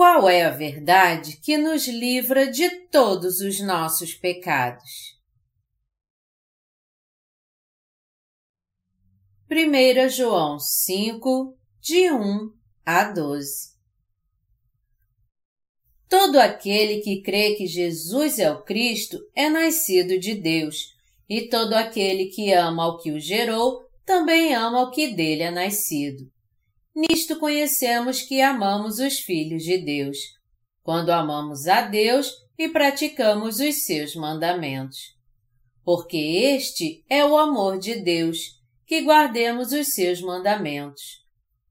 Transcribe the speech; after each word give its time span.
Qual 0.00 0.30
é 0.30 0.44
a 0.44 0.50
verdade 0.50 1.36
que 1.42 1.58
nos 1.58 1.86
livra 1.86 2.50
de 2.50 2.70
todos 2.86 3.40
os 3.40 3.60
nossos 3.60 4.14
pecados? 4.14 5.20
1 9.50 10.08
João 10.08 10.58
5, 10.58 11.54
de 11.82 12.10
1 12.10 12.50
a 12.82 13.12
12 13.12 13.76
Todo 16.08 16.40
aquele 16.40 17.02
que 17.02 17.20
crê 17.20 17.56
que 17.56 17.66
Jesus 17.66 18.38
é 18.38 18.50
o 18.50 18.62
Cristo 18.62 19.18
é 19.34 19.50
nascido 19.50 20.18
de 20.18 20.34
Deus, 20.34 20.96
e 21.28 21.46
todo 21.46 21.74
aquele 21.74 22.30
que 22.30 22.50
ama 22.54 22.84
ao 22.84 22.96
que 22.96 23.12
o 23.12 23.20
gerou 23.20 23.82
também 24.06 24.54
ama 24.54 24.80
o 24.80 24.90
que 24.90 25.08
dele 25.08 25.42
é 25.42 25.50
nascido. 25.50 26.39
Nisto 27.00 27.38
conhecemos 27.38 28.20
que 28.20 28.42
amamos 28.42 28.98
os 28.98 29.20
filhos 29.20 29.62
de 29.62 29.78
Deus, 29.78 30.18
quando 30.82 31.08
amamos 31.08 31.66
a 31.66 31.80
Deus 31.80 32.30
e 32.58 32.68
praticamos 32.68 33.58
os 33.58 33.86
seus 33.86 34.14
mandamentos. 34.14 34.98
Porque 35.82 36.18
este 36.18 37.02
é 37.08 37.24
o 37.24 37.38
amor 37.38 37.78
de 37.78 37.94
Deus, 37.94 38.60
que 38.86 39.00
guardemos 39.00 39.72
os 39.72 39.94
seus 39.94 40.20
mandamentos. 40.20 41.24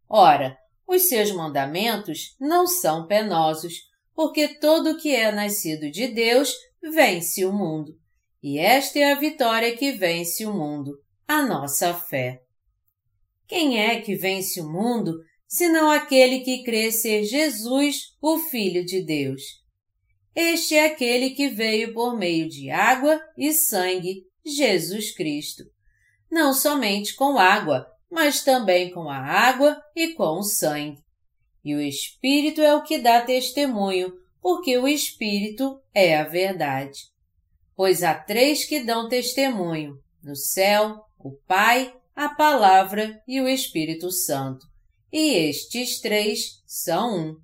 Ora, 0.10 0.58
os 0.88 1.04
seus 1.04 1.32
mandamentos 1.32 2.36
não 2.40 2.66
são 2.66 3.06
penosos, 3.06 3.76
porque 4.16 4.48
todo 4.48 4.94
o 4.94 4.98
que 4.98 5.14
é 5.14 5.32
nascido 5.32 5.92
de 5.92 6.08
Deus 6.08 6.52
vence 6.82 7.46
o 7.46 7.54
mundo. 7.54 7.94
E 8.42 8.58
esta 8.58 8.98
é 8.98 9.12
a 9.12 9.20
vitória 9.20 9.78
que 9.78 9.92
vence 9.92 10.44
o 10.44 10.52
mundo, 10.52 10.98
a 11.28 11.46
nossa 11.46 11.94
fé. 11.94 12.42
Quem 13.50 13.82
é 13.82 14.00
que 14.00 14.16
vence 14.16 14.62
o 14.62 14.72
mundo, 14.72 15.24
senão 15.48 15.90
aquele 15.90 16.42
que 16.42 16.64
crê 16.64 16.92
ser 16.92 17.24
Jesus, 17.24 18.16
o 18.22 18.38
Filho 18.38 18.86
de 18.86 19.02
Deus? 19.02 19.42
Este 20.36 20.76
é 20.76 20.86
aquele 20.86 21.32
que 21.32 21.50
veio 21.50 21.92
por 21.92 22.16
meio 22.16 22.48
de 22.48 22.70
água 22.70 23.20
e 23.36 23.52
sangue, 23.52 24.22
Jesus 24.46 25.12
Cristo. 25.16 25.64
Não 26.32 26.54
somente 26.54 27.16
com 27.16 27.40
água, 27.40 27.88
mas 28.08 28.44
também 28.44 28.92
com 28.92 29.10
a 29.10 29.18
água 29.18 29.82
e 29.96 30.14
com 30.14 30.38
o 30.38 30.44
sangue. 30.44 31.00
E 31.66 31.74
o 31.74 31.82
Espírito 31.82 32.62
é 32.62 32.76
o 32.76 32.84
que 32.84 33.00
dá 33.00 33.20
testemunho, 33.22 34.14
porque 34.40 34.78
o 34.78 34.88
Espírito 34.88 35.82
é 35.92 36.16
a 36.16 36.24
verdade. 36.24 37.00
Pois 37.76 38.04
há 38.04 38.14
três 38.14 38.64
que 38.64 38.80
dão 38.80 39.10
testemunho, 39.10 39.96
no 40.22 40.36
céu, 40.36 41.04
o 41.18 41.32
Pai, 41.48 41.92
a 42.20 42.28
Palavra 42.28 43.24
e 43.26 43.40
o 43.40 43.48
Espírito 43.48 44.12
Santo. 44.12 44.68
E 45.10 45.36
estes 45.36 46.02
três 46.02 46.62
são 46.68 47.18
um. 47.18 47.36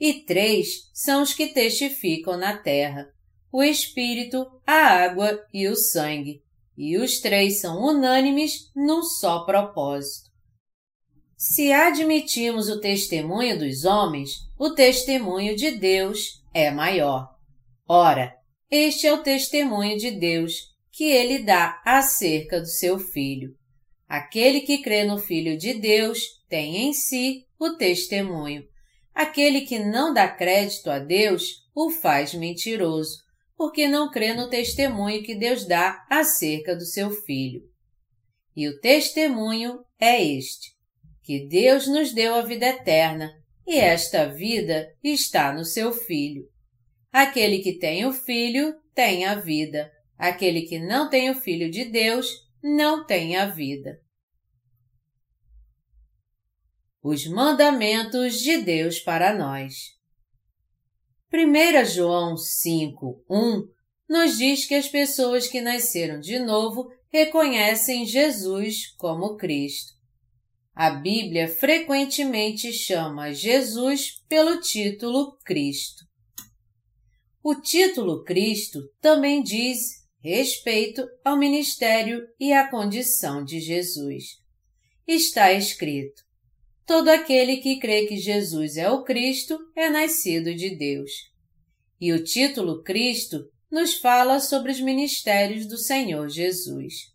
E 0.00 0.24
três 0.24 0.88
são 0.94 1.20
os 1.20 1.34
que 1.34 1.48
testificam 1.48 2.34
na 2.38 2.56
terra: 2.56 3.06
o 3.52 3.62
Espírito, 3.62 4.46
a 4.66 4.72
água 4.72 5.44
e 5.52 5.68
o 5.68 5.76
sangue. 5.76 6.40
E 6.74 6.96
os 6.96 7.20
três 7.20 7.60
são 7.60 7.82
unânimes 7.84 8.70
num 8.74 9.02
só 9.02 9.44
propósito. 9.44 10.30
Se 11.36 11.70
admitimos 11.70 12.70
o 12.70 12.80
testemunho 12.80 13.58
dos 13.58 13.84
homens, 13.84 14.38
o 14.58 14.70
testemunho 14.70 15.54
de 15.54 15.72
Deus 15.72 16.42
é 16.54 16.70
maior. 16.70 17.28
Ora, 17.86 18.34
este 18.70 19.06
é 19.06 19.12
o 19.12 19.22
testemunho 19.22 19.98
de 19.98 20.10
Deus 20.12 20.54
que 20.90 21.04
ele 21.04 21.40
dá 21.40 21.82
acerca 21.84 22.58
do 22.58 22.66
seu 22.66 22.98
Filho. 22.98 23.57
Aquele 24.08 24.62
que 24.62 24.78
crê 24.78 25.04
no 25.04 25.18
Filho 25.18 25.58
de 25.58 25.74
Deus 25.74 26.20
tem 26.48 26.88
em 26.88 26.94
si 26.94 27.44
o 27.60 27.76
testemunho. 27.76 28.64
Aquele 29.14 29.62
que 29.62 29.78
não 29.78 30.14
dá 30.14 30.26
crédito 30.26 30.90
a 30.90 30.98
Deus 30.98 31.42
o 31.74 31.90
faz 31.90 32.32
mentiroso, 32.32 33.18
porque 33.56 33.86
não 33.86 34.10
crê 34.10 34.32
no 34.32 34.48
testemunho 34.48 35.22
que 35.22 35.34
Deus 35.34 35.66
dá 35.66 36.06
acerca 36.08 36.74
do 36.74 36.86
seu 36.86 37.10
Filho. 37.10 37.60
E 38.56 38.66
o 38.66 38.80
testemunho 38.80 39.80
é 40.00 40.24
este: 40.24 40.72
que 41.22 41.46
Deus 41.46 41.86
nos 41.86 42.14
deu 42.14 42.34
a 42.34 42.42
vida 42.42 42.66
eterna, 42.66 43.30
e 43.66 43.76
esta 43.76 44.26
vida 44.26 44.88
está 45.04 45.52
no 45.52 45.64
seu 45.64 45.92
Filho. 45.92 46.44
Aquele 47.12 47.58
que 47.58 47.78
tem 47.78 48.06
o 48.06 48.12
Filho 48.12 48.74
tem 48.94 49.26
a 49.26 49.34
vida. 49.34 49.90
Aquele 50.16 50.62
que 50.62 50.78
não 50.78 51.10
tem 51.10 51.30
o 51.30 51.34
Filho 51.34 51.70
de 51.70 51.84
Deus 51.84 52.47
não 52.62 53.04
tem 53.04 53.36
a 53.36 53.46
vida. 53.46 54.00
Os 57.02 57.26
mandamentos 57.26 58.40
de 58.40 58.58
Deus 58.58 58.98
para 58.98 59.34
nós. 59.34 59.96
1 61.32 61.84
João 61.84 62.36
5, 62.36 63.24
1 63.28 63.68
nos 64.08 64.38
diz 64.38 64.64
que 64.64 64.74
as 64.74 64.88
pessoas 64.88 65.46
que 65.46 65.60
nasceram 65.60 66.18
de 66.18 66.38
novo 66.38 66.90
reconhecem 67.12 68.06
Jesus 68.06 68.94
como 68.96 69.36
Cristo. 69.36 69.92
A 70.74 70.90
Bíblia 70.90 71.48
frequentemente 71.48 72.72
chama 72.72 73.32
Jesus 73.32 74.22
pelo 74.28 74.60
título 74.60 75.36
Cristo. 75.44 76.06
O 77.42 77.54
título 77.54 78.24
Cristo 78.24 78.80
também 79.00 79.42
diz 79.42 79.97
respeito 80.28 81.08
ao 81.24 81.38
ministério 81.38 82.28
e 82.38 82.52
à 82.52 82.68
condição 82.68 83.42
de 83.42 83.60
Jesus. 83.60 84.38
Está 85.06 85.52
escrito: 85.52 86.22
Todo 86.86 87.08
aquele 87.08 87.56
que 87.58 87.78
crê 87.78 88.06
que 88.06 88.18
Jesus 88.18 88.76
é 88.76 88.90
o 88.90 89.04
Cristo 89.04 89.58
é 89.74 89.88
nascido 89.88 90.54
de 90.54 90.76
Deus. 90.76 91.10
E 91.98 92.12
o 92.12 92.22
título 92.22 92.82
Cristo 92.82 93.50
nos 93.70 93.94
fala 93.94 94.38
sobre 94.38 94.70
os 94.70 94.80
ministérios 94.80 95.66
do 95.66 95.78
Senhor 95.78 96.28
Jesus. 96.28 97.12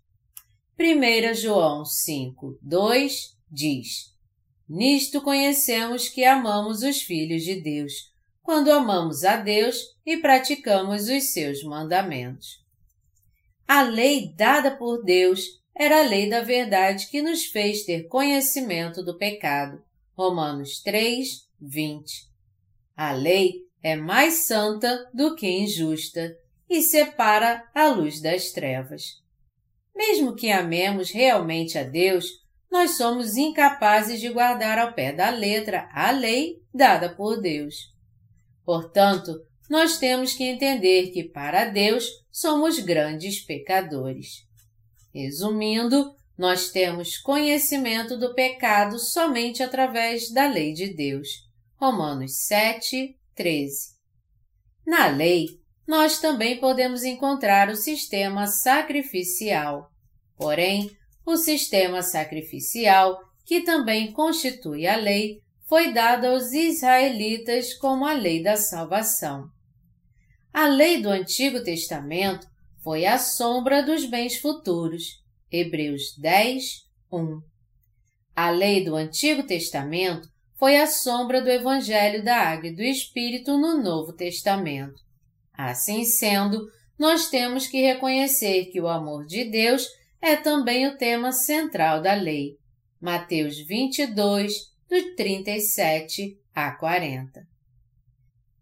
1 0.80 1.35
João 1.35 1.85
5, 1.85 2.57
2 2.63 3.38
diz: 3.51 4.12
Nisto 4.68 5.22
conhecemos 5.22 6.09
que 6.09 6.25
amamos 6.25 6.81
os 6.81 7.00
filhos 7.03 7.44
de 7.44 7.62
Deus, 7.62 8.12
quando 8.41 8.72
amamos 8.72 9.24
a 9.24 9.38
Deus 9.38 9.78
e 10.03 10.18
praticamos 10.18 11.07
os 11.07 11.31
seus 11.31 11.63
mandamentos. 11.63 12.62
A 13.68 13.81
lei 13.81 14.34
dada 14.35 14.72
por 14.72 15.03
Deus 15.03 15.62
era 15.75 16.00
a 16.00 16.03
lei 16.03 16.29
da 16.29 16.41
verdade 16.41 17.07
que 17.07 17.22
nos 17.22 17.46
fez 17.46 17.84
ter 17.84 18.07
conhecimento 18.07 19.03
do 19.03 19.18
pecado. 19.18 19.81
Romanos 20.16 20.81
3, 20.84 21.47
20. 21.59 22.29
A 22.96 23.12
lei 23.13 23.63
é 23.81 23.96
mais 23.96 24.46
santa 24.46 25.09
do 25.13 25.35
que 25.35 25.50
injusta 25.50 26.38
e 26.69 26.81
separa 26.81 27.68
a 27.74 27.88
luz 27.88 28.22
das 28.22 28.51
trevas. 28.51 29.24
Mesmo 29.95 30.35
que 30.35 30.51
amemos 30.51 31.12
realmente 31.12 31.78
a 31.78 31.84
Deus, 31.84 32.25
nós 32.72 32.97
somos 32.97 33.38
incapazes 33.38 34.19
de 34.19 34.30
guardar 34.30 34.80
ao 34.80 34.94
pé 34.94 35.12
da 35.12 35.30
letra 35.30 35.90
a 35.94 36.12
lei 36.12 36.62
dada 36.74 37.09
por 37.09 37.40
Deus. 37.40 37.94
Portanto, 38.66 39.45
nós 39.73 39.97
temos 39.97 40.35
que 40.35 40.44
entender 40.44 41.09
que 41.09 41.23
para 41.23 41.66
Deus 41.66 42.07
somos 42.31 42.78
grandes 42.78 43.39
pecadores. 43.39 44.45
Resumindo, 45.11 46.13
nós 46.38 46.69
temos 46.69 47.17
conhecimento 47.17 48.16
do 48.16 48.35
pecado 48.35 49.00
somente 49.00 49.63
através 49.63 50.31
da 50.31 50.45
lei 50.45 50.74
de 50.74 50.94
Deus. 50.94 51.27
Romanos 51.75 52.45
7, 52.45 53.18
13. 53.33 53.95
Na 54.86 55.07
lei, 55.07 55.48
nós 55.88 56.19
também 56.19 56.59
podemos 56.59 57.03
encontrar 57.03 57.68
o 57.69 57.75
sistema 57.75 58.45
sacrificial. 58.45 59.89
Porém, 60.38 60.92
o 61.25 61.36
sistema 61.36 62.03
sacrificial, 62.03 63.19
que 63.44 63.62
também 63.62 64.12
constitui 64.12 64.86
a 64.86 64.98
lei, 64.98 65.42
foi 65.68 65.92
dado 65.92 66.27
aos 66.27 66.51
israelitas 66.51 67.74
como 67.74 68.06
a 68.06 68.13
lei 68.13 68.44
da 68.44 68.56
salvação. 68.56 69.51
A 70.53 70.67
lei 70.67 71.01
do 71.01 71.09
Antigo 71.09 71.63
Testamento 71.63 72.45
foi 72.83 73.07
a 73.07 73.17
sombra 73.17 73.81
dos 73.81 74.05
bens 74.05 74.38
futuros. 74.38 75.19
Hebreus 75.51 76.15
10, 76.15 76.83
1. 77.11 77.41
A 78.35 78.51
lei 78.51 78.85
do 78.85 78.95
Antigo 78.95 79.41
Testamento 79.41 80.29
foi 80.55 80.77
a 80.77 80.85
sombra 80.85 81.41
do 81.41 81.50
Evangelho 81.50 82.23
da 82.23 82.38
Água 82.38 82.67
e 82.67 82.75
do 82.75 82.83
Espírito 82.83 83.57
no 83.57 83.81
Novo 83.81 84.13
Testamento. 84.13 85.01
Assim 85.51 86.05
sendo, 86.05 86.69
nós 87.00 87.31
temos 87.31 87.65
que 87.65 87.81
reconhecer 87.81 88.65
que 88.65 88.79
o 88.79 88.88
amor 88.88 89.25
de 89.25 89.45
Deus 89.45 89.88
é 90.21 90.35
também 90.35 90.85
o 90.85 90.97
tema 91.00 91.31
central 91.31 92.00
da 92.00 92.13
lei. 92.13 92.59
Mateus 93.01 93.57
22, 93.57 94.53
do 94.88 95.15
37 95.15 96.38
a 96.53 96.71
40. 96.73 97.52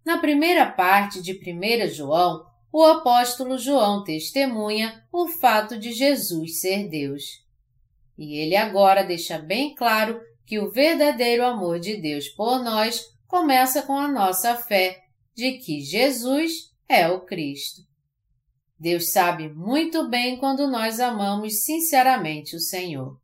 Na 0.04 0.18
primeira 0.18 0.66
parte 0.66 1.22
de 1.22 1.34
1 1.34 1.88
João, 1.90 2.46
o 2.72 2.84
apóstolo 2.84 3.58
João 3.58 4.04
testemunha 4.04 5.04
o 5.12 5.28
fato 5.28 5.78
de 5.78 5.92
Jesus 5.92 6.60
ser 6.60 6.88
Deus. 6.88 7.24
E 8.18 8.38
ele 8.38 8.56
agora 8.56 9.04
deixa 9.04 9.38
bem 9.38 9.76
claro 9.76 10.20
que 10.46 10.60
o 10.60 10.72
verdadeiro 10.72 11.46
amor 11.46 11.80
de 11.80 11.98
Deus 11.98 12.30
por 12.30 12.64
nós 12.64 13.04
começa 13.28 13.82
com 13.82 13.98
a 13.98 14.08
nossa 14.08 14.56
fé 14.56 15.02
de 15.36 15.54
que 15.54 15.82
Jesus 15.82 16.72
é 16.88 17.08
o 17.08 17.22
Cristo. 17.22 17.82
Deus 18.78 19.12
sabe 19.12 19.48
muito 19.50 20.10
bem 20.10 20.38
quando 20.38 20.68
nós 20.68 21.00
amamos 21.00 21.64
sinceramente 21.64 22.56
o 22.56 22.60
Senhor. 22.60 23.16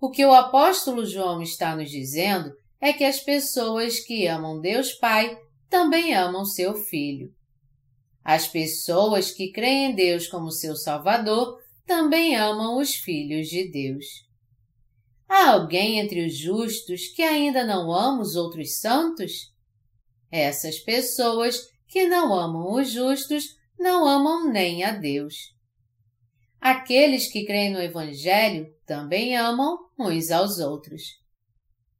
O 0.00 0.10
que 0.10 0.24
o 0.24 0.32
apóstolo 0.32 1.06
João 1.06 1.42
está 1.42 1.74
nos 1.74 1.90
dizendo 1.90 2.52
é 2.80 2.92
que 2.92 3.02
as 3.02 3.18
pessoas 3.18 3.98
que 3.98 4.26
amam 4.26 4.60
Deus 4.60 4.92
Pai 4.92 5.36
também 5.68 6.14
amam 6.14 6.44
seu 6.44 6.74
Filho. 6.74 7.34
As 8.24 8.46
pessoas 8.46 9.30
que 9.30 9.50
creem 9.50 9.90
em 9.90 9.94
Deus 9.94 10.26
como 10.26 10.50
seu 10.50 10.76
Salvador 10.76 11.58
também 11.86 12.36
amam 12.36 12.78
os 12.78 12.94
filhos 12.94 13.48
de 13.48 13.70
Deus. 13.70 14.04
Há 15.28 15.50
alguém 15.52 15.98
entre 15.98 16.26
os 16.26 16.36
justos 16.36 17.08
que 17.08 17.22
ainda 17.22 17.64
não 17.64 17.92
ama 17.92 18.22
os 18.22 18.34
outros 18.34 18.78
santos? 18.78 19.52
Essas 20.30 20.78
pessoas 20.78 21.68
que 21.86 22.06
não 22.06 22.34
amam 22.34 22.74
os 22.74 22.90
justos 22.90 23.56
não 23.78 24.06
amam 24.06 24.50
nem 24.50 24.84
a 24.84 24.92
Deus. 24.92 25.54
Aqueles 26.60 27.30
que 27.30 27.46
creem 27.46 27.72
no 27.72 27.80
Evangelho 27.80 28.74
também 28.84 29.36
amam 29.36 29.78
uns 29.98 30.30
aos 30.30 30.58
outros. 30.58 31.02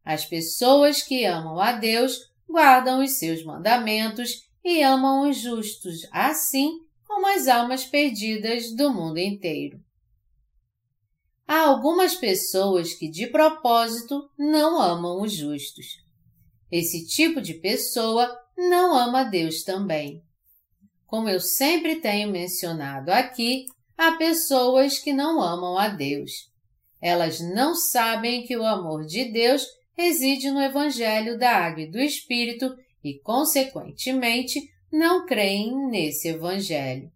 As 0.04 0.24
pessoas 0.24 1.02
que 1.02 1.24
amam 1.24 1.60
a 1.60 1.72
Deus 1.72 2.27
guardam 2.48 3.02
os 3.02 3.18
seus 3.18 3.44
mandamentos 3.44 4.48
e 4.64 4.82
amam 4.82 5.28
os 5.28 5.36
justos, 5.36 6.06
assim 6.10 6.70
como 7.06 7.26
as 7.26 7.48
almas 7.48 7.84
perdidas 7.84 8.74
do 8.74 8.92
mundo 8.92 9.18
inteiro. 9.18 9.80
Há 11.46 11.62
algumas 11.62 12.14
pessoas 12.14 12.92
que 12.92 13.08
de 13.08 13.26
propósito 13.26 14.30
não 14.38 14.80
amam 14.80 15.22
os 15.22 15.32
justos. 15.32 15.86
Esse 16.70 17.06
tipo 17.06 17.40
de 17.40 17.54
pessoa 17.54 18.30
não 18.56 18.94
ama 18.94 19.24
Deus 19.24 19.62
também. 19.62 20.22
Como 21.06 21.28
eu 21.28 21.40
sempre 21.40 21.96
tenho 21.96 22.30
mencionado 22.30 23.10
aqui, 23.10 23.64
há 23.96 24.12
pessoas 24.12 24.98
que 24.98 25.12
não 25.12 25.40
amam 25.40 25.78
a 25.78 25.88
Deus. 25.88 26.50
Elas 27.00 27.40
não 27.40 27.74
sabem 27.74 28.44
que 28.44 28.54
o 28.54 28.66
amor 28.66 29.06
de 29.06 29.32
Deus 29.32 29.66
reside 29.98 30.52
no 30.52 30.62
Evangelho 30.62 31.36
da 31.36 31.50
Água 31.50 31.82
e 31.82 31.90
do 31.90 31.98
Espírito 31.98 32.72
e, 33.02 33.18
consequentemente, 33.18 34.72
não 34.92 35.26
creem 35.26 35.88
nesse 35.88 36.28
Evangelho. 36.28 37.10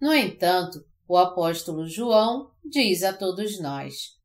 No 0.00 0.14
entanto, 0.14 0.82
o 1.06 1.18
apóstolo 1.18 1.86
João 1.86 2.50
diz 2.64 3.02
a 3.02 3.12
todos 3.12 3.60
nós: 3.60 4.18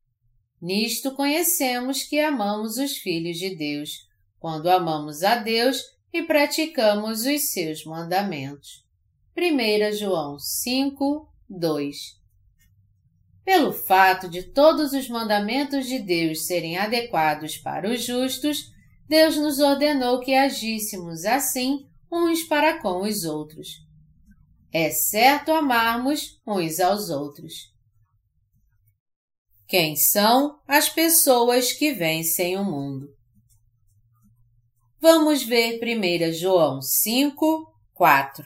Nisto 0.60 1.14
conhecemos 1.14 2.02
que 2.02 2.18
amamos 2.18 2.78
os 2.78 2.96
filhos 2.96 3.36
de 3.36 3.54
Deus, 3.54 4.08
quando 4.38 4.70
amamos 4.70 5.22
a 5.22 5.36
Deus 5.36 5.82
e 6.14 6.22
praticamos 6.22 7.26
os 7.26 7.50
seus 7.52 7.84
mandamentos. 7.84 8.86
1 9.36 9.92
João 9.98 10.38
5, 10.38 11.28
2 11.48 12.19
Pelo 13.44 13.72
fato 13.72 14.28
de 14.28 14.42
todos 14.42 14.92
os 14.92 15.08
mandamentos 15.08 15.86
de 15.86 15.98
Deus 15.98 16.46
serem 16.46 16.76
adequados 16.78 17.56
para 17.56 17.90
os 17.90 18.04
justos, 18.04 18.70
Deus 19.08 19.36
nos 19.36 19.58
ordenou 19.58 20.20
que 20.20 20.34
agíssemos 20.34 21.24
assim 21.24 21.86
uns 22.12 22.42
para 22.44 22.80
com 22.80 23.02
os 23.02 23.24
outros. 23.24 23.68
É 24.72 24.90
certo 24.90 25.50
amarmos 25.50 26.40
uns 26.46 26.78
aos 26.78 27.10
outros. 27.10 27.70
Quem 29.66 29.96
são 29.96 30.60
as 30.66 30.88
pessoas 30.88 31.72
que 31.72 31.92
vencem 31.92 32.56
o 32.56 32.64
mundo? 32.64 33.08
Vamos 35.00 35.42
ver 35.42 35.80
1 35.82 36.32
João 36.32 36.82
5, 36.82 37.66
4. 37.94 38.44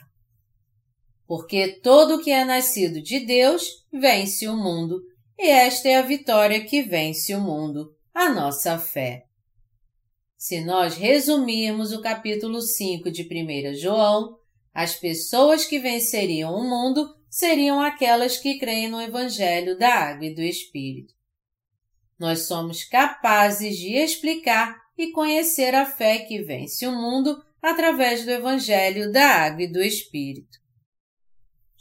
Porque 1.27 1.79
todo 1.81 2.15
o 2.15 2.23
que 2.23 2.31
é 2.31 2.45
nascido 2.45 3.01
de 3.01 3.19
Deus 3.19 3.85
vence 3.91 4.47
o 4.47 4.55
mundo, 4.55 5.01
e 5.37 5.47
esta 5.47 5.89
é 5.89 5.95
a 5.95 6.01
vitória 6.01 6.63
que 6.63 6.81
vence 6.81 7.33
o 7.33 7.41
mundo, 7.41 7.95
a 8.13 8.29
nossa 8.29 8.77
fé. 8.77 9.25
Se 10.37 10.61
nós 10.61 10.95
resumirmos 10.95 11.91
o 11.91 12.01
capítulo 12.01 12.61
5 12.61 13.11
de 13.11 13.23
1 13.23 13.75
João, 13.75 14.37
as 14.73 14.93
pessoas 14.93 15.65
que 15.65 15.79
venceriam 15.79 16.53
o 16.53 16.63
mundo 16.63 17.09
seriam 17.29 17.81
aquelas 17.81 18.37
que 18.37 18.59
creem 18.59 18.89
no 18.89 19.01
Evangelho 19.01 19.77
da 19.77 19.93
Água 19.93 20.25
e 20.25 20.35
do 20.35 20.41
Espírito. 20.41 21.13
Nós 22.19 22.41
somos 22.41 22.83
capazes 22.83 23.77
de 23.77 23.95
explicar 23.95 24.77
e 24.97 25.11
conhecer 25.11 25.73
a 25.75 25.85
fé 25.85 26.19
que 26.19 26.41
vence 26.41 26.85
o 26.87 26.91
mundo 26.91 27.43
através 27.61 28.23
do 28.23 28.31
Evangelho 28.31 29.11
da 29.11 29.25
Água 29.25 29.63
e 29.63 29.67
do 29.67 29.81
Espírito. 29.81 30.64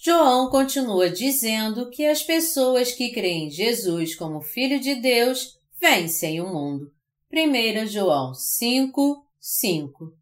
João 0.07 0.51
continua 0.51 1.09
dizendo 1.09 1.89
que 1.89 2.05
as 2.05 2.23
pessoas 2.23 2.93
que 2.93 3.11
creem 3.11 3.47
em 3.47 3.51
Jesus 3.51 4.15
como 4.15 4.43
Filho 4.43 4.79
de 4.79 4.97
Deus 4.97 5.59
vencem 5.81 6.43
o 6.43 6.47
mundo. 6.47 6.93
1 7.33 7.87
João 7.87 8.35
5, 8.35 9.27
5 9.41 10.13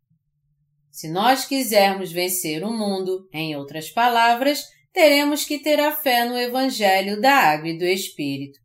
Se 0.88 1.08
nós 1.08 1.46
quisermos 1.46 2.12
vencer 2.12 2.62
o 2.62 2.70
mundo, 2.70 3.28
em 3.32 3.56
outras 3.56 3.90
palavras, 3.90 4.62
teremos 4.92 5.44
que 5.44 5.58
ter 5.58 5.80
a 5.80 5.90
fé 5.90 6.26
no 6.26 6.38
Evangelho 6.38 7.20
da 7.20 7.34
Água 7.34 7.70
e 7.70 7.76
do 7.76 7.84
Espírito. 7.84 8.60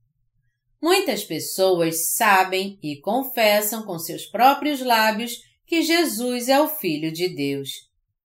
Muitas 0.79 1.23
pessoas 1.23 2.13
sabem 2.13 2.77
e 2.83 3.01
confessam 3.01 3.81
com 3.87 3.97
seus 3.97 4.27
próprios 4.27 4.81
lábios 4.81 5.41
que 5.65 5.81
Jesus 5.81 6.47
é 6.47 6.61
o 6.61 6.67
Filho 6.67 7.11
de 7.11 7.27
Deus. 7.27 7.71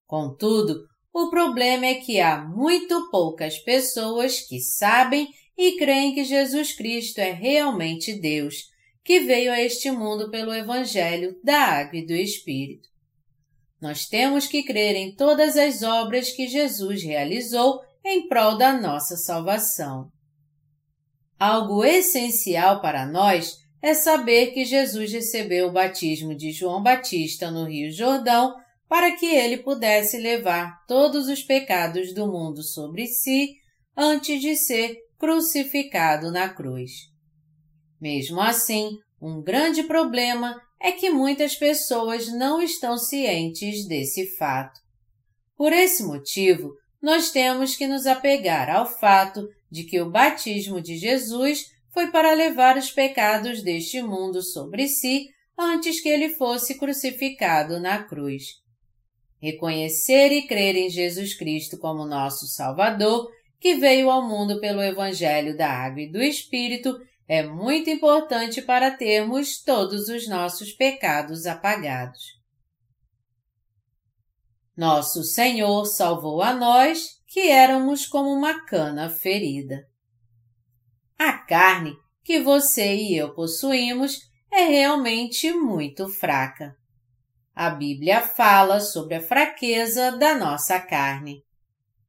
Contudo, 0.05 0.92
o 1.13 1.29
problema 1.29 1.85
é 1.85 1.95
que 1.95 2.19
há 2.19 2.43
muito 2.43 3.11
poucas 3.11 3.59
pessoas 3.59 4.41
que 4.41 4.59
sabem 4.59 5.29
e 5.55 5.77
creem 5.77 6.15
que 6.15 6.23
Jesus 6.23 6.73
Cristo 6.73 7.19
é 7.19 7.31
realmente 7.31 8.13
Deus, 8.13 8.71
que 9.03 9.19
veio 9.19 9.51
a 9.51 9.61
este 9.61 9.91
mundo 9.91 10.31
pelo 10.31 10.51
Evangelho 10.51 11.37
da 11.43 11.57
Água 11.57 11.99
e 11.99 12.05
do 12.05 12.13
Espírito. 12.13 12.89
Nós 13.79 14.07
temos 14.07 14.47
que 14.47 14.63
crer 14.63 14.95
em 14.95 15.15
todas 15.15 15.55
as 15.55 15.83
obras 15.83 16.31
que 16.31 16.47
Jesus 16.47 17.03
realizou 17.03 17.81
em 18.03 18.27
prol 18.27 18.57
da 18.57 18.73
nossa 18.73 19.15
salvação. 19.15 20.09
Algo 21.37 21.83
essencial 21.83 22.81
para 22.81 23.05
nós 23.05 23.59
é 23.81 23.93
saber 23.93 24.47
que 24.47 24.65
Jesus 24.65 25.11
recebeu 25.11 25.67
o 25.67 25.71
batismo 25.71 26.33
de 26.33 26.51
João 26.51 26.81
Batista 26.81 27.51
no 27.51 27.65
Rio 27.65 27.91
Jordão 27.91 28.55
para 28.87 29.11
que 29.15 29.25
ele 29.25 29.57
pudesse 29.57 30.17
levar 30.17 30.85
todos 30.87 31.27
os 31.27 31.41
pecados 31.41 32.13
do 32.13 32.27
mundo 32.27 32.61
sobre 32.63 33.07
si 33.07 33.55
antes 33.95 34.41
de 34.41 34.55
ser 34.55 34.97
crucificado 35.17 36.31
na 36.31 36.49
cruz. 36.49 36.91
Mesmo 37.99 38.41
assim, 38.41 38.97
um 39.21 39.41
grande 39.41 39.83
problema 39.83 40.61
é 40.79 40.91
que 40.91 41.09
muitas 41.09 41.55
pessoas 41.55 42.27
não 42.27 42.61
estão 42.61 42.97
cientes 42.97 43.87
desse 43.87 44.35
fato. 44.35 44.81
Por 45.55 45.71
esse 45.71 46.03
motivo, 46.03 46.73
nós 47.01 47.31
temos 47.31 47.75
que 47.75 47.87
nos 47.87 48.05
apegar 48.05 48.69
ao 48.69 48.85
fato 48.85 49.47
de 49.71 49.85
que 49.85 50.01
o 50.01 50.09
batismo 50.09 50.81
de 50.81 50.97
Jesus 50.97 51.65
foi 51.93 52.11
para 52.11 52.33
levar 52.33 52.75
os 52.75 52.91
pecados 52.91 53.63
deste 53.63 54.01
mundo 54.01 54.41
sobre 54.41 54.87
si 54.87 55.29
antes 55.57 56.01
que 56.01 56.09
ele 56.09 56.35
fosse 56.35 56.77
crucificado 56.77 57.79
na 57.79 58.03
cruz. 58.03 58.62
Reconhecer 59.43 60.31
e 60.31 60.47
crer 60.47 60.73
em 60.77 60.89
Jesus 60.89 61.35
Cristo 61.35 61.77
como 61.77 62.05
nosso 62.05 62.47
Salvador, 62.47 63.29
que 63.59 63.75
veio 63.75 64.09
ao 64.09 64.25
mundo 64.25 64.57
pelo 64.61 64.81
Evangelho 64.81 65.57
da 65.57 65.69
Água 65.69 65.99
e 65.99 66.09
do 66.09 66.23
Espírito, 66.23 66.97
é 67.27 67.43
muito 67.43 67.89
importante 67.89 68.61
para 68.61 68.95
termos 68.95 69.61
todos 69.61 70.07
os 70.07 70.29
nossos 70.29 70.71
pecados 70.71 71.45
apagados. 71.45 72.21
Nosso 74.77 75.25
Senhor 75.25 75.83
salvou 75.87 76.41
a 76.41 76.53
nós 76.53 77.21
que 77.27 77.49
éramos 77.49 78.05
como 78.05 78.29
uma 78.29 78.65
cana 78.65 79.09
ferida. 79.09 79.85
A 81.19 81.33
carne 81.33 81.93
que 82.23 82.39
você 82.39 82.95
e 82.95 83.17
eu 83.17 83.33
possuímos 83.33 84.21
é 84.49 84.63
realmente 84.63 85.51
muito 85.51 86.07
fraca. 86.07 86.81
A 87.55 87.69
Bíblia 87.69 88.21
fala 88.21 88.79
sobre 88.79 89.15
a 89.15 89.21
fraqueza 89.21 90.17
da 90.17 90.35
nossa 90.35 90.79
carne. 90.79 91.43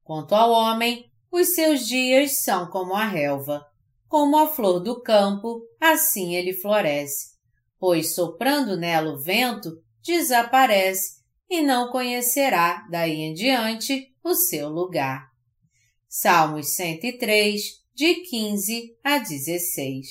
Quanto 0.03 0.35
ao 0.35 0.51
homem, 0.51 1.11
os 1.31 1.55
seus 1.55 1.87
dias 1.87 2.43
são 2.43 2.71
como 2.71 2.95
a 2.95 3.05
relva, 3.05 3.65
como 4.09 4.39
a 4.39 4.47
flor 4.47 4.81
do 4.81 5.03
campo, 5.03 5.61
assim 5.81 6.35
ele 6.35 6.55
floresce, 6.55 7.35
pois 7.79 8.15
soprando 8.15 8.77
nela 8.77 9.13
o 9.13 9.19
vento, 9.19 9.71
desaparece 10.03 11.23
e 11.51 11.61
não 11.61 11.91
conhecerá 11.91 12.87
daí 12.91 13.21
em 13.21 13.35
diante 13.35 14.15
o 14.23 14.35
seu 14.35 14.69
lugar. 14.69 15.29
Salmos 16.09 16.75
103, 16.75 17.61
de 17.95 18.15
15 18.15 18.97
a 19.05 19.19
16. 19.19 20.07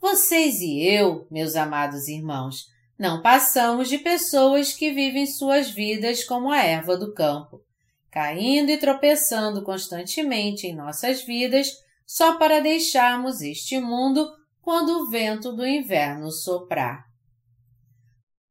Vocês 0.00 0.60
e 0.60 0.82
eu, 0.82 1.26
meus 1.30 1.54
amados 1.54 2.08
irmãos, 2.08 2.71
não 3.02 3.20
passamos 3.20 3.88
de 3.88 3.98
pessoas 3.98 4.72
que 4.72 4.92
vivem 4.92 5.26
suas 5.26 5.68
vidas 5.68 6.22
como 6.22 6.52
a 6.52 6.62
erva 6.62 6.96
do 6.96 7.12
campo, 7.12 7.60
caindo 8.08 8.70
e 8.70 8.78
tropeçando 8.78 9.64
constantemente 9.64 10.68
em 10.68 10.76
nossas 10.76 11.24
vidas 11.24 11.66
só 12.06 12.38
para 12.38 12.60
deixarmos 12.60 13.42
este 13.42 13.80
mundo 13.80 14.30
quando 14.60 14.90
o 14.90 15.10
vento 15.10 15.50
do 15.50 15.66
inverno 15.66 16.30
soprar. 16.30 17.04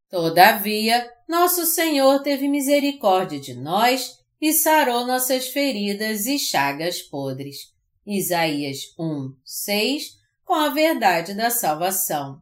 Todavia, 0.09 1.09
nosso 1.29 1.65
Senhor 1.65 2.21
teve 2.21 2.49
misericórdia 2.49 3.39
de 3.39 3.53
nós 3.53 4.19
e 4.41 4.51
sarou 4.51 5.07
nossas 5.07 5.47
feridas 5.47 6.25
e 6.25 6.37
chagas 6.37 7.01
podres. 7.01 7.73
Isaías 8.05 8.93
1, 8.99 9.33
6, 9.45 10.17
com 10.43 10.55
a 10.55 10.67
verdade 10.67 11.33
da 11.33 11.49
salvação. 11.49 12.41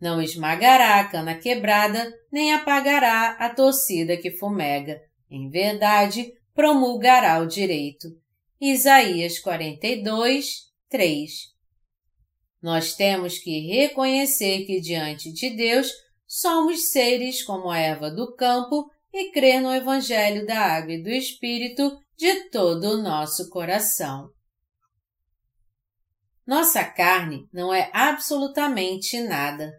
Não 0.00 0.20
esmagará 0.20 1.00
a 1.00 1.08
cana 1.08 1.34
quebrada, 1.34 2.12
nem 2.30 2.52
apagará 2.52 3.36
a 3.38 3.48
torcida 3.48 4.16
que 4.16 4.30
fumega. 4.30 5.00
Em 5.30 5.48
verdade, 5.48 6.32
promulgará 6.54 7.38
o 7.40 7.46
direito. 7.46 8.08
Isaías 8.60 9.38
42, 9.38 10.66
3. 10.88 11.30
Nós 12.62 12.94
temos 12.94 13.38
que 13.38 13.60
reconhecer 13.68 14.64
que 14.64 14.80
diante 14.80 15.32
de 15.32 15.50
Deus 15.50 15.90
somos 16.26 16.90
seres 16.90 17.42
como 17.42 17.70
a 17.70 17.78
erva 17.78 18.10
do 18.10 18.34
campo 18.34 18.90
e 19.12 19.30
crer 19.30 19.60
no 19.60 19.72
Evangelho 19.72 20.46
da 20.46 20.58
Água 20.58 20.92
e 20.92 21.02
do 21.02 21.10
Espírito 21.10 21.98
de 22.16 22.50
todo 22.50 22.84
o 22.92 23.02
nosso 23.02 23.48
coração. 23.50 24.30
Nossa 26.46 26.84
carne 26.84 27.48
não 27.52 27.74
é 27.74 27.90
absolutamente 27.92 29.20
nada. 29.20 29.72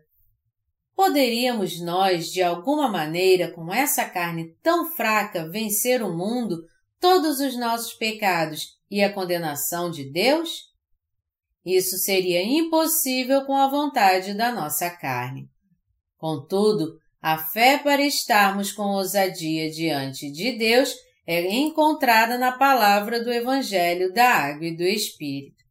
Poderíamos 0.98 1.80
nós, 1.80 2.32
de 2.32 2.42
alguma 2.42 2.90
maneira, 2.90 3.52
com 3.52 3.72
essa 3.72 4.04
carne 4.04 4.56
tão 4.64 4.92
fraca, 4.96 5.48
vencer 5.48 6.02
o 6.02 6.12
mundo, 6.12 6.66
todos 7.00 7.40
os 7.40 7.56
nossos 7.56 7.94
pecados 7.94 8.80
e 8.90 9.04
a 9.04 9.14
condenação 9.14 9.92
de 9.92 10.12
Deus? 10.12 10.74
Isso 11.64 11.98
seria 11.98 12.44
impossível 12.44 13.46
com 13.46 13.56
a 13.56 13.70
vontade 13.70 14.34
da 14.34 14.52
nossa 14.52 14.90
carne. 14.90 15.48
Contudo, 16.18 16.98
a 17.22 17.38
fé 17.38 17.78
para 17.78 18.02
estarmos 18.02 18.72
com 18.72 18.96
ousadia 18.96 19.70
diante 19.70 20.32
de 20.32 20.58
Deus 20.58 20.96
é 21.28 21.48
encontrada 21.58 22.40
na 22.40 22.54
palavra 22.54 23.24
do 23.24 23.32
Evangelho 23.32 24.12
da 24.12 24.30
Água 24.30 24.66
e 24.66 24.76
do 24.76 24.84
Espírito. 24.84 25.64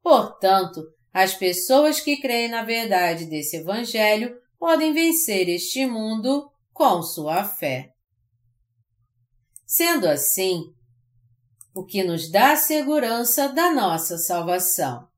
Portanto, 0.00 0.80
as 1.20 1.34
pessoas 1.34 1.98
que 1.98 2.16
creem 2.16 2.48
na 2.48 2.62
verdade 2.62 3.26
desse 3.26 3.56
Evangelho 3.56 4.38
podem 4.56 4.92
vencer 4.92 5.48
este 5.48 5.84
mundo 5.84 6.48
com 6.72 7.02
sua 7.02 7.42
fé. 7.42 7.90
Sendo 9.66 10.06
assim, 10.06 10.72
o 11.74 11.84
que 11.84 12.04
nos 12.04 12.30
dá 12.30 12.52
a 12.52 12.56
segurança 12.56 13.48
da 13.48 13.68
nossa 13.72 14.16
salvação. 14.16 15.08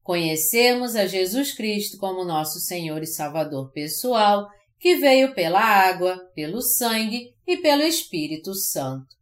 Conhecemos 0.00 0.94
a 0.94 1.06
Jesus 1.06 1.52
Cristo 1.52 1.98
como 1.98 2.24
nosso 2.24 2.60
Senhor 2.60 3.02
e 3.02 3.06
Salvador 3.06 3.72
pessoal, 3.72 4.48
que 4.78 4.94
veio 4.94 5.34
pela 5.34 5.60
água, 5.60 6.20
pelo 6.36 6.62
sangue 6.62 7.34
e 7.44 7.56
pelo 7.56 7.82
Espírito 7.82 8.54
Santo. 8.54 9.16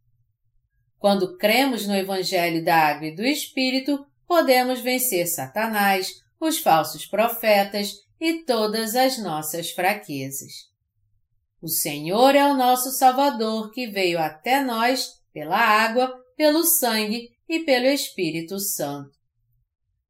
Quando 0.99 1.35
cremos 1.35 1.87
no 1.87 1.95
Evangelho 1.95 2.63
da 2.63 2.75
Água 2.75 3.07
e 3.07 3.15
do 3.15 3.25
Espírito, 3.25 4.05
podemos 4.27 4.81
vencer 4.81 5.25
Satanás, 5.27 6.11
os 6.39 6.59
falsos 6.59 7.05
profetas 7.05 7.93
e 8.19 8.43
todas 8.43 8.95
as 8.95 9.17
nossas 9.17 9.71
fraquezas. 9.71 10.51
O 11.61 11.67
Senhor 11.67 12.35
é 12.35 12.45
o 12.45 12.55
nosso 12.55 12.91
Salvador 12.91 13.71
que 13.71 13.87
veio 13.87 14.19
até 14.19 14.63
nós 14.63 15.13
pela 15.33 15.57
água, 15.57 16.13
pelo 16.35 16.63
sangue 16.63 17.29
e 17.49 17.59
pelo 17.59 17.87
Espírito 17.87 18.59
Santo. 18.59 19.17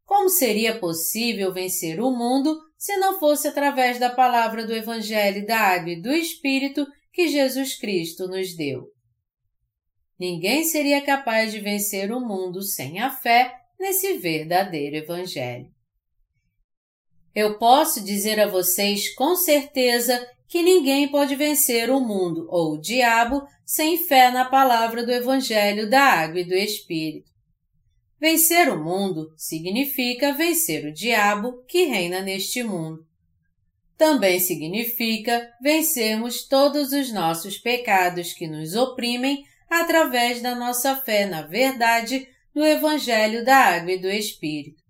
Como 0.03 0.29
seria 0.29 0.77
possível 0.79 1.53
vencer 1.53 2.00
o 2.00 2.12
mundo 2.12 2.59
se 2.77 2.95
não 2.97 3.19
fosse 3.19 3.47
através 3.47 4.00
da 4.00 4.09
palavra 4.09 4.65
do 4.65 4.74
Evangelho 4.74 5.45
da 5.45 5.59
Água 5.59 5.91
e 5.91 6.01
do 6.01 6.12
Espírito 6.12 6.88
que 7.12 7.27
Jesus 7.27 7.77
Cristo 7.77 8.27
nos 8.27 8.55
deu? 8.55 8.88
Ninguém 10.19 10.63
seria 10.63 11.01
capaz 11.01 11.51
de 11.51 11.59
vencer 11.59 12.12
o 12.12 12.19
mundo 12.19 12.63
sem 12.63 13.00
a 13.00 13.12
fé 13.12 13.53
nesse 13.79 14.17
verdadeiro 14.17 14.96
Evangelho. 14.96 15.72
Eu 17.34 17.57
posso 17.57 18.03
dizer 18.03 18.39
a 18.39 18.48
vocês 18.48 19.13
com 19.13 19.36
certeza 19.36 20.27
que 20.48 20.63
ninguém 20.63 21.07
pode 21.10 21.36
vencer 21.36 21.89
o 21.89 22.00
mundo 22.00 22.48
ou 22.50 22.74
o 22.74 22.81
diabo 22.81 23.46
sem 23.65 23.98
fé 24.07 24.31
na 24.31 24.46
palavra 24.46 25.05
do 25.05 25.12
Evangelho 25.12 25.89
da 25.89 26.01
Água 26.01 26.39
e 26.39 26.46
do 26.46 26.55
Espírito. 26.55 27.29
Vencer 28.19 28.69
o 28.69 28.84
mundo 28.84 29.31
significa 29.38 30.34
vencer 30.34 30.86
o 30.86 30.93
diabo 30.93 31.63
que 31.67 31.84
reina 31.84 32.22
neste 32.22 32.63
mundo. 32.63 33.05
Também 33.96 34.39
significa 34.39 35.51
vencermos 35.62 36.48
todos 36.48 36.91
os 36.91 37.12
nossos 37.12 37.57
pecados 37.57 38.34
que 38.34 38.48
nos 38.48 38.75
oprimem 38.75 39.43
através 39.69 40.41
da 40.41 40.55
nossa 40.55 40.96
fé 40.96 41.25
na 41.25 41.41
verdade 41.41 42.27
do 42.58 42.66
Evangelho 42.66 43.46
da 43.46 43.56
Água 43.56 43.92
e 43.92 44.00
do 44.00 44.10
Espírito. 44.10 44.82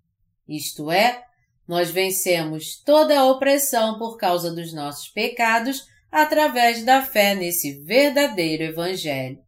Isto 0.48 0.90
é, 0.90 1.22
nós 1.68 1.90
vencemos 1.90 2.82
toda 2.82 3.20
a 3.20 3.26
opressão 3.26 3.98
por 3.98 4.16
causa 4.16 4.50
dos 4.50 4.72
nossos 4.72 5.08
pecados 5.08 5.86
através 6.10 6.82
da 6.82 7.04
fé 7.04 7.34
nesse 7.34 7.78
verdadeiro 7.82 8.62
Evangelho. 8.62 9.38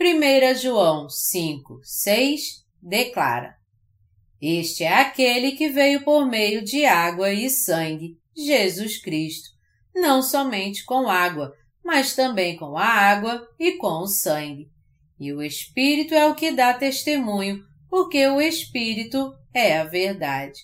1 0.00 0.54
João 0.54 1.10
5, 1.10 1.78
6 1.82 2.64
declara: 2.80 3.58
Este 4.40 4.84
é 4.84 4.94
aquele 4.94 5.52
que 5.52 5.68
veio 5.68 6.02
por 6.04 6.24
meio 6.24 6.64
de 6.64 6.86
água 6.86 7.30
e 7.30 7.50
sangue, 7.50 8.18
Jesus 8.34 8.96
Cristo, 8.96 9.50
não 9.94 10.22
somente 10.22 10.86
com 10.86 11.06
água, 11.06 11.52
mas 11.84 12.14
também 12.16 12.56
com 12.56 12.78
a 12.78 12.86
água 12.86 13.46
e 13.60 13.72
com 13.72 13.98
o 13.98 14.06
sangue. 14.06 14.70
E 15.18 15.32
o 15.32 15.42
Espírito 15.42 16.14
é 16.14 16.26
o 16.26 16.34
que 16.34 16.52
dá 16.52 16.74
testemunho, 16.74 17.64
porque 17.88 18.26
o 18.26 18.40
Espírito 18.40 19.34
é 19.52 19.78
a 19.78 19.84
verdade. 19.84 20.60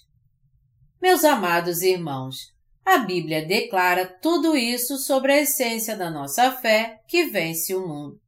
Meus 1.01 1.25
amados 1.25 1.83
irmãos, 1.83 2.55
a 2.85 2.99
Bíblia 2.99 3.45
declara 3.45 4.07
tudo 4.07 4.57
isso 4.57 4.99
sobre 4.99 5.33
a 5.33 5.41
essência 5.41 5.97
da 5.97 6.11
nossa 6.11 6.53
fé 6.53 7.01
que 7.09 7.25
vence 7.25 7.75
o 7.75 7.87
mundo. 7.87 8.21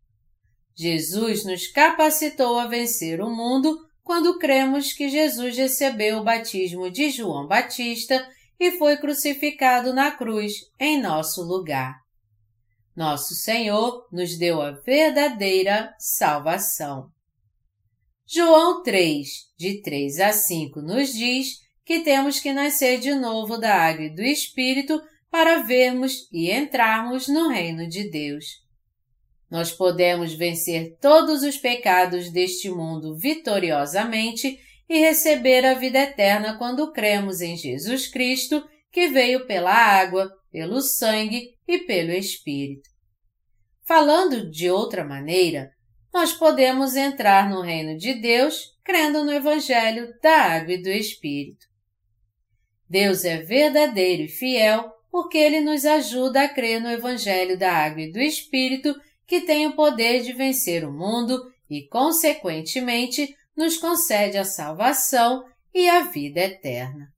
Jesus 0.75 1.45
nos 1.45 1.66
capacitou 1.68 2.59
a 2.59 2.66
vencer 2.66 3.21
o 3.21 3.30
mundo 3.30 3.78
quando 4.02 4.38
cremos 4.38 4.92
que 4.92 5.09
Jesus 5.09 5.56
recebeu 5.56 6.18
o 6.18 6.25
batismo 6.25 6.90
de 6.90 7.11
João 7.11 7.47
Batista 7.47 8.26
e 8.59 8.73
foi 8.73 8.97
crucificado 8.97 9.92
na 9.92 10.11
cruz 10.11 10.52
em 10.78 11.00
nosso 11.00 11.42
lugar. 11.42 12.05
Nosso 12.97 13.35
Senhor 13.35 14.09
nos 14.11 14.38
deu 14.38 14.62
a 14.62 14.71
verdadeira 14.71 15.95
salvação. 15.99 17.11
João 18.26 18.83
3, 18.83 19.29
de 19.59 19.83
3 19.83 20.21
a 20.21 20.33
5, 20.33 20.81
nos 20.81 21.12
diz 21.12 21.59
que 21.85 22.00
temos 22.00 22.41
que 22.41 22.55
nascer 22.55 22.99
de 22.99 23.15
novo 23.15 23.59
da 23.59 23.75
água 23.75 24.07
e 24.07 24.15
do 24.15 24.23
Espírito 24.23 25.00
para 25.31 25.62
vermos 25.62 26.26
e 26.33 26.50
entrarmos 26.50 27.29
no 27.29 27.49
reino 27.49 27.87
de 27.87 28.11
Deus. 28.11 28.65
Nós 29.50 29.71
podemos 29.71 30.33
vencer 30.33 30.97
todos 30.99 31.43
os 31.43 31.59
pecados 31.59 32.31
deste 32.31 32.71
mundo 32.71 33.15
vitoriosamente 33.15 34.59
e 34.88 34.99
receber 34.99 35.67
a 35.67 35.75
vida 35.75 35.99
eterna 35.99 36.57
quando 36.57 36.93
cremos 36.93 37.43
em 37.43 37.57
Jesus 37.57 38.09
Cristo, 38.09 38.67
que 38.91 39.09
veio 39.09 39.47
pela 39.47 39.73
água, 39.73 40.33
pelo 40.50 40.81
sangue 40.81 41.55
e 41.66 41.78
pelo 41.78 42.12
Espírito. 42.12 42.88
Falando 43.87 44.50
de 44.50 44.70
outra 44.70 45.04
maneira, 45.04 45.70
nós 46.12 46.32
podemos 46.32 46.96
entrar 46.96 47.49
no 47.50 47.61
reino 47.61 47.96
de 47.96 48.14
Deus 48.14 48.75
crendo 48.82 49.25
no 49.25 49.32
Evangelho 49.32 50.14
da 50.23 50.37
Água 50.37 50.75
e 50.75 50.82
do 50.82 50.88
Espírito. 50.88 51.66
Deus 52.88 53.25
é 53.25 53.38
verdadeiro 53.38 54.23
e 54.23 54.28
fiel 54.28 54.92
porque 55.11 55.38
ele 55.38 55.61
nos 55.61 55.85
ajuda 55.85 56.42
a 56.42 56.49
crer 56.49 56.80
no 56.80 56.88
Evangelho 56.88 57.58
da 57.58 57.73
Água 57.73 58.02
e 58.02 58.12
do 58.12 58.20
Espírito 58.20 58.94
que 59.26 59.40
tem 59.40 59.66
o 59.66 59.75
poder 59.75 60.23
de 60.23 60.32
vencer 60.32 60.85
o 60.85 60.92
mundo 60.92 61.40
e, 61.68 61.88
consequentemente, 61.88 63.35
nos 63.56 63.76
concede 63.76 64.38
a 64.38 64.44
salvação 64.44 65.44
e 65.75 65.88
a 65.88 66.02
vida 66.02 66.40
eterna. 66.40 67.12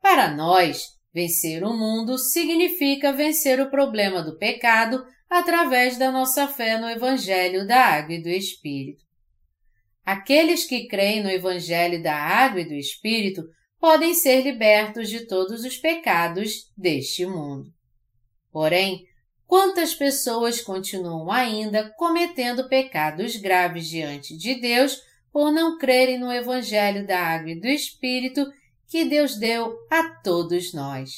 Para 0.00 0.28
nós, 0.34 0.97
vencer 1.18 1.64
o 1.64 1.76
mundo 1.76 2.16
significa 2.16 3.12
vencer 3.12 3.60
o 3.60 3.68
problema 3.68 4.22
do 4.22 4.38
pecado 4.38 5.04
através 5.28 5.98
da 5.98 6.12
nossa 6.12 6.46
fé 6.46 6.78
no 6.78 6.88
Evangelho 6.88 7.66
da 7.66 7.86
Água 7.86 8.14
e 8.14 8.22
do 8.22 8.28
Espírito. 8.28 9.02
Aqueles 10.04 10.64
que 10.64 10.86
creem 10.86 11.20
no 11.20 11.28
Evangelho 11.28 12.00
da 12.00 12.14
Água 12.14 12.60
e 12.60 12.68
do 12.68 12.74
Espírito 12.74 13.42
podem 13.80 14.14
ser 14.14 14.42
libertos 14.42 15.10
de 15.10 15.26
todos 15.26 15.64
os 15.64 15.76
pecados 15.76 16.70
deste 16.76 17.26
mundo. 17.26 17.68
Porém, 18.52 19.04
quantas 19.44 19.94
pessoas 19.94 20.60
continuam 20.60 21.32
ainda 21.32 21.92
cometendo 21.96 22.68
pecados 22.68 23.34
graves 23.34 23.88
diante 23.88 24.36
de 24.36 24.54
Deus 24.54 24.96
por 25.32 25.50
não 25.50 25.76
crerem 25.78 26.16
no 26.16 26.32
Evangelho 26.32 27.04
da 27.04 27.18
Água 27.18 27.50
e 27.50 27.60
do 27.60 27.66
Espírito 27.66 28.46
que 28.88 29.04
Deus 29.04 29.36
deu 29.36 29.76
a 29.90 30.10
todos 30.22 30.72
nós? 30.72 31.10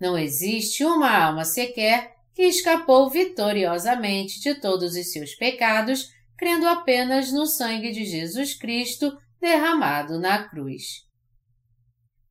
Não 0.00 0.16
existe 0.16 0.84
uma 0.84 1.10
alma 1.10 1.44
sequer 1.44 2.14
que 2.34 2.42
escapou 2.42 3.08
vitoriosamente 3.10 4.40
de 4.40 4.54
todos 4.54 4.96
os 4.96 5.12
seus 5.12 5.34
pecados, 5.34 6.08
crendo 6.36 6.66
apenas 6.66 7.32
no 7.32 7.46
sangue 7.46 7.92
de 7.92 8.04
Jesus 8.04 8.54
Cristo 8.54 9.16
derramado 9.40 10.18
na 10.18 10.48
cruz. 10.48 11.04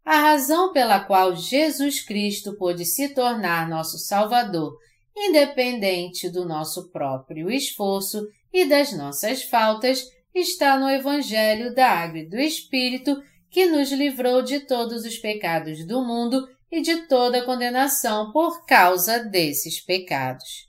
A 0.06 0.20
razão 0.20 0.74
pela 0.74 1.00
qual 1.00 1.36
Jesus 1.36 2.02
Cristo 2.02 2.58
pôde 2.58 2.86
se 2.86 3.10
tornar 3.14 3.70
nosso 3.70 3.98
Salvador, 3.98 4.78
independente 5.16 6.30
do 6.30 6.46
nosso 6.46 6.92
próprio 6.92 7.50
esforço 7.50 8.28
e 8.52 8.66
das 8.66 8.92
nossas 8.92 9.44
faltas, 9.44 10.04
está 10.36 10.78
no 10.78 10.90
Evangelho 10.90 11.74
da 11.74 11.90
Água 11.90 12.20
e 12.20 12.28
do 12.28 12.38
Espírito, 12.38 13.16
que 13.54 13.68
nos 13.68 13.92
livrou 13.92 14.42
de 14.42 14.62
todos 14.62 15.06
os 15.06 15.16
pecados 15.20 15.86
do 15.86 16.04
mundo 16.04 16.50
e 16.72 16.82
de 16.82 17.08
toda 17.08 17.46
condenação 17.46 18.32
por 18.32 18.66
causa 18.66 19.20
desses 19.20 19.80
pecados. 19.80 20.68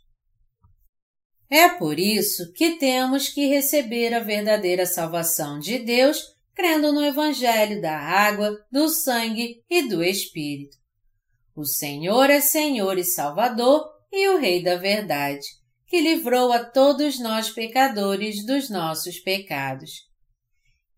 É 1.48 1.66
por 1.70 1.98
isso 1.98 2.52
que 2.52 2.72
temos 2.72 3.30
que 3.30 3.46
receber 3.46 4.12
a 4.12 4.20
verdadeira 4.20 4.84
salvação 4.84 5.58
de 5.58 5.78
Deus 5.78 6.34
crendo 6.54 6.92
no 6.92 7.02
Evangelho 7.02 7.80
da 7.80 7.98
água, 7.98 8.54
do 8.70 8.88
sangue 8.90 9.62
e 9.68 9.88
do 9.88 10.04
Espírito. 10.04 10.76
O 11.56 11.64
Senhor 11.64 12.28
é 12.28 12.40
Senhor 12.40 12.98
e 12.98 13.04
Salvador 13.04 13.88
e 14.12 14.28
o 14.28 14.36
Rei 14.36 14.62
da 14.62 14.76
Verdade, 14.76 15.46
que 15.86 16.00
livrou 16.02 16.52
a 16.52 16.62
todos 16.62 17.18
nós 17.18 17.48
pecadores 17.48 18.44
dos 18.44 18.68
nossos 18.68 19.18
pecados. 19.20 20.13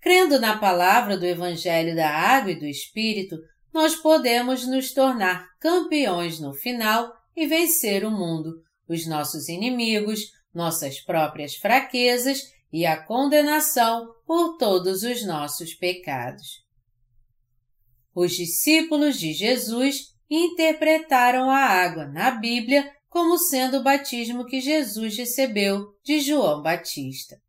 Crendo 0.07 0.39
na 0.39 0.57
palavra 0.57 1.19
do 1.19 1.27
Evangelho 1.27 1.97
da 1.97 2.09
água 2.09 2.53
e 2.53 2.61
do 2.61 2.65
Espírito, 2.65 3.39
nós 3.75 3.97
podemos 3.97 4.65
nos 4.65 4.93
tornar 4.93 5.49
campeões 5.59 6.39
no 6.39 6.55
final 6.55 7.13
e 7.35 7.45
vencer 7.45 8.05
o 8.05 8.11
mundo, 8.13 8.63
os 8.89 9.05
nossos 9.05 9.49
inimigos, 9.49 10.21
nossas 10.55 11.01
próprias 11.01 11.57
fraquezas 11.57 12.41
e 12.73 12.87
a 12.87 12.97
condenação 13.03 14.15
por 14.25 14.57
todos 14.57 15.03
os 15.03 15.27
nossos 15.27 15.75
pecados. 15.75 16.65
Os 18.15 18.31
discípulos 18.31 19.19
de 19.19 19.33
Jesus 19.33 20.15
interpretaram 20.31 21.51
a 21.51 21.59
água 21.59 22.07
na 22.07 22.31
Bíblia 22.31 22.89
como 23.09 23.37
sendo 23.39 23.79
o 23.79 23.83
batismo 23.83 24.47
que 24.47 24.61
Jesus 24.61 25.17
recebeu 25.17 25.97
de 26.05 26.21
João 26.21 26.63
Batista. 26.63 27.45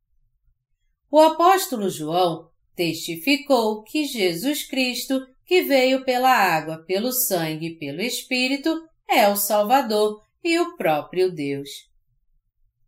O 1.17 1.19
apóstolo 1.19 1.89
João 1.89 2.47
testificou 2.75 3.81
que 3.81 4.05
Jesus 4.05 4.61
Cristo, 4.61 5.25
que 5.47 5.63
veio 5.63 6.05
pela 6.05 6.29
água, 6.29 6.83
pelo 6.85 7.11
sangue 7.11 7.69
e 7.69 7.75
pelo 7.75 8.01
Espírito, 8.01 8.87
é 9.09 9.27
o 9.27 9.35
Salvador 9.35 10.21
e 10.43 10.59
o 10.59 10.77
próprio 10.77 11.31
Deus. 11.31 11.69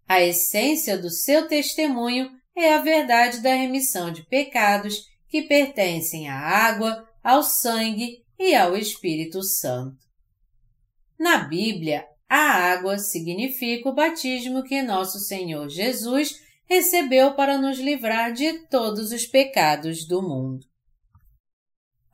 A 0.08 0.22
essência 0.22 0.96
do 0.96 1.10
seu 1.10 1.48
testemunho 1.48 2.30
é 2.56 2.72
a 2.76 2.78
verdade 2.78 3.42
da 3.42 3.56
remissão 3.56 4.14
de 4.14 4.24
pecados 4.28 5.08
que 5.28 5.42
pertencem 5.42 6.30
à 6.30 6.38
água, 6.38 7.10
ao 7.24 7.42
sangue 7.42 8.24
e 8.38 8.54
ao 8.54 8.78
Espírito 8.78 9.42
Santo. 9.42 9.98
Na 11.18 11.38
Bíblia, 11.38 12.06
a 12.30 12.38
água 12.38 13.00
significa 13.00 13.90
o 13.90 13.96
batismo 13.96 14.62
que 14.62 14.84
nosso 14.84 15.18
Senhor 15.18 15.68
Jesus 15.68 16.48
recebeu 16.70 17.34
para 17.34 17.58
nos 17.58 17.80
livrar 17.80 18.32
de 18.32 18.68
todos 18.68 19.12
os 19.12 19.26
pecados 19.26 20.06
do 20.08 20.22
mundo. 20.22 20.66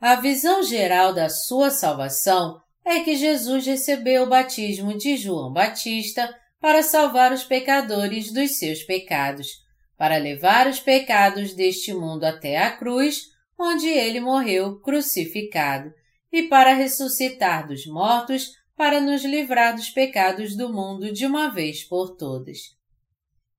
A 0.00 0.14
visão 0.14 0.62
geral 0.62 1.12
da 1.12 1.28
sua 1.28 1.70
salvação 1.70 2.60
é 2.84 3.00
que 3.00 3.16
Jesus 3.16 3.66
recebeu 3.66 4.22
o 4.22 4.28
batismo 4.28 4.96
de 4.96 5.16
João 5.16 5.52
Batista 5.52 6.32
para 6.60 6.82
salvar 6.82 7.32
os 7.32 7.44
pecadores 7.44 8.32
dos 8.32 8.58
seus 8.58 8.82
pecados, 8.82 9.48
para 9.96 10.16
levar 10.16 10.66
os 10.66 10.80
pecados 10.80 11.52
deste 11.54 11.92
mundo 11.92 12.24
até 12.24 12.56
a 12.58 12.70
cruz, 12.70 13.22
onde 13.58 13.88
ele 13.88 14.20
morreu 14.20 14.80
crucificado, 14.80 15.92
e 16.32 16.44
para 16.44 16.74
ressuscitar 16.74 17.66
dos 17.66 17.86
mortos 17.86 18.52
para 18.76 19.00
nos 19.00 19.24
livrar 19.24 19.74
dos 19.74 19.88
pecados 19.88 20.54
do 20.54 20.72
mundo 20.72 21.12
de 21.12 21.24
uma 21.26 21.48
vez 21.48 21.82
por 21.82 22.16
todas. 22.16 22.76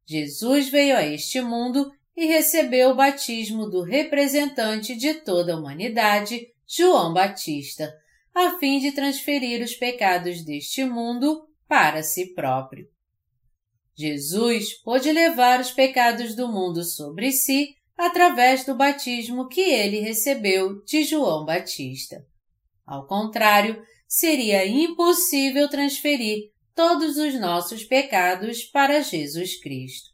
Jesus 0.08 0.70
veio 0.70 0.96
a 0.96 1.04
este 1.04 1.42
mundo 1.42 1.92
e 2.16 2.26
recebeu 2.26 2.92
o 2.92 2.96
batismo 2.96 3.70
do 3.70 3.84
representante 3.84 4.96
de 4.96 5.14
toda 5.16 5.54
a 5.54 5.58
humanidade, 5.58 6.48
João 6.66 7.14
Batista, 7.14 7.94
a 8.34 8.58
fim 8.58 8.80
de 8.80 8.92
transferir 8.94 9.62
os 9.62 9.76
pecados 9.76 10.44
deste 10.46 10.86
mundo 10.86 11.46
para 11.68 12.02
si 12.04 12.34
próprio. 12.34 12.88
Jesus 13.96 14.74
pôde 14.82 15.12
levar 15.12 15.60
os 15.60 15.72
pecados 15.72 16.36
do 16.36 16.48
mundo 16.48 16.84
sobre 16.84 17.32
si 17.32 17.76
através 17.98 18.64
do 18.64 18.76
batismo 18.76 19.48
que 19.48 19.62
ele 19.62 20.00
recebeu 20.00 20.84
de 20.84 21.04
João 21.04 21.44
Batista. 21.44 22.24
Ao 22.86 23.06
contrário, 23.06 23.84
seria 24.08 24.66
impossível 24.66 25.68
transferir 25.68 26.52
todos 26.78 27.18
os 27.18 27.34
nossos 27.40 27.84
pecados 27.84 28.64
para 28.66 29.02
Jesus 29.02 29.60
Cristo. 29.60 30.12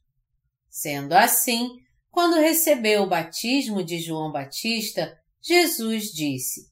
Sendo 0.70 1.12
assim, 1.12 1.70
quando 2.10 2.40
recebeu 2.40 3.04
o 3.04 3.10
batismo 3.10 3.84
de 3.84 4.00
João 4.00 4.32
Batista, 4.32 5.14
Jesus 5.42 6.06
disse: 6.06 6.72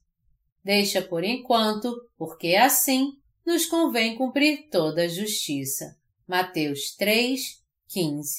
Deixa 0.64 1.02
por 1.02 1.22
enquanto, 1.22 1.94
porque 2.16 2.56
assim 2.56 3.10
nos 3.44 3.66
convém 3.66 4.16
cumprir 4.16 4.70
toda 4.70 5.02
a 5.02 5.08
justiça. 5.08 5.94
Mateus 6.26 6.96
3, 6.96 7.42
15. 7.88 8.32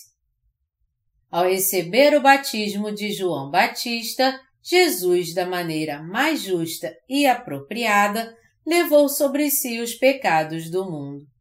Ao 1.30 1.48
receber 1.48 2.18
o 2.18 2.22
batismo 2.22 2.92
de 2.92 3.12
João 3.12 3.52
Batista, 3.52 4.42
Jesus, 4.64 5.36
da 5.36 5.46
maneira 5.46 6.02
mais 6.02 6.42
justa 6.42 6.92
e 7.08 7.28
apropriada, 7.28 8.36
levou 8.66 9.08
sobre 9.08 9.52
si 9.52 9.80
os 9.80 9.94
pecados 9.94 10.72
do 10.72 10.90
mundo. 10.90 11.32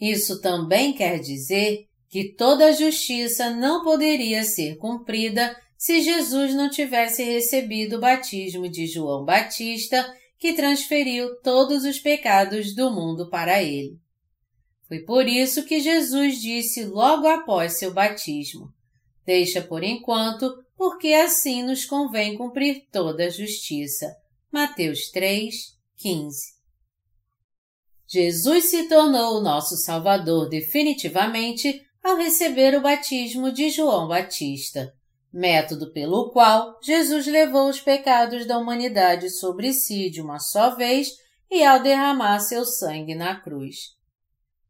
Isso 0.00 0.40
também 0.40 0.92
quer 0.92 1.18
dizer 1.18 1.86
que 2.08 2.32
toda 2.32 2.66
a 2.66 2.72
justiça 2.72 3.50
não 3.50 3.82
poderia 3.82 4.44
ser 4.44 4.76
cumprida 4.76 5.56
se 5.76 6.00
Jesus 6.00 6.54
não 6.54 6.68
tivesse 6.68 7.22
recebido 7.22 7.96
o 7.96 8.00
batismo 8.00 8.68
de 8.68 8.86
João 8.86 9.24
Batista, 9.24 10.12
que 10.38 10.52
transferiu 10.52 11.40
todos 11.40 11.84
os 11.84 11.98
pecados 11.98 12.74
do 12.74 12.90
mundo 12.90 13.28
para 13.28 13.62
ele. 13.62 13.98
Foi 14.86 15.00
por 15.00 15.28
isso 15.28 15.64
que 15.64 15.80
Jesus 15.80 16.40
disse 16.40 16.84
logo 16.84 17.26
após 17.26 17.74
seu 17.74 17.92
batismo: 17.92 18.72
Deixa 19.26 19.60
por 19.60 19.84
enquanto, 19.84 20.64
porque 20.76 21.12
assim 21.12 21.62
nos 21.62 21.84
convém 21.84 22.36
cumprir 22.36 22.86
toda 22.90 23.26
a 23.26 23.30
justiça. 23.30 24.16
Mateus 24.50 25.10
3, 25.10 25.76
15. 25.98 26.57
Jesus 28.10 28.70
se 28.70 28.88
tornou 28.88 29.36
o 29.36 29.42
nosso 29.42 29.76
Salvador 29.76 30.48
definitivamente 30.48 31.86
ao 32.02 32.16
receber 32.16 32.74
o 32.74 32.80
batismo 32.80 33.52
de 33.52 33.68
João 33.68 34.08
Batista, 34.08 34.94
método 35.30 35.92
pelo 35.92 36.30
qual 36.30 36.78
Jesus 36.82 37.26
levou 37.26 37.68
os 37.68 37.82
pecados 37.82 38.46
da 38.46 38.56
humanidade 38.56 39.28
sobre 39.28 39.74
si 39.74 40.08
de 40.08 40.22
uma 40.22 40.38
só 40.38 40.74
vez 40.74 41.10
e 41.50 41.62
ao 41.62 41.82
derramar 41.82 42.40
seu 42.40 42.64
sangue 42.64 43.14
na 43.14 43.38
cruz. 43.38 43.76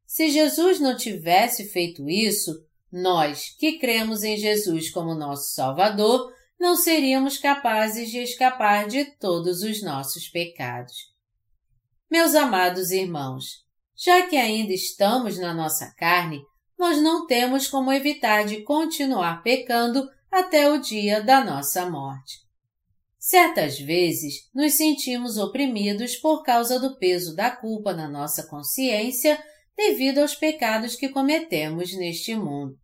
Se 0.04 0.30
Jesus 0.30 0.80
não 0.80 0.96
tivesse 0.96 1.68
feito 1.68 2.10
isso, 2.10 2.52
nós, 2.90 3.54
que 3.56 3.78
cremos 3.78 4.24
em 4.24 4.36
Jesus 4.36 4.90
como 4.90 5.14
nosso 5.14 5.54
Salvador, 5.54 6.32
não 6.58 6.74
seríamos 6.74 7.38
capazes 7.38 8.10
de 8.10 8.18
escapar 8.18 8.88
de 8.88 9.04
todos 9.04 9.62
os 9.62 9.80
nossos 9.80 10.28
pecados. 10.28 11.16
Meus 12.10 12.34
amados 12.34 12.90
irmãos, 12.90 13.66
já 13.94 14.26
que 14.26 14.36
ainda 14.36 14.72
estamos 14.72 15.38
na 15.38 15.52
nossa 15.52 15.92
carne, 15.94 16.40
nós 16.78 17.02
não 17.02 17.26
temos 17.26 17.68
como 17.68 17.92
evitar 17.92 18.46
de 18.46 18.62
continuar 18.62 19.42
pecando 19.42 20.08
até 20.30 20.70
o 20.70 20.78
dia 20.78 21.22
da 21.22 21.44
nossa 21.44 21.88
morte. 21.90 22.38
Certas 23.18 23.78
vezes 23.78 24.48
nos 24.54 24.72
sentimos 24.72 25.36
oprimidos 25.36 26.16
por 26.16 26.42
causa 26.42 26.80
do 26.80 26.96
peso 26.96 27.36
da 27.36 27.50
culpa 27.50 27.92
na 27.92 28.08
nossa 28.08 28.46
consciência 28.46 29.38
devido 29.76 30.20
aos 30.20 30.34
pecados 30.34 30.94
que 30.94 31.10
cometemos 31.10 31.94
neste 31.94 32.34
mundo. 32.34 32.74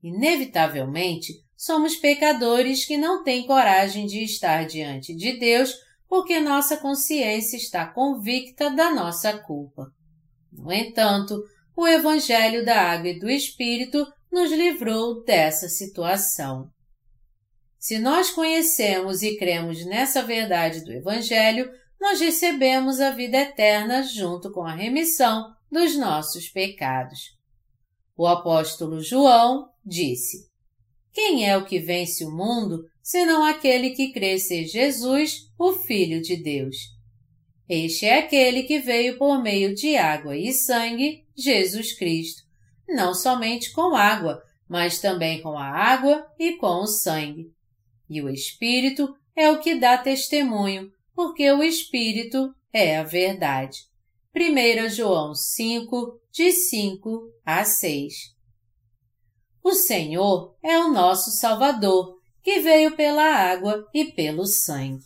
Inevitavelmente, 0.00 1.32
somos 1.56 1.96
pecadores 1.96 2.84
que 2.84 2.96
não 2.96 3.24
têm 3.24 3.48
coragem 3.48 4.06
de 4.06 4.22
estar 4.22 4.64
diante 4.64 5.12
de 5.12 5.40
Deus 5.40 5.74
porque 6.08 6.40
nossa 6.40 6.76
consciência 6.76 7.56
está 7.56 7.86
convicta 7.86 8.70
da 8.70 8.90
nossa 8.90 9.36
culpa. 9.38 9.92
No 10.50 10.72
entanto, 10.72 11.42
o 11.76 11.86
Evangelho 11.86 12.64
da 12.64 12.80
Água 12.80 13.10
e 13.10 13.18
do 13.18 13.28
Espírito 13.28 14.06
nos 14.32 14.50
livrou 14.50 15.22
dessa 15.24 15.68
situação. 15.68 16.70
Se 17.78 17.98
nós 17.98 18.30
conhecemos 18.30 19.22
e 19.22 19.36
cremos 19.36 19.84
nessa 19.86 20.22
verdade 20.22 20.84
do 20.84 20.92
Evangelho, 20.92 21.70
nós 22.00 22.20
recebemos 22.20 23.00
a 23.00 23.10
vida 23.10 23.36
eterna 23.38 24.02
junto 24.02 24.50
com 24.52 24.62
a 24.62 24.74
remissão 24.74 25.54
dos 25.70 25.96
nossos 25.96 26.48
pecados. 26.48 27.36
O 28.16 28.26
apóstolo 28.26 29.00
João 29.00 29.68
disse: 29.84 30.48
Quem 31.12 31.48
é 31.48 31.56
o 31.56 31.64
que 31.64 31.78
vence 31.78 32.24
o 32.24 32.30
mundo, 32.30 32.84
senão 33.08 33.42
aquele 33.42 33.92
que 33.92 34.12
crê 34.12 34.38
ser 34.38 34.66
Jesus, 34.66 35.50
o 35.58 35.72
Filho 35.72 36.20
de 36.20 36.36
Deus? 36.36 36.76
Este 37.66 38.04
é 38.04 38.18
aquele 38.18 38.64
que 38.64 38.78
veio 38.78 39.16
por 39.16 39.42
meio 39.42 39.74
de 39.74 39.96
água 39.96 40.36
e 40.36 40.52
sangue, 40.52 41.24
Jesus 41.34 41.94
Cristo, 41.94 42.42
não 42.86 43.14
somente 43.14 43.72
com 43.72 43.96
água, 43.96 44.42
mas 44.68 45.00
também 45.00 45.40
com 45.40 45.56
a 45.56 45.64
água 45.64 46.30
e 46.38 46.56
com 46.58 46.82
o 46.82 46.86
sangue. 46.86 47.50
E 48.10 48.20
o 48.20 48.28
Espírito 48.28 49.16
é 49.34 49.50
o 49.50 49.58
que 49.58 49.74
dá 49.74 49.96
testemunho, 49.96 50.92
porque 51.14 51.50
o 51.50 51.62
Espírito 51.62 52.54
é 52.70 52.98
a 52.98 53.04
verdade. 53.04 53.86
1 54.36 54.90
João 54.90 55.34
5, 55.34 56.20
de 56.30 56.52
5 56.52 57.32
a 57.42 57.64
6 57.64 58.14
O 59.64 59.72
Senhor 59.72 60.54
é 60.62 60.78
o 60.78 60.92
nosso 60.92 61.30
Salvador, 61.30 62.17
que 62.48 62.60
veio 62.60 62.96
pela 62.96 63.22
água 63.22 63.86
e 63.92 64.06
pelo 64.06 64.46
sangue. 64.46 65.04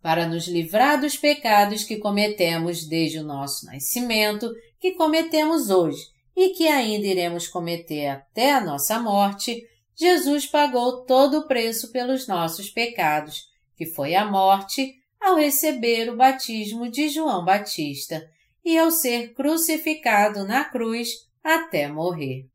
Para 0.00 0.28
nos 0.28 0.46
livrar 0.46 1.00
dos 1.00 1.16
pecados 1.16 1.82
que 1.82 1.96
cometemos 1.96 2.86
desde 2.86 3.18
o 3.18 3.24
nosso 3.24 3.66
nascimento, 3.66 4.48
que 4.78 4.92
cometemos 4.92 5.70
hoje 5.70 6.00
e 6.36 6.50
que 6.50 6.68
ainda 6.68 7.04
iremos 7.04 7.48
cometer 7.48 8.06
até 8.06 8.52
a 8.52 8.60
nossa 8.60 9.00
morte, 9.00 9.60
Jesus 9.96 10.46
pagou 10.46 11.04
todo 11.04 11.38
o 11.38 11.48
preço 11.48 11.90
pelos 11.90 12.28
nossos 12.28 12.70
pecados, 12.70 13.42
que 13.76 13.84
foi 13.84 14.14
a 14.14 14.24
morte, 14.24 14.94
ao 15.20 15.34
receber 15.34 16.10
o 16.10 16.16
batismo 16.16 16.88
de 16.88 17.08
João 17.08 17.44
Batista 17.44 18.24
e 18.64 18.78
ao 18.78 18.92
ser 18.92 19.34
crucificado 19.34 20.46
na 20.46 20.64
cruz 20.64 21.08
até 21.42 21.88
morrer. 21.88 22.46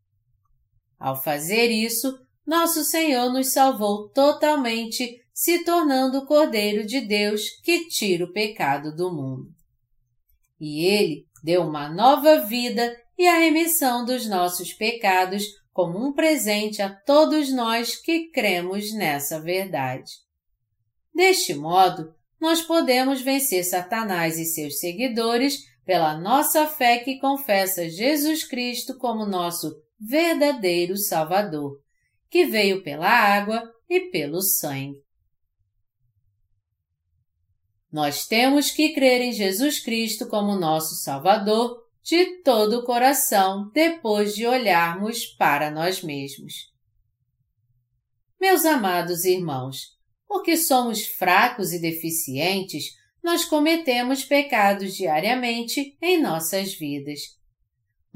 Ao 0.97 1.21
fazer 1.21 1.67
isso, 1.71 2.17
nosso 2.47 2.85
Senhor 2.85 3.29
nos 3.31 3.47
salvou 3.47 4.07
totalmente, 4.07 5.21
se 5.33 5.65
tornando 5.65 6.19
o 6.19 6.25
Cordeiro 6.25 6.85
de 6.85 7.01
Deus 7.01 7.49
que 7.61 7.89
tira 7.89 8.23
o 8.23 8.31
pecado 8.31 8.95
do 8.95 9.13
mundo. 9.13 9.49
E 10.57 10.85
Ele 10.85 11.27
deu 11.43 11.63
uma 11.63 11.89
nova 11.89 12.39
vida 12.39 12.97
e 13.17 13.27
a 13.27 13.37
remissão 13.37 14.05
dos 14.05 14.25
nossos 14.27 14.71
pecados 14.73 15.43
como 15.73 15.99
um 15.99 16.13
presente 16.13 16.81
a 16.81 16.89
todos 16.89 17.51
nós 17.51 17.97
que 17.97 18.31
cremos 18.31 18.93
nessa 18.93 19.39
verdade. 19.39 20.13
Deste 21.13 21.53
modo, 21.53 22.15
nós 22.39 22.61
podemos 22.61 23.21
vencer 23.21 23.63
Satanás 23.63 24.39
e 24.39 24.45
seus 24.45 24.79
seguidores 24.79 25.65
pela 25.85 26.17
nossa 26.17 26.65
fé 26.65 26.99
que 26.99 27.19
confessa 27.19 27.89
Jesus 27.89 28.43
Cristo 28.43 28.97
como 28.97 29.25
nosso 29.25 29.75
verdadeiro 29.99 30.95
Salvador, 30.95 31.79
que 32.29 32.45
veio 32.45 32.83
pela 32.83 33.09
água 33.09 33.63
e 33.89 34.09
pelo 34.11 34.41
sangue. 34.41 34.97
Nós 37.91 38.27
temos 38.27 38.69
que 38.69 38.93
crer 38.93 39.21
em 39.21 39.31
Jesus 39.31 39.79
Cristo 39.79 40.27
como 40.27 40.59
nosso 40.59 40.95
Salvador 40.95 41.83
de 42.03 42.41
todo 42.41 42.79
o 42.79 42.83
coração 42.83 43.69
depois 43.73 44.35
de 44.35 44.45
olharmos 44.45 45.25
para 45.25 45.71
nós 45.71 46.03
mesmos. 46.03 46.53
Meus 48.39 48.65
amados 48.65 49.25
irmãos, 49.25 49.97
porque 50.27 50.55
somos 50.57 51.05
fracos 51.05 51.73
e 51.73 51.79
deficientes, 51.79 52.91
nós 53.23 53.43
cometemos 53.45 54.23
pecados 54.23 54.95
diariamente 54.95 55.97
em 56.01 56.21
nossas 56.21 56.73
vidas. 56.73 57.36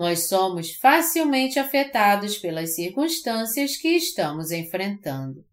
Nós 0.01 0.27
somos 0.27 0.71
facilmente 0.71 1.59
afetados 1.59 2.35
pelas 2.35 2.73
circunstâncias 2.73 3.77
que 3.77 3.89
estamos 3.89 4.49
enfrentando. 4.49 5.45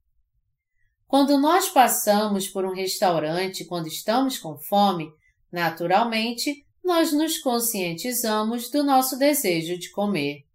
Quando 1.07 1.37
nós 1.37 1.69
passamos 1.69 2.49
por 2.49 2.65
um 2.65 2.73
restaurante 2.73 3.67
quando 3.67 3.89
estamos 3.89 4.39
com 4.39 4.57
fome, 4.57 5.13
naturalmente 5.53 6.65
nós 6.83 7.13
nos 7.13 7.37
conscientizamos 7.37 8.71
do 8.71 8.83
nosso 8.83 9.19
desejo 9.19 9.79
de 9.79 9.91
comer. 9.91 10.47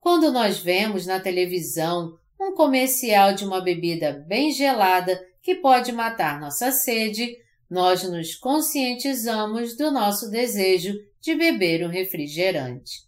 Quando 0.00 0.32
nós 0.32 0.58
vemos 0.58 1.06
na 1.06 1.20
televisão 1.20 2.18
um 2.40 2.56
comercial 2.56 3.32
de 3.32 3.44
uma 3.44 3.60
bebida 3.60 4.24
bem 4.26 4.50
gelada 4.50 5.16
que 5.40 5.54
pode 5.54 5.92
matar 5.92 6.40
nossa 6.40 6.72
sede, 6.72 7.36
nós 7.70 8.02
nos 8.04 8.34
conscientizamos 8.34 9.76
do 9.76 9.90
nosso 9.90 10.30
desejo 10.30 10.94
de 11.20 11.34
beber 11.34 11.84
um 11.84 11.90
refrigerante. 11.90 13.06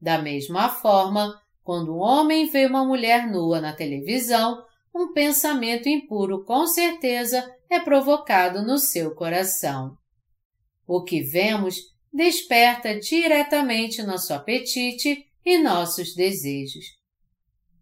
Da 0.00 0.18
mesma 0.18 0.68
forma, 0.68 1.40
quando 1.62 1.94
um 1.94 1.98
homem 1.98 2.48
vê 2.48 2.66
uma 2.66 2.84
mulher 2.84 3.30
nua 3.30 3.60
na 3.60 3.72
televisão, 3.72 4.64
um 4.94 5.12
pensamento 5.12 5.88
impuro 5.88 6.44
com 6.44 6.66
certeza 6.66 7.48
é 7.70 7.78
provocado 7.78 8.62
no 8.62 8.78
seu 8.78 9.14
coração. 9.14 9.96
O 10.86 11.02
que 11.04 11.22
vemos 11.22 11.76
desperta 12.12 12.98
diretamente 12.98 14.02
nosso 14.02 14.34
apetite 14.34 15.24
e 15.44 15.58
nossos 15.58 16.14
desejos. 16.14 16.84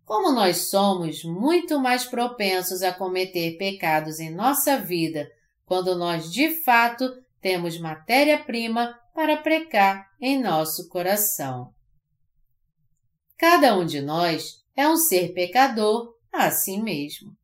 Como 0.04 0.32
nós 0.32 0.68
somos 0.68 1.24
muito 1.24 1.80
mais 1.80 2.04
propensos 2.04 2.82
a 2.82 2.92
cometer 2.92 3.56
pecados 3.56 4.20
em 4.20 4.30
nossa 4.30 4.76
vida 4.76 5.28
quando 5.70 5.94
nós 5.94 6.32
de 6.32 6.50
fato 6.64 7.08
temos 7.40 7.78
matéria-prima 7.78 8.92
para 9.14 9.36
precar 9.36 10.10
em 10.20 10.42
nosso 10.42 10.88
coração. 10.88 11.72
Cada 13.38 13.78
um 13.78 13.86
de 13.86 14.00
nós 14.00 14.64
é 14.74 14.88
um 14.88 14.96
ser 14.96 15.32
pecador 15.32 16.12
a 16.32 16.50
si 16.50 16.76
mesmo. 16.76 17.36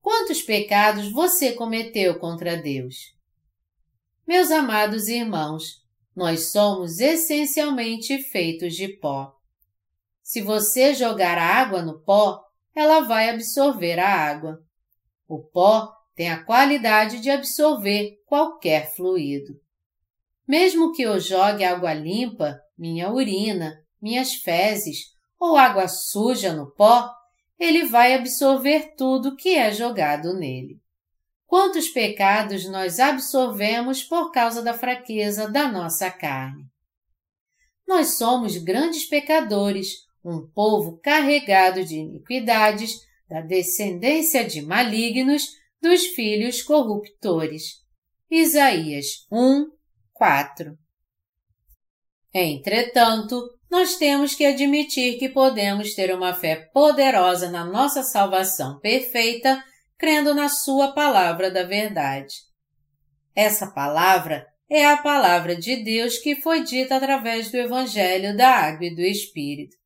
Quantos 0.00 0.42
pecados 0.42 1.12
você 1.12 1.52
cometeu 1.52 2.18
contra 2.18 2.60
Deus? 2.60 3.16
Meus 4.26 4.50
amados 4.50 5.06
irmãos, 5.06 5.80
nós 6.16 6.50
somos 6.50 6.98
essencialmente 6.98 8.20
feitos 8.20 8.74
de 8.74 8.88
pó. 8.98 9.32
Se 10.24 10.40
você 10.42 10.92
jogar 10.92 11.38
água 11.38 11.82
no 11.82 12.00
pó, 12.00 12.42
ela 12.74 12.98
vai 13.02 13.30
absorver 13.30 14.00
a 14.00 14.12
água. 14.12 14.58
O 15.28 15.38
pó 15.38 16.01
tem 16.22 16.30
a 16.30 16.44
qualidade 16.44 17.18
de 17.18 17.28
absorver 17.30 18.16
qualquer 18.26 18.94
fluido. 18.94 19.60
Mesmo 20.46 20.92
que 20.92 21.02
eu 21.02 21.18
jogue 21.18 21.64
água 21.64 21.92
limpa, 21.92 22.60
minha 22.78 23.10
urina, 23.10 23.74
minhas 24.00 24.34
fezes 24.34 25.16
ou 25.36 25.56
água 25.56 25.88
suja 25.88 26.52
no 26.52 26.70
pó, 26.70 27.12
ele 27.58 27.86
vai 27.86 28.14
absorver 28.14 28.94
tudo 28.96 29.34
que 29.34 29.56
é 29.56 29.72
jogado 29.72 30.32
nele. 30.32 30.80
Quantos 31.44 31.88
pecados 31.88 32.68
nós 32.68 33.00
absorvemos 33.00 34.04
por 34.04 34.30
causa 34.30 34.62
da 34.62 34.74
fraqueza 34.74 35.50
da 35.50 35.66
nossa 35.66 36.08
carne? 36.08 36.66
Nós 37.84 38.14
somos 38.14 38.56
grandes 38.58 39.08
pecadores, 39.08 40.06
um 40.24 40.46
povo 40.54 41.00
carregado 41.02 41.84
de 41.84 41.96
iniquidades, 41.96 43.00
da 43.28 43.40
descendência 43.40 44.44
de 44.44 44.62
malignos, 44.62 45.60
dos 45.82 46.06
filhos 46.06 46.62
corruptores. 46.62 47.82
Isaías 48.30 49.26
1, 49.30 49.66
4 50.12 50.78
Entretanto, 52.32 53.42
nós 53.68 53.96
temos 53.96 54.34
que 54.34 54.46
admitir 54.46 55.18
que 55.18 55.28
podemos 55.28 55.94
ter 55.94 56.14
uma 56.14 56.32
fé 56.32 56.70
poderosa 56.72 57.50
na 57.50 57.64
nossa 57.64 58.02
salvação 58.04 58.78
perfeita 58.78 59.62
crendo 59.98 60.32
na 60.34 60.48
Sua 60.48 60.92
palavra 60.92 61.50
da 61.50 61.64
verdade. 61.64 62.36
Essa 63.34 63.66
palavra 63.66 64.46
é 64.70 64.86
a 64.86 64.96
palavra 64.96 65.56
de 65.56 65.76
Deus 65.82 66.16
que 66.16 66.40
foi 66.40 66.62
dita 66.62 66.96
através 66.96 67.50
do 67.50 67.56
Evangelho 67.56 68.36
da 68.36 68.48
Água 68.48 68.86
e 68.86 68.94
do 68.94 69.02
Espírito. 69.02 69.76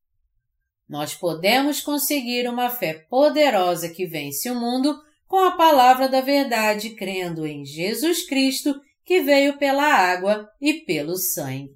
Nós 0.87 1.15
podemos 1.15 1.81
conseguir 1.81 2.47
uma 2.47 2.69
fé 2.69 2.93
poderosa 3.09 3.89
que 3.89 4.05
vence 4.05 4.49
o 4.49 4.55
mundo 4.55 5.06
com 5.27 5.39
a 5.39 5.51
palavra 5.51 6.07
da 6.07 6.21
verdade, 6.21 6.91
crendo 6.91 7.45
em 7.45 7.65
Jesus 7.65 8.25
Cristo, 8.25 8.79
que 9.03 9.21
veio 9.21 9.57
pela 9.57 9.83
água 9.83 10.49
e 10.59 10.85
pelo 10.85 11.15
sangue. 11.15 11.75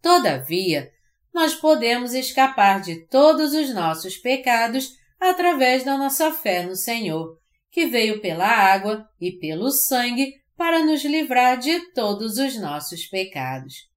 Todavia, 0.00 0.90
nós 1.32 1.54
podemos 1.54 2.14
escapar 2.14 2.80
de 2.80 3.06
todos 3.06 3.52
os 3.52 3.72
nossos 3.74 4.16
pecados 4.16 4.96
através 5.20 5.84
da 5.84 5.96
nossa 5.96 6.32
fé 6.32 6.64
no 6.64 6.76
Senhor, 6.76 7.38
que 7.70 7.86
veio 7.86 8.20
pela 8.20 8.46
água 8.46 9.08
e 9.20 9.32
pelo 9.32 9.70
sangue 9.70 10.34
para 10.56 10.84
nos 10.84 11.04
livrar 11.04 11.58
de 11.58 11.92
todos 11.92 12.38
os 12.38 12.58
nossos 12.58 13.06
pecados. 13.06 13.88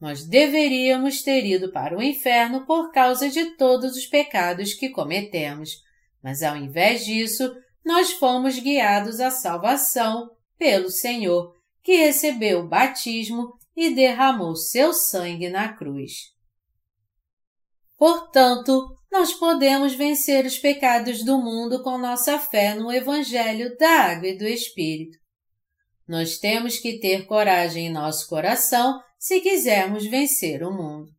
Nós 0.00 0.26
deveríamos 0.26 1.22
ter 1.22 1.46
ido 1.46 1.70
para 1.70 1.96
o 1.96 2.02
inferno 2.02 2.66
por 2.66 2.90
causa 2.90 3.28
de 3.28 3.56
todos 3.56 3.96
os 3.96 4.04
pecados 4.04 4.74
que 4.74 4.88
cometemos, 4.88 5.80
mas 6.22 6.42
ao 6.42 6.56
invés 6.56 7.04
disso, 7.04 7.54
nós 7.84 8.12
fomos 8.12 8.58
guiados 8.58 9.20
à 9.20 9.30
salvação 9.30 10.30
pelo 10.56 10.90
Senhor, 10.90 11.54
que 11.82 11.96
recebeu 11.96 12.60
o 12.60 12.68
batismo 12.68 13.52
e 13.76 13.94
derramou 13.94 14.54
seu 14.54 14.92
sangue 14.92 15.48
na 15.48 15.72
cruz. 15.72 16.32
Portanto, 17.96 18.96
nós 19.10 19.32
podemos 19.34 19.94
vencer 19.94 20.46
os 20.46 20.58
pecados 20.58 21.24
do 21.24 21.38
mundo 21.38 21.82
com 21.82 21.98
nossa 21.98 22.38
fé 22.38 22.74
no 22.74 22.90
Evangelho 22.90 23.76
da 23.76 23.88
Água 23.88 24.28
e 24.28 24.38
do 24.38 24.46
Espírito. 24.46 25.18
Nós 26.08 26.38
temos 26.38 26.78
que 26.78 26.98
ter 26.98 27.26
coragem 27.26 27.86
em 27.86 27.92
nosso 27.92 28.28
coração 28.28 29.00
se 29.18 29.40
quisermos 29.40 30.04
vencer 30.06 30.62
o 30.62 30.72
mundo. 30.72 31.10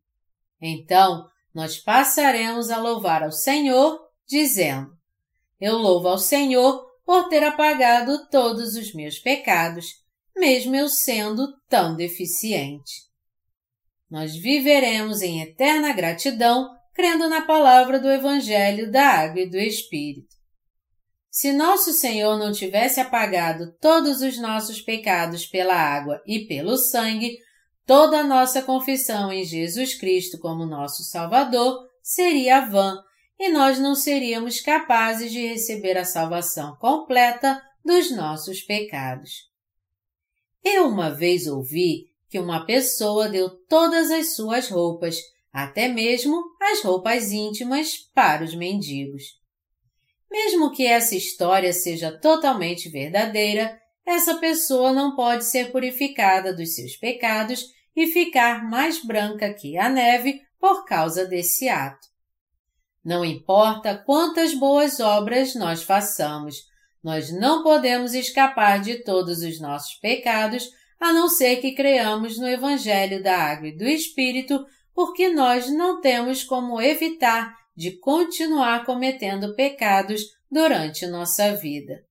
Então, 0.60 1.28
nós 1.54 1.78
passaremos 1.78 2.70
a 2.70 2.78
louvar 2.78 3.22
ao 3.22 3.32
Senhor, 3.32 3.98
dizendo: 4.26 4.90
Eu 5.60 5.76
louvo 5.76 6.08
ao 6.08 6.18
Senhor 6.18 6.84
por 7.04 7.28
ter 7.28 7.42
apagado 7.42 8.28
todos 8.28 8.74
os 8.74 8.94
meus 8.94 9.18
pecados, 9.18 9.86
mesmo 10.36 10.74
eu 10.74 10.88
sendo 10.88 11.54
tão 11.68 11.94
deficiente. 11.94 12.92
Nós 14.10 14.34
viveremos 14.34 15.22
em 15.22 15.42
eterna 15.42 15.92
gratidão 15.92 16.70
crendo 16.94 17.28
na 17.28 17.42
palavra 17.42 17.98
do 17.98 18.10
Evangelho 18.10 18.90
da 18.90 19.04
Água 19.04 19.42
e 19.42 19.50
do 19.50 19.58
Espírito. 19.58 20.34
Se 21.28 21.52
nosso 21.52 21.92
Senhor 21.92 22.38
não 22.38 22.52
tivesse 22.52 23.00
apagado 23.00 23.74
todos 23.80 24.22
os 24.22 24.38
nossos 24.38 24.80
pecados 24.80 25.44
pela 25.44 25.74
água 25.74 26.22
e 26.24 26.46
pelo 26.46 26.76
sangue, 26.76 27.36
toda 27.84 28.20
a 28.20 28.24
nossa 28.24 28.62
confissão 28.62 29.32
em 29.32 29.44
Jesus 29.44 29.94
Cristo 29.94 30.38
como 30.38 30.64
nosso 30.64 31.02
Salvador 31.02 31.88
seria 32.00 32.66
vã 32.66 33.02
e 33.44 33.50
nós 33.50 33.78
não 33.78 33.94
seríamos 33.94 34.58
capazes 34.62 35.30
de 35.30 35.46
receber 35.46 35.98
a 35.98 36.04
salvação 36.06 36.76
completa 36.76 37.62
dos 37.84 38.10
nossos 38.10 38.62
pecados. 38.62 39.50
Eu 40.64 40.88
uma 40.88 41.10
vez 41.10 41.46
ouvi 41.46 42.06
que 42.30 42.38
uma 42.38 42.64
pessoa 42.64 43.28
deu 43.28 43.50
todas 43.50 44.10
as 44.10 44.34
suas 44.34 44.70
roupas, 44.70 45.18
até 45.52 45.88
mesmo 45.88 46.42
as 46.58 46.80
roupas 46.80 47.32
íntimas, 47.32 47.98
para 48.14 48.42
os 48.42 48.54
mendigos. 48.54 49.24
Mesmo 50.30 50.72
que 50.72 50.86
essa 50.86 51.14
história 51.14 51.74
seja 51.74 52.18
totalmente 52.18 52.88
verdadeira, 52.88 53.78
essa 54.06 54.36
pessoa 54.36 54.90
não 54.90 55.14
pode 55.14 55.44
ser 55.44 55.70
purificada 55.70 56.50
dos 56.50 56.74
seus 56.74 56.96
pecados 56.96 57.66
e 57.94 58.06
ficar 58.06 58.64
mais 58.64 59.04
branca 59.04 59.52
que 59.52 59.76
a 59.76 59.90
neve 59.90 60.40
por 60.58 60.86
causa 60.86 61.26
desse 61.26 61.68
ato. 61.68 62.13
Não 63.04 63.24
importa 63.24 63.96
quantas 63.96 64.54
boas 64.54 64.98
obras 64.98 65.54
nós 65.54 65.82
façamos, 65.82 66.62
nós 67.02 67.30
não 67.30 67.62
podemos 67.62 68.14
escapar 68.14 68.80
de 68.80 69.04
todos 69.04 69.42
os 69.42 69.60
nossos 69.60 69.94
pecados 69.96 70.70
a 70.98 71.12
não 71.12 71.28
ser 71.28 71.56
que 71.56 71.72
creamos 71.72 72.38
no 72.38 72.48
Evangelho 72.48 73.22
da 73.22 73.36
Água 73.36 73.68
e 73.68 73.76
do 73.76 73.84
Espírito, 73.84 74.64
porque 74.94 75.28
nós 75.28 75.70
não 75.70 76.00
temos 76.00 76.42
como 76.42 76.80
evitar 76.80 77.54
de 77.76 77.98
continuar 77.98 78.86
cometendo 78.86 79.54
pecados 79.54 80.22
durante 80.50 81.06
nossa 81.06 81.54
vida. 81.54 82.02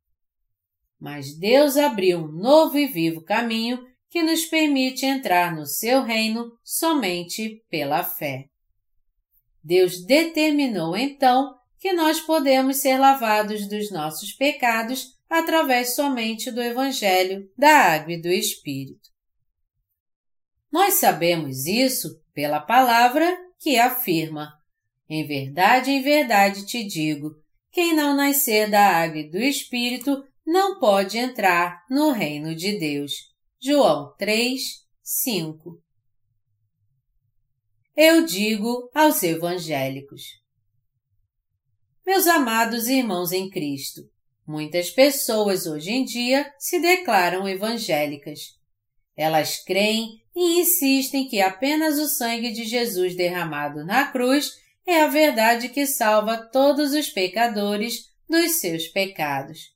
Mas 1.00 1.34
Deus 1.34 1.76
abriu 1.76 2.20
um 2.20 2.32
novo 2.32 2.78
e 2.78 2.86
vivo 2.86 3.22
caminho 3.22 3.84
que 4.10 4.22
nos 4.22 4.46
permite 4.46 5.08
entrar 5.08 5.56
no 5.56 5.66
seu 5.66 6.04
reino 6.04 6.52
somente 6.64 7.64
pela 7.68 8.04
fé. 8.04 8.53
Deus 9.64 10.04
determinou 10.06 10.98
então 10.98 11.56
que 11.80 11.94
nós 11.94 12.20
podemos 12.20 12.78
ser 12.78 12.98
lavados 12.98 13.68
dos 13.68 13.92
nossos 13.92 14.34
pecados 14.34 15.18
através 15.30 15.96
somente 15.96 16.52
do 16.52 16.62
Evangelho 16.62 17.50
da 17.58 17.70
Água 17.70 18.14
e 18.14 18.22
do 18.22 18.28
Espírito. 18.28 19.10
Nós 20.72 20.96
sabemos 20.96 21.66
isso 21.66 22.22
pela 22.34 22.60
palavra 22.60 23.38
que 23.60 23.78
afirma: 23.78 24.52
Em 25.10 25.26
verdade, 25.26 25.92
em 25.92 26.02
verdade 26.02 26.66
te 26.66 26.84
digo, 26.84 27.32
quem 27.72 27.96
não 27.96 28.16
nascer 28.16 28.70
da 28.70 28.86
água 28.86 29.20
e 29.20 29.30
do 29.30 29.38
Espírito 29.40 30.24
não 30.46 30.80
pode 30.80 31.18
entrar 31.18 31.84
no 31.90 32.12
reino 32.12 32.56
de 32.56 32.78
Deus. 32.78 33.12
João 33.60 34.14
3, 34.18 34.62
5 35.02 35.82
Eu 37.96 38.26
digo 38.26 38.90
aos 38.92 39.22
evangélicos. 39.22 40.24
Meus 42.04 42.26
amados 42.26 42.88
irmãos 42.88 43.32
em 43.32 43.52
Cristo, 43.52 44.02
muitas 44.48 44.90
pessoas 44.90 45.68
hoje 45.68 45.92
em 45.92 46.04
dia 46.04 46.52
se 46.58 46.80
declaram 46.80 47.48
evangélicas. 47.48 48.60
Elas 49.16 49.64
creem 49.64 50.24
e 50.36 50.60
insistem 50.62 51.30
que 51.30 51.40
apenas 51.40 52.00
o 52.00 52.08
sangue 52.08 52.52
de 52.52 52.64
Jesus 52.64 53.16
derramado 53.16 53.86
na 53.86 54.12
cruz 54.12 54.54
é 54.88 55.02
a 55.02 55.08
verdade 55.08 55.70
que 55.70 55.86
salva 55.86 56.50
todos 56.52 56.94
os 56.94 57.10
pecadores 57.10 58.12
dos 58.28 58.54
seus 58.54 58.88
pecados. 58.88 59.72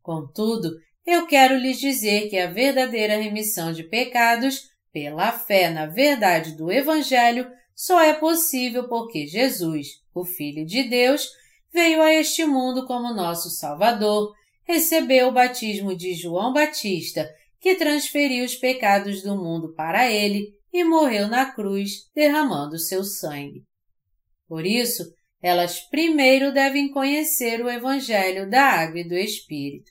Contudo, 0.00 0.78
eu 1.04 1.26
quero 1.26 1.56
lhes 1.56 1.80
dizer 1.80 2.30
que 2.30 2.38
a 2.38 2.48
verdadeira 2.48 3.16
remissão 3.16 3.72
de 3.72 3.82
pecados, 3.82 4.70
pela 4.92 5.32
fé 5.32 5.70
na 5.70 5.86
verdade 5.86 6.56
do 6.56 6.70
Evangelho, 6.70 7.50
só 7.74 8.00
é 8.02 8.12
possível 8.12 8.88
porque 8.88 9.26
Jesus, 9.26 10.02
o 10.14 10.24
Filho 10.24 10.66
de 10.66 10.82
Deus, 10.82 11.28
veio 11.72 12.02
a 12.02 12.12
este 12.12 12.44
mundo 12.44 12.86
como 12.86 13.14
nosso 13.14 13.50
Salvador, 13.50 14.32
recebeu 14.64 15.28
o 15.28 15.32
batismo 15.32 15.96
de 15.96 16.14
João 16.14 16.52
Batista 16.52 17.28
que 17.60 17.74
transferiu 17.74 18.44
os 18.44 18.54
pecados 18.54 19.22
do 19.22 19.36
mundo 19.36 19.74
para 19.74 20.10
ele 20.10 20.52
e 20.72 20.84
morreu 20.84 21.28
na 21.28 21.50
cruz, 21.52 22.10
derramando 22.14 22.78
seu 22.78 23.02
sangue. 23.02 23.64
Por 24.46 24.64
isso, 24.64 25.04
elas 25.40 25.80
primeiro 25.88 26.52
devem 26.52 26.90
conhecer 26.90 27.64
o 27.64 27.70
Evangelho 27.70 28.48
da 28.48 28.62
Água 28.62 29.00
e 29.00 29.08
do 29.08 29.14
Espírito. 29.14 29.90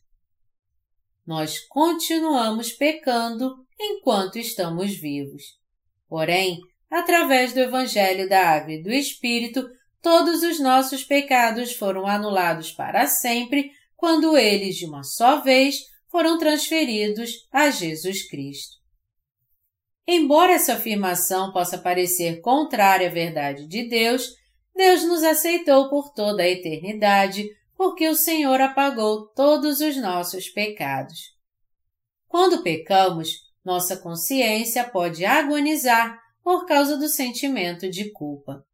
Nós 1.26 1.60
continuamos 1.68 2.72
pecando 2.72 3.56
enquanto 3.80 4.38
estamos 4.38 4.96
vivos. 4.96 5.44
Porém, 6.08 6.60
através 6.90 7.54
do 7.54 7.60
Evangelho 7.60 8.28
da 8.28 8.50
Água 8.50 8.74
e 8.74 8.82
do 8.82 8.92
Espírito, 8.92 9.70
todos 10.02 10.44
os 10.44 10.60
nossos 10.60 11.04
pecados 11.04 11.74
foram 11.74 12.08
anulados 12.08 12.72
para 12.72 13.08
sempre 13.08 13.72
quando 13.96 14.38
eles, 14.38 14.76
de 14.76 14.86
uma 14.86 15.04
só 15.04 15.42
vez, 15.42 15.78
foram 16.08 16.38
transferidos 16.38 17.48
a 17.52 17.70
Jesus 17.70 18.28
Cristo. 18.30 18.78
Embora 20.08 20.54
essa 20.54 20.74
afirmação 20.74 21.52
possa 21.52 21.78
parecer 21.78 22.40
contrária 22.40 23.08
à 23.08 23.12
verdade 23.12 23.68
de 23.68 23.90
Deus, 23.90 24.30
Deus 24.74 25.04
nos 25.04 25.24
aceitou 25.24 25.90
por 25.90 26.14
toda 26.14 26.44
a 26.44 26.48
eternidade 26.48 27.50
porque 27.76 28.08
o 28.08 28.16
Senhor 28.16 28.62
apagou 28.62 29.28
todos 29.28 29.82
os 29.82 29.98
nossos 29.98 30.48
pecados. 30.50 31.36
Quando 32.28 32.64
pecamos, 32.64 33.47
nossa 33.68 33.98
consciência 33.98 34.86
pode 34.86 35.26
agonizar 35.26 36.18
por 36.42 36.66
causa 36.66 36.96
do 36.96 37.10
sentimento 37.10 37.90
de 37.90 38.12
culpa. 38.12 38.66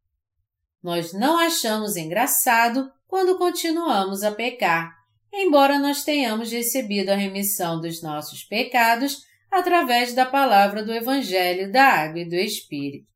Nós 0.80 1.12
não 1.12 1.36
achamos 1.36 1.96
engraçado 1.96 2.92
quando 3.08 3.36
continuamos 3.36 4.22
a 4.22 4.30
pecar 4.30 4.94
embora 5.36 5.80
nós 5.80 6.04
tenhamos 6.04 6.52
recebido 6.52 7.10
a 7.10 7.16
remissão 7.16 7.80
dos 7.80 8.00
nossos 8.00 8.44
pecados 8.44 9.24
através 9.50 10.14
da 10.14 10.24
palavra 10.24 10.84
do 10.84 10.92
Evangelho 10.92 11.72
da 11.72 11.84
Água 11.84 12.20
e 12.20 12.28
do 12.28 12.36
Espírito. 12.36 13.08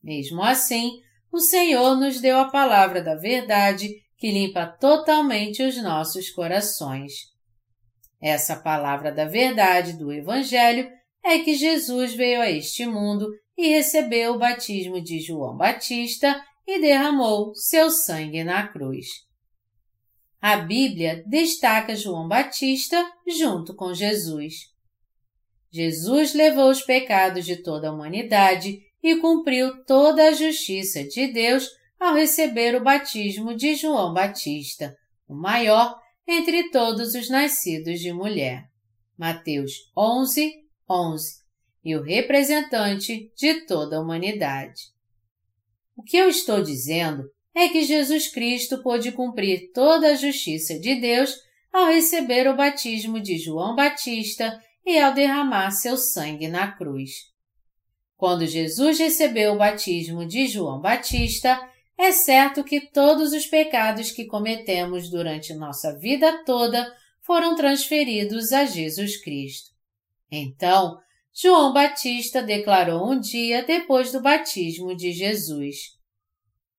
Mesmo 0.00 0.42
assim, 0.42 1.00
o 1.32 1.40
Senhor 1.40 1.96
nos 1.96 2.20
deu 2.20 2.38
a 2.38 2.50
palavra 2.50 3.02
da 3.02 3.16
verdade 3.16 4.00
que 4.16 4.30
limpa 4.30 4.64
totalmente 4.66 5.60
os 5.60 5.76
nossos 5.82 6.30
corações. 6.30 7.12
Essa 8.22 8.54
palavra 8.54 9.10
da 9.10 9.24
verdade 9.24 9.94
do 9.94 10.12
Evangelho 10.12 10.88
é 11.24 11.38
que 11.40 11.54
Jesus 11.54 12.14
veio 12.14 12.40
a 12.40 12.50
este 12.50 12.86
mundo 12.86 13.28
e 13.56 13.68
recebeu 13.68 14.34
o 14.34 14.38
batismo 14.38 15.00
de 15.02 15.20
João 15.20 15.56
Batista 15.56 16.42
e 16.66 16.80
derramou 16.80 17.54
seu 17.54 17.90
sangue 17.90 18.42
na 18.44 18.68
cruz. 18.68 19.06
A 20.40 20.56
Bíblia 20.56 21.22
destaca 21.26 21.94
João 21.94 22.26
Batista 22.26 23.04
junto 23.28 23.74
com 23.74 23.92
Jesus. 23.92 24.54
Jesus 25.70 26.32
levou 26.32 26.70
os 26.70 26.80
pecados 26.82 27.44
de 27.44 27.62
toda 27.62 27.88
a 27.88 27.92
humanidade 27.92 28.80
e 29.02 29.16
cumpriu 29.16 29.84
toda 29.84 30.28
a 30.28 30.32
justiça 30.32 31.04
de 31.04 31.26
Deus 31.28 31.68
ao 31.98 32.14
receber 32.14 32.74
o 32.74 32.82
batismo 32.82 33.54
de 33.54 33.74
João 33.74 34.14
Batista, 34.14 34.96
o 35.28 35.34
maior 35.34 35.98
entre 36.26 36.70
todos 36.70 37.14
os 37.14 37.28
nascidos 37.28 38.00
de 38.00 38.12
mulher. 38.12 38.64
Mateus 39.18 39.72
11, 39.96 40.59
11, 40.90 41.40
e 41.84 41.94
o 41.94 42.02
representante 42.02 43.30
de 43.36 43.66
toda 43.66 43.96
a 43.96 44.00
humanidade. 44.00 44.82
O 45.96 46.02
que 46.02 46.16
eu 46.16 46.28
estou 46.28 46.62
dizendo 46.62 47.30
é 47.54 47.68
que 47.68 47.84
Jesus 47.84 48.28
Cristo 48.28 48.82
pôde 48.82 49.12
cumprir 49.12 49.70
toda 49.72 50.08
a 50.08 50.14
justiça 50.14 50.78
de 50.78 50.96
Deus 50.96 51.34
ao 51.72 51.86
receber 51.86 52.48
o 52.48 52.56
batismo 52.56 53.20
de 53.20 53.38
João 53.38 53.76
Batista 53.76 54.60
e 54.84 54.98
ao 54.98 55.14
derramar 55.14 55.70
seu 55.70 55.96
sangue 55.96 56.48
na 56.48 56.72
cruz. 56.72 57.30
Quando 58.16 58.46
Jesus 58.46 58.98
recebeu 58.98 59.54
o 59.54 59.58
batismo 59.58 60.26
de 60.26 60.46
João 60.46 60.80
Batista, 60.80 61.60
é 61.96 62.12
certo 62.12 62.64
que 62.64 62.80
todos 62.80 63.32
os 63.32 63.46
pecados 63.46 64.10
que 64.10 64.24
cometemos 64.24 65.10
durante 65.10 65.54
nossa 65.54 65.96
vida 65.98 66.44
toda 66.44 66.92
foram 67.20 67.54
transferidos 67.54 68.52
a 68.52 68.64
Jesus 68.64 69.16
Cristo. 69.22 69.69
Então, 70.30 70.98
João 71.32 71.72
Batista 71.72 72.42
declarou 72.42 73.10
um 73.10 73.18
dia 73.18 73.64
depois 73.64 74.12
do 74.12 74.20
batismo 74.20 74.94
de 74.94 75.12
Jesus: 75.12 75.76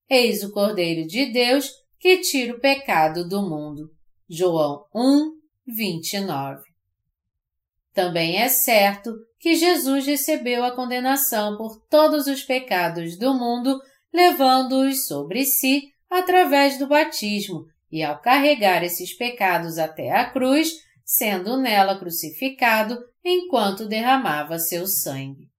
Eis 0.10 0.44
o 0.44 0.52
Cordeiro 0.52 1.08
de 1.08 1.26
Deus 1.28 1.72
que 2.00 2.18
tira 2.18 2.56
o 2.56 2.60
pecado 2.60 3.28
do 3.28 3.42
mundo. 3.42 3.90
João 4.30 4.86
1, 4.96 5.32
29. 5.68 6.64
Também 7.94 8.38
é 8.38 8.48
certo 8.48 9.14
que 9.40 9.56
Jesus 9.56 10.06
recebeu 10.06 10.64
a 10.64 10.76
condenação 10.76 11.58
por 11.58 11.82
todos 11.90 12.28
os 12.28 12.44
pecados 12.44 13.18
do 13.18 13.34
mundo, 13.34 13.80
levando-os 14.14 15.06
sobre 15.08 15.46
si 15.46 15.90
através 16.10 16.78
do 16.78 16.88
batismo 16.88 17.66
e 17.92 18.04
ao 18.04 18.22
carregar 18.22 18.84
esses 18.84 19.14
pecados 19.16 19.78
até 19.78 20.12
a 20.12 20.30
cruz, 20.30 20.72
sendo 21.12 21.58
nela 21.58 22.00
crucificado 22.00 22.98
enquanto 23.22 23.86
derramava 23.86 24.58
seu 24.58 24.88
sangue. 24.88 25.52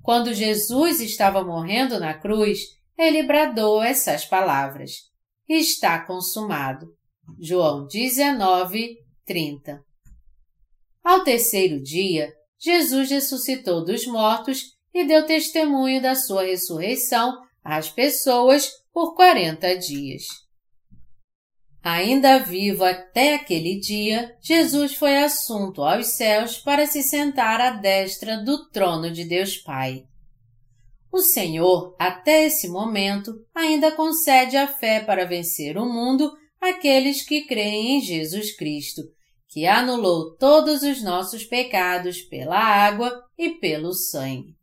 Quando 0.00 0.32
Jesus 0.32 1.00
estava 1.00 1.42
morrendo 1.42 1.98
na 1.98 2.14
cruz, 2.14 2.60
ele 2.96 3.24
bradou 3.24 3.82
essas 3.82 4.24
palavras: 4.24 5.10
Está 5.48 6.06
consumado. 6.06 6.94
João 7.40 7.88
19, 7.88 8.98
30. 9.26 9.82
Ao 11.02 11.24
terceiro 11.24 11.82
dia, 11.82 12.32
Jesus 12.56 13.10
ressuscitou 13.10 13.84
dos 13.84 14.06
mortos 14.06 14.76
e 14.94 15.04
deu 15.04 15.26
testemunho 15.26 16.00
da 16.00 16.14
sua 16.14 16.44
ressurreição 16.44 17.36
às 17.64 17.90
pessoas 17.90 18.70
por 18.92 19.16
quarenta 19.16 19.76
dias. 19.76 20.22
Ainda 21.82 22.38
vivo 22.38 22.84
até 22.84 23.34
aquele 23.34 23.80
dia, 23.80 24.36
Jesus 24.40 24.94
foi 24.94 25.16
assunto 25.16 25.82
aos 25.82 26.08
céus 26.08 26.58
para 26.58 26.86
se 26.86 27.02
sentar 27.02 27.58
à 27.58 27.70
destra 27.70 28.36
do 28.36 28.68
trono 28.68 29.10
de 29.10 29.24
Deus 29.24 29.56
Pai. 29.56 30.04
O 31.10 31.20
Senhor, 31.20 31.96
até 31.98 32.44
esse 32.44 32.68
momento, 32.68 33.34
ainda 33.54 33.90
concede 33.92 34.56
a 34.56 34.68
fé 34.68 35.00
para 35.00 35.24
vencer 35.24 35.78
o 35.78 35.86
mundo 35.86 36.30
àqueles 36.60 37.22
que 37.22 37.46
creem 37.46 37.96
em 37.96 38.00
Jesus 38.00 38.54
Cristo, 38.54 39.02
que 39.48 39.66
anulou 39.66 40.36
todos 40.36 40.82
os 40.82 41.02
nossos 41.02 41.44
pecados 41.44 42.20
pela 42.20 42.58
água 42.58 43.24
e 43.36 43.50
pelo 43.50 43.94
sangue. 43.94 44.54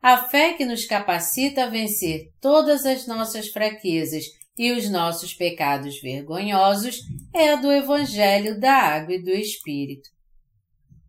A 0.00 0.18
fé 0.28 0.52
que 0.52 0.64
nos 0.64 0.84
capacita 0.84 1.64
a 1.64 1.68
vencer 1.68 2.30
todas 2.40 2.86
as 2.86 3.06
nossas 3.06 3.48
fraquezas 3.48 4.24
e 4.56 4.72
os 4.72 4.88
nossos 4.88 5.34
pecados 5.34 6.00
vergonhosos 6.00 7.00
é 7.32 7.52
a 7.52 7.56
do 7.56 7.70
Evangelho 7.72 8.58
da 8.58 8.72
Água 8.72 9.14
e 9.14 9.22
do 9.22 9.30
Espírito. 9.30 10.08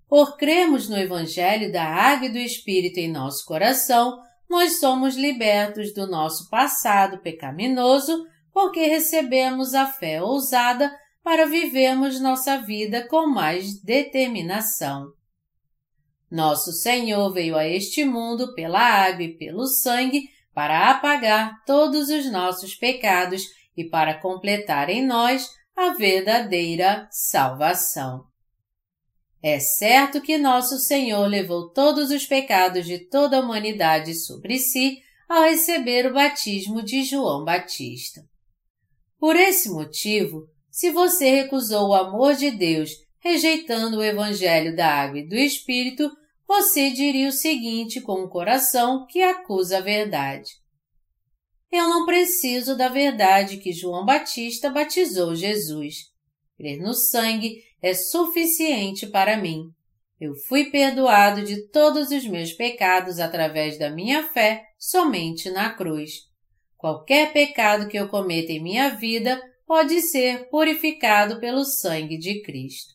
Por 0.08 0.38
crermos 0.38 0.90
no 0.90 0.98
Evangelho 0.98 1.72
da 1.72 1.84
Água 1.84 2.28
e 2.28 2.32
do 2.32 2.38
Espírito 2.38 3.00
em 3.00 3.12
nosso 3.12 3.46
coração, 3.46 4.20
nós 4.50 4.80
somos 4.80 5.16
libertos 5.16 5.94
do 5.94 6.08
nosso 6.08 6.50
passado 6.50 7.20
pecaminoso 7.20 8.26
porque 8.54 8.88
recebemos 8.88 9.74
a 9.74 9.86
fé 9.86 10.22
ousada 10.22 10.96
para 11.24 11.46
vivermos 11.46 12.20
nossa 12.22 12.58
vida 12.58 13.08
com 13.08 13.28
mais 13.28 13.82
determinação. 13.82 15.08
Nosso 16.32 16.72
Senhor 16.72 17.32
veio 17.34 17.58
a 17.58 17.68
este 17.68 18.06
mundo 18.06 18.54
pela 18.54 18.80
água 18.80 19.24
e 19.24 19.38
pelo 19.38 19.66
sangue 19.68 20.30
para 20.56 20.90
apagar 20.90 21.64
todos 21.66 22.08
os 22.10 22.32
nossos 22.32 22.74
pecados 22.76 23.44
e 23.76 23.84
para 23.84 24.14
completar 24.14 24.90
em 24.90 25.06
nós 25.06 25.50
a 25.76 25.90
verdadeira 25.90 27.10
salvação. 27.12 28.24
É 29.44 29.60
certo 29.60 30.22
que 30.22 30.38
nosso 30.38 30.80
Senhor 30.80 31.28
levou 31.28 31.70
todos 31.72 32.10
os 32.10 32.26
pecados 32.26 32.86
de 32.86 32.98
toda 32.98 33.38
a 33.38 33.42
humanidade 33.42 34.16
sobre 34.16 34.58
si 34.58 35.04
ao 35.28 35.44
receber 35.44 36.08
o 36.08 36.14
batismo 36.14 36.82
de 36.82 37.04
João 37.04 37.44
Batista. 37.44 38.24
Por 39.20 39.36
esse 39.36 39.70
motivo, 39.70 40.48
se 40.72 40.90
você 40.90 41.30
recusou 41.30 41.90
o 41.90 41.94
amor 41.94 42.34
de 42.34 42.50
Deus, 42.50 42.92
rejeitando 43.20 43.98
o 43.98 44.04
Evangelho 44.04 44.74
da 44.76 44.88
Água 44.88 45.20
e 45.20 45.28
do 45.28 45.36
Espírito, 45.36 46.10
você 46.48 46.92
diria 46.92 47.30
o 47.30 47.32
seguinte 47.32 48.00
com 48.02 48.24
um 48.24 48.30
coração 48.30 49.06
que 49.08 49.22
acusa 49.22 49.80
a 49.80 49.82
verdade. 49.82 50.52
Eu 51.72 51.90
não 51.90 52.06
preciso 52.06 52.78
da 52.78 52.88
verdade 52.88 53.58
que 53.58 53.74
João 53.74 54.06
Batista 54.06 54.70
batizou 54.70 55.36
Jesus. 55.36 56.12
Crer 56.56 56.80
no 56.80 56.94
sangue 56.94 57.62
é 57.82 57.94
suficiente 57.94 59.08
para 59.08 59.36
mim. 59.36 59.70
Eu 60.20 60.34
fui 60.48 60.70
perdoado 60.72 61.44
de 61.44 61.68
todos 61.68 62.12
os 62.12 62.26
meus 62.26 62.54
pecados 62.54 63.20
através 63.20 63.78
da 63.78 63.90
minha 63.90 64.24
fé 64.30 64.64
somente 64.78 65.50
na 65.50 65.74
cruz. 65.74 66.12
Qualquer 66.78 67.34
pecado 67.34 67.90
que 67.90 67.98
eu 67.98 68.08
cometa 68.08 68.52
em 68.52 68.64
minha 68.64 68.90
vida 68.90 69.42
pode 69.66 70.00
ser 70.02 70.48
purificado 70.50 71.40
pelo 71.40 71.66
sangue 71.66 72.18
de 72.18 72.42
Cristo. 72.42 72.94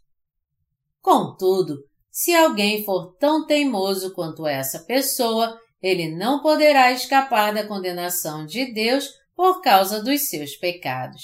Contudo, 1.02 1.84
se 2.20 2.34
alguém 2.34 2.84
for 2.84 3.16
tão 3.18 3.46
teimoso 3.46 4.12
quanto 4.12 4.46
essa 4.46 4.80
pessoa, 4.80 5.58
ele 5.80 6.14
não 6.14 6.42
poderá 6.42 6.92
escapar 6.92 7.54
da 7.54 7.66
condenação 7.66 8.44
de 8.44 8.74
Deus 8.74 9.08
por 9.34 9.62
causa 9.62 10.02
dos 10.02 10.28
seus 10.28 10.54
pecados. 10.54 11.22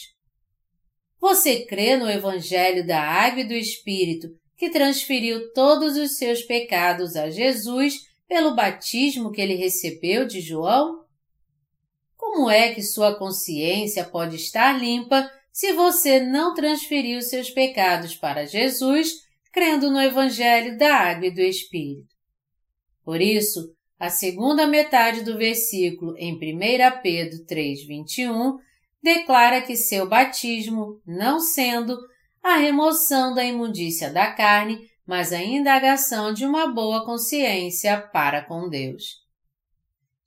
Você 1.21 1.67
crê 1.67 1.99
no 1.99 2.11
Evangelho 2.11 2.87
da 2.87 2.99
Água 2.99 3.43
e 3.43 3.47
do 3.47 3.53
Espírito 3.53 4.29
que 4.57 4.71
transferiu 4.71 5.53
todos 5.53 5.99
os 5.99 6.17
seus 6.17 6.41
pecados 6.41 7.15
a 7.15 7.29
Jesus 7.29 7.97
pelo 8.27 8.55
batismo 8.55 9.31
que 9.31 9.43
ele 9.43 9.55
recebeu 9.55 10.27
de 10.27 10.41
João? 10.41 11.05
Como 12.17 12.49
é 12.49 12.73
que 12.73 12.83
sua 12.83 13.19
consciência 13.19 14.03
pode 14.03 14.37
estar 14.37 14.73
limpa 14.73 15.31
se 15.53 15.75
você 15.75 16.21
não 16.21 16.55
transferiu 16.55 17.21
seus 17.21 17.51
pecados 17.51 18.15
para 18.15 18.47
Jesus 18.47 19.26
crendo 19.57 19.91
no 19.91 19.99
Evangelho 19.99 20.77
da 20.77 20.95
Água 20.95 21.29
e 21.29 21.31
do 21.31 21.41
Espírito. 21.41 22.15
Por 23.03 23.23
isso, 23.23 23.75
a 23.99 24.11
segunda 24.11 24.67
metade 24.67 25.23
do 25.23 25.39
versículo 25.39 26.15
em 26.19 26.35
1 26.35 27.01
Pedro 27.03 27.39
3,21 27.47 28.59
declara 29.03 29.63
que 29.63 29.75
seu 29.75 30.07
batismo, 30.07 31.01
não 31.07 31.41
sendo 31.41 31.97
a 32.43 32.57
remoção 32.59 33.35
da 33.35 33.43
imundícia 33.43 34.13
da 34.13 34.31
carne, 34.31 34.91
mas 35.07 35.33
a 35.33 35.43
indagação 35.43 36.35
de 36.35 36.45
uma 36.45 36.67
boa 36.67 37.07
consciência 37.07 37.99
para 38.13 38.43
com 38.43 38.69
Deus. 38.69 39.25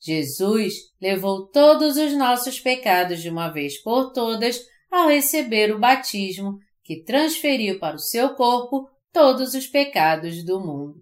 Jesus 0.02 0.74
levou 1.00 1.46
todos 1.46 1.98
os 1.98 2.14
nossos 2.14 2.60
pecados 2.60 3.22
de 3.22 3.30
uma 3.30 3.50
vez 3.50 3.80
por 3.80 4.12
todas 4.12 4.60
ao 4.90 5.08
receber 5.08 5.72
o 5.72 5.78
batismo, 5.78 6.58
que 6.84 7.04
transferiu 7.04 7.78
para 7.78 7.96
o 7.96 8.00
seu 8.00 8.34
corpo 8.34 8.90
todos 9.12 9.54
os 9.54 9.68
pecados 9.68 10.44
do 10.44 10.60
mundo. 10.60 11.02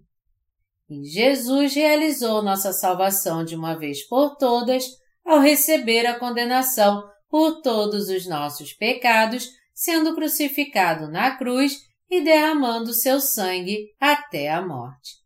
E 0.88 1.04
Jesus 1.04 1.74
realizou 1.74 2.42
nossa 2.42 2.72
salvação 2.72 3.44
de 3.44 3.54
uma 3.54 3.78
vez 3.78 4.06
por 4.06 4.36
todas 4.36 4.86
ao 5.24 5.40
receber 5.40 6.06
a 6.06 6.18
condenação 6.18 7.06
por 7.28 7.60
todos 7.60 8.08
os 8.08 8.26
nossos 8.26 8.72
pecados, 8.72 9.50
sendo 9.74 10.14
crucificado 10.14 11.08
na 11.08 11.36
cruz 11.36 11.86
e 12.10 12.22
derramando 12.22 12.94
seu 12.94 13.20
sangue 13.20 13.94
até 14.00 14.50
a 14.50 14.66
morte. 14.66 15.16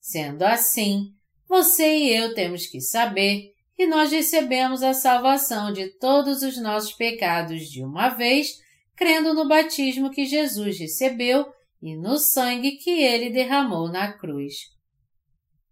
Sendo 0.00 0.42
assim, 0.42 1.12
você 1.48 1.96
e 1.96 2.16
eu 2.16 2.34
temos 2.34 2.66
que 2.66 2.80
saber 2.80 3.52
que 3.76 3.86
nós 3.86 4.10
recebemos 4.10 4.82
a 4.82 4.92
salvação 4.92 5.72
de 5.72 5.88
todos 5.98 6.42
os 6.42 6.60
nossos 6.60 6.92
pecados 6.92 7.70
de 7.70 7.84
uma 7.84 8.08
vez, 8.08 8.58
crendo 8.96 9.32
no 9.32 9.46
batismo 9.46 10.10
que 10.10 10.26
Jesus 10.26 10.80
recebeu 10.80 11.46
e 11.80 11.96
no 11.96 12.18
sangue 12.18 12.76
que 12.76 12.90
ele 12.90 13.30
derramou 13.30 13.90
na 13.90 14.12
cruz. 14.12 14.54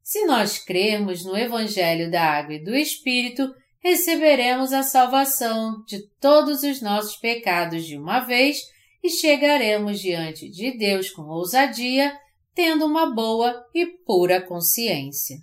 Se 0.03 0.25
nós 0.25 0.59
crermos 0.59 1.25
no 1.25 1.37
Evangelho 1.37 2.11
da 2.11 2.23
Água 2.23 2.55
e 2.55 2.65
do 2.65 2.75
Espírito, 2.75 3.53
receberemos 3.81 4.73
a 4.73 4.83
salvação 4.83 5.83
de 5.87 5.99
todos 6.21 6.63
os 6.63 6.81
nossos 6.81 7.17
pecados 7.17 7.85
de 7.85 7.99
uma 7.99 8.21
vez 8.21 8.59
e 9.03 9.11
chegaremos 9.11 10.01
diante 10.01 10.49
de 10.51 10.77
Deus 10.77 11.11
com 11.11 11.23
ousadia, 11.23 12.17
tendo 12.55 12.87
uma 12.87 13.15
boa 13.15 13.65
e 13.75 13.87
pura 14.05 14.41
consciência. 14.41 15.37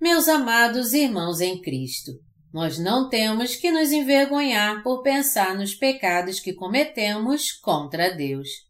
Meus 0.00 0.28
amados 0.28 0.92
irmãos 0.92 1.40
em 1.40 1.60
Cristo, 1.60 2.12
nós 2.52 2.78
não 2.78 3.08
temos 3.08 3.54
que 3.54 3.70
nos 3.70 3.92
envergonhar 3.92 4.82
por 4.82 5.02
pensar 5.02 5.54
nos 5.54 5.74
pecados 5.74 6.40
que 6.40 6.52
cometemos 6.52 7.52
contra 7.52 8.14
Deus. 8.14 8.69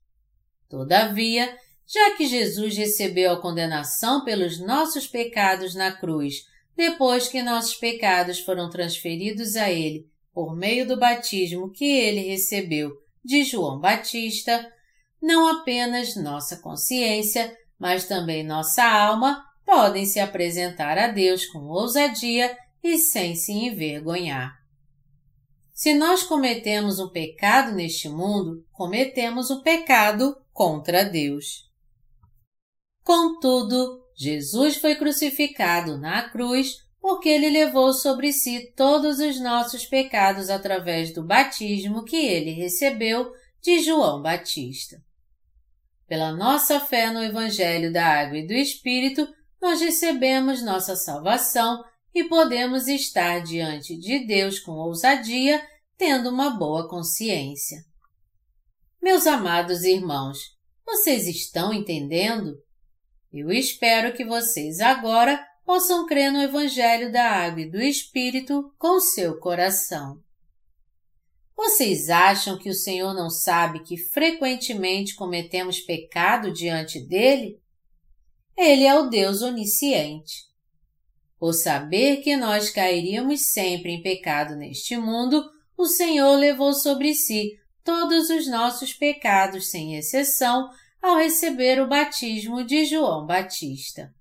Todavia, 0.70 1.52
já 1.84 2.16
que 2.16 2.26
Jesus 2.26 2.76
recebeu 2.76 3.32
a 3.32 3.42
condenação 3.42 4.24
pelos 4.24 4.60
nossos 4.60 5.08
pecados 5.08 5.74
na 5.74 5.90
cruz, 5.90 6.46
depois 6.76 7.26
que 7.26 7.42
nossos 7.42 7.74
pecados 7.74 8.38
foram 8.38 8.70
transferidos 8.70 9.56
a 9.56 9.68
Ele 9.68 10.08
por 10.32 10.56
meio 10.56 10.86
do 10.86 10.96
batismo 10.96 11.72
que 11.72 11.84
Ele 11.84 12.20
recebeu 12.20 12.92
de 13.24 13.42
João 13.42 13.80
Batista, 13.80 14.72
não 15.20 15.48
apenas 15.48 16.14
nossa 16.14 16.56
consciência, 16.58 17.54
mas 17.76 18.04
também 18.04 18.44
nossa 18.44 18.84
alma 18.84 19.44
podem 19.66 20.06
se 20.06 20.20
apresentar 20.20 20.96
a 20.96 21.08
Deus 21.08 21.44
com 21.46 21.58
ousadia 21.64 22.56
e 22.82 22.96
sem 22.96 23.34
se 23.34 23.52
envergonhar. 23.52 24.59
Se 25.80 25.94
nós 25.94 26.22
cometemos 26.22 26.98
um 26.98 27.08
pecado 27.08 27.72
neste 27.72 28.06
mundo, 28.06 28.62
cometemos 28.70 29.50
um 29.50 29.62
pecado 29.62 30.36
contra 30.52 31.06
Deus. 31.06 31.70
Contudo, 33.02 33.98
Jesus 34.14 34.76
foi 34.76 34.96
crucificado 34.96 35.96
na 35.96 36.28
cruz 36.28 36.84
porque 37.00 37.30
ele 37.30 37.48
levou 37.48 37.94
sobre 37.94 38.30
si 38.30 38.70
todos 38.76 39.20
os 39.20 39.40
nossos 39.40 39.86
pecados 39.86 40.50
através 40.50 41.14
do 41.14 41.22
batismo 41.22 42.04
que 42.04 42.26
ele 42.26 42.50
recebeu 42.50 43.32
de 43.62 43.80
João 43.80 44.20
Batista. 44.20 45.02
Pela 46.06 46.30
nossa 46.30 46.78
fé 46.78 47.10
no 47.10 47.24
Evangelho 47.24 47.90
da 47.90 48.04
Água 48.04 48.36
e 48.36 48.46
do 48.46 48.52
Espírito, 48.52 49.26
nós 49.62 49.80
recebemos 49.80 50.62
nossa 50.62 50.94
salvação 50.94 51.82
e 52.14 52.24
podemos 52.24 52.88
estar 52.88 53.40
diante 53.40 53.96
de 53.96 54.26
Deus 54.26 54.58
com 54.58 54.72
ousadia, 54.72 55.64
tendo 55.96 56.30
uma 56.30 56.50
boa 56.50 56.88
consciência. 56.88 57.84
Meus 59.00 59.26
amados 59.26 59.84
irmãos, 59.84 60.56
vocês 60.84 61.26
estão 61.26 61.72
entendendo? 61.72 62.56
Eu 63.32 63.50
espero 63.50 64.12
que 64.12 64.24
vocês 64.24 64.80
agora 64.80 65.40
possam 65.64 66.04
crer 66.04 66.32
no 66.32 66.42
Evangelho 66.42 67.12
da 67.12 67.30
Água 67.30 67.60
e 67.60 67.70
do 67.70 67.80
Espírito 67.80 68.74
com 68.76 68.98
seu 68.98 69.38
coração. 69.38 70.20
Vocês 71.56 72.08
acham 72.08 72.58
que 72.58 72.68
o 72.68 72.74
Senhor 72.74 73.14
não 73.14 73.30
sabe 73.30 73.84
que 73.84 73.96
frequentemente 73.96 75.14
cometemos 75.14 75.78
pecado 75.78 76.50
diante 76.52 76.98
dele? 76.98 77.60
Ele 78.56 78.84
é 78.84 78.98
o 78.98 79.08
Deus 79.08 79.42
onisciente. 79.42 80.49
Por 81.40 81.54
saber 81.54 82.18
que 82.18 82.36
nós 82.36 82.68
cairíamos 82.68 83.46
sempre 83.46 83.92
em 83.92 84.02
pecado 84.02 84.54
neste 84.54 84.98
mundo, 84.98 85.42
o 85.74 85.86
Senhor 85.86 86.36
levou 86.36 86.74
sobre 86.74 87.14
si 87.14 87.58
todos 87.82 88.28
os 88.28 88.46
nossos 88.46 88.92
pecados, 88.92 89.70
sem 89.70 89.96
exceção, 89.96 90.70
ao 91.00 91.16
receber 91.16 91.80
o 91.80 91.88
batismo 91.88 92.62
de 92.62 92.84
João 92.84 93.24
Batista. 93.24 94.14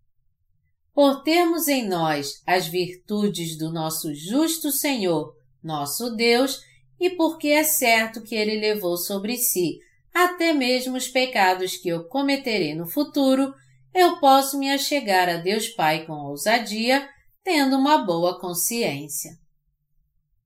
Por 0.93 1.21
termos 1.21 1.67
em 1.67 1.85
nós 1.85 2.41
as 2.47 2.67
virtudes 2.67 3.57
do 3.57 3.69
nosso 3.69 4.15
justo 4.15 4.71
Senhor, 4.71 5.35
nosso 5.61 6.15
Deus, 6.15 6.61
e 6.97 7.09
porque 7.09 7.49
é 7.49 7.65
certo 7.65 8.21
que 8.21 8.33
Ele 8.33 8.61
levou 8.61 8.95
sobre 8.95 9.35
si 9.35 9.79
até 10.13 10.53
mesmo 10.53 10.95
os 10.95 11.07
pecados 11.07 11.75
que 11.75 11.89
eu 11.89 12.05
cometerei 12.05 12.73
no 12.73 12.87
futuro, 12.87 13.53
eu 13.93 14.19
posso 14.19 14.57
me 14.57 14.69
achegar 14.69 15.27
a 15.29 15.37
Deus 15.37 15.67
Pai 15.69 16.05
com 16.05 16.13
ousadia, 16.13 17.09
tendo 17.43 17.77
uma 17.77 17.99
boa 17.99 18.39
consciência. 18.39 19.31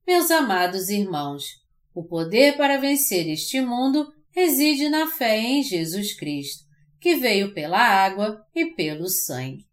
Meus 0.06 0.32
amados 0.32 0.90
irmãos, 0.90 1.46
o 1.94 2.04
poder 2.04 2.58
para 2.58 2.78
vencer 2.78 3.28
este 3.28 3.62
mundo 3.62 4.12
reside 4.32 4.90
na 4.90 5.08
fé 5.08 5.38
em 5.38 5.62
Jesus 5.62 6.14
Cristo, 6.14 6.64
que 7.00 7.16
veio 7.16 7.54
pela 7.54 7.80
água 7.80 8.46
e 8.56 8.68
pelo 8.68 9.08
sangue. 9.08 9.66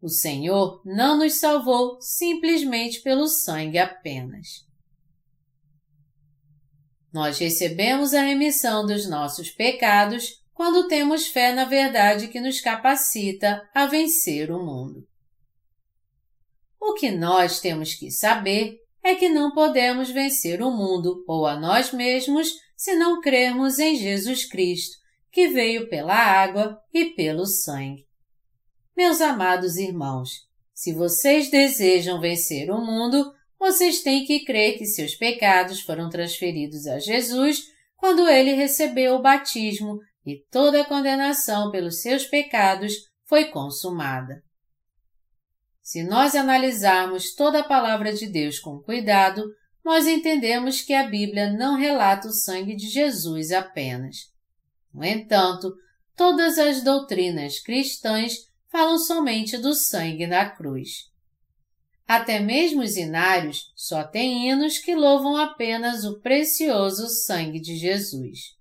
O 0.00 0.08
Senhor 0.08 0.80
não 0.84 1.18
nos 1.18 1.34
salvou 1.34 2.00
simplesmente 2.00 3.00
pelo 3.00 3.26
sangue 3.26 3.78
apenas. 3.78 4.66
Nós 7.12 7.38
recebemos 7.38 8.14
a 8.14 8.22
remissão 8.22 8.86
dos 8.86 9.08
nossos 9.08 9.50
pecados 9.50 10.42
quando 10.58 10.88
temos 10.88 11.28
fé 11.28 11.52
na 11.52 11.64
verdade 11.66 12.26
que 12.26 12.40
nos 12.40 12.60
capacita 12.60 13.62
a 13.72 13.86
vencer 13.86 14.50
o 14.50 14.58
mundo. 14.58 15.06
O 16.80 16.94
que 16.94 17.12
nós 17.12 17.60
temos 17.60 17.94
que 17.94 18.10
saber 18.10 18.76
é 19.00 19.14
que 19.14 19.28
não 19.28 19.52
podemos 19.52 20.10
vencer 20.10 20.60
o 20.60 20.68
mundo 20.68 21.24
ou 21.28 21.46
a 21.46 21.56
nós 21.56 21.92
mesmos 21.92 22.52
se 22.76 22.96
não 22.96 23.20
crermos 23.20 23.78
em 23.78 23.94
Jesus 23.94 24.46
Cristo, 24.46 24.96
que 25.30 25.46
veio 25.46 25.88
pela 25.88 26.16
água 26.16 26.76
e 26.92 27.10
pelo 27.10 27.46
sangue. 27.46 28.04
Meus 28.96 29.20
amados 29.20 29.76
irmãos, 29.76 30.48
se 30.74 30.92
vocês 30.92 31.48
desejam 31.52 32.20
vencer 32.20 32.68
o 32.68 32.84
mundo, 32.84 33.32
vocês 33.60 34.02
têm 34.02 34.24
que 34.24 34.44
crer 34.44 34.76
que 34.76 34.86
seus 34.86 35.14
pecados 35.14 35.82
foram 35.82 36.10
transferidos 36.10 36.88
a 36.88 36.98
Jesus 36.98 37.62
quando 37.96 38.28
ele 38.28 38.54
recebeu 38.54 39.14
o 39.14 39.22
batismo 39.22 40.00
e 40.28 40.44
toda 40.50 40.82
a 40.82 40.84
condenação 40.84 41.70
pelos 41.70 42.02
seus 42.02 42.26
pecados 42.26 42.92
foi 43.24 43.46
consumada. 43.46 44.42
Se 45.80 46.02
nós 46.02 46.34
analisarmos 46.34 47.34
toda 47.34 47.60
a 47.60 47.64
palavra 47.64 48.12
de 48.12 48.26
Deus 48.26 48.58
com 48.58 48.78
cuidado, 48.78 49.42
nós 49.82 50.06
entendemos 50.06 50.82
que 50.82 50.92
a 50.92 51.08
Bíblia 51.08 51.50
não 51.50 51.76
relata 51.76 52.28
o 52.28 52.32
sangue 52.32 52.76
de 52.76 52.90
Jesus 52.90 53.52
apenas. 53.52 54.16
No 54.92 55.02
entanto, 55.02 55.72
todas 56.14 56.58
as 56.58 56.82
doutrinas 56.82 57.58
cristãs 57.58 58.34
falam 58.70 58.98
somente 58.98 59.56
do 59.56 59.72
sangue 59.72 60.26
na 60.26 60.50
cruz. 60.50 61.08
Até 62.06 62.38
mesmo 62.38 62.82
os 62.82 62.98
inários 62.98 63.72
só 63.74 64.04
têm 64.04 64.50
hinos 64.50 64.78
que 64.78 64.94
louvam 64.94 65.36
apenas 65.36 66.04
o 66.04 66.20
precioso 66.20 67.08
sangue 67.08 67.60
de 67.60 67.76
Jesus. 67.76 68.57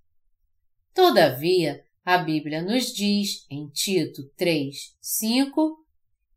Todavia, 0.97 1.83
a 2.03 2.17
Bíblia 2.17 2.59
nos 2.59 2.87
diz, 2.87 3.45
em 3.51 3.69
Tito 3.69 4.27
3, 4.35 4.95
5, 4.99 5.77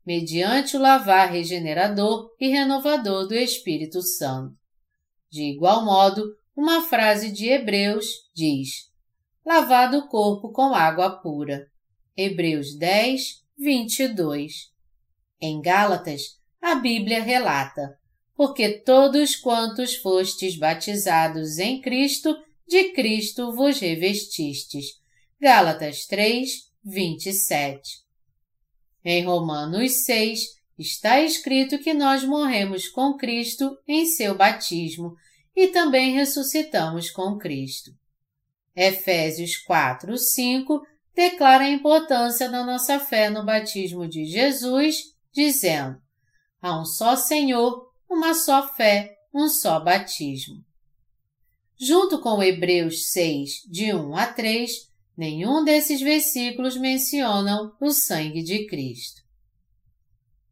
mediante 0.05 0.77
o 0.77 0.79
lavar 0.79 1.33
regenerador 1.33 2.31
e 2.39 2.49
renovador 2.49 3.27
do 3.27 3.35
Espírito 3.35 4.03
Santo. 4.03 4.55
De 5.31 5.45
igual 5.45 5.83
modo, 5.83 6.37
uma 6.55 6.83
frase 6.83 7.33
de 7.33 7.49
Hebreus 7.49 8.05
diz: 8.35 8.91
lavado 9.47 9.97
o 9.97 10.09
corpo 10.09 10.53
com 10.53 10.75
água 10.75 11.09
pura. 11.09 11.67
Hebreus 12.15 12.77
10, 12.77 13.43
22. 13.57 14.53
Em 15.41 15.63
Gálatas, 15.63 16.39
a 16.61 16.75
Bíblia 16.75 17.23
relata: 17.23 17.97
Porque 18.37 18.69
todos 18.81 19.37
quantos 19.37 19.97
fostes 19.97 20.55
batizados 20.59 21.57
em 21.57 21.81
Cristo, 21.81 22.37
de 22.71 22.93
Cristo 22.93 23.53
vos 23.53 23.81
revestistes. 23.81 25.01
Gálatas 25.41 26.07
3, 26.07 26.71
27. 26.85 27.99
Em 29.05 29.25
Romanos 29.25 30.05
6, 30.05 30.41
está 30.79 31.21
escrito 31.21 31.81
que 31.81 31.93
nós 31.93 32.23
morremos 32.23 32.89
com 32.89 33.17
Cristo 33.17 33.77
em 33.89 34.07
seu 34.07 34.37
batismo 34.37 35.17
e 35.57 35.67
também 35.67 36.13
ressuscitamos 36.15 37.11
com 37.11 37.37
Cristo. 37.39 37.91
Efésios 38.77 39.57
4, 39.57 40.17
5 40.17 40.81
declara 41.13 41.65
a 41.65 41.71
importância 41.71 42.49
da 42.49 42.65
nossa 42.65 43.01
fé 43.01 43.29
no 43.31 43.45
batismo 43.45 44.07
de 44.07 44.25
Jesus, 44.27 45.17
dizendo: 45.33 46.01
há 46.63 46.81
um 46.81 46.85
só 46.85 47.17
Senhor, 47.17 47.91
uma 48.09 48.33
só 48.33 48.73
fé, 48.75 49.17
um 49.35 49.49
só 49.49 49.81
batismo. 49.81 50.70
Junto 51.81 52.21
com 52.21 52.43
Hebreus 52.43 53.11
6, 53.11 53.63
de 53.71 53.95
1 53.95 54.17
a 54.17 54.27
3, 54.27 54.91
Nenhum 55.21 55.63
desses 55.63 56.01
versículos 56.01 56.79
mencionam 56.79 57.75
o 57.79 57.91
sangue 57.91 58.43
de 58.43 58.67
Cristo. 58.67 59.21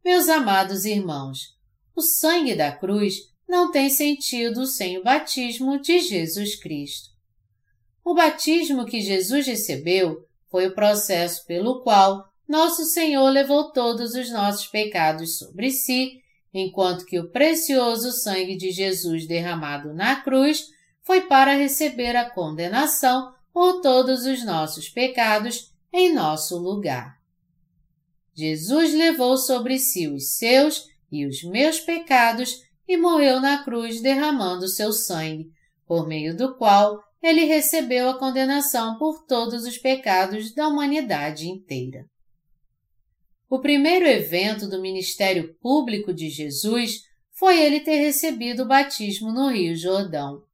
Meus 0.05 0.29
amados 0.29 0.85
irmãos, 0.85 1.57
o 1.95 2.03
sangue 2.03 2.53
da 2.53 2.71
cruz 2.71 3.15
não 3.47 3.71
tem 3.71 3.89
sentido 3.89 4.67
sem 4.67 4.99
o 4.99 5.03
batismo 5.03 5.81
de 5.81 5.99
Jesus 5.99 6.55
Cristo. 6.55 7.09
O 8.05 8.13
batismo 8.13 8.85
que 8.85 9.01
Jesus 9.01 9.47
recebeu 9.47 10.23
foi 10.51 10.67
o 10.67 10.75
processo 10.75 11.43
pelo 11.47 11.81
qual 11.81 12.29
nosso 12.47 12.85
Senhor 12.85 13.27
levou 13.31 13.71
todos 13.71 14.13
os 14.13 14.29
nossos 14.29 14.67
pecados 14.67 15.39
sobre 15.39 15.71
si, 15.71 16.21
enquanto 16.53 17.05
que 17.05 17.19
o 17.19 17.31
precioso 17.31 18.11
sangue 18.11 18.55
de 18.55 18.69
Jesus 18.69 19.25
derramado 19.25 19.95
na 19.95 20.21
cruz 20.21 20.67
foi 21.09 21.21
para 21.21 21.55
receber 21.55 22.15
a 22.15 22.29
condenação 22.29 23.33
por 23.51 23.81
todos 23.81 24.27
os 24.27 24.45
nossos 24.45 24.89
pecados 24.89 25.73
em 25.91 26.13
nosso 26.13 26.55
lugar. 26.59 27.17
Jesus 28.35 28.93
levou 28.93 29.35
sobre 29.35 29.79
si 29.79 30.07
os 30.07 30.35
seus 30.35 30.85
e 31.11 31.25
os 31.25 31.41
meus 31.41 31.79
pecados 31.79 32.61
e 32.87 32.95
morreu 32.95 33.41
na 33.41 33.63
cruz 33.63 34.01
derramando 34.01 34.67
seu 34.67 34.93
sangue, 34.93 35.49
por 35.87 36.07
meio 36.07 36.37
do 36.37 36.55
qual 36.55 37.01
ele 37.23 37.45
recebeu 37.45 38.07
a 38.07 38.19
condenação 38.19 38.99
por 38.99 39.25
todos 39.25 39.65
os 39.65 39.79
pecados 39.79 40.53
da 40.53 40.67
humanidade 40.67 41.49
inteira. 41.49 42.05
O 43.49 43.59
primeiro 43.59 44.05
evento 44.05 44.69
do 44.69 44.79
ministério 44.79 45.55
público 45.59 46.13
de 46.13 46.29
Jesus 46.29 46.99
foi 47.31 47.59
ele 47.59 47.79
ter 47.79 47.97
recebido 47.97 48.61
o 48.61 48.67
batismo 48.67 49.31
no 49.31 49.49
Rio 49.49 49.75
Jordão. 49.75 50.47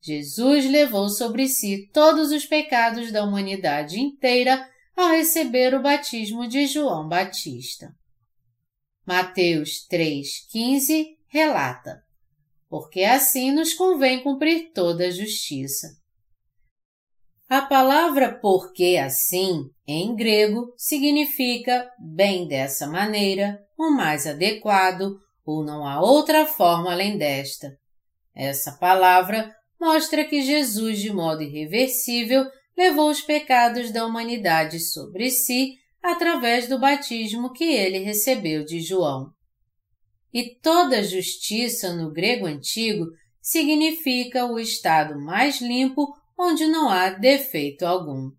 Jesus 0.00 0.70
levou 0.70 1.08
sobre 1.08 1.48
si 1.48 1.88
todos 1.92 2.30
os 2.30 2.46
pecados 2.46 3.10
da 3.10 3.24
humanidade 3.24 4.00
inteira 4.00 4.68
ao 4.96 5.10
receber 5.10 5.74
o 5.74 5.82
batismo 5.82 6.46
de 6.46 6.66
João 6.66 7.08
Batista. 7.08 7.92
Mateus 9.06 9.86
3,15 9.90 11.16
relata: 11.28 12.02
Porque 12.68 13.04
assim 13.04 13.50
nos 13.50 13.74
convém 13.74 14.22
cumprir 14.22 14.72
toda 14.72 15.06
a 15.06 15.10
justiça. 15.10 15.88
A 17.48 17.62
palavra 17.62 18.38
porque 18.38 18.98
assim, 19.02 19.70
em 19.86 20.14
grego, 20.14 20.74
significa 20.76 21.90
bem 21.98 22.46
dessa 22.46 22.86
maneira, 22.86 23.58
o 23.78 23.90
mais 23.90 24.26
adequado, 24.26 25.16
ou 25.46 25.64
não 25.64 25.86
há 25.86 25.98
outra 26.02 26.44
forma 26.44 26.92
além 26.92 27.16
desta. 27.16 27.74
Essa 28.34 28.72
palavra 28.72 29.56
mostra 29.80 30.24
que 30.24 30.42
Jesus, 30.42 30.98
de 30.98 31.12
modo 31.12 31.42
irreversível, 31.42 32.44
levou 32.76 33.10
os 33.10 33.20
pecados 33.20 33.90
da 33.90 34.06
humanidade 34.06 34.80
sobre 34.80 35.30
si 35.30 35.76
através 36.02 36.68
do 36.68 36.78
batismo 36.78 37.52
que 37.52 37.64
ele 37.64 37.98
recebeu 37.98 38.64
de 38.64 38.80
João. 38.80 39.32
E 40.32 40.54
toda 40.56 41.02
justiça 41.02 41.92
no 41.92 42.12
grego 42.12 42.46
antigo 42.46 43.06
significa 43.40 44.46
o 44.46 44.58
estado 44.58 45.18
mais 45.18 45.60
limpo 45.60 46.14
onde 46.38 46.66
não 46.66 46.88
há 46.88 47.10
defeito 47.10 47.84
algum. 47.84 48.30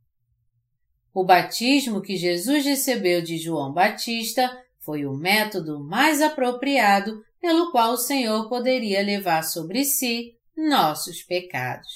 O 1.14 1.26
batismo 1.26 2.02
que 2.02 2.16
Jesus 2.16 2.64
recebeu 2.64 3.22
de 3.22 3.38
João 3.38 3.74
Batista 3.74 4.50
foi 4.80 5.06
o 5.06 5.14
método 5.14 5.84
mais 5.84 6.22
apropriado 6.22 7.22
pelo 7.42 7.72
qual 7.72 7.94
o 7.94 7.98
Senhor 7.98 8.48
poderia 8.48 9.02
levar 9.02 9.44
sobre 9.44 9.84
si 9.84 10.39
nossos 10.68 11.24
pecados. 11.24 11.88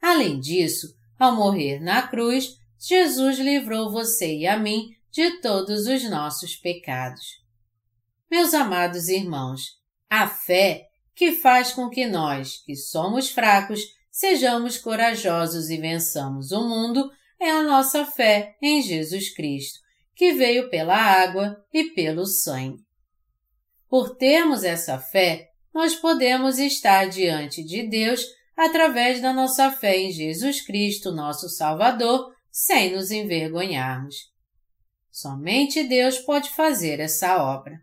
Além 0.00 0.40
disso, 0.40 0.94
ao 1.18 1.36
morrer 1.36 1.78
na 1.80 2.06
cruz, 2.08 2.56
Jesus 2.78 3.38
livrou 3.38 3.92
você 3.92 4.38
e 4.38 4.46
a 4.46 4.56
mim 4.56 4.90
de 5.12 5.40
todos 5.40 5.86
os 5.86 6.02
nossos 6.10 6.56
pecados. 6.56 7.40
Meus 8.28 8.52
amados 8.52 9.08
irmãos, 9.08 9.78
a 10.10 10.26
fé 10.26 10.88
que 11.14 11.32
faz 11.32 11.72
com 11.72 11.88
que 11.88 12.06
nós, 12.06 12.56
que 12.64 12.74
somos 12.74 13.30
fracos, 13.30 13.80
sejamos 14.10 14.78
corajosos 14.78 15.70
e 15.70 15.76
vençamos 15.76 16.50
o 16.50 16.66
mundo 16.68 17.10
é 17.38 17.50
a 17.50 17.62
nossa 17.62 18.04
fé 18.04 18.56
em 18.60 18.82
Jesus 18.82 19.34
Cristo, 19.34 19.78
que 20.14 20.32
veio 20.32 20.68
pela 20.70 20.96
água 20.96 21.64
e 21.72 21.90
pelo 21.90 22.26
sangue. 22.26 22.82
Por 23.88 24.16
termos 24.16 24.64
essa 24.64 24.98
fé, 24.98 25.51
nós 25.74 25.94
podemos 25.94 26.58
estar 26.58 27.08
diante 27.08 27.62
de 27.64 27.82
Deus 27.88 28.24
através 28.56 29.20
da 29.20 29.32
nossa 29.32 29.70
fé 29.70 29.98
em 29.98 30.12
Jesus 30.12 30.60
Cristo, 30.60 31.10
nosso 31.10 31.48
Salvador, 31.48 32.34
sem 32.50 32.94
nos 32.94 33.10
envergonharmos. 33.10 34.30
Somente 35.10 35.82
Deus 35.84 36.18
pode 36.18 36.50
fazer 36.50 37.00
essa 37.00 37.42
obra. 37.42 37.80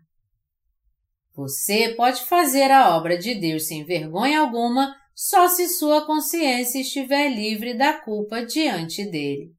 Você 1.34 1.94
pode 1.96 2.24
fazer 2.24 2.70
a 2.70 2.96
obra 2.96 3.16
de 3.16 3.34
Deus 3.34 3.66
sem 3.66 3.84
vergonha 3.84 4.40
alguma 4.40 4.96
só 5.14 5.48
se 5.48 5.68
sua 5.68 6.06
consciência 6.06 6.80
estiver 6.80 7.28
livre 7.28 7.74
da 7.74 7.92
culpa 7.92 8.44
diante 8.44 9.04
dele. 9.04 9.52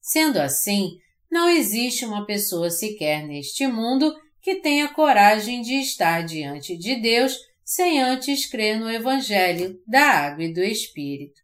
Sendo 0.00 0.38
assim, 0.38 0.98
não 1.30 1.48
existe 1.48 2.04
uma 2.04 2.26
pessoa 2.26 2.70
sequer 2.70 3.26
neste 3.26 3.66
mundo 3.66 4.14
que 4.44 4.56
tenha 4.56 4.92
coragem 4.92 5.62
de 5.62 5.76
estar 5.80 6.22
diante 6.22 6.76
de 6.76 6.96
Deus 6.96 7.34
sem 7.64 8.02
antes 8.02 8.44
crer 8.44 8.78
no 8.78 8.90
Evangelho 8.90 9.80
da 9.86 10.02
Água 10.02 10.44
e 10.44 10.52
do 10.52 10.62
Espírito. 10.62 11.40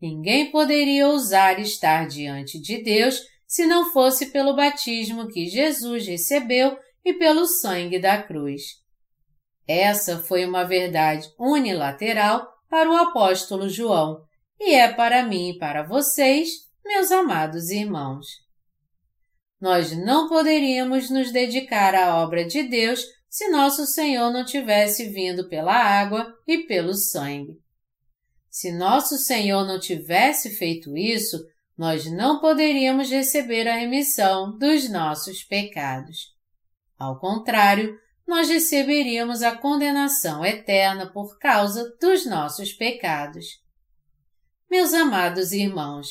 Ninguém 0.00 0.50
poderia 0.50 1.06
ousar 1.06 1.60
estar 1.60 2.08
diante 2.08 2.58
de 2.58 2.82
Deus 2.82 3.20
se 3.46 3.66
não 3.66 3.92
fosse 3.92 4.32
pelo 4.32 4.56
batismo 4.56 5.28
que 5.28 5.46
Jesus 5.46 6.06
recebeu 6.06 6.78
e 7.04 7.12
pelo 7.12 7.46
sangue 7.46 7.98
da 7.98 8.22
cruz. 8.22 8.62
Essa 9.66 10.18
foi 10.18 10.46
uma 10.46 10.64
verdade 10.64 11.28
unilateral 11.38 12.48
para 12.70 12.90
o 12.90 12.96
apóstolo 12.96 13.68
João 13.68 14.24
e 14.58 14.74
é 14.74 14.90
para 14.90 15.22
mim 15.22 15.50
e 15.50 15.58
para 15.58 15.82
vocês, 15.82 16.48
meus 16.82 17.12
amados 17.12 17.68
irmãos. 17.68 18.47
Nós 19.60 19.96
não 19.96 20.28
poderíamos 20.28 21.10
nos 21.10 21.32
dedicar 21.32 21.94
à 21.94 22.22
obra 22.22 22.46
de 22.46 22.62
Deus 22.62 23.04
se 23.28 23.48
nosso 23.48 23.86
Senhor 23.86 24.30
não 24.32 24.44
tivesse 24.44 25.08
vindo 25.08 25.48
pela 25.48 25.74
água 25.74 26.34
e 26.46 26.58
pelo 26.58 26.94
sangue. 26.94 27.58
Se 28.50 28.72
nosso 28.72 29.18
Senhor 29.18 29.66
não 29.66 29.78
tivesse 29.78 30.56
feito 30.56 30.96
isso, 30.96 31.38
nós 31.76 32.10
não 32.10 32.40
poderíamos 32.40 33.10
receber 33.10 33.68
a 33.68 33.76
remissão 33.76 34.56
dos 34.56 34.88
nossos 34.88 35.44
pecados. 35.44 36.34
Ao 36.98 37.18
contrário, 37.20 37.96
nós 38.26 38.48
receberíamos 38.48 39.42
a 39.42 39.56
condenação 39.56 40.44
eterna 40.44 41.10
por 41.10 41.38
causa 41.38 41.96
dos 42.00 42.26
nossos 42.26 42.72
pecados. 42.72 43.46
Meus 44.70 44.92
amados 44.92 45.52
irmãos, 45.52 46.08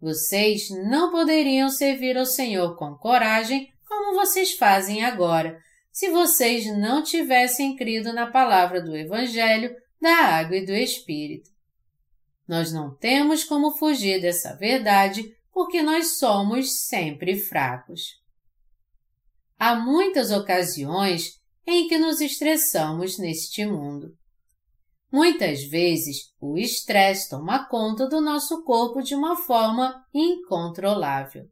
vocês 0.00 0.70
não 0.70 1.10
poderiam 1.10 1.68
servir 1.68 2.16
ao 2.16 2.26
Senhor 2.26 2.76
com 2.76 2.94
coragem 2.94 3.70
como 3.86 4.14
vocês 4.14 4.54
fazem 4.54 5.04
agora, 5.04 5.60
se 5.92 6.08
vocês 6.10 6.66
não 6.78 7.02
tivessem 7.02 7.76
crido 7.76 8.12
na 8.12 8.30
palavra 8.30 8.80
do 8.80 8.96
Evangelho, 8.96 9.74
da 10.00 10.14
água 10.14 10.56
e 10.56 10.64
do 10.64 10.72
Espírito. 10.72 11.50
Nós 12.46 12.72
não 12.72 12.96
temos 12.96 13.44
como 13.44 13.76
fugir 13.76 14.20
dessa 14.20 14.56
verdade 14.56 15.36
porque 15.52 15.82
nós 15.82 16.18
somos 16.18 16.86
sempre 16.86 17.36
fracos. 17.36 18.18
Há 19.58 19.74
muitas 19.74 20.30
ocasiões 20.30 21.38
em 21.66 21.86
que 21.86 21.98
nos 21.98 22.20
estressamos 22.20 23.18
neste 23.18 23.66
mundo. 23.66 24.16
Muitas 25.12 25.64
vezes, 25.64 26.32
o 26.40 26.56
estresse 26.56 27.28
toma 27.28 27.66
conta 27.66 28.06
do 28.06 28.20
nosso 28.20 28.62
corpo 28.62 29.02
de 29.02 29.14
uma 29.14 29.36
forma 29.36 30.04
incontrolável. 30.14 31.48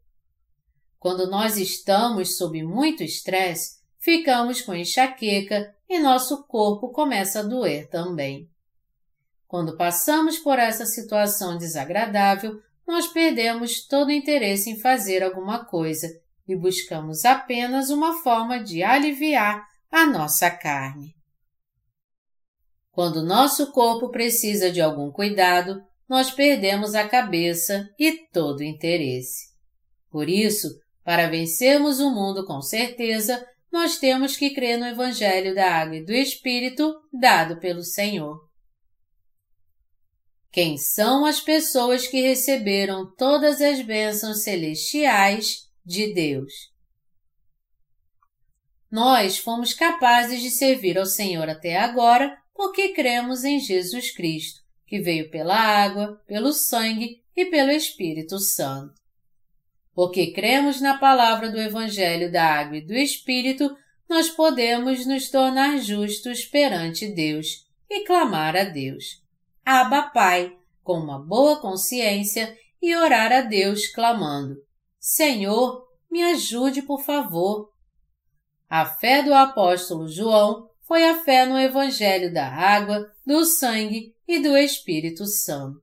Quando 0.99 1.29
nós 1.29 1.57
estamos 1.57 2.37
sob 2.37 2.63
muito 2.63 3.03
estresse, 3.03 3.79
ficamos 3.99 4.61
com 4.61 4.75
enxaqueca 4.75 5.75
e 5.89 5.99
nosso 5.99 6.45
corpo 6.45 6.91
começa 6.91 7.41
a 7.41 7.43
doer 7.43 7.89
também. 7.89 8.49
Quando 9.49 9.77
passamos 9.77 10.39
por 10.39 10.59
essa 10.59 10.87
situação 10.87 11.57
desagradável, 11.59 12.61
nós 12.87 13.07
perdemos 13.09 13.87
todo 13.87 14.09
o 14.09 14.13
interesse 14.13 14.71
em 14.71 14.79
fazer 14.79 15.23
alguma 15.23 15.65
coisa 15.65 16.09
e 16.47 16.55
buscamos 16.55 17.25
apenas 17.25 17.91
uma 17.91 18.23
forma 18.23 18.63
de 18.63 18.83
aliviar 18.83 19.67
a 19.91 20.07
nossa 20.07 20.51
carne. 20.51 21.18
Quando 22.99 23.23
nosso 23.23 23.71
corpo 23.71 24.11
precisa 24.11 24.73
de 24.73 24.81
algum 24.81 25.13
cuidado, 25.13 25.81
nós 26.09 26.33
perdemos 26.33 26.97
a 26.97 27.09
cabeça 27.09 27.89
e 27.97 28.27
todo 28.33 28.59
o 28.59 28.65
interesse. 28.65 29.55
Por 30.11 30.29
isso, 30.29 30.67
para 31.05 31.29
vencermos 31.29 32.01
o 32.01 32.11
mundo 32.11 32.45
com 32.45 32.61
certeza, 32.61 33.47
nós 33.71 33.99
temos 33.99 34.37
que 34.37 34.51
crer 34.51 34.81
no 34.81 34.85
Evangelho 34.85 35.55
da 35.55 35.71
Água 35.75 35.95
e 35.95 36.05
do 36.05 36.13
Espírito 36.13 36.93
dado 37.13 37.61
pelo 37.61 37.85
Senhor. 37.85 38.37
Quem 40.51 40.77
são 40.77 41.25
as 41.25 41.41
pessoas 41.41 42.09
que 42.09 42.21
receberam 42.21 43.15
todas 43.15 43.61
as 43.61 43.81
bênçãos 43.81 44.43
celestiais 44.43 45.69
de 45.87 46.13
Deus? 46.13 46.53
Nós 48.91 49.39
fomos 49.39 49.73
capazes 49.73 50.43
de 50.43 50.51
servir 50.51 50.99
ao 50.99 51.07
Senhor 51.07 51.49
até 51.49 51.77
agora 51.77 52.37
porque 52.59 52.89
cremos 52.89 53.45
em 53.45 53.61
Jesus 53.61 54.11
Cristo, 54.11 54.63
que 54.85 54.99
veio 54.99 55.31
pela 55.31 55.55
água, 55.55 56.21
pelo 56.27 56.53
sangue 56.53 57.23
e 57.37 57.45
pelo 57.45 57.71
Espírito 57.71 58.41
Santo. 58.41 59.01
Porque 59.95 60.33
cremos 60.33 60.81
na 60.81 60.99
palavra 60.99 61.53
do 61.53 61.61
Evangelho 61.61 62.33
da 62.33 62.45
Água 62.45 62.79
e 62.79 62.85
do 62.85 62.95
Espírito, 62.95 63.77
nós 64.09 64.29
podemos 64.29 65.07
nos 65.07 65.31
tornar 65.31 65.79
justos 65.79 66.45
perante 66.45 67.07
Deus 67.07 67.65
e 67.89 68.05
clamar 68.05 68.57
a 68.57 68.65
Deus. 68.65 69.23
Abba 69.65 70.11
Pai, 70.11 70.53
com 70.83 70.95
uma 70.95 71.25
boa 71.25 71.61
consciência 71.61 72.59
e 72.83 72.93
orar 72.97 73.31
a 73.31 73.43
Deus 73.43 73.87
clamando: 73.87 74.57
Senhor, 74.99 75.87
me 76.11 76.25
ajude, 76.25 76.83
por 76.83 77.05
favor. 77.05 77.71
A 78.69 78.85
fé 78.85 79.23
do 79.23 79.33
apóstolo 79.33 80.09
João 80.09 80.68
foi 80.89 81.05
a 81.05 81.23
fé 81.23 81.45
no 81.45 81.59
Evangelho 81.59 82.33
da 82.33 82.49
água, 82.49 83.13
do 83.25 83.45
sangue 83.45 84.15
e 84.27 84.39
do 84.41 84.57
Espírito 84.57 85.27
Santo. 85.27 85.83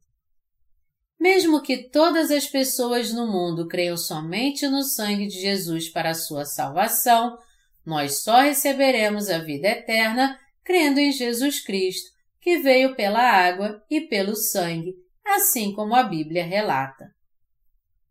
Mesmo 1.19 1.61
que 1.61 1.77
todas 1.89 2.31
as 2.31 2.47
pessoas 2.47 3.13
no 3.13 3.27
mundo 3.27 3.67
creiam 3.67 3.95
somente 3.95 4.67
no 4.67 4.81
sangue 4.81 5.27
de 5.27 5.39
Jesus 5.39 5.89
para 5.89 6.09
a 6.09 6.15
sua 6.15 6.43
salvação, 6.43 7.37
nós 7.85 8.23
só 8.23 8.41
receberemos 8.41 9.29
a 9.29 9.37
vida 9.37 9.67
eterna 9.67 10.39
crendo 10.63 10.99
em 10.99 11.11
Jesus 11.11 11.63
Cristo, 11.63 12.09
que 12.41 12.57
veio 12.57 12.95
pela 12.95 13.21
água 13.21 13.83
e 13.89 14.01
pelo 14.01 14.35
sangue, 14.35 14.95
assim 15.23 15.71
como 15.71 15.95
a 15.95 16.01
Bíblia 16.01 16.43
relata. 16.43 17.13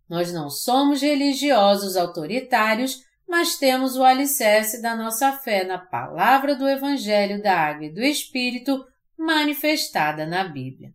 Nós 0.09 0.33
não 0.33 0.49
somos 0.49 1.03
religiosos 1.03 1.97
autoritários, 1.97 3.01
mas 3.27 3.57
temos 3.57 3.97
o 3.97 4.05
alicerce 4.05 4.81
da 4.81 4.95
nossa 4.97 5.33
fé 5.33 5.64
na 5.64 5.79
palavra 5.79 6.55
do 6.55 6.68
Evangelho 6.68 7.43
da 7.43 7.59
Água 7.59 7.87
e 7.87 7.93
do 7.93 8.03
Espírito 8.03 8.85
manifestada 9.16 10.27
na 10.27 10.45
Bíblia. 10.45 10.93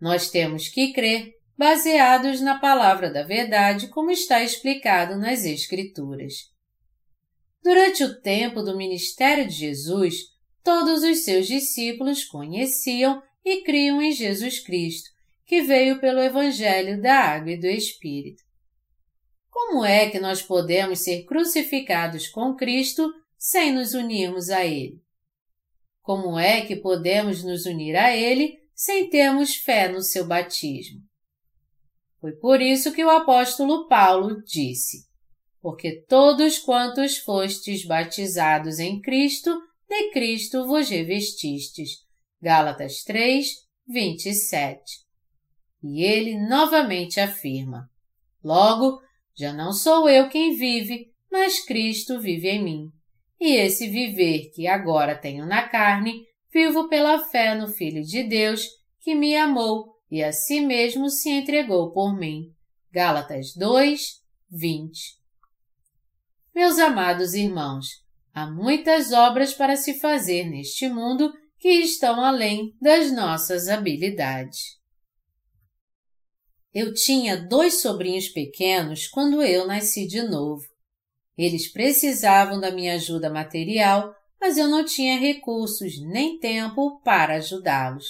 Nós 0.00 0.30
temos 0.30 0.68
que 0.68 0.92
crer 0.92 1.34
baseados 1.56 2.40
na 2.40 2.58
palavra 2.58 3.10
da 3.10 3.24
verdade, 3.24 3.88
como 3.88 4.12
está 4.12 4.42
explicado 4.42 5.16
nas 5.16 5.44
Escrituras. 5.44 6.34
Durante 7.62 8.04
o 8.04 8.20
tempo 8.20 8.62
do 8.62 8.76
ministério 8.76 9.46
de 9.46 9.54
Jesus, 9.54 10.14
todos 10.62 11.02
os 11.02 11.24
seus 11.24 11.48
discípulos 11.48 12.24
conheciam 12.24 13.20
e 13.44 13.62
criam 13.62 14.00
em 14.00 14.12
Jesus 14.12 14.60
Cristo, 14.60 15.10
que 15.44 15.62
veio 15.62 16.00
pelo 16.00 16.20
Evangelho 16.20 17.00
da 17.00 17.14
Água 17.14 17.52
e 17.52 17.60
do 17.60 17.66
Espírito. 17.66 18.44
Como 19.60 19.84
é 19.84 20.08
que 20.08 20.20
nós 20.20 20.40
podemos 20.40 21.00
ser 21.00 21.24
crucificados 21.24 22.28
com 22.28 22.54
Cristo 22.54 23.12
sem 23.36 23.72
nos 23.72 23.92
unirmos 23.92 24.50
a 24.50 24.64
Ele? 24.64 25.02
Como 26.00 26.38
é 26.38 26.64
que 26.64 26.76
podemos 26.76 27.42
nos 27.42 27.66
unir 27.66 27.96
a 27.96 28.16
Ele 28.16 28.56
sem 28.72 29.10
termos 29.10 29.56
fé 29.56 29.88
no 29.88 30.00
seu 30.00 30.24
batismo? 30.24 31.00
Foi 32.20 32.36
por 32.36 32.62
isso 32.62 32.92
que 32.92 33.04
o 33.04 33.10
apóstolo 33.10 33.88
Paulo 33.88 34.40
disse: 34.44 35.08
Porque 35.60 36.04
todos 36.08 36.60
quantos 36.60 37.18
fostes 37.18 37.84
batizados 37.84 38.78
em 38.78 39.00
Cristo, 39.00 39.60
de 39.88 40.12
Cristo 40.12 40.66
vos 40.68 40.88
revestistes. 40.88 42.06
Gálatas 42.40 43.02
3, 43.02 43.48
27. 43.88 44.80
E 45.82 46.04
ele 46.04 46.38
novamente 46.48 47.18
afirma: 47.18 47.90
Logo, 48.42 49.02
já 49.38 49.52
não 49.52 49.72
sou 49.72 50.08
eu 50.08 50.28
quem 50.28 50.56
vive, 50.56 51.12
mas 51.30 51.64
Cristo 51.64 52.20
vive 52.20 52.48
em 52.48 52.64
mim. 52.64 52.92
E 53.40 53.54
esse 53.54 53.88
viver 53.88 54.50
que 54.52 54.66
agora 54.66 55.14
tenho 55.14 55.46
na 55.46 55.68
carne, 55.68 56.26
vivo 56.52 56.88
pela 56.88 57.24
fé 57.26 57.54
no 57.54 57.68
Filho 57.68 58.02
de 58.02 58.24
Deus, 58.24 58.66
que 59.00 59.14
me 59.14 59.36
amou 59.36 59.94
e 60.10 60.24
a 60.24 60.32
si 60.32 60.60
mesmo 60.60 61.08
se 61.08 61.30
entregou 61.30 61.92
por 61.92 62.18
mim. 62.18 62.52
Gálatas 62.90 63.54
2, 63.54 64.20
20. 64.50 65.18
Meus 66.52 66.80
amados 66.80 67.34
irmãos, 67.34 67.86
há 68.34 68.50
muitas 68.50 69.12
obras 69.12 69.54
para 69.54 69.76
se 69.76 70.00
fazer 70.00 70.50
neste 70.50 70.88
mundo 70.88 71.32
que 71.60 71.68
estão 71.68 72.20
além 72.24 72.74
das 72.80 73.12
nossas 73.12 73.68
habilidades. 73.68 74.77
Eu 76.74 76.92
tinha 76.92 77.36
dois 77.36 77.80
sobrinhos 77.80 78.28
pequenos 78.28 79.06
quando 79.08 79.42
eu 79.42 79.66
nasci 79.66 80.06
de 80.06 80.22
novo. 80.22 80.64
Eles 81.36 81.70
precisavam 81.70 82.60
da 82.60 82.70
minha 82.70 82.94
ajuda 82.94 83.30
material, 83.30 84.14
mas 84.40 84.58
eu 84.58 84.68
não 84.68 84.84
tinha 84.84 85.18
recursos 85.18 86.00
nem 86.00 86.38
tempo 86.38 87.00
para 87.00 87.36
ajudá-los. 87.36 88.04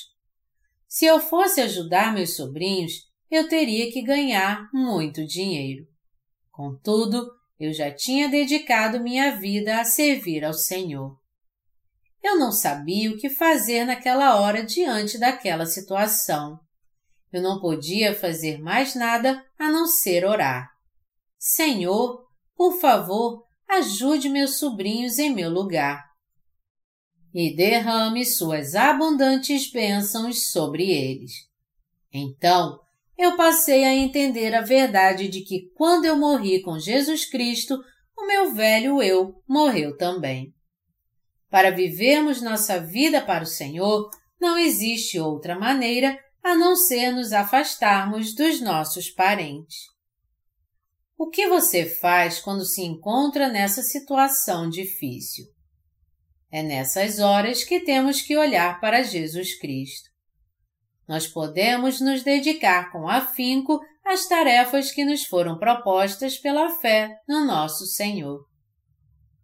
Se 0.89 1.05
eu 1.05 1.21
fosse 1.21 1.61
ajudar 1.61 2.15
meus 2.15 2.35
sobrinhos, 2.35 2.93
eu 3.31 3.49
teria 3.49 3.93
que 3.93 4.03
ganhar 4.03 4.69
muito 4.73 5.25
dinheiro. 5.27 5.87
Contudo, 6.51 7.31
eu 7.61 7.73
já 7.73 7.95
tinha 7.95 8.29
dedicado 8.29 9.01
minha 9.01 9.37
vida 9.37 9.81
a 9.81 9.85
servir 9.85 10.45
ao 10.45 10.55
Senhor. 10.55 11.17
Eu 12.23 12.39
não 12.39 12.51
sabia 12.51 13.11
o 13.11 13.17
que 13.17 13.31
fazer 13.31 13.85
naquela 13.85 14.41
hora 14.41 14.65
diante 14.65 15.19
daquela 15.19 15.67
situação. 15.67 16.59
Eu 17.33 17.43
não 17.43 17.61
podia 17.61 18.15
fazer 18.15 18.59
mais 18.59 18.95
nada 18.95 19.45
a 19.59 19.71
não 19.71 19.87
ser 19.87 20.25
orar. 20.25 20.71
Senhor, 21.39 22.27
por 22.57 22.81
favor, 22.81 23.45
ajude 23.69 24.29
meus 24.29 24.59
sobrinhos 24.59 25.19
em 25.19 25.33
meu 25.33 25.51
lugar. 25.51 26.05
E 27.33 27.55
derrame 27.55 28.25
suas 28.25 28.75
abundantes 28.75 29.71
bênçãos 29.71 30.51
sobre 30.51 30.91
eles. 30.91 31.33
Então, 32.13 32.81
eu 33.17 33.37
passei 33.37 33.85
a 33.85 33.95
entender 33.95 34.55
a 34.55 34.63
verdade 34.63 35.29
de 35.29 35.43
que 35.43 35.71
quando 35.75 36.07
eu 36.07 36.17
morri 36.17 36.63
com 36.63 36.79
Jesus 36.79 37.27
Cristo, 37.27 37.79
o 38.17 38.27
meu 38.27 38.55
velho 38.55 39.03
eu 39.03 39.43
morreu 39.47 39.97
também. 39.97 40.55
Para 41.51 41.71
vivermos 41.71 42.41
nossa 42.41 42.81
vida 42.81 43.21
para 43.21 43.45
o 43.45 43.47
Senhor, 43.47 44.09
não 44.41 44.57
existe 44.59 45.19
outra 45.19 45.59
maneira 45.59 46.19
a 46.43 46.55
não 46.55 46.77
ser 46.77 47.11
nos 47.13 47.33
afastarmos 47.33 48.35
dos 48.35 48.61
nossos 48.61 49.11
parentes. 49.11 49.77
O 51.17 51.29
que 51.29 51.49
você 51.49 51.85
faz 51.85 52.41
quando 52.41 52.65
se 52.65 52.83
encontra 52.83 53.49
nessa 53.49 53.83
situação 53.83 54.69
difícil? 54.69 55.47
É 56.51 56.63
nessas 56.63 57.19
horas 57.19 57.65
que 57.65 57.81
temos 57.81 58.23
que 58.23 58.37
olhar 58.37 58.81
para 58.81 59.03
Jesus 59.03 59.59
Cristo. 59.59 60.09
Nós 61.07 61.27
podemos 61.27 62.01
nos 62.01 62.23
dedicar 62.23 62.93
com 62.93 63.09
afinco 63.09 63.81
às 64.05 64.27
tarefas 64.27 64.91
que 64.93 65.05
nos 65.05 65.25
foram 65.25 65.59
propostas 65.59 66.39
pela 66.39 66.71
fé 66.71 67.19
no 67.27 67.45
nosso 67.45 67.85
Senhor. 67.87 68.47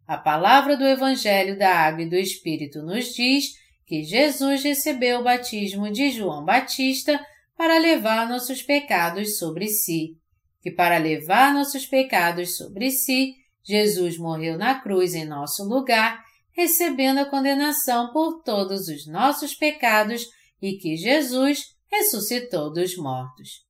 A 0.07 0.17
palavra 0.17 0.77
do 0.77 0.85
Evangelho 0.85 1.59
da 1.59 1.75
Água 1.75 2.03
e 2.03 2.09
do 2.09 2.17
Espírito 2.17 2.83
nos 2.83 3.15
diz 3.15 3.55
que 3.87 4.03
Jesus 4.03 4.63
recebeu 4.63 5.21
o 5.21 5.25
batismo 5.25 5.91
de 5.91 6.11
João 6.11 6.45
Batista 6.45 7.25
para 7.57 7.79
levar 7.79 8.29
nossos 8.29 8.63
pecados 8.63 9.39
sobre 9.39 9.69
si, 9.69 10.17
que 10.63 10.71
para 10.71 10.99
levar 10.99 11.53
nossos 11.53 11.87
pecados 11.87 12.57
sobre 12.57 12.91
si, 12.91 13.35
Jesus 13.63 14.19
morreu 14.19 14.59
na 14.59 14.81
cruz 14.81 15.15
em 15.15 15.25
nosso 15.25 15.65
lugar, 15.65 16.23
recebendo 16.53 17.19
a 17.19 17.25
condenação 17.25 18.13
por 18.13 18.43
todos 18.43 18.89
os 18.89 19.07
nossos 19.07 19.55
pecados 19.55 20.27
e 20.61 20.77
que 20.77 20.97
Jesus 20.97 21.75
ressuscitou 21.91 22.73
dos 22.73 22.97
mortos. 22.97 23.65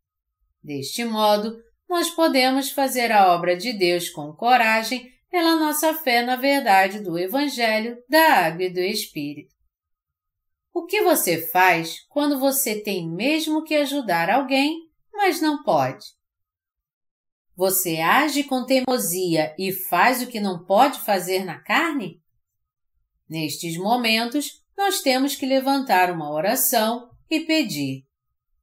Deste 0.63 1.05
modo, 1.05 1.57
nós 1.89 2.11
podemos 2.11 2.71
fazer 2.71 3.13
a 3.13 3.35
obra 3.35 3.57
de 3.57 3.73
Deus 3.73 4.09
com 4.09 4.33
coragem 4.33 5.13
pela 5.31 5.57
nossa 5.57 5.95
fé 5.95 6.23
na 6.23 6.37
verdade 6.37 7.01
do 7.01 7.19
Evangelho, 7.19 7.97
da 8.09 8.47
Água 8.47 8.65
e 8.65 8.73
do 8.73 8.81
Espírito. 8.81 9.54
O 10.75 10.87
que 10.87 11.03
você 11.03 11.41
faz 11.41 12.01
quando 12.09 12.41
você 12.41 12.81
tem 12.81 13.09
mesmo 13.09 13.63
que 13.63 13.77
ajudar 13.77 14.29
alguém, 14.29 14.91
mas 15.13 15.41
não 15.41 15.63
pode? 15.63 16.05
Você 17.55 17.99
age 17.99 18.43
com 18.43 18.67
teimosia 18.67 19.55
e 19.57 19.73
faz 19.73 20.21
o 20.21 20.27
que 20.27 20.41
não 20.41 20.65
pode 20.65 20.99
fazer 20.99 21.45
na 21.45 21.61
carne? 21.61 22.21
Nestes 23.29 23.79
momentos, 23.79 24.65
nós 24.77 25.01
temos 25.01 25.37
que 25.37 25.47
levantar 25.47 26.11
uma 26.11 26.33
oração 26.33 27.09
e 27.31 27.39
pedir: 27.39 28.05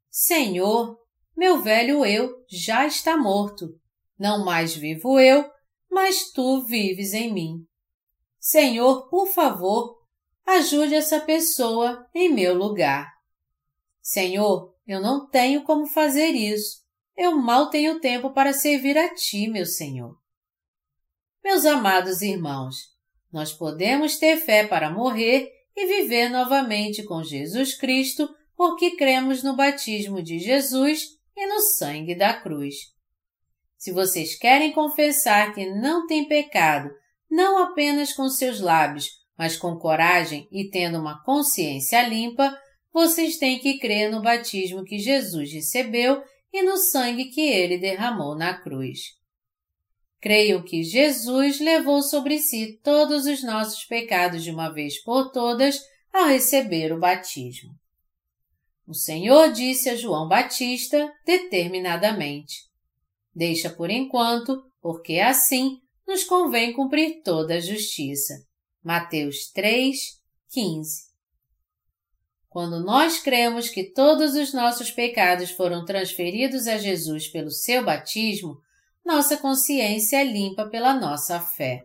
Senhor, 0.09 0.99
meu 1.35 1.61
velho 1.63 2.05
eu 2.05 2.43
já 2.49 2.85
está 2.85 3.15
morto. 3.15 3.79
Não 4.19 4.43
mais 4.43 4.75
vivo 4.75 5.17
eu, 5.17 5.49
mas 5.89 6.29
tu 6.29 6.61
vives 6.65 7.13
em 7.13 7.33
mim. 7.33 7.65
Senhor, 8.37 9.07
por 9.09 9.27
favor, 9.27 10.00
ajude 10.45 10.95
essa 10.95 11.19
pessoa 11.19 12.07
em 12.13 12.33
meu 12.33 12.53
lugar. 12.53 13.11
Senhor, 14.01 14.75
eu 14.87 15.01
não 15.01 15.27
tenho 15.29 15.63
como 15.63 15.85
fazer 15.85 16.29
isso. 16.29 16.81
Eu 17.15 17.37
mal 17.37 17.69
tenho 17.69 17.99
tempo 17.99 18.31
para 18.31 18.53
servir 18.53 18.97
a 18.97 19.13
Ti, 19.13 19.47
meu 19.47 19.65
Senhor. 19.65 20.17
Meus 21.43 21.65
amados 21.65 22.21
irmãos, 22.21 22.75
nós 23.31 23.53
podemos 23.53 24.17
ter 24.17 24.37
fé 24.37 24.65
para 24.65 24.89
morrer 24.89 25.51
e 25.75 25.85
viver 25.85 26.29
novamente 26.29 27.03
com 27.03 27.23
Jesus 27.23 27.75
Cristo 27.75 28.29
porque 28.55 28.95
cremos 28.95 29.41
no 29.41 29.55
batismo 29.55 30.21
de 30.21 30.39
Jesus 30.39 31.17
e 31.35 31.47
no 31.47 31.59
sangue 31.61 32.13
da 32.13 32.33
cruz. 32.33 32.75
Se 33.77 33.91
vocês 33.91 34.35
querem 34.35 34.71
confessar 34.71 35.53
que 35.53 35.65
não 35.65 36.05
têm 36.05 36.27
pecado, 36.27 36.91
não 37.29 37.57
apenas 37.57 38.13
com 38.13 38.29
seus 38.29 38.59
lábios, 38.59 39.20
mas 39.41 39.57
com 39.57 39.75
coragem 39.75 40.47
e 40.51 40.69
tendo 40.69 40.99
uma 40.99 41.19
consciência 41.23 42.07
limpa, 42.07 42.55
vocês 42.93 43.37
têm 43.37 43.57
que 43.57 43.79
crer 43.79 44.11
no 44.11 44.21
batismo 44.21 44.83
que 44.83 44.99
Jesus 44.99 45.51
recebeu 45.51 46.21
e 46.53 46.61
no 46.61 46.77
sangue 46.77 47.31
que 47.31 47.41
ele 47.41 47.79
derramou 47.79 48.35
na 48.35 48.53
cruz. 48.53 48.99
Creio 50.19 50.63
que 50.63 50.83
Jesus 50.83 51.59
levou 51.59 52.03
sobre 52.03 52.37
si 52.37 52.79
todos 52.83 53.25
os 53.25 53.43
nossos 53.43 53.83
pecados 53.83 54.43
de 54.43 54.51
uma 54.51 54.71
vez 54.71 55.01
por 55.01 55.31
todas 55.31 55.79
ao 56.13 56.27
receber 56.27 56.93
o 56.93 56.99
batismo. 56.99 57.71
O 58.85 58.93
Senhor 58.93 59.51
disse 59.51 59.89
a 59.89 59.95
João 59.95 60.27
Batista 60.27 61.11
determinadamente: 61.25 62.57
Deixa 63.33 63.71
por 63.71 63.89
enquanto, 63.89 64.63
porque 64.79 65.17
assim 65.17 65.79
nos 66.07 66.23
convém 66.23 66.73
cumprir 66.73 67.23
toda 67.23 67.55
a 67.55 67.59
justiça. 67.59 68.50
Mateus 68.83 69.51
3, 69.53 70.19
15. 70.49 71.11
Quando 72.49 72.83
nós 72.83 73.19
cremos 73.19 73.69
que 73.69 73.83
todos 73.83 74.33
os 74.33 74.53
nossos 74.53 74.89
pecados 74.89 75.51
foram 75.51 75.85
transferidos 75.85 76.65
a 76.67 76.79
Jesus 76.79 77.27
pelo 77.27 77.51
seu 77.51 77.85
batismo, 77.85 78.57
nossa 79.05 79.37
consciência 79.37 80.17
é 80.17 80.23
limpa 80.23 80.65
pela 80.65 80.95
nossa 80.95 81.39
fé. 81.39 81.83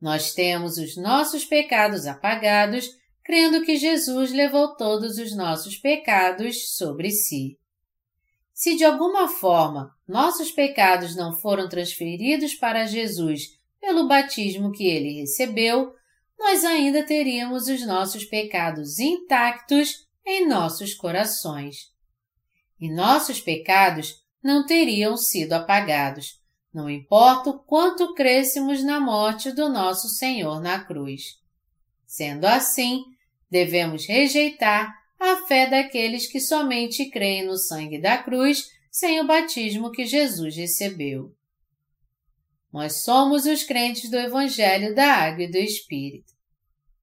Nós 0.00 0.32
temos 0.32 0.78
os 0.78 0.96
nossos 0.96 1.44
pecados 1.44 2.06
apagados, 2.06 2.88
crendo 3.22 3.62
que 3.62 3.76
Jesus 3.76 4.32
levou 4.32 4.74
todos 4.76 5.18
os 5.18 5.36
nossos 5.36 5.76
pecados 5.76 6.74
sobre 6.74 7.10
si. 7.10 7.58
Se 8.54 8.76
de 8.76 8.84
alguma 8.84 9.28
forma 9.28 9.94
nossos 10.08 10.50
pecados 10.50 11.14
não 11.14 11.34
foram 11.34 11.68
transferidos 11.68 12.54
para 12.54 12.86
Jesus 12.86 13.55
pelo 13.86 14.08
batismo 14.08 14.72
que 14.72 14.84
ele 14.84 15.20
recebeu, 15.20 15.94
nós 16.36 16.64
ainda 16.64 17.04
teríamos 17.04 17.68
os 17.68 17.86
nossos 17.86 18.24
pecados 18.24 18.98
intactos 18.98 20.08
em 20.26 20.44
nossos 20.44 20.92
corações. 20.92 21.92
E 22.80 22.92
nossos 22.92 23.40
pecados 23.40 24.16
não 24.42 24.66
teriam 24.66 25.16
sido 25.16 25.52
apagados, 25.52 26.40
não 26.74 26.90
importa 26.90 27.50
o 27.50 27.60
quanto 27.60 28.12
crescemos 28.12 28.82
na 28.82 28.98
morte 28.98 29.52
do 29.52 29.68
nosso 29.68 30.08
Senhor 30.08 30.60
na 30.60 30.84
cruz. 30.84 31.36
Sendo 32.04 32.44
assim, 32.44 33.04
devemos 33.48 34.04
rejeitar 34.04 34.92
a 35.18 35.46
fé 35.46 35.70
daqueles 35.70 36.26
que 36.26 36.40
somente 36.40 37.08
creem 37.08 37.46
no 37.46 37.56
sangue 37.56 38.00
da 38.00 38.18
cruz 38.18 38.66
sem 38.90 39.20
o 39.20 39.26
batismo 39.26 39.92
que 39.92 40.04
Jesus 40.04 40.56
recebeu. 40.56 41.35
Nós 42.76 43.04
somos 43.04 43.46
os 43.46 43.62
crentes 43.62 44.10
do 44.10 44.18
Evangelho 44.18 44.94
da 44.94 45.10
Água 45.10 45.44
e 45.44 45.50
do 45.50 45.56
Espírito. 45.56 46.34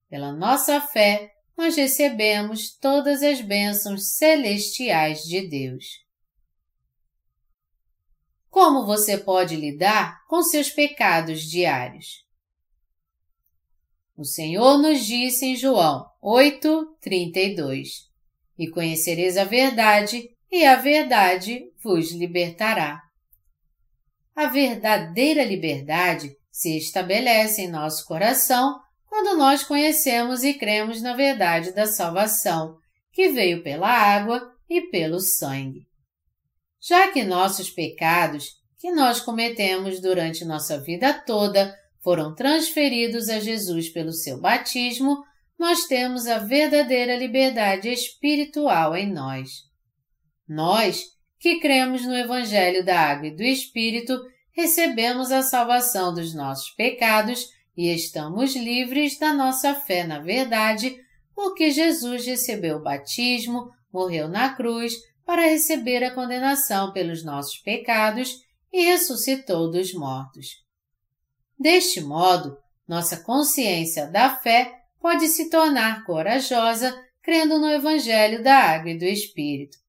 Pela 0.08 0.32
nossa 0.32 0.80
fé, 0.80 1.34
nós 1.58 1.76
recebemos 1.76 2.78
todas 2.78 3.24
as 3.24 3.42
bênçãos 3.42 4.10
celestiais 4.10 5.24
de 5.24 5.48
Deus. 5.48 5.84
Como 8.52 8.86
você 8.86 9.18
pode 9.18 9.56
lidar 9.56 10.24
com 10.28 10.44
seus 10.44 10.70
pecados 10.70 11.42
diários? 11.42 12.24
O 14.16 14.24
Senhor 14.24 14.78
nos 14.78 15.04
disse 15.04 15.44
em 15.44 15.56
João 15.56 16.08
8:32: 16.22 18.12
E 18.60 18.70
conhecereis 18.70 19.38
a 19.38 19.44
verdade, 19.44 20.38
e 20.52 20.64
a 20.68 20.76
verdade 20.76 21.68
vos 21.82 22.12
libertará. 22.12 23.03
A 24.36 24.48
verdadeira 24.48 25.44
liberdade 25.44 26.36
se 26.52 26.78
estabelece 26.78 27.62
em 27.62 27.68
nosso 27.68 28.06
coração 28.06 28.80
quando 29.06 29.38
nós 29.38 29.64
conhecemos 29.64 30.44
e 30.44 30.56
cremos 30.56 31.02
na 31.02 31.16
verdade 31.16 31.72
da 31.72 31.86
salvação, 31.86 32.78
que 33.12 33.30
veio 33.30 33.62
pela 33.62 33.88
água 33.88 34.52
e 34.68 34.82
pelo 34.90 35.20
sangue. 35.20 35.88
Já 36.82 37.12
que 37.12 37.24
nossos 37.24 37.70
pecados, 37.70 38.50
que 38.80 38.92
nós 38.92 39.22
cometemos 39.22 40.02
durante 40.02 40.44
nossa 40.44 40.82
vida 40.82 41.14
toda, 41.14 41.78
foram 42.02 42.34
transferidos 42.34 43.30
a 43.30 43.40
Jesus 43.40 43.88
pelo 43.90 44.12
seu 44.12 44.42
batismo, 44.42 45.24
nós 45.58 45.86
temos 45.86 46.28
a 46.28 46.40
verdadeira 46.40 47.16
liberdade 47.16 47.88
espiritual 47.90 48.96
em 48.96 49.14
nós. 49.14 49.50
Nós, 50.48 51.06
que 51.44 51.60
cremos 51.60 52.06
no 52.06 52.16
Evangelho 52.16 52.86
da 52.86 52.98
Água 52.98 53.28
e 53.28 53.36
do 53.36 53.44
Espírito, 53.44 54.18
recebemos 54.54 55.30
a 55.30 55.42
salvação 55.44 56.14
dos 56.14 56.34
nossos 56.34 56.70
pecados 56.70 57.50
e 57.76 57.94
estamos 57.94 58.56
livres 58.56 59.20
da 59.20 59.34
nossa 59.34 59.76
fé 59.76 60.08
na 60.08 60.20
verdade, 60.20 60.96
porque 61.36 61.70
Jesus 61.70 62.26
recebeu 62.26 62.78
o 62.78 62.82
batismo, 62.82 63.70
morreu 63.92 64.30
na 64.30 64.56
cruz 64.56 64.94
para 65.26 65.42
receber 65.42 66.02
a 66.02 66.16
condenação 66.16 66.94
pelos 66.94 67.26
nossos 67.26 67.58
pecados 67.58 68.38
e 68.72 68.86
ressuscitou 68.86 69.70
dos 69.70 69.94
mortos. 69.94 70.64
Deste 71.60 72.00
modo, 72.00 72.58
nossa 72.88 73.18
consciência 73.18 74.08
da 74.08 74.30
fé 74.30 74.80
pode 74.98 75.28
se 75.28 75.50
tornar 75.50 76.06
corajosa 76.06 76.98
crendo 77.22 77.60
no 77.60 77.70
Evangelho 77.70 78.42
da 78.42 78.56
Água 78.56 78.92
e 78.92 78.98
do 78.98 79.04
Espírito. 79.04 79.83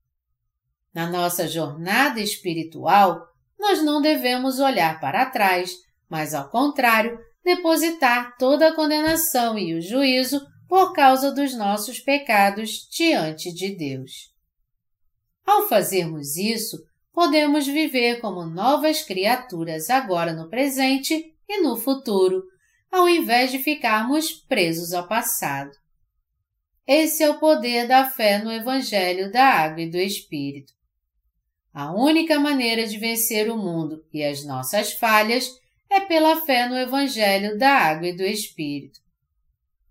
Na 0.95 1.11
nossa 1.11 1.49
jornada 1.49 2.21
espiritual, 2.21 3.27
nós 3.59 3.83
não 3.83 4.01
devemos 4.01 4.61
olhar 4.61 5.01
para 5.01 5.27
trás, 5.27 5.73
mas, 6.09 6.35
ao 6.35 6.49
contrário, 6.49 7.19
depositar 7.43 8.37
toda 8.39 8.69
a 8.69 8.75
condenação 8.75 9.59
e 9.59 9.75
o 9.75 9.83
juízo 9.83 10.41
por 10.69 10.93
causa 10.93 11.33
dos 11.33 11.57
nossos 11.57 11.99
pecados 11.99 12.89
diante 12.91 13.53
de 13.53 13.75
Deus. 13.75 14.33
Ao 15.45 15.69
fazermos 15.69 16.37
isso, 16.37 16.79
podemos 17.13 17.67
viver 17.67 18.21
como 18.21 18.47
novas 18.47 19.03
criaturas 19.03 19.91
agora 19.91 20.33
no 20.33 20.49
presente 20.49 21.35
e 21.49 21.61
no 21.61 21.77
futuro, 21.77 22.43
ao 22.91 23.09
invés 23.09 23.51
de 23.51 23.59
ficarmos 23.59 24.31
presos 24.31 24.93
ao 24.93 25.07
passado. 25.07 25.71
Esse 26.87 27.23
é 27.23 27.31
o 27.31 27.39
poder 27.39 27.89
da 27.89 28.11
fé 28.11 28.39
no 28.39 28.53
Evangelho 28.53 29.33
da 29.33 29.45
Água 29.45 29.83
e 29.83 29.91
do 29.91 29.97
Espírito. 29.97 30.73
A 31.75 31.93
única 31.93 32.39
maneira 32.39 32.87
de 32.87 32.97
vencer 32.97 33.51
o 33.51 33.59
mundo 33.59 34.07
e 34.13 34.23
as 34.23 34.45
nossas 34.45 34.93
falhas 34.93 35.61
é 35.91 35.99
pela 35.99 36.41
fé 36.43 36.69
no 36.69 36.77
Evangelho 36.77 37.59
da 37.59 37.69
Água 37.71 38.07
e 38.07 38.17
do 38.17 38.23
Espírito. 38.23 39.01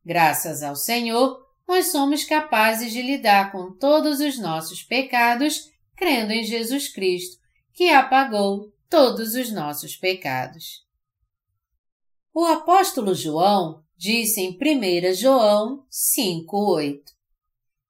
Graças 0.06 0.64
ao 0.64 0.78
Senhor, 0.78 1.46
nós 1.68 1.92
somos 1.92 2.24
capazes 2.24 2.94
de 2.94 3.02
lidar 3.02 3.52
com 3.52 3.70
todos 3.74 4.22
os 4.22 4.40
nossos 4.40 4.82
pecados 4.82 5.74
crendo 5.94 6.32
em 6.32 6.46
Jesus 6.46 6.88
Cristo, 6.88 7.38
que 7.74 7.90
apagou 7.90 8.72
todos 8.90 9.36
os 9.36 9.52
nossos 9.52 9.98
pecados. 9.98 10.86
O 12.34 12.46
apóstolo 12.46 13.14
João 13.14 13.84
disse 13.98 14.40
em 14.40 14.58
1 14.58 15.14
João 15.16 15.86
5,8: 15.92 17.02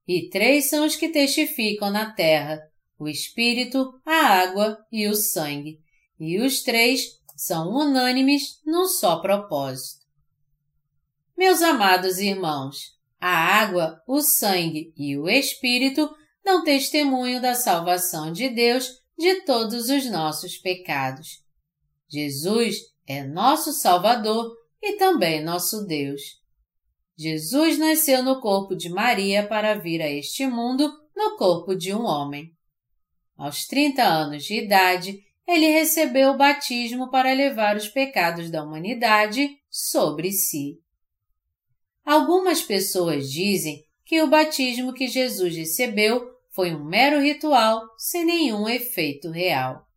E 0.08 0.30
três 0.30 0.68
são 0.70 0.84
os 0.84 0.96
que 0.96 1.10
testificam 1.10 1.91
na 1.91 2.12
terra, 2.12 2.60
o 2.98 3.08
Espírito, 3.08 4.00
a 4.06 4.16
água 4.16 4.78
e 4.91 5.08
o 5.08 5.16
sangue, 5.16 5.80
e 6.20 6.39
os 6.39 6.62
três 6.62 7.20
são 7.36 7.70
unânimes 7.70 8.62
num 8.66 8.86
só 8.86 9.20
propósito. 9.20 10.04
Meus 11.38 11.62
amados 11.62 12.20
irmãos, 12.20 12.94
a 13.20 13.30
água, 13.30 14.02
o 14.08 14.22
sangue 14.22 14.94
e 14.96 15.18
o 15.18 15.28
Espírito 15.28 16.10
dão 16.44 16.64
testemunho 16.64 17.41
da 17.41 17.56
salvação 17.56 18.32
de 18.32 18.50
Deus 18.50 19.02
de 19.18 19.41
todos 19.41 19.89
os 19.89 20.10
nossos 20.10 20.58
pecados. 20.58 21.44
Jesus 22.10 22.78
é 23.08 23.24
nosso 23.24 23.72
Salvador 23.74 24.56
e 24.82 24.98
também 24.98 25.44
nosso 25.44 25.86
Deus. 25.86 26.22
Jesus 27.18 27.78
nasceu 27.78 28.24
no 28.24 28.41
corpo 28.41 28.76
de 28.76 28.89
Maria 28.89 29.48
para 29.48 29.76
vir 29.76 30.02
a 30.02 30.10
este 30.10 30.46
mundo 30.46 30.91
no 31.16 31.38
corpo 31.38 31.76
de 31.76 31.94
um 31.94 32.04
homem. 32.04 32.52
Aos 33.38 33.66
30 33.66 34.04
anos 34.04 34.44
de 34.44 34.56
idade, 34.56 35.24
ele 35.48 35.68
recebeu 35.68 36.32
o 36.32 36.38
batismo 36.38 37.10
para 37.10 37.34
levar 37.34 37.76
os 37.76 37.88
pecados 37.88 38.50
da 38.50 38.64
humanidade 38.64 39.58
sobre 39.70 40.32
si. 40.32 40.80
Algumas 42.06 42.62
pessoas 42.62 43.32
dizem 43.32 43.84
que 44.06 44.22
o 44.22 44.30
batismo 44.30 44.94
que 44.94 45.08
Jesus 45.08 45.56
recebeu 45.56 46.32
foi 46.52 46.74
um 46.74 46.84
mero 46.84 47.20
ritual 47.20 47.82
sem 47.98 48.26
nenhum 48.26 48.68
efeito 48.70 49.32
real. 49.32 49.88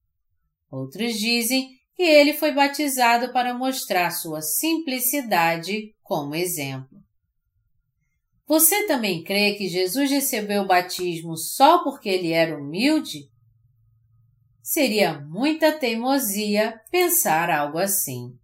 Outros 0.70 1.18
dizem 1.18 1.76
que 1.94 2.02
ele 2.02 2.32
foi 2.32 2.52
batizado 2.52 3.32
para 3.32 3.54
mostrar 3.54 4.10
sua 4.10 4.42
simplicidade 4.42 5.94
como 6.02 6.34
exemplo. 6.34 7.05
Você 8.46 8.86
também 8.86 9.24
crê 9.24 9.54
que 9.54 9.68
Jesus 9.68 10.10
recebeu 10.10 10.62
o 10.62 10.66
batismo 10.66 11.36
só 11.36 11.82
porque 11.82 12.08
ele 12.08 12.32
era 12.32 12.56
humilde? 12.56 13.28
seria 14.66 15.20
muita 15.20 15.70
teimosia 15.70 16.80
pensar 16.90 17.48
algo 17.50 17.78
assim. 17.78 18.36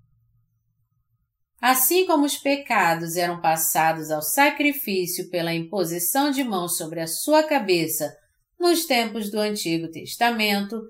Assim 1.61 2.07
como 2.07 2.25
os 2.25 2.37
pecados 2.37 3.17
eram 3.17 3.41
passados 3.41 4.09
ao 4.09 4.23
sacrifício 4.23 5.29
pela 5.31 5.53
imposição 5.53 6.31
de 6.31 6.45
mãos 6.45 6.77
sobre 6.77 7.01
a 7.01 7.09
sua 7.09 7.43
cabeça 7.43 8.17
nos 8.57 8.85
tempos 8.85 9.33
do 9.33 9.41
Antigo 9.41 9.89
Testamento, 9.89 10.81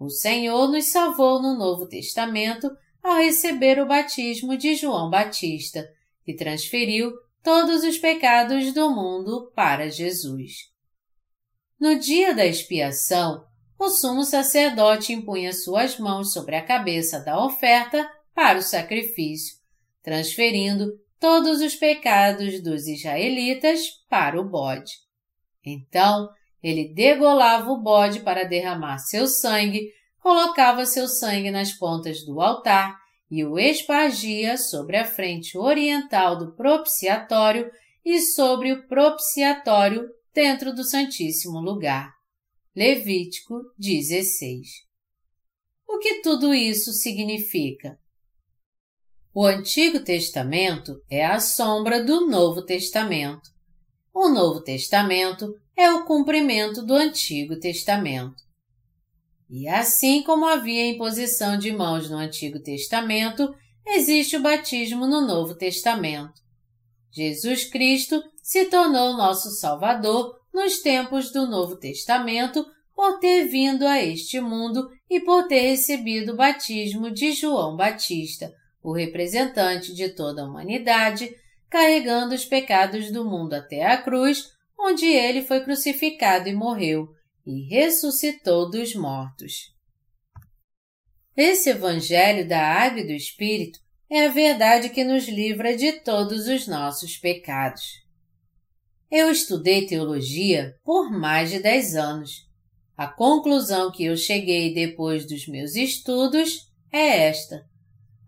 o 0.00 0.08
Senhor 0.08 0.68
nos 0.68 0.86
salvou 0.86 1.42
no 1.42 1.54
Novo 1.54 1.86
Testamento 1.86 2.70
ao 3.02 3.16
receber 3.16 3.78
o 3.78 3.86
batismo 3.86 4.56
de 4.56 4.74
João 4.74 5.10
Batista, 5.10 5.86
que 6.24 6.32
transferiu 6.32 7.12
todos 7.42 7.82
os 7.84 7.98
pecados 7.98 8.72
do 8.72 8.90
mundo 8.90 9.50
para 9.54 9.90
Jesus. 9.90 10.52
No 11.78 11.98
dia 11.98 12.34
da 12.34 12.44
expiação, 12.44 13.44
o 13.78 13.88
sumo 13.88 14.24
sacerdote 14.24 15.12
impunha 15.12 15.52
suas 15.52 15.98
mãos 15.98 16.32
sobre 16.32 16.56
a 16.56 16.64
cabeça 16.64 17.20
da 17.20 17.42
oferta 17.44 18.10
para 18.34 18.58
o 18.58 18.62
sacrifício, 18.62 19.56
transferindo 20.02 20.92
todos 21.20 21.60
os 21.60 21.74
pecados 21.76 22.62
dos 22.62 22.86
israelitas 22.86 23.88
para 24.08 24.40
o 24.40 24.44
bode. 24.44 24.92
Então, 25.64 26.28
ele 26.62 26.92
degolava 26.92 27.70
o 27.70 27.80
bode 27.80 28.20
para 28.20 28.44
derramar 28.44 28.98
seu 28.98 29.28
sangue, 29.28 29.92
colocava 30.20 30.84
seu 30.84 31.06
sangue 31.06 31.50
nas 31.50 31.72
pontas 31.72 32.24
do 32.24 32.40
altar 32.40 32.98
e 33.30 33.44
o 33.44 33.58
espargia 33.58 34.56
sobre 34.56 34.96
a 34.96 35.04
frente 35.04 35.56
oriental 35.58 36.38
do 36.38 36.54
propiciatório 36.54 37.70
e 38.04 38.20
sobre 38.20 38.72
o 38.72 38.86
propiciatório 38.86 40.08
dentro 40.32 40.74
do 40.74 40.84
Santíssimo 40.84 41.60
Lugar. 41.60 42.12
Levítico 42.74 43.60
16. 43.78 44.68
O 45.86 45.98
que 45.98 46.22
tudo 46.22 46.54
isso 46.54 46.92
significa? 46.92 47.98
O 49.34 49.44
Antigo 49.44 50.00
Testamento 50.00 51.02
é 51.10 51.24
a 51.24 51.38
sombra 51.38 52.02
do 52.02 52.26
Novo 52.26 52.64
Testamento. 52.64 53.50
O 54.12 54.28
Novo 54.28 54.62
Testamento 54.62 55.54
é 55.76 55.90
o 55.92 56.04
cumprimento 56.04 56.84
do 56.84 56.94
Antigo 56.94 57.58
Testamento. 57.58 58.47
E 59.50 59.66
assim 59.66 60.22
como 60.22 60.46
havia 60.46 60.86
imposição 60.86 61.58
de 61.58 61.72
mãos 61.72 62.10
no 62.10 62.18
Antigo 62.18 62.60
Testamento, 62.60 63.54
existe 63.86 64.36
o 64.36 64.42
batismo 64.42 65.06
no 65.06 65.22
Novo 65.22 65.54
Testamento. 65.54 66.40
Jesus 67.10 67.64
Cristo 67.64 68.22
se 68.42 68.66
tornou 68.66 69.16
nosso 69.16 69.50
Salvador 69.50 70.38
nos 70.52 70.78
tempos 70.80 71.32
do 71.32 71.46
Novo 71.46 71.76
Testamento 71.76 72.66
por 72.94 73.18
ter 73.18 73.46
vindo 73.46 73.86
a 73.86 74.02
este 74.02 74.40
mundo 74.40 74.90
e 75.08 75.20
por 75.20 75.46
ter 75.46 75.60
recebido 75.60 76.32
o 76.32 76.36
batismo 76.36 77.10
de 77.10 77.32
João 77.32 77.76
Batista, 77.76 78.52
o 78.82 78.92
representante 78.92 79.94
de 79.94 80.10
toda 80.10 80.42
a 80.42 80.44
humanidade, 80.44 81.34
carregando 81.70 82.34
os 82.34 82.44
pecados 82.44 83.10
do 83.10 83.24
mundo 83.24 83.54
até 83.54 83.86
a 83.86 83.96
cruz, 84.02 84.50
onde 84.78 85.06
ele 85.06 85.42
foi 85.42 85.60
crucificado 85.60 86.48
e 86.48 86.54
morreu, 86.54 87.08
e 87.48 87.66
ressuscitou 87.66 88.70
dos 88.70 88.94
mortos. 88.94 89.74
Esse 91.34 91.70
Evangelho 91.70 92.46
da 92.46 92.60
Água 92.60 93.00
e 93.00 93.06
do 93.06 93.12
Espírito 93.12 93.78
é 94.10 94.26
a 94.26 94.28
verdade 94.28 94.90
que 94.90 95.02
nos 95.02 95.26
livra 95.26 95.74
de 95.74 95.92
todos 96.00 96.46
os 96.46 96.66
nossos 96.66 97.16
pecados. 97.16 97.84
Eu 99.10 99.30
estudei 99.30 99.86
teologia 99.86 100.74
por 100.84 101.10
mais 101.10 101.48
de 101.48 101.58
dez 101.58 101.96
anos. 101.96 102.46
A 102.94 103.06
conclusão 103.06 103.90
que 103.90 104.04
eu 104.04 104.16
cheguei 104.16 104.74
depois 104.74 105.26
dos 105.26 105.48
meus 105.48 105.74
estudos 105.74 106.68
é 106.92 107.28
esta. 107.28 107.64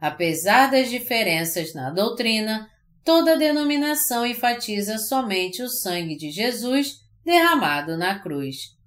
Apesar 0.00 0.70
das 0.70 0.88
diferenças 0.88 1.74
na 1.74 1.90
doutrina, 1.90 2.70
toda 3.04 3.36
denominação 3.36 4.24
enfatiza 4.24 4.96
somente 4.96 5.62
o 5.62 5.68
sangue 5.68 6.16
de 6.16 6.30
Jesus 6.30 7.00
derramado 7.22 7.98
na 7.98 8.18
cruz. 8.18 8.79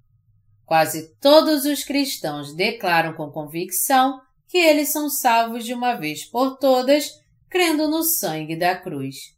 Quase 0.64 1.14
todos 1.20 1.64
os 1.64 1.84
cristãos 1.84 2.54
declaram 2.54 3.12
com 3.14 3.30
convicção 3.30 4.20
que 4.48 4.58
eles 4.58 4.90
são 4.92 5.10
salvos 5.10 5.64
de 5.64 5.74
uma 5.74 5.94
vez 5.94 6.24
por 6.24 6.56
todas, 6.58 7.10
crendo 7.50 7.88
no 7.88 8.02
sangue 8.02 8.56
da 8.56 8.76
cruz. 8.76 9.34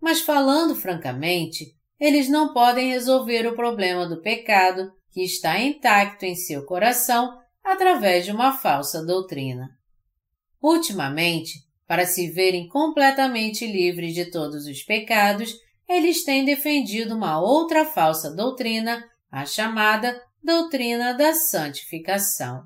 Mas 0.00 0.20
falando 0.20 0.74
francamente, 0.74 1.74
eles 1.98 2.28
não 2.28 2.52
podem 2.52 2.90
resolver 2.90 3.46
o 3.46 3.54
problema 3.54 4.06
do 4.06 4.20
pecado 4.20 4.92
que 5.10 5.22
está 5.22 5.58
intacto 5.58 6.24
em 6.24 6.34
seu 6.34 6.64
coração 6.64 7.38
através 7.62 8.24
de 8.24 8.32
uma 8.32 8.52
falsa 8.52 9.04
doutrina. 9.04 9.70
Ultimamente, 10.60 11.64
para 11.86 12.06
se 12.06 12.28
verem 12.30 12.68
completamente 12.68 13.66
livres 13.66 14.14
de 14.14 14.26
todos 14.26 14.66
os 14.66 14.82
pecados, 14.82 15.54
eles 15.88 16.24
têm 16.24 16.44
defendido 16.44 17.14
uma 17.14 17.40
outra 17.40 17.84
falsa 17.84 18.34
doutrina, 18.34 19.02
a 19.30 19.46
chamada 19.46 20.20
doutrina 20.44 21.14
da 21.14 21.32
santificação. 21.32 22.64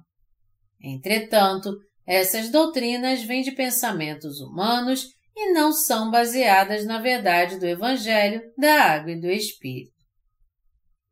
Entretanto, 0.83 1.77
essas 2.05 2.51
doutrinas 2.51 3.23
vêm 3.23 3.43
de 3.43 3.53
pensamentos 3.53 4.41
humanos 4.41 5.07
e 5.37 5.53
não 5.53 5.73
são 5.73 6.11
baseadas 6.11 6.85
na 6.85 7.01
verdade 7.01 7.59
do 7.61 7.67
Evangelho, 7.67 8.43
da 8.59 8.83
água 8.83 9.13
e 9.13 9.21
do 9.21 9.31
Espírito. 9.31 9.93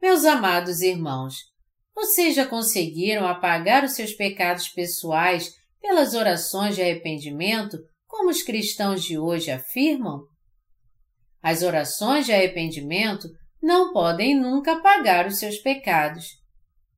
Meus 0.03 0.25
amados 0.25 0.81
irmãos, 0.81 1.37
vocês 1.95 2.35
já 2.35 2.45
conseguiram 2.45 3.27
apagar 3.27 3.85
os 3.85 3.93
seus 3.93 4.12
pecados 4.12 4.69
pessoais 4.69 5.53
pelas 5.81 6.14
orações 6.14 6.75
de 6.75 6.83
arrependimento, 6.83 7.79
como 8.07 8.29
os 8.29 8.43
cristãos 8.43 9.05
de 9.05 9.17
hoje 9.17 9.51
afirmam? 9.53 10.23
As 11.41 11.62
orações 11.62 12.27
de 12.27 12.33
arrependimento 12.33 13.29
não 13.62 13.93
podem 13.93 14.39
nunca 14.39 14.73
apagar 14.73 15.27
os 15.27 15.39
seus 15.39 15.59
pecados. 15.59 16.45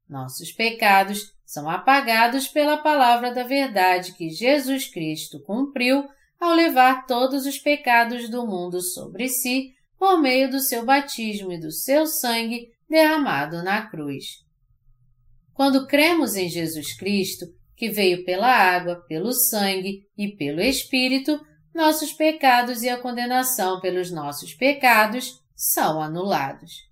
Nossos 0.08 0.50
pecados 0.52 1.32
são 1.44 1.68
apagados 1.68 2.48
pela 2.48 2.78
palavra 2.78 3.32
da 3.32 3.42
verdade 3.42 4.14
que 4.14 4.30
Jesus 4.30 4.86
Cristo 4.88 5.40
cumpriu 5.40 6.08
ao 6.40 6.54
levar 6.54 7.06
todos 7.06 7.46
os 7.46 7.58
pecados 7.58 8.28
do 8.28 8.46
mundo 8.46 8.80
sobre 8.80 9.28
si 9.28 9.74
por 9.98 10.20
meio 10.20 10.50
do 10.50 10.60
seu 10.60 10.84
batismo 10.84 11.52
e 11.52 11.58
do 11.58 11.72
seu 11.72 12.06
sangue 12.06 12.70
derramado 12.88 13.62
na 13.62 13.86
cruz. 13.86 14.44
Quando 15.52 15.86
cremos 15.86 16.36
em 16.36 16.48
Jesus 16.48 16.96
Cristo, 16.96 17.46
que 17.76 17.90
veio 17.90 18.24
pela 18.24 18.48
água, 18.48 19.04
pelo 19.08 19.32
sangue 19.32 20.08
e 20.16 20.28
pelo 20.28 20.60
Espírito, 20.60 21.40
nossos 21.74 22.12
pecados 22.12 22.82
e 22.82 22.88
a 22.88 22.98
condenação 22.98 23.80
pelos 23.80 24.10
nossos 24.10 24.54
pecados 24.54 25.42
são 25.54 26.00
anulados. 26.00 26.87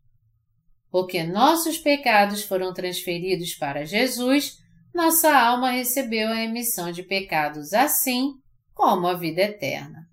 Porque 0.97 1.22
nossos 1.22 1.76
pecados 1.76 2.42
foram 2.42 2.72
transferidos 2.72 3.55
para 3.55 3.84
Jesus, 3.84 4.57
nossa 4.94 5.30
alma 5.30 5.70
recebeu 5.70 6.26
a 6.26 6.36
remissão 6.36 6.90
de 6.90 7.03
pecados 7.03 7.74
assim 7.74 8.32
como 8.72 9.07
a 9.07 9.12
vida 9.12 9.42
eterna. 9.42 10.09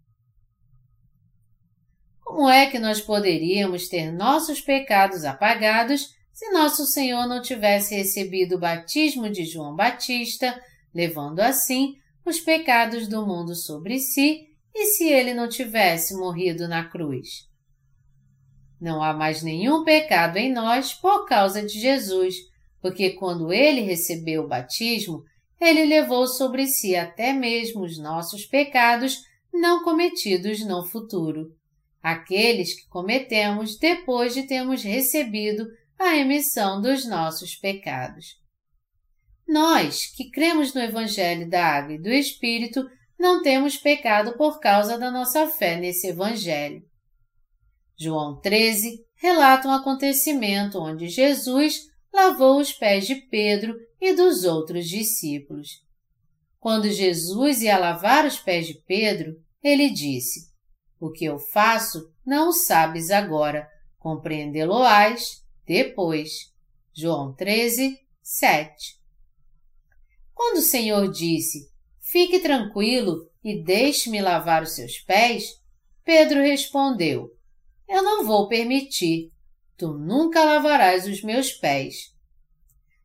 Como 2.19 2.49
é 2.49 2.65
que 2.65 2.79
nós 2.79 2.99
poderíamos 2.99 3.87
ter 3.87 4.11
nossos 4.11 4.59
pecados 4.59 5.23
apagados 5.23 6.09
se 6.33 6.49
nosso 6.49 6.85
Senhor 6.85 7.27
não 7.27 7.41
tivesse 7.41 7.95
recebido 7.95 8.55
o 8.55 8.59
batismo 8.59 9.29
de 9.29 9.45
João 9.45 9.77
Batista, 9.77 10.61
levando 10.93 11.39
assim 11.39 11.95
os 12.25 12.41
pecados 12.41 13.07
do 13.07 13.25
mundo 13.25 13.55
sobre 13.55 13.99
si, 13.99 14.49
e 14.75 14.87
se 14.87 15.07
ele 15.07 15.33
não 15.33 15.47
tivesse 15.47 16.13
morrido 16.13 16.67
na 16.67 16.83
cruz? 16.83 17.52
Não 18.83 19.01
há 19.01 19.13
mais 19.13 19.41
nenhum 19.41 19.85
pecado 19.85 20.35
em 20.35 20.51
nós 20.51 20.93
por 20.93 21.25
causa 21.25 21.63
de 21.63 21.79
Jesus, 21.79 22.35
porque 22.81 23.11
quando 23.11 23.53
ele 23.53 23.79
recebeu 23.79 24.43
o 24.43 24.47
batismo, 24.49 25.23
ele 25.57 25.85
levou 25.85 26.27
sobre 26.27 26.67
si 26.67 26.93
até 26.93 27.31
mesmo 27.31 27.85
os 27.85 27.97
nossos 27.97 28.45
pecados 28.45 29.21
não 29.53 29.85
cometidos 29.85 30.65
no 30.65 30.85
futuro, 30.85 31.55
aqueles 32.01 32.73
que 32.73 32.89
cometemos 32.89 33.79
depois 33.79 34.33
de 34.33 34.43
termos 34.43 34.83
recebido 34.83 35.65
a 35.97 36.09
remissão 36.09 36.81
dos 36.81 37.07
nossos 37.07 37.55
pecados. 37.55 38.35
Nós, 39.47 40.07
que 40.13 40.29
cremos 40.29 40.73
no 40.73 40.81
Evangelho 40.81 41.49
da 41.49 41.65
Água 41.65 41.93
e 41.93 42.01
do 42.01 42.09
Espírito, 42.09 42.85
não 43.17 43.41
temos 43.41 43.77
pecado 43.77 44.35
por 44.35 44.59
causa 44.59 44.97
da 44.97 45.09
nossa 45.09 45.47
fé 45.47 45.77
nesse 45.77 46.07
Evangelho. 46.07 46.83
João 48.03 48.37
13 48.41 49.01
relata 49.15 49.69
um 49.69 49.71
acontecimento 49.71 50.77
onde 50.77 51.07
Jesus 51.07 51.87
lavou 52.13 52.59
os 52.59 52.73
pés 52.73 53.07
de 53.07 53.15
Pedro 53.15 53.73
e 54.01 54.13
dos 54.13 54.43
outros 54.43 54.89
discípulos. 54.89 55.81
Quando 56.59 56.91
Jesus 56.91 57.61
ia 57.61 57.77
lavar 57.77 58.25
os 58.25 58.37
pés 58.37 58.67
de 58.67 58.73
Pedro, 58.85 59.41
ele 59.63 59.89
disse: 59.89 60.51
O 60.99 61.11
que 61.11 61.23
eu 61.23 61.39
faço 61.39 62.11
não 62.25 62.51
sabes 62.51 63.09
agora, 63.09 63.65
compreendê-lo-ás 63.97 65.41
depois. 65.65 66.51
João 66.93 67.33
13, 67.33 67.97
7. 68.21 68.99
Quando 70.33 70.57
o 70.57 70.61
Senhor 70.61 71.09
disse: 71.09 71.69
Fique 72.01 72.39
tranquilo 72.39 73.29
e 73.41 73.63
deixe-me 73.63 74.21
lavar 74.21 74.61
os 74.61 74.75
seus 74.75 74.99
pés, 74.99 75.45
Pedro 76.03 76.41
respondeu: 76.41 77.31
Eu 77.87 78.01
não 78.01 78.25
vou 78.25 78.47
permitir. 78.47 79.31
Tu 79.77 79.87
nunca 79.87 80.43
lavarás 80.43 81.07
os 81.07 81.21
meus 81.21 81.51
pés. 81.51 81.95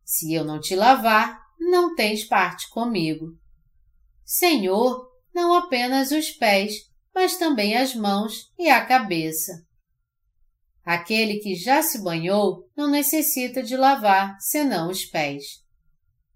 Se 0.04 0.32
eu 0.32 0.44
não 0.44 0.60
te 0.60 0.74
lavar, 0.74 1.40
não 1.58 1.94
tens 1.94 2.24
parte 2.24 2.68
comigo. 2.70 3.36
Senhor, 4.24 5.08
não 5.34 5.54
apenas 5.54 6.10
os 6.10 6.30
pés, 6.30 6.74
mas 7.14 7.36
também 7.36 7.76
as 7.76 7.94
mãos 7.94 8.52
e 8.58 8.68
a 8.68 8.84
cabeça. 8.84 9.52
Aquele 10.84 11.38
que 11.40 11.54
já 11.54 11.82
se 11.82 12.02
banhou 12.02 12.66
não 12.76 12.90
necessita 12.90 13.62
de 13.62 13.76
lavar 13.76 14.36
senão 14.40 14.90
os 14.90 15.04
pés. 15.04 15.44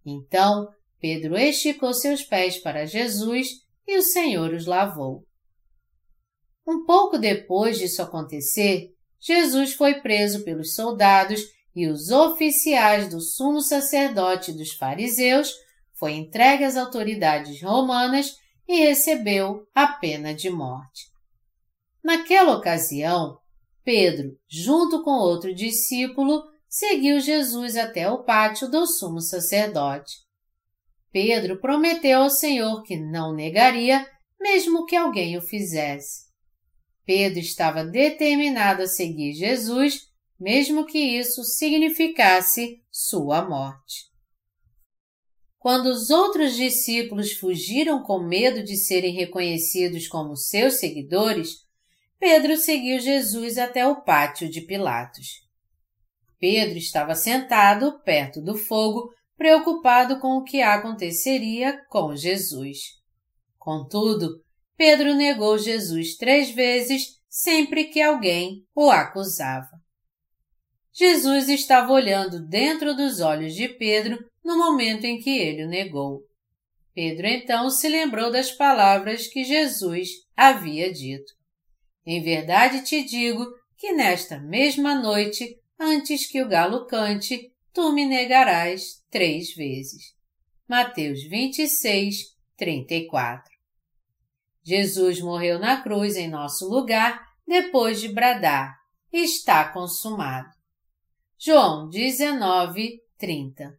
Então, 0.05 0.69
Pedro 1.01 1.39
esticou 1.39 1.95
seus 1.95 2.23
pés 2.23 2.59
para 2.59 2.85
Jesus 2.85 3.49
e 3.87 3.97
o 3.97 4.03
Senhor 4.03 4.53
os 4.53 4.67
lavou. 4.67 5.25
Um 6.67 6.85
pouco 6.85 7.19
depois 7.19 7.79
disso 7.79 8.03
acontecer, 8.03 8.91
Jesus 9.21 9.75
foi 9.75 10.01
preso 10.01 10.45
pelos 10.45 10.75
soldados 10.75 11.41
e 11.75 11.87
os 11.87 12.11
oficiais 12.11 13.09
do 13.09 13.21
sumo 13.21 13.61
sacerdote 13.61 14.53
dos 14.53 14.73
fariseus, 14.73 15.53
foi 15.95 16.13
entregue 16.13 16.65
às 16.65 16.77
autoridades 16.77 17.63
romanas 17.63 18.37
e 18.69 18.81
recebeu 18.81 19.67
a 19.75 19.87
pena 19.87 20.35
de 20.35 20.51
morte. 20.51 21.07
Naquela 22.03 22.57
ocasião, 22.57 23.39
Pedro, 23.85 24.37
junto 24.49 25.03
com 25.03 25.13
outro 25.13 25.55
discípulo, 25.55 26.43
seguiu 26.69 27.21
Jesus 27.21 27.77
até 27.77 28.11
o 28.11 28.25
pátio 28.25 28.69
do 28.69 28.87
sumo 28.87 29.21
sacerdote. 29.21 30.17
Pedro 31.13 31.61
prometeu 31.61 32.23
ao 32.23 32.31
Senhor 32.31 32.83
que 32.83 32.97
não 32.97 33.35
negaria, 33.35 34.07
mesmo 34.41 34.87
que 34.87 34.97
alguém 34.97 35.37
o 35.37 35.43
fizesse. 35.43 36.32
Pedro 37.05 37.41
estava 37.41 37.85
determinado 37.85 38.83
a 38.83 38.87
seguir 38.87 39.35
Jesus, 39.35 40.09
mesmo 40.39 40.87
que 40.87 40.99
isso 40.99 41.45
significasse 41.45 42.83
sua 42.91 43.49
morte. 43.49 44.13
Quando 45.59 45.87
os 45.87 46.11
outros 46.11 46.57
discípulos 46.57 47.33
fugiram 47.33 48.03
com 48.03 48.19
medo 48.19 48.65
de 48.65 48.77
serem 48.77 49.15
reconhecidos 49.15 50.09
como 50.09 50.37
seus 50.37 50.75
seguidores, 50.75 51.59
Pedro 52.19 52.57
seguiu 52.57 52.99
Jesus 52.99 53.59
até 53.59 53.87
o 53.87 54.03
pátio 54.03 54.49
de 54.49 54.61
Pilatos. 54.61 55.43
Pedro 56.39 56.77
estava 56.77 57.15
sentado 57.15 58.01
perto 58.01 58.41
do 58.41 58.57
fogo, 58.57 59.13
preocupado 59.37 60.19
com 60.19 60.39
o 60.39 60.43
que 60.43 60.61
aconteceria 60.61 61.81
com 61.89 62.17
Jesus. 62.17 62.79
Contudo, 63.57 64.43
Pedro 64.77 65.15
negou 65.15 65.59
Jesus 65.59 66.17
três 66.17 66.51
vezes 66.51 67.21
sempre 67.29 67.85
que 67.85 68.01
alguém 68.01 68.65
o 68.75 68.91
acusava. 68.91 69.81
Jesus 70.93 71.49
estava 71.49 71.93
olhando 71.93 72.47
dentro 72.47 72.95
dos 72.95 73.21
olhos 73.21 73.55
de 73.55 73.69
Pedro 73.69 74.19
no 74.45 74.59
momento 74.59 75.05
em 75.05 75.19
que 75.19 75.31
ele 75.31 75.65
o 75.65 75.69
negou. 75.69 76.21
Pedro 76.95 77.27
então 77.27 77.71
se 77.71 77.89
lembrou 77.89 78.31
das 78.31 78.51
palavras 78.51 79.27
que 79.27 79.45
Jesus 79.45 80.11
havia 80.37 80.93
dito. 80.93 81.33
Em 82.05 82.23
verdade 82.23 82.83
te 82.83 83.03
digo 83.03 83.47
que 83.79 83.93
nesta 83.93 84.39
mesma 84.39 84.95
noite, 84.95 85.57
antes 85.81 86.27
que 86.27 86.43
o 86.43 86.49
galo 86.49 86.87
cante, 86.87 87.51
tu 87.73 87.93
me 87.93 88.05
negarás 88.05 89.03
três 89.11 89.55
vezes. 89.55 90.15
Mateus 90.69 91.23
26, 91.25 92.37
34. 92.57 93.52
Jesus 94.65 95.21
morreu 95.21 95.59
na 95.59 95.83
cruz 95.83 96.17
em 96.17 96.29
nosso 96.29 96.69
lugar 96.69 97.21
depois 97.47 98.01
de 98.01 98.09
bradar: 98.09 98.77
Está 99.13 99.69
consumado. 99.69 100.49
João 101.39 101.89
19, 101.89 103.01
30. 103.19 103.77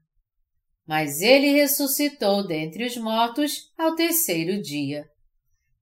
Mas 0.86 1.22
ele 1.22 1.52
ressuscitou 1.52 2.46
dentre 2.46 2.86
os 2.86 2.98
mortos 2.98 3.72
ao 3.78 3.96
terceiro 3.96 4.62
dia. 4.62 5.08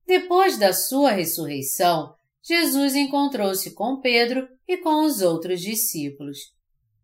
Depois 0.06 0.58
da 0.58 0.74
sua 0.74 1.12
ressurreição, 1.12 2.14
Jesus 2.44 2.96
encontrou-se 2.96 3.74
com 3.74 4.00
Pedro 4.00 4.48
e 4.68 4.78
com 4.78 5.06
os 5.06 5.22
outros 5.22 5.62
discípulos. 5.62 6.38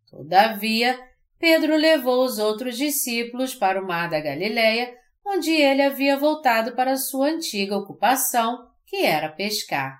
Todavia, 0.10 1.00
Pedro 1.40 1.76
levou 1.76 2.26
os 2.26 2.40
outros 2.40 2.78
discípulos 2.78 3.54
para 3.54 3.82
o 3.82 3.88
mar 3.88 4.10
da 4.10 4.20
Galileia, 4.20 4.94
onde 5.28 5.52
ele 5.52 5.82
havia 5.82 6.18
voltado 6.18 6.76
para 6.76 6.96
sua 6.96 7.28
antiga 7.28 7.78
ocupação, 7.78 8.68
que 8.86 8.98
era 9.06 9.30
pescar. 9.30 10.00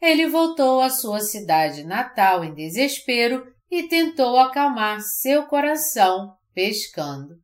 Ele 0.00 0.26
voltou 0.26 0.80
à 0.80 0.88
sua 0.88 1.20
cidade 1.20 1.84
natal 1.84 2.42
em 2.42 2.54
desespero 2.54 3.46
e 3.70 3.84
tentou 3.84 4.38
acalmar 4.38 5.00
seu 5.00 5.44
coração 5.44 6.34
pescando. 6.54 7.34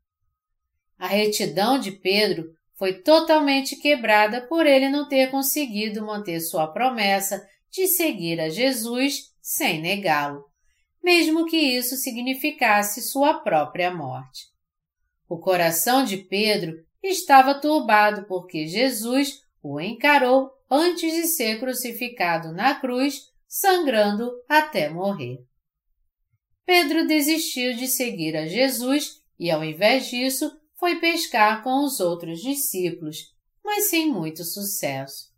A 0.98 1.06
retidão 1.06 1.78
de 1.78 1.92
Pedro 1.92 2.44
foi 2.78 3.02
totalmente 3.02 3.76
quebrada 3.76 4.46
por 4.46 4.66
ele 4.66 4.88
não 4.88 5.08
ter 5.08 5.30
conseguido 5.30 6.04
manter 6.04 6.40
sua 6.40 6.66
promessa 6.66 7.46
de 7.70 7.86
seguir 7.86 8.40
a 8.40 8.48
Jesus 8.48 9.30
sem 9.42 9.80
negá-lo 9.80 10.50
mesmo 11.02 11.46
que 11.46 11.56
isso 11.56 11.96
significasse 11.96 13.02
sua 13.02 13.34
própria 13.40 13.90
morte. 13.92 14.49
O 15.30 15.38
coração 15.38 16.04
de 16.04 16.16
Pedro 16.16 16.84
estava 17.00 17.54
turbado 17.54 18.26
porque 18.26 18.66
Jesus 18.66 19.44
o 19.62 19.80
encarou 19.80 20.50
antes 20.68 21.14
de 21.14 21.28
ser 21.28 21.60
crucificado 21.60 22.52
na 22.52 22.74
cruz, 22.74 23.30
sangrando 23.46 24.32
até 24.48 24.88
morrer. 24.88 25.38
Pedro 26.66 27.06
desistiu 27.06 27.76
de 27.76 27.86
seguir 27.86 28.36
a 28.36 28.48
Jesus 28.48 29.22
e, 29.38 29.52
ao 29.52 29.62
invés 29.62 30.08
disso, 30.08 30.50
foi 30.74 30.98
pescar 30.98 31.62
com 31.62 31.84
os 31.84 32.00
outros 32.00 32.40
discípulos, 32.40 33.32
mas 33.64 33.88
sem 33.88 34.10
muito 34.10 34.42
sucesso. 34.42 35.30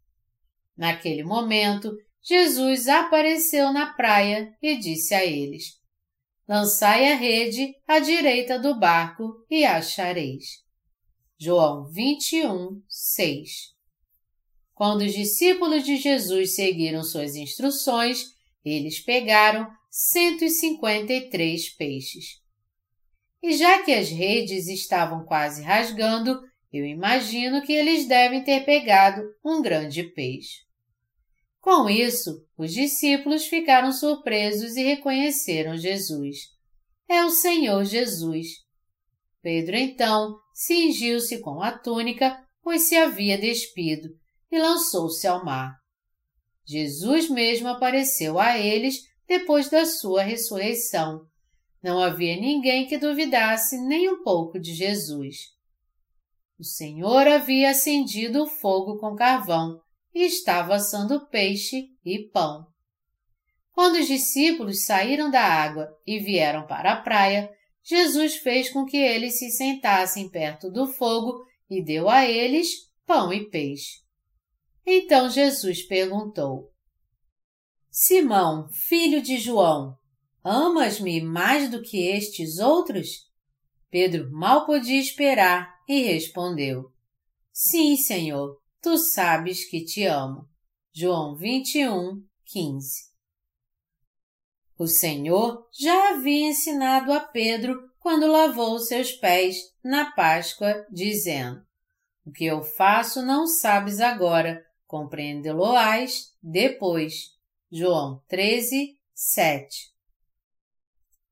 Naquele 0.75 1.23
momento, 1.23 1.95
Jesus 2.23 2.89
apareceu 2.89 3.71
na 3.71 3.93
praia 3.93 4.57
e 4.63 4.75
disse 4.75 5.15
a 5.15 5.23
eles: 5.23 5.82
Lançai 6.49 7.13
a 7.13 7.17
rede 7.17 7.75
à 7.87 8.01
direita 8.01 8.59
do 8.59 8.79
barco 8.79 9.47
e 9.49 9.65
achareis. 9.65 10.63
João 11.39 11.85
21, 11.87 12.83
6 12.89 13.51
Quando 14.75 15.03
os 15.03 15.13
discípulos 15.13 15.85
de 15.85 15.97
Jesus 15.97 16.57
seguiram 16.57 17.05
suas 17.05 17.37
instruções, 17.37 18.25
eles 18.65 19.01
pegaram 19.01 19.69
153 19.91 21.69
peixes. 21.77 22.41
E 23.41 23.57
já 23.57 23.83
que 23.83 23.93
as 23.93 24.09
redes 24.09 24.67
estavam 24.67 25.25
quase 25.25 25.63
rasgando, 25.63 26.41
eu 26.73 26.85
imagino 26.85 27.63
que 27.63 27.73
eles 27.73 28.07
devem 28.07 28.43
ter 28.43 28.65
pegado 28.65 29.23
um 29.45 29.63
grande 29.63 30.03
peixe. 30.03 30.63
Com 31.63 31.89
isso, 31.89 32.45
os 32.59 32.73
discípulos 32.73 33.47
ficaram 33.47 33.93
surpresos 33.93 34.77
e 34.77 34.83
reconheceram 34.83 35.77
Jesus. 35.77 36.39
É 37.09 37.25
o 37.25 37.31
Senhor 37.31 37.85
Jesus. 37.85 38.49
Pedro 39.41 39.77
então 39.77 40.37
cingiu-se 40.53 41.39
com 41.41 41.63
a 41.63 41.71
túnica, 41.71 42.37
pois 42.65 42.89
se 42.89 42.97
havia 42.97 43.39
despido, 43.39 44.09
e 44.51 44.59
lançou-se 44.59 45.25
ao 45.25 45.45
mar. 45.45 45.77
Jesus 46.67 47.31
mesmo 47.31 47.69
apareceu 47.69 48.41
a 48.41 48.59
eles 48.59 48.97
depois 49.29 49.71
da 49.71 49.87
sua 49.87 50.25
ressurreição. 50.25 51.29
Não 51.81 52.01
havia 52.01 52.37
ninguém 52.41 52.89
que 52.89 52.99
duvidasse 52.99 53.81
nem 53.87 54.11
um 54.11 54.25
pouco 54.25 54.59
de 54.59 54.75
Jesus. 54.75 55.37
O 56.59 56.65
Senhor 56.65 57.29
havia 57.29 57.71
acendido 57.71 58.43
o 58.43 58.49
fogo 58.49 58.99
com 58.99 59.15
carvão 59.15 59.81
e 60.15 60.25
estava 60.25 60.75
assando 60.75 61.27
peixe 61.29 61.91
e 62.05 62.19
pão. 62.29 62.67
Quando 63.73 63.97
os 63.97 64.07
discípulos 64.07 64.85
saíram 64.85 65.31
da 65.31 65.43
água 65.43 65.89
e 66.07 66.19
vieram 66.19 66.67
para 66.67 66.93
a 66.93 67.01
praia, 67.01 67.51
Jesus 67.83 68.37
fez 68.37 68.71
com 68.71 68.85
que 68.85 68.97
eles 68.97 69.39
se 69.39 69.51
sentassem 69.51 70.29
perto 70.29 70.71
do 70.71 70.87
fogo 70.87 71.45
e 71.69 71.83
deu 71.83 72.09
a 72.09 72.27
eles 72.27 72.69
pão 73.07 73.33
e 73.33 73.49
peixe. 73.49 74.03
Então 74.87 75.29
Jesus 75.29 75.83
perguntou: 75.83 76.71
Simão, 77.91 78.69
filho 78.71 79.23
de 79.23 79.39
João, 79.39 79.97
amas-me 80.45 81.21
mais 81.21 81.71
do 81.71 81.83
que 81.83 82.07
estes 82.09 82.59
outros? 82.59 83.31
Pedro 83.91 84.31
mal 84.31 84.65
podia 84.67 85.01
esperar 85.01 85.75
e 85.89 86.03
respondeu: 86.03 86.91
Sim, 87.53 87.97
Senhor, 87.97 88.62
Tu 88.83 88.99
sabes 88.99 89.65
que 89.65 89.85
te 89.85 90.05
amo. 90.07 90.49
João 90.93 91.37
21, 91.37 92.21
15. 92.45 93.13
O 94.77 94.89
Senhor 94.89 95.69
já 95.73 96.15
havia 96.15 96.49
ensinado 96.49 97.13
a 97.13 97.21
Pedro 97.21 97.81
quando 98.01 98.27
lavou 98.27 98.81
seus 98.81 99.13
pés 99.13 99.57
na 99.85 100.11
Páscoa, 100.11 100.85
dizendo: 100.91 101.65
O 102.27 102.33
que 102.33 102.45
eu 102.45 102.65
faço 102.65 103.23
não 103.23 103.47
sabes 103.47 104.01
agora, 104.01 104.61
compreendê-lo-ás 104.85 106.33
depois. 106.43 107.31
João 107.71 108.21
13, 108.27 108.99
7. 109.15 109.93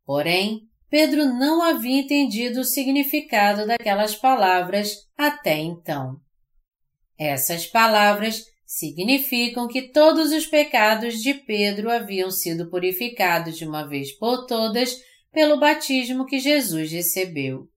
Porém, 0.04 0.68
Pedro 0.88 1.24
não 1.34 1.60
havia 1.60 2.00
entendido 2.00 2.60
o 2.60 2.64
significado 2.64 3.66
daquelas 3.66 4.14
palavras 4.14 5.08
até 5.18 5.58
então. 5.58 6.20
Essas 7.20 7.66
palavras 7.66 8.46
significam 8.64 9.68
que 9.68 9.82
todos 9.82 10.32
os 10.32 10.46
pecados 10.46 11.20
de 11.20 11.34
Pedro 11.34 11.90
haviam 11.90 12.30
sido 12.30 12.70
purificados 12.70 13.58
de 13.58 13.66
uma 13.66 13.86
vez 13.86 14.10
por 14.10 14.46
todas 14.46 14.96
pelo 15.30 15.60
batismo 15.60 16.24
que 16.24 16.38
Jesus 16.38 16.90
recebeu. 16.90 17.68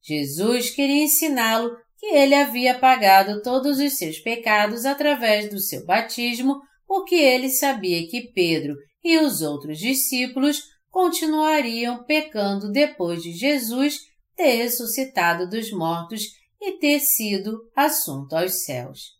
Jesus 0.00 0.70
queria 0.70 1.02
ensiná-lo 1.02 1.76
que 1.98 2.06
ele 2.06 2.34
havia 2.34 2.78
pagado 2.78 3.42
todos 3.42 3.78
os 3.78 3.98
seus 3.98 4.18
pecados 4.20 4.86
através 4.86 5.50
do 5.50 5.58
seu 5.58 5.84
batismo, 5.84 6.58
porque 6.86 7.14
ele 7.14 7.50
sabia 7.50 8.08
que 8.08 8.32
Pedro 8.32 8.74
e 9.04 9.18
os 9.18 9.42
outros 9.42 9.78
discípulos 9.78 10.62
continuariam 10.90 12.04
pecando 12.04 12.72
depois 12.72 13.22
de 13.22 13.32
Jesus 13.32 13.98
ter 14.34 14.56
ressuscitado 14.56 15.46
dos 15.46 15.70
mortos 15.70 16.45
e 16.60 16.78
ter 16.78 17.00
sido 17.00 17.70
assunto 17.74 18.34
aos 18.34 18.64
céus. 18.64 19.16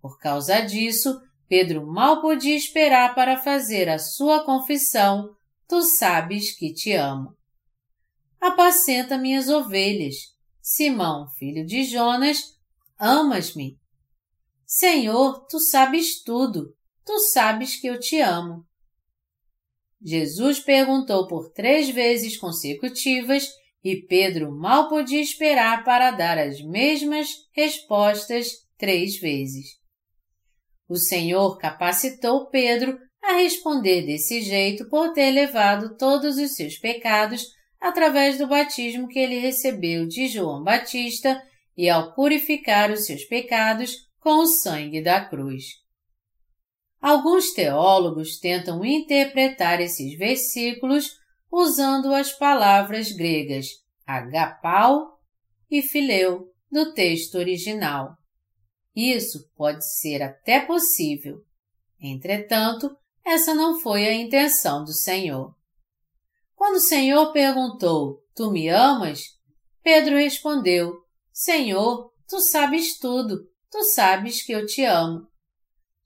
Por 0.00 0.18
causa 0.18 0.60
disso, 0.60 1.20
Pedro 1.48 1.86
mal 1.86 2.20
podia 2.20 2.56
esperar 2.56 3.14
para 3.14 3.38
fazer 3.38 3.88
a 3.88 3.98
sua 3.98 4.44
confissão: 4.44 5.34
Tu 5.66 5.82
sabes 5.82 6.56
que 6.56 6.72
te 6.72 6.92
amo. 6.92 7.36
Apacenta 8.40 9.18
minhas 9.18 9.48
ovelhas. 9.48 10.14
Simão, 10.60 11.28
filho 11.38 11.64
de 11.64 11.84
Jonas, 11.84 12.56
amas-me. 12.98 13.78
Senhor, 14.66 15.46
tu 15.46 15.58
sabes 15.58 16.22
tudo. 16.22 16.74
Tu 17.04 17.18
sabes 17.20 17.76
que 17.76 17.86
eu 17.86 17.98
te 17.98 18.20
amo. 18.20 18.66
Jesus 20.00 20.60
perguntou 20.60 21.26
por 21.26 21.50
três 21.50 21.88
vezes 21.88 22.36
consecutivas 22.36 23.48
e 23.82 23.96
Pedro 23.96 24.50
mal 24.50 24.88
podia 24.88 25.20
esperar 25.20 25.84
para 25.84 26.10
dar 26.10 26.38
as 26.38 26.60
mesmas 26.60 27.28
respostas 27.52 28.48
três 28.76 29.18
vezes. 29.18 29.78
O 30.88 30.96
Senhor 30.96 31.58
capacitou 31.58 32.48
Pedro 32.48 32.98
a 33.22 33.34
responder 33.34 34.06
desse 34.06 34.40
jeito 34.40 34.88
por 34.88 35.12
ter 35.12 35.30
levado 35.30 35.96
todos 35.96 36.38
os 36.38 36.54
seus 36.54 36.78
pecados 36.78 37.46
através 37.80 38.38
do 38.38 38.46
batismo 38.46 39.08
que 39.08 39.18
ele 39.18 39.38
recebeu 39.38 40.06
de 40.06 40.28
João 40.28 40.62
Batista 40.62 41.40
e 41.76 41.88
ao 41.88 42.14
purificar 42.14 42.90
os 42.90 43.06
seus 43.06 43.24
pecados 43.24 44.08
com 44.18 44.38
o 44.38 44.46
sangue 44.46 45.00
da 45.00 45.24
cruz. 45.24 45.64
Alguns 47.00 47.52
teólogos 47.52 48.38
tentam 48.38 48.84
interpretar 48.84 49.80
esses 49.80 50.18
versículos 50.18 51.12
usando 51.50 52.14
as 52.14 52.32
palavras 52.32 53.12
gregas 53.12 53.66
agapau 54.08 55.20
e 55.70 55.82
fileu 55.82 56.50
do 56.70 56.94
texto 56.94 57.36
original. 57.36 58.16
Isso 58.96 59.50
pode 59.54 59.86
ser 59.86 60.22
até 60.22 60.60
possível. 60.60 61.44
Entretanto, 62.00 62.96
essa 63.24 63.54
não 63.54 63.78
foi 63.78 64.08
a 64.08 64.14
intenção 64.14 64.82
do 64.82 64.92
Senhor. 64.92 65.54
Quando 66.54 66.76
o 66.76 66.80
Senhor 66.80 67.32
perguntou: 67.32 68.24
Tu 68.34 68.50
me 68.50 68.68
amas? 68.68 69.38
Pedro 69.82 70.16
respondeu: 70.16 70.96
Senhor, 71.32 72.12
tu 72.26 72.40
sabes 72.40 72.98
tudo, 72.98 73.46
tu 73.70 73.82
sabes 73.84 74.42
que 74.42 74.52
eu 74.52 74.64
te 74.64 74.84
amo. 74.84 75.28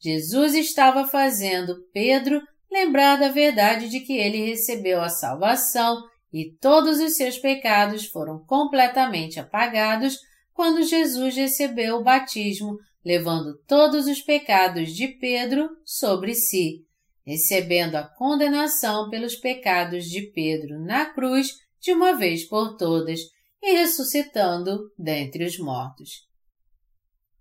Jesus 0.00 0.54
estava 0.54 1.06
fazendo 1.06 1.86
Pedro 1.92 2.42
lembrar 2.72 3.16
da 3.16 3.28
verdade 3.28 3.88
de 3.88 4.00
que 4.00 4.14
ele 4.14 4.46
recebeu 4.46 5.02
a 5.02 5.10
salvação 5.10 6.02
e 6.32 6.56
todos 6.58 6.98
os 6.98 7.14
seus 7.14 7.36
pecados 7.36 8.06
foram 8.06 8.42
completamente 8.46 9.38
apagados 9.38 10.18
quando 10.54 10.82
Jesus 10.82 11.36
recebeu 11.36 11.96
o 11.96 12.02
batismo, 12.02 12.78
levando 13.04 13.58
todos 13.66 14.06
os 14.06 14.22
pecados 14.22 14.94
de 14.94 15.08
Pedro 15.08 15.68
sobre 15.84 16.34
si, 16.34 16.86
recebendo 17.26 17.96
a 17.96 18.02
condenação 18.02 19.10
pelos 19.10 19.36
pecados 19.36 20.04
de 20.06 20.22
Pedro 20.32 20.80
na 20.82 21.06
cruz 21.06 21.48
de 21.78 21.92
uma 21.92 22.16
vez 22.16 22.44
por 22.48 22.76
todas 22.76 23.20
e 23.62 23.72
ressuscitando 23.74 24.90
dentre 24.98 25.44
os 25.44 25.58
mortos. 25.58 26.26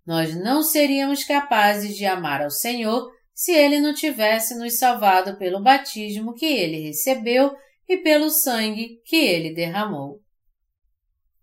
Nós 0.04 0.34
não 0.34 0.62
seríamos 0.62 1.24
capazes 1.24 1.96
de 1.96 2.04
amar 2.04 2.42
ao 2.42 2.50
Senhor 2.50 3.10
se 3.34 3.52
Ele 3.52 3.80
não 3.80 3.94
tivesse 3.94 4.54
nos 4.54 4.78
salvado 4.78 5.36
pelo 5.36 5.62
batismo 5.62 6.34
que 6.34 6.46
Ele 6.46 6.80
recebeu 6.80 7.54
e 7.88 7.98
pelo 7.98 8.30
sangue 8.30 9.00
que 9.04 9.16
Ele 9.16 9.54
derramou. 9.54 10.20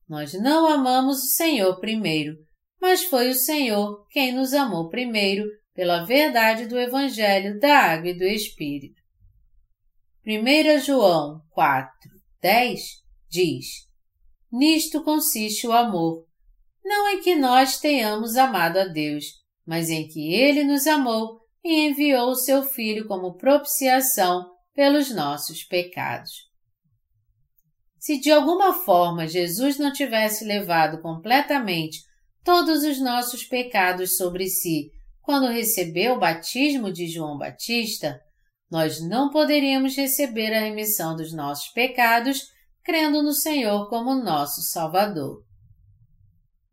Nós 0.08 0.34
não 0.34 0.68
amamos 0.68 1.18
o 1.18 1.28
Senhor 1.28 1.80
primeiro, 1.80 2.36
mas 2.82 3.04
foi 3.04 3.30
o 3.30 3.36
Senhor 3.36 4.06
quem 4.10 4.32
nos 4.32 4.54
amou 4.54 4.90
primeiro 4.90 5.46
pela 5.74 6.04
verdade 6.04 6.66
do 6.66 6.80
Evangelho 6.80 7.60
da 7.60 7.78
Água 7.78 8.10
e 8.10 8.18
do 8.18 8.24
Espírito. 8.24 9.00
1 10.26 10.80
João 10.80 11.42
4, 11.52 11.90
10 12.42 12.82
diz: 13.30 13.88
Nisto 14.52 15.04
consiste 15.04 15.68
o 15.68 15.72
amor, 15.72 16.26
não 16.84 17.10
em 17.10 17.22
que 17.22 17.36
nós 17.36 17.80
tenhamos 17.80 18.36
amado 18.36 18.78
a 18.78 18.86
Deus, 18.86 19.26
mas 19.66 19.90
em 19.90 20.08
que 20.08 20.34
Ele 20.34 20.64
nos 20.64 20.88
amou 20.88 21.39
e 21.64 21.88
enviou 21.88 22.30
o 22.30 22.36
seu 22.36 22.64
Filho 22.64 23.07
como 23.07 23.38
propiciação 23.38 24.49
pelos 24.74 25.12
nossos 25.12 25.64
pecados. 25.64 26.49
Se 27.99 28.20
de 28.20 28.32
alguma 28.32 28.74
forma 28.74 29.28
Jesus 29.28 29.78
não 29.78 29.92
tivesse 29.92 30.46
levado 30.46 31.01
completamente 31.01 32.00
todos 32.43 32.84
os 32.84 33.00
nossos 33.01 33.43
pecados 33.43 34.16
sobre 34.16 34.47
si 34.47 34.89
quando 35.21 35.47
recebeu 35.47 36.16
o 36.16 36.20
batismo 36.20 36.92
de 36.92 37.08
João 37.08 37.38
Batista, 37.38 38.20
nós 38.71 39.01
não 39.01 39.29
poderíamos 39.29 39.96
receber 39.96 40.54
a 40.54 40.62
remissão 40.62 41.16
dos 41.16 41.34
nossos 41.34 41.67
pecados 41.70 42.47
crendo 42.84 43.21
no 43.21 43.34
Senhor 43.34 43.89
como 43.89 44.16
nosso 44.16 44.62
Salvador. 44.62 45.43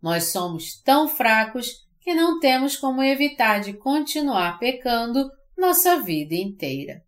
Nós 0.01 0.31
somos 0.31 0.81
tão 0.82 1.09
fracos 1.09 1.86
que 2.07 2.15
não 2.15 2.39
temos 2.39 2.77
como 2.77 3.03
evitar 3.03 3.59
de 3.59 3.73
continuar 3.73 4.61
pecando 4.61 5.28
nossa 5.59 6.01
vida 6.01 6.37
inteira. 6.37 7.03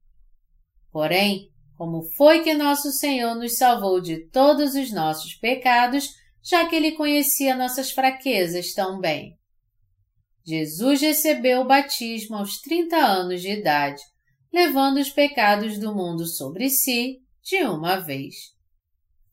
Porém, 0.90 1.52
como 1.76 2.02
foi 2.16 2.42
que 2.42 2.52
nosso 2.52 2.90
Senhor 2.90 3.36
nos 3.36 3.56
salvou 3.56 4.00
de 4.00 4.28
todos 4.30 4.74
os 4.74 4.92
nossos 4.92 5.36
pecados, 5.36 6.10
já 6.42 6.68
que 6.68 6.74
ele 6.74 6.96
conhecia 6.96 7.54
nossas 7.54 7.92
fraquezas 7.92 8.74
tão 8.74 8.98
bem? 8.98 9.38
Jesus 10.44 11.00
recebeu 11.00 11.60
o 11.60 11.68
batismo 11.68 12.34
aos 12.34 12.60
30 12.60 12.96
anos 12.96 13.40
de 13.40 13.50
idade, 13.52 14.02
levando 14.52 14.96
os 14.96 15.10
pecados 15.10 15.78
do 15.78 15.94
mundo 15.94 16.26
sobre 16.26 16.68
si 16.70 17.18
de 17.40 17.62
uma 17.62 18.00
vez. 18.00 18.34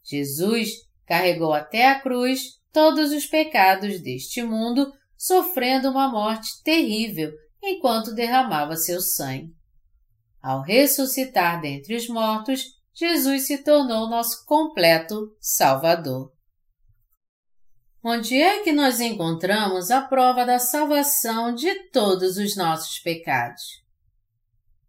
Jesus 0.03 0.69
carregou 1.07 1.53
até 1.53 1.87
a 1.87 1.99
cruz 1.99 2.59
todos 2.71 3.11
os 3.11 3.25
pecados 3.25 3.99
deste 3.99 4.43
mundo, 4.43 4.93
sofrendo 5.17 5.89
uma 5.89 6.09
morte 6.09 6.61
terrível 6.63 7.31
enquanto 7.61 8.13
derramava 8.13 8.75
seu 8.75 9.01
sangue. 9.01 9.53
Ao 10.41 10.61
ressuscitar 10.61 11.59
dentre 11.61 11.95
os 11.95 12.07
mortos, 12.07 12.75
Jesus 12.93 13.47
se 13.47 13.63
tornou 13.63 14.09
nosso 14.09 14.45
completo 14.45 15.35
Salvador. 15.39 16.31
Onde 18.03 18.39
é 18.39 18.61
que 18.61 18.71
nós 18.71 18.99
encontramos 18.99 19.89
a 19.89 20.01
prova 20.01 20.45
da 20.45 20.59
salvação 20.59 21.55
de 21.55 21.89
todos 21.89 22.37
os 22.37 22.55
nossos 22.55 22.99
pecados? 22.99 23.63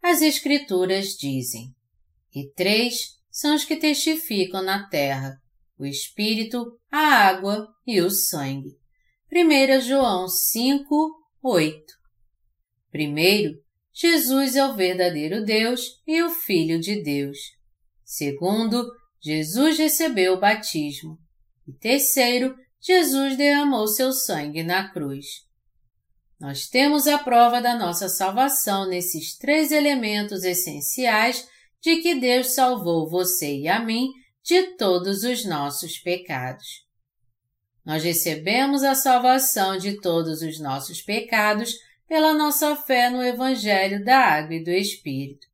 As 0.02 0.20
Escrituras 0.20 1.16
dizem: 1.16 1.74
E 2.34 2.52
três 2.52 3.16
são 3.30 3.54
os 3.54 3.64
que 3.64 3.76
testificam 3.76 4.62
na 4.62 4.86
terra: 4.88 5.40
o 5.78 5.86
Espírito, 5.86 6.78
a 6.92 6.98
água 6.98 7.66
e 7.86 8.00
o 8.02 8.10
sangue. 8.10 8.78
1 9.32 9.80
João 9.80 10.28
5, 10.28 11.12
8 11.42 11.84
Primeiro, 12.92 13.54
Jesus 13.92 14.54
é 14.54 14.64
o 14.64 14.76
verdadeiro 14.76 15.44
Deus 15.44 16.00
e 16.06 16.22
o 16.22 16.30
Filho 16.30 16.78
de 16.78 17.02
Deus. 17.02 17.36
Segundo, 18.04 18.88
Jesus 19.20 19.78
recebeu 19.78 20.34
o 20.34 20.40
batismo. 20.40 21.18
E 21.66 21.72
terceiro, 21.72 22.54
Jesus 22.80 23.36
derramou 23.36 23.88
seu 23.88 24.12
sangue 24.12 24.62
na 24.62 24.92
cruz. 24.92 25.26
Nós 26.38 26.68
temos 26.68 27.08
a 27.08 27.18
prova 27.18 27.60
da 27.60 27.76
nossa 27.76 28.08
salvação 28.08 28.88
nesses 28.88 29.36
três 29.36 29.72
elementos 29.72 30.44
essenciais 30.44 31.44
de 31.82 31.96
que 31.96 32.14
Deus 32.14 32.54
salvou 32.54 33.10
você 33.10 33.56
e 33.58 33.66
a 33.66 33.80
mim 33.80 34.08
de 34.44 34.76
todos 34.76 35.24
os 35.24 35.44
nossos 35.44 35.98
pecados. 35.98 36.85
Nós 37.86 38.02
recebemos 38.02 38.82
a 38.82 38.96
salvação 38.96 39.78
de 39.78 40.00
todos 40.00 40.42
os 40.42 40.58
nossos 40.58 41.00
pecados 41.00 41.72
pela 42.08 42.34
nossa 42.34 42.74
fé 42.74 43.08
no 43.08 43.22
Evangelho 43.22 44.04
da 44.04 44.18
Água 44.18 44.56
e 44.56 44.64
do 44.64 44.70
Espírito. 44.70 45.46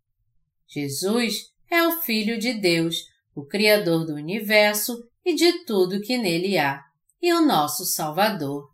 Jesus 0.66 1.52
é 1.70 1.86
o 1.86 2.00
Filho 2.00 2.38
de 2.38 2.54
Deus, 2.54 3.04
o 3.34 3.44
Criador 3.44 4.06
do 4.06 4.14
universo 4.14 5.06
e 5.22 5.34
de 5.34 5.64
tudo 5.66 6.00
que 6.00 6.16
nele 6.16 6.56
há, 6.56 6.82
e 7.20 7.34
o 7.34 7.42
nosso 7.42 7.84
Salvador. 7.84 8.72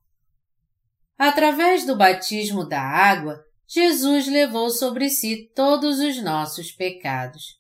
Através 1.18 1.84
do 1.84 1.96
batismo 1.96 2.64
da 2.64 2.80
água, 2.80 3.44
Jesus 3.66 4.28
levou 4.28 4.70
sobre 4.70 5.10
si 5.10 5.50
todos 5.52 5.98
os 5.98 6.22
nossos 6.22 6.70
pecados. 6.70 7.58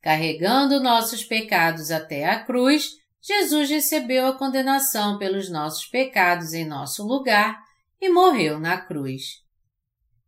Carregando 0.00 0.80
nossos 0.80 1.24
pecados 1.24 1.90
até 1.90 2.24
a 2.24 2.44
cruz, 2.44 2.92
Jesus 3.20 3.68
recebeu 3.68 4.26
a 4.26 4.36
condenação 4.36 5.18
pelos 5.18 5.50
nossos 5.50 5.86
pecados 5.86 6.52
em 6.52 6.66
nosso 6.66 7.06
lugar 7.06 7.62
e 8.00 8.08
morreu 8.08 8.58
na 8.58 8.80
cruz. 8.80 9.42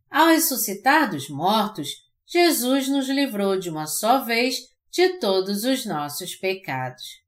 Ao 0.09 0.27
ressuscitar 0.27 1.09
dos 1.09 1.29
mortos, 1.29 1.89
Jesus 2.25 2.87
nos 2.87 3.07
livrou 3.07 3.57
de 3.57 3.69
uma 3.69 3.87
só 3.87 4.23
vez 4.23 4.69
de 4.91 5.19
todos 5.19 5.63
os 5.63 5.85
nossos 5.85 6.35
pecados. 6.35 7.21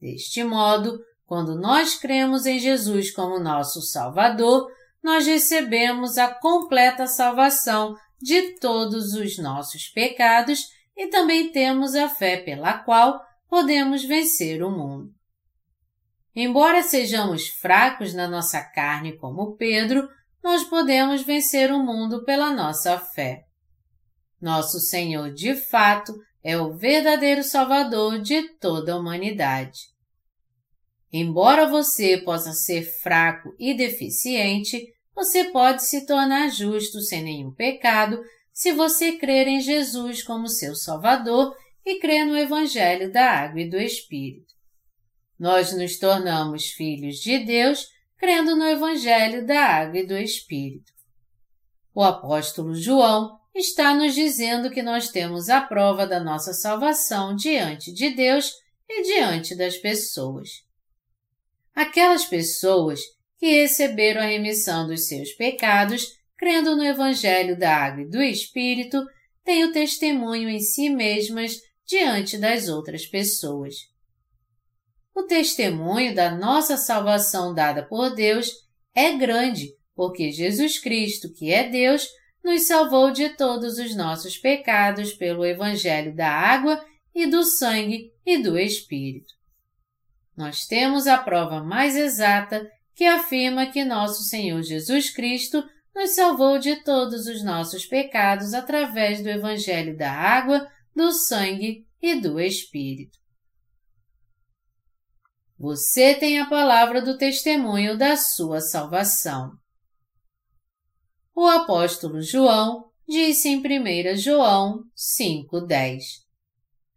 Deste 0.00 0.42
modo, 0.42 1.00
quando 1.24 1.54
nós 1.54 1.94
cremos 1.94 2.46
em 2.46 2.58
Jesus 2.58 3.10
como 3.10 3.38
nosso 3.38 3.80
Salvador, 3.80 4.70
nós 5.02 5.26
recebemos 5.26 6.18
a 6.18 6.28
completa 6.34 7.06
salvação 7.06 7.96
de 8.20 8.58
todos 8.58 9.14
os 9.14 9.38
nossos 9.38 9.88
pecados 9.88 10.68
e 10.96 11.08
também 11.08 11.50
temos 11.52 11.94
a 11.94 12.08
fé 12.08 12.38
pela 12.38 12.78
qual 12.78 13.20
podemos 13.48 14.04
vencer 14.04 14.62
o 14.62 14.70
mundo. 14.70 15.12
Embora 16.34 16.82
sejamos 16.82 17.48
fracos 17.48 18.12
na 18.12 18.26
nossa 18.26 18.60
carne 18.60 19.16
como 19.16 19.56
Pedro, 19.56 20.08
nós 20.42 20.64
podemos 20.64 21.22
vencer 21.22 21.72
o 21.72 21.78
mundo 21.78 22.24
pela 22.24 22.52
nossa 22.52 22.98
fé. 22.98 23.44
Nosso 24.40 24.80
Senhor, 24.80 25.32
de 25.32 25.54
fato, 25.54 26.12
é 26.42 26.58
o 26.58 26.76
verdadeiro 26.76 27.42
Salvador 27.42 28.20
de 28.20 28.42
toda 28.58 28.92
a 28.92 28.98
humanidade. 28.98 29.94
Embora 31.10 31.68
você 31.68 32.18
possa 32.18 32.52
ser 32.52 32.82
fraco 32.82 33.54
e 33.58 33.72
deficiente, 33.72 34.84
você 35.14 35.44
pode 35.44 35.84
se 35.84 36.04
tornar 36.04 36.50
justo 36.50 37.00
sem 37.00 37.22
nenhum 37.22 37.54
pecado 37.54 38.20
se 38.52 38.72
você 38.72 39.12
crer 39.12 39.46
em 39.46 39.60
Jesus 39.60 40.22
como 40.22 40.48
seu 40.48 40.74
Salvador 40.74 41.54
e 41.84 41.98
crê 41.98 42.24
no 42.24 42.36
Evangelho 42.36 43.12
da 43.12 43.30
Água 43.30 43.60
e 43.60 43.68
do 43.68 43.78
Espírito. 43.78 44.54
Nós 45.38 45.72
nos 45.72 45.98
tornamos 45.98 46.66
filhos 46.66 47.16
de 47.16 47.38
Deus 47.40 47.88
crendo 48.16 48.56
no 48.56 48.64
Evangelho 48.64 49.46
da 49.46 49.60
Água 49.60 49.98
e 49.98 50.06
do 50.06 50.16
Espírito. 50.16 50.92
O 51.94 52.02
apóstolo 52.02 52.74
João 52.74 53.38
está 53.54 53.94
nos 53.94 54.14
dizendo 54.14 54.70
que 54.70 54.82
nós 54.82 55.10
temos 55.10 55.48
a 55.48 55.60
prova 55.60 56.06
da 56.06 56.18
nossa 56.18 56.52
salvação 56.52 57.36
diante 57.36 57.92
de 57.92 58.10
Deus 58.10 58.52
e 58.88 59.02
diante 59.02 59.54
das 59.54 59.76
pessoas. 59.76 60.48
Aquelas 61.74 62.24
pessoas 62.24 63.00
que 63.38 63.60
receberam 63.60 64.22
a 64.22 64.26
remissão 64.26 64.86
dos 64.86 65.06
seus 65.06 65.32
pecados 65.32 66.16
crendo 66.36 66.76
no 66.76 66.84
Evangelho 66.84 67.58
da 67.58 67.76
Água 67.76 68.02
e 68.02 68.08
do 68.08 68.22
Espírito 68.22 69.04
têm 69.44 69.64
o 69.64 69.72
testemunho 69.72 70.48
em 70.48 70.60
si 70.60 70.88
mesmas 70.88 71.58
diante 71.94 72.36
das 72.36 72.68
outras 72.68 73.06
pessoas. 73.06 73.76
O 75.14 75.22
testemunho 75.22 76.12
da 76.12 76.28
nossa 76.28 76.76
salvação 76.76 77.54
dada 77.54 77.84
por 77.84 78.12
Deus 78.16 78.50
é 78.92 79.12
grande, 79.12 79.72
porque 79.94 80.32
Jesus 80.32 80.80
Cristo, 80.80 81.32
que 81.32 81.52
é 81.52 81.68
Deus, 81.68 82.08
nos 82.42 82.66
salvou 82.66 83.12
de 83.12 83.28
todos 83.36 83.78
os 83.78 83.94
nossos 83.94 84.36
pecados 84.36 85.12
pelo 85.12 85.46
Evangelho 85.46 86.12
da 86.16 86.28
água 86.28 86.84
e 87.14 87.26
do 87.26 87.44
sangue 87.44 88.12
e 88.26 88.38
do 88.38 88.58
Espírito. 88.58 89.32
Nós 90.36 90.66
temos 90.66 91.06
a 91.06 91.16
prova 91.16 91.62
mais 91.62 91.94
exata 91.94 92.68
que 92.92 93.04
afirma 93.04 93.66
que 93.66 93.84
nosso 93.84 94.24
Senhor 94.24 94.60
Jesus 94.62 95.10
Cristo 95.10 95.62
nos 95.94 96.10
salvou 96.10 96.58
de 96.58 96.74
todos 96.82 97.28
os 97.28 97.44
nossos 97.44 97.86
pecados 97.86 98.52
através 98.52 99.22
do 99.22 99.28
Evangelho 99.28 99.96
da 99.96 100.10
água, 100.10 100.68
do 100.94 101.12
sangue 101.12 101.86
e 102.00 102.14
do 102.14 102.38
Espírito. 102.40 103.18
Você 105.58 106.14
tem 106.14 106.38
a 106.38 106.48
palavra 106.48 107.00
do 107.00 107.16
testemunho 107.16 107.96
da 107.96 108.16
sua 108.16 108.60
salvação. 108.60 109.52
O 111.34 111.46
apóstolo 111.46 112.20
João 112.20 112.90
disse 113.08 113.48
em 113.48 113.58
1 113.58 114.16
João 114.16 114.84
5,10: 114.96 116.02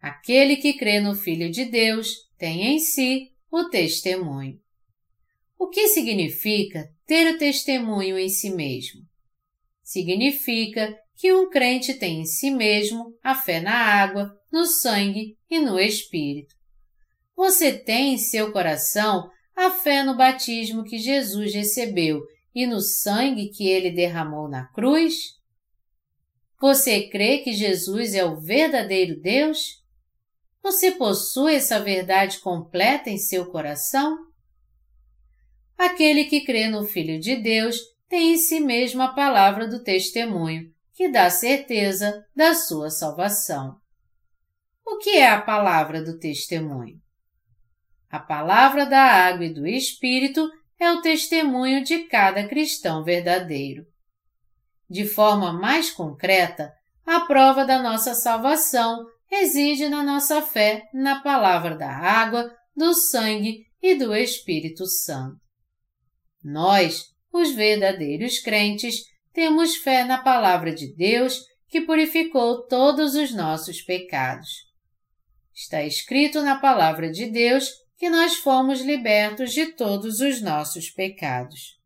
Aquele 0.01 0.57
que 0.57 0.73
crê 0.73 0.99
no 0.99 1.15
Filho 1.15 1.49
de 1.49 1.65
Deus 1.65 2.09
tem 2.37 2.63
em 2.63 2.79
si 2.79 3.31
o 3.51 3.69
testemunho. 3.69 4.59
O 5.57 5.69
que 5.69 5.87
significa 5.87 6.87
ter 7.05 7.33
o 7.33 7.37
testemunho 7.37 8.17
em 8.17 8.29
si 8.29 8.49
mesmo? 8.49 9.01
Significa 9.81 10.95
que 11.17 11.33
um 11.33 11.49
crente 11.49 11.95
tem 11.95 12.21
em 12.21 12.25
si 12.25 12.51
mesmo 12.51 13.17
a 13.23 13.33
fé 13.33 13.59
na 13.59 13.73
água, 13.73 14.39
no 14.51 14.65
sangue 14.65 15.35
e 15.49 15.59
no 15.59 15.79
Espírito. 15.79 16.55
Você 17.35 17.73
tem 17.73 18.13
em 18.13 18.17
seu 18.17 18.51
coração 18.51 19.29
a 19.55 19.71
fé 19.71 20.03
no 20.03 20.15
batismo 20.15 20.83
que 20.83 20.99
Jesus 20.99 21.53
recebeu 21.53 22.21
e 22.53 22.67
no 22.67 22.79
sangue 22.79 23.49
que 23.49 23.67
ele 23.67 23.91
derramou 23.91 24.47
na 24.47 24.67
cruz? 24.67 25.15
Você 26.61 27.09
crê 27.09 27.39
que 27.39 27.51
Jesus 27.51 28.13
é 28.13 28.23
o 28.23 28.39
verdadeiro 28.39 29.19
Deus? 29.19 29.83
Você 30.61 30.91
possui 30.91 31.55
essa 31.55 31.79
verdade 31.79 32.39
completa 32.39 33.09
em 33.09 33.17
seu 33.17 33.47
coração? 33.47 34.17
Aquele 35.77 36.25
que 36.25 36.41
crê 36.41 36.67
no 36.67 36.83
Filho 36.85 37.19
de 37.19 37.35
Deus 37.35 37.79
tem 38.09 38.33
em 38.33 38.37
si 38.37 38.59
mesmo 38.59 39.01
a 39.01 39.09
palavra 39.09 39.67
do 39.67 39.83
testemunho, 39.83 40.71
que 40.97 41.07
dá 41.07 41.29
certeza 41.29 42.25
da 42.35 42.55
sua 42.55 42.89
salvação. 42.89 43.75
O 44.83 44.97
que 44.97 45.11
é 45.11 45.29
a 45.29 45.39
palavra 45.39 46.03
do 46.03 46.17
testemunho? 46.17 46.99
A 48.09 48.17
palavra 48.17 48.83
da 48.83 48.99
água 48.99 49.45
e 49.45 49.53
do 49.53 49.67
Espírito 49.67 50.49
é 50.79 50.91
o 50.91 50.99
testemunho 50.99 51.83
de 51.83 52.05
cada 52.05 52.47
cristão 52.47 53.03
verdadeiro. 53.03 53.83
De 54.89 55.05
forma 55.05 55.53
mais 55.53 55.91
concreta, 55.91 56.73
a 57.05 57.19
prova 57.27 57.63
da 57.63 57.79
nossa 57.79 58.15
salvação 58.15 59.05
reside 59.29 59.87
na 59.87 60.01
nossa 60.01 60.41
fé 60.41 60.81
na 60.91 61.21
palavra 61.21 61.77
da 61.77 61.91
água, 61.91 62.51
do 62.75 62.91
sangue 62.95 63.67
e 63.79 63.93
do 63.93 64.15
Espírito 64.15 64.87
Santo. 64.87 65.37
Nós, 66.43 67.03
os 67.31 67.51
verdadeiros 67.51 68.39
crentes, 68.39 68.95
temos 69.37 69.75
fé 69.75 70.03
na 70.03 70.17
palavra 70.17 70.73
de 70.73 70.87
Deus 70.95 71.45
que 71.69 71.81
purificou 71.81 72.65
todos 72.65 73.13
os 73.13 73.31
nossos 73.31 73.83
pecados. 73.83 74.65
Está 75.53 75.83
escrito 75.83 76.41
na 76.41 76.57
palavra 76.57 77.11
de 77.11 77.27
Deus 77.27 77.69
que 77.99 78.09
nós 78.09 78.37
fomos 78.37 78.81
libertos 78.81 79.53
de 79.53 79.73
todos 79.73 80.21
os 80.21 80.41
nossos 80.41 80.89
pecados. 80.89 81.79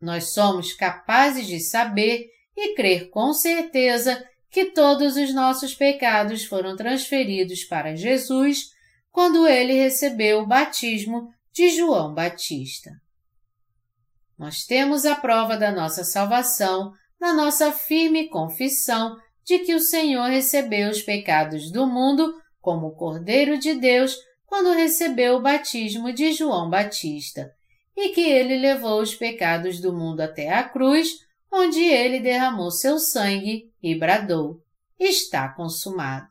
Nós 0.00 0.32
somos 0.32 0.72
capazes 0.74 1.48
de 1.48 1.58
saber 1.58 2.30
e 2.56 2.76
crer 2.76 3.10
com 3.10 3.32
certeza 3.32 4.24
que 4.48 4.66
todos 4.66 5.16
os 5.16 5.34
nossos 5.34 5.74
pecados 5.74 6.44
foram 6.44 6.76
transferidos 6.76 7.64
para 7.64 7.96
Jesus 7.96 8.70
quando 9.10 9.44
ele 9.44 9.72
recebeu 9.72 10.42
o 10.42 10.46
batismo 10.46 11.28
de 11.52 11.68
João 11.70 12.14
Batista. 12.14 12.92
Nós 14.38 14.64
temos 14.64 15.04
a 15.04 15.16
prova 15.16 15.56
da 15.56 15.72
nossa 15.72 16.04
salvação 16.04 16.92
na 17.20 17.32
nossa 17.32 17.72
firme 17.72 18.28
confissão 18.28 19.16
de 19.44 19.58
que 19.58 19.74
o 19.74 19.80
Senhor 19.80 20.28
recebeu 20.28 20.90
os 20.90 21.02
pecados 21.02 21.72
do 21.72 21.86
mundo 21.86 22.34
como 22.60 22.94
Cordeiro 22.94 23.58
de 23.58 23.74
Deus 23.74 24.16
quando 24.46 24.72
recebeu 24.72 25.36
o 25.36 25.42
batismo 25.42 26.12
de 26.12 26.32
João 26.32 26.70
Batista, 26.70 27.52
e 27.96 28.10
que 28.10 28.20
ele 28.20 28.58
levou 28.58 29.02
os 29.02 29.14
pecados 29.14 29.80
do 29.80 29.92
mundo 29.92 30.20
até 30.20 30.52
a 30.52 30.62
cruz, 30.62 31.18
onde 31.52 31.80
ele 31.80 32.20
derramou 32.20 32.70
seu 32.70 32.98
sangue 32.98 33.70
e 33.82 33.94
bradou: 33.98 34.62
Está 34.98 35.48
consumado. 35.48 36.28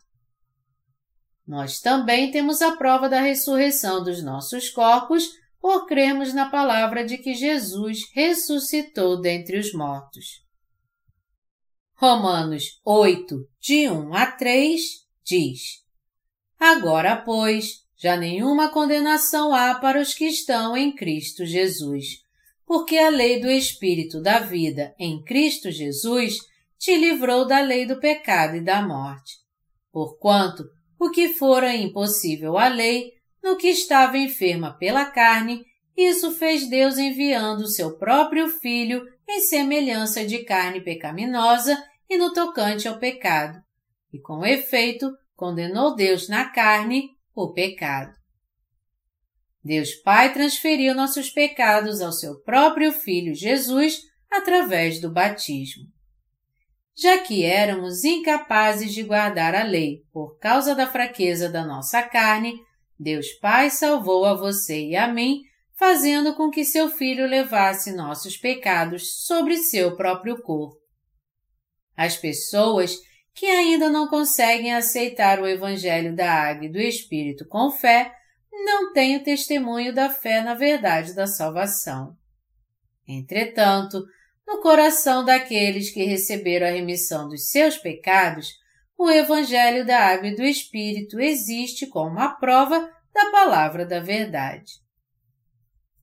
Nós 1.46 1.80
também 1.80 2.32
temos 2.32 2.62
a 2.62 2.76
prova 2.76 3.08
da 3.08 3.22
ressurreição 3.22 4.04
dos 4.04 4.24
nossos 4.24 4.70
corpos 4.70 5.30
por 5.60 5.86
crermos 5.86 6.34
na 6.34 6.50
palavra 6.50 7.06
de 7.06 7.18
que 7.18 7.34
Jesus 7.34 8.00
ressuscitou 8.14 9.20
dentre 9.20 9.58
os 9.58 9.74
mortos. 9.74 10.46
Romanos 11.96 12.80
8, 12.86 13.36
de 13.60 13.90
1 13.90 14.14
a 14.14 14.32
3, 14.32 14.82
diz: 15.26 15.62
Agora, 16.60 17.16
pois, 17.18 17.84
já 17.98 18.16
nenhuma 18.16 18.70
condenação 18.70 19.54
há 19.54 19.76
para 19.76 20.00
os 20.00 20.14
que 20.14 20.26
estão 20.26 20.78
em 20.78 20.94
Cristo 20.94 21.46
Jesus, 21.46 22.20
porque 22.66 22.98
a 22.98 23.10
lei 23.10 23.40
do 23.40 23.50
Espírito 23.50 24.22
da 24.22 24.40
vida 24.40 24.94
em 25.00 25.24
Cristo 25.24 25.72
Jesus 25.72 26.36
te 26.78 26.96
livrou 26.96 27.48
da 27.48 27.62
lei 27.62 27.88
do 27.88 28.00
pecado 28.00 28.56
e 28.56 28.64
da 28.64 28.82
morte. 28.82 29.34
Porquanto, 29.92 30.64
o 31.00 31.10
que 31.10 31.34
fora 31.34 31.76
impossível 31.76 32.58
à 32.58 32.68
lei, 32.68 33.14
no 33.44 33.58
que 33.58 33.68
estava 33.68 34.18
enferma 34.18 34.78
pela 34.78 35.06
carne, 35.06 35.66
isso 35.96 36.32
fez 36.32 36.70
Deus 36.70 36.98
enviando 36.98 37.62
o 37.62 37.68
seu 37.68 37.98
próprio 37.98 38.50
Filho 38.50 39.04
em 39.28 39.42
semelhança 39.42 40.26
de 40.26 40.44
carne 40.44 40.82
pecaminosa 40.82 41.78
e 42.10 42.18
no 42.18 42.32
tocante 42.34 42.88
ao 42.88 43.00
pecado. 43.00 43.60
E 44.14 44.20
com 44.20 44.46
efeito, 44.46 45.12
condenou 45.36 45.96
Deus 45.96 46.30
na 46.30 46.46
carne 46.50 47.10
o 47.36 47.52
pecado. 47.52 48.16
Deus 49.64 49.94
Pai 49.96 50.32
transferiu 50.32 50.96
nossos 50.96 51.30
pecados 51.30 52.02
ao 52.02 52.12
seu 52.12 52.40
próprio 52.42 52.92
Filho 52.92 53.34
Jesus 53.36 54.00
através 54.32 55.02
do 55.02 55.12
batismo. 55.12 55.84
Já 56.96 57.20
que 57.20 57.44
éramos 57.44 58.04
incapazes 58.04 58.94
de 58.94 59.04
guardar 59.04 59.54
a 59.54 59.64
lei 59.64 60.04
por 60.12 60.40
causa 60.40 60.74
da 60.74 60.88
fraqueza 60.88 61.50
da 61.50 61.66
nossa 61.66 62.02
carne, 62.02 62.56
Deus 63.00 63.32
Pai 63.34 63.70
salvou 63.70 64.26
a 64.26 64.34
você 64.34 64.88
e 64.88 64.96
a 64.96 65.08
mim 65.08 65.44
fazendo 65.78 66.34
com 66.36 66.50
que 66.50 66.66
seu 66.66 66.90
filho 66.90 67.28
levasse 67.28 67.96
nossos 67.96 68.36
pecados 68.36 69.26
sobre 69.26 69.58
seu 69.58 69.96
próprio 69.96 70.42
corpo. 70.42 70.78
As 71.96 72.18
pessoas 72.18 72.98
que 73.34 73.46
ainda 73.46 73.88
não 73.88 74.08
conseguem 74.08 74.74
aceitar 74.74 75.40
o 75.40 75.48
Evangelho 75.48 76.16
da 76.16 76.32
Água 76.32 76.66
e 76.66 76.72
do 76.72 76.80
Espírito 76.80 77.46
com 77.48 77.70
fé 77.70 78.12
não 78.52 78.92
têm 78.92 79.18
o 79.18 79.24
testemunho 79.24 79.94
da 79.94 80.10
fé 80.10 80.42
na 80.42 80.56
verdade 80.56 81.14
da 81.14 81.28
salvação. 81.28 82.18
Entretanto, 83.08 84.04
no 84.48 84.60
coração 84.62 85.24
daqueles 85.24 85.92
que 85.92 86.04
receberam 86.04 86.68
a 86.68 86.72
remissão 86.72 87.30
dos 87.30 87.50
seus 87.50 87.78
pecados, 87.78 88.54
o 88.98 89.10
Evangelho 89.12 89.86
da 89.86 90.00
Água 90.00 90.30
e 90.30 90.36
do 90.36 90.44
Espírito 90.44 91.20
existe 91.20 91.86
como 91.86 92.20
a 92.20 92.30
prova 92.30 92.90
da 93.14 93.30
palavra 93.30 93.86
da 93.86 94.00
verdade. 94.00 94.74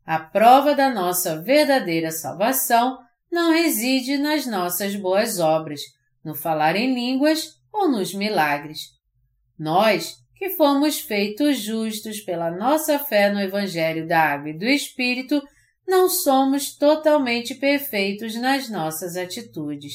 A 0.06 0.18
prova 0.18 0.74
da 0.74 0.88
nossa 0.90 1.42
verdadeira 1.42 2.10
salvação 2.10 2.98
não 3.32 3.52
reside 3.52 4.16
nas 4.16 4.46
nossas 4.46 4.94
boas 4.94 5.40
obras, 5.40 5.80
no 6.24 6.34
falar 6.34 6.76
em 6.76 6.94
línguas 6.94 7.58
ou 7.72 7.90
nos 7.90 8.14
milagres. 8.14 8.90
Nós, 9.58 10.16
que 10.36 10.50
fomos 10.50 11.00
feitos 11.00 11.58
justos 11.58 12.20
pela 12.20 12.50
nossa 12.50 12.98
fé 12.98 13.32
no 13.32 13.40
Evangelho 13.40 14.06
da 14.06 14.20
Água 14.20 14.50
e 14.50 14.58
do 14.58 14.66
Espírito, 14.66 15.42
não 15.86 16.08
somos 16.08 16.76
totalmente 16.76 17.54
perfeitos 17.54 18.36
nas 18.36 18.68
nossas 18.68 19.16
atitudes. 19.16 19.94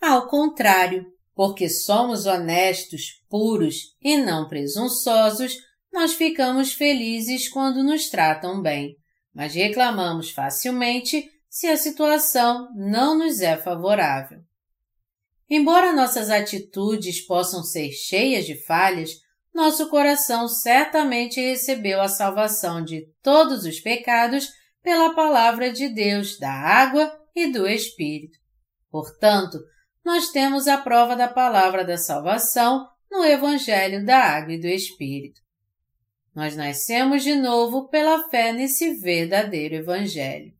Ao 0.00 0.26
contrário, 0.28 1.15
porque 1.36 1.68
somos 1.68 2.24
honestos, 2.24 3.22
puros 3.28 3.94
e 4.00 4.16
não 4.16 4.48
presunçosos, 4.48 5.58
nós 5.92 6.14
ficamos 6.14 6.72
felizes 6.72 7.46
quando 7.46 7.84
nos 7.84 8.08
tratam 8.08 8.62
bem, 8.62 8.96
mas 9.34 9.54
reclamamos 9.54 10.30
facilmente 10.30 11.30
se 11.46 11.66
a 11.66 11.76
situação 11.76 12.70
não 12.74 13.18
nos 13.18 13.42
é 13.42 13.54
favorável. 13.54 14.38
Embora 15.48 15.92
nossas 15.92 16.30
atitudes 16.30 17.20
possam 17.26 17.62
ser 17.62 17.90
cheias 17.92 18.46
de 18.46 18.56
falhas, 18.64 19.10
nosso 19.54 19.90
coração 19.90 20.48
certamente 20.48 21.38
recebeu 21.38 22.00
a 22.00 22.08
salvação 22.08 22.82
de 22.82 23.06
todos 23.22 23.66
os 23.66 23.78
pecados 23.78 24.48
pela 24.82 25.14
palavra 25.14 25.70
de 25.70 25.88
Deus, 25.90 26.38
da 26.38 26.50
água 26.50 27.14
e 27.34 27.46
do 27.52 27.66
Espírito. 27.66 28.38
Portanto, 28.90 29.58
nós 30.06 30.28
temos 30.28 30.68
a 30.68 30.78
prova 30.78 31.16
da 31.16 31.26
palavra 31.26 31.84
da 31.84 31.98
salvação 31.98 32.88
no 33.10 33.24
Evangelho 33.24 34.06
da 34.06 34.16
Água 34.16 34.52
e 34.52 34.60
do 34.60 34.68
Espírito. 34.68 35.40
Nós 36.32 36.54
nascemos 36.54 37.24
de 37.24 37.34
novo 37.34 37.88
pela 37.88 38.28
fé 38.28 38.52
nesse 38.52 38.94
verdadeiro 39.00 39.74
Evangelho. 39.74 40.52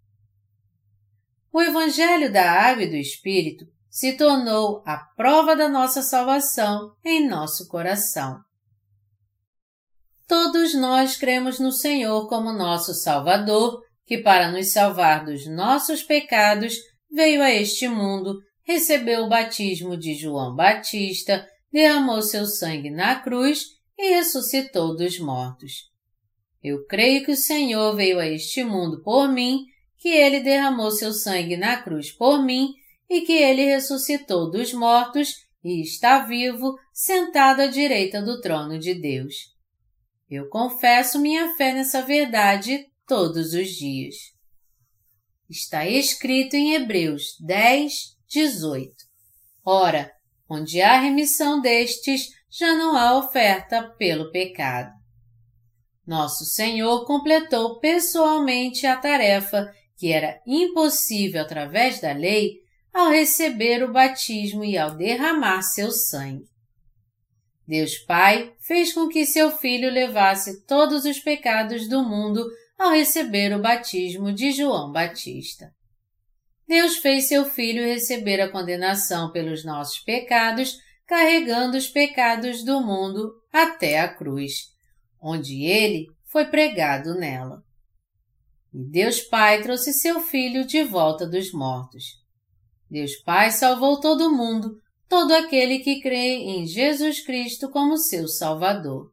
O 1.52 1.62
Evangelho 1.62 2.32
da 2.32 2.50
Água 2.50 2.82
e 2.82 2.90
do 2.90 2.96
Espírito 2.96 3.64
se 3.88 4.14
tornou 4.14 4.82
a 4.84 4.96
prova 4.96 5.54
da 5.54 5.68
nossa 5.68 6.02
salvação 6.02 6.96
em 7.04 7.28
nosso 7.28 7.68
coração. 7.68 8.40
Todos 10.26 10.74
nós 10.74 11.14
cremos 11.14 11.60
no 11.60 11.70
Senhor 11.70 12.28
como 12.28 12.52
nosso 12.52 12.94
Salvador, 12.94 13.80
que 14.04 14.18
para 14.18 14.50
nos 14.50 14.72
salvar 14.72 15.24
dos 15.24 15.46
nossos 15.46 16.02
pecados 16.02 16.74
veio 17.08 17.40
a 17.40 17.52
este 17.52 17.86
mundo, 17.86 18.40
recebeu 18.66 19.24
o 19.24 19.28
batismo 19.28 19.96
de 19.96 20.14
João 20.14 20.54
Batista, 20.54 21.48
derramou 21.72 22.20
seu 22.20 22.44
sangue 22.46 22.90
na 22.90 23.20
cruz 23.20 23.76
e 23.96 24.10
ressuscitou 24.10 24.96
dos 24.96 25.18
mortos. 25.20 25.90
Eu 26.62 26.84
creio 26.86 27.24
que 27.24 27.30
o 27.30 27.36
Senhor 27.36 27.94
veio 27.94 28.18
a 28.18 28.26
este 28.26 28.64
mundo 28.64 29.00
por 29.02 29.28
mim, 29.28 29.64
que 29.96 30.08
ele 30.08 30.40
derramou 30.40 30.90
seu 30.90 31.12
sangue 31.12 31.56
na 31.56 31.80
cruz 31.80 32.10
por 32.10 32.44
mim 32.44 32.74
e 33.08 33.20
que 33.20 33.32
ele 33.32 33.64
ressuscitou 33.64 34.50
dos 34.50 34.72
mortos 34.72 35.46
e 35.62 35.80
está 35.80 36.26
vivo, 36.26 36.76
sentado 36.92 37.60
à 37.60 37.66
direita 37.68 38.20
do 38.20 38.40
trono 38.40 38.78
de 38.78 38.94
Deus. 38.94 39.34
Eu 40.28 40.48
confesso 40.48 41.20
minha 41.20 41.54
fé 41.54 41.72
nessa 41.72 42.02
verdade 42.02 42.86
todos 43.06 43.52
os 43.52 43.68
dias. 43.68 44.16
Está 45.48 45.86
escrito 45.86 46.54
em 46.54 46.74
Hebreus 46.74 47.36
10, 47.40 48.15
18. 48.28 48.92
Ora, 49.64 50.12
onde 50.48 50.80
há 50.80 51.00
remissão 51.00 51.60
destes, 51.60 52.28
já 52.50 52.74
não 52.74 52.96
há 52.96 53.18
oferta 53.18 53.82
pelo 53.98 54.30
pecado. 54.30 54.92
Nosso 56.06 56.44
Senhor 56.44 57.04
completou 57.04 57.80
pessoalmente 57.80 58.86
a 58.86 58.96
tarefa 58.96 59.72
que 59.96 60.12
era 60.12 60.40
impossível 60.46 61.42
através 61.42 62.00
da 62.00 62.12
lei 62.12 62.60
ao 62.92 63.10
receber 63.10 63.82
o 63.82 63.92
batismo 63.92 64.64
e 64.64 64.78
ao 64.78 64.96
derramar 64.96 65.62
seu 65.62 65.90
sangue. 65.90 66.46
Deus 67.66 67.96
Pai 67.98 68.54
fez 68.60 68.92
com 68.92 69.08
que 69.08 69.26
seu 69.26 69.50
Filho 69.50 69.90
levasse 69.90 70.64
todos 70.64 71.04
os 71.04 71.18
pecados 71.18 71.88
do 71.88 72.02
mundo 72.02 72.46
ao 72.78 72.92
receber 72.92 73.54
o 73.54 73.60
batismo 73.60 74.32
de 74.32 74.52
João 74.52 74.92
Batista. 74.92 75.74
Deus 76.66 76.96
fez 76.96 77.28
seu 77.28 77.44
Filho 77.44 77.84
receber 77.84 78.40
a 78.40 78.50
condenação 78.50 79.30
pelos 79.30 79.64
nossos 79.64 80.00
pecados 80.00 80.78
carregando 81.06 81.76
os 81.76 81.86
pecados 81.86 82.64
do 82.64 82.80
mundo 82.80 83.32
até 83.52 84.00
a 84.00 84.12
cruz, 84.12 84.72
onde 85.22 85.64
ele 85.64 86.06
foi 86.24 86.46
pregado 86.46 87.14
nela. 87.14 87.62
E 88.74 88.84
Deus 88.84 89.20
Pai 89.20 89.62
trouxe 89.62 89.92
seu 89.92 90.20
Filho 90.20 90.66
de 90.66 90.82
volta 90.82 91.26
dos 91.26 91.52
mortos. 91.52 92.04
Deus 92.90 93.16
Pai 93.24 93.50
salvou 93.50 94.00
todo 94.00 94.34
mundo, 94.34 94.80
todo 95.08 95.32
aquele 95.32 95.78
que 95.78 96.00
crê 96.00 96.34
em 96.34 96.66
Jesus 96.66 97.24
Cristo 97.24 97.70
como 97.70 97.96
seu 97.96 98.26
Salvador. 98.26 99.12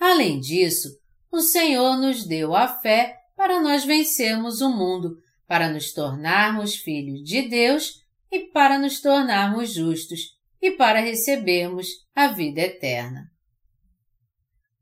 Além 0.00 0.40
disso, 0.40 0.88
o 1.30 1.40
Senhor 1.40 1.98
nos 1.98 2.26
deu 2.26 2.54
a 2.54 2.66
fé 2.66 3.16
para 3.36 3.60
nós 3.60 3.84
vencermos 3.84 4.60
o 4.60 4.70
mundo, 4.70 5.18
para 5.48 5.70
nos 5.70 5.92
tornarmos 5.92 6.76
filhos 6.76 7.24
de 7.24 7.48
Deus 7.48 8.04
e 8.30 8.40
para 8.40 8.78
nos 8.78 9.00
tornarmos 9.00 9.72
justos 9.72 10.36
e 10.60 10.72
para 10.72 11.00
recebermos 11.00 11.88
a 12.14 12.28
vida 12.28 12.60
eterna. 12.60 13.32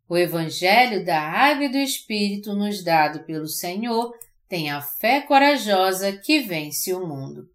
O 0.09 0.17
Evangelho 0.17 1.05
da 1.05 1.21
Água 1.21 1.65
e 1.65 1.69
do 1.69 1.79
Espírito 1.79 2.55
nos 2.55 2.83
dado 2.83 3.25
pelo 3.25 3.47
Senhor 3.47 4.13
tem 4.49 4.71
a 4.71 4.81
fé 4.81 5.21
corajosa 5.21 6.13
que 6.13 6.41
vence 6.41 6.93
o 6.93 7.07
mundo. 7.07 7.49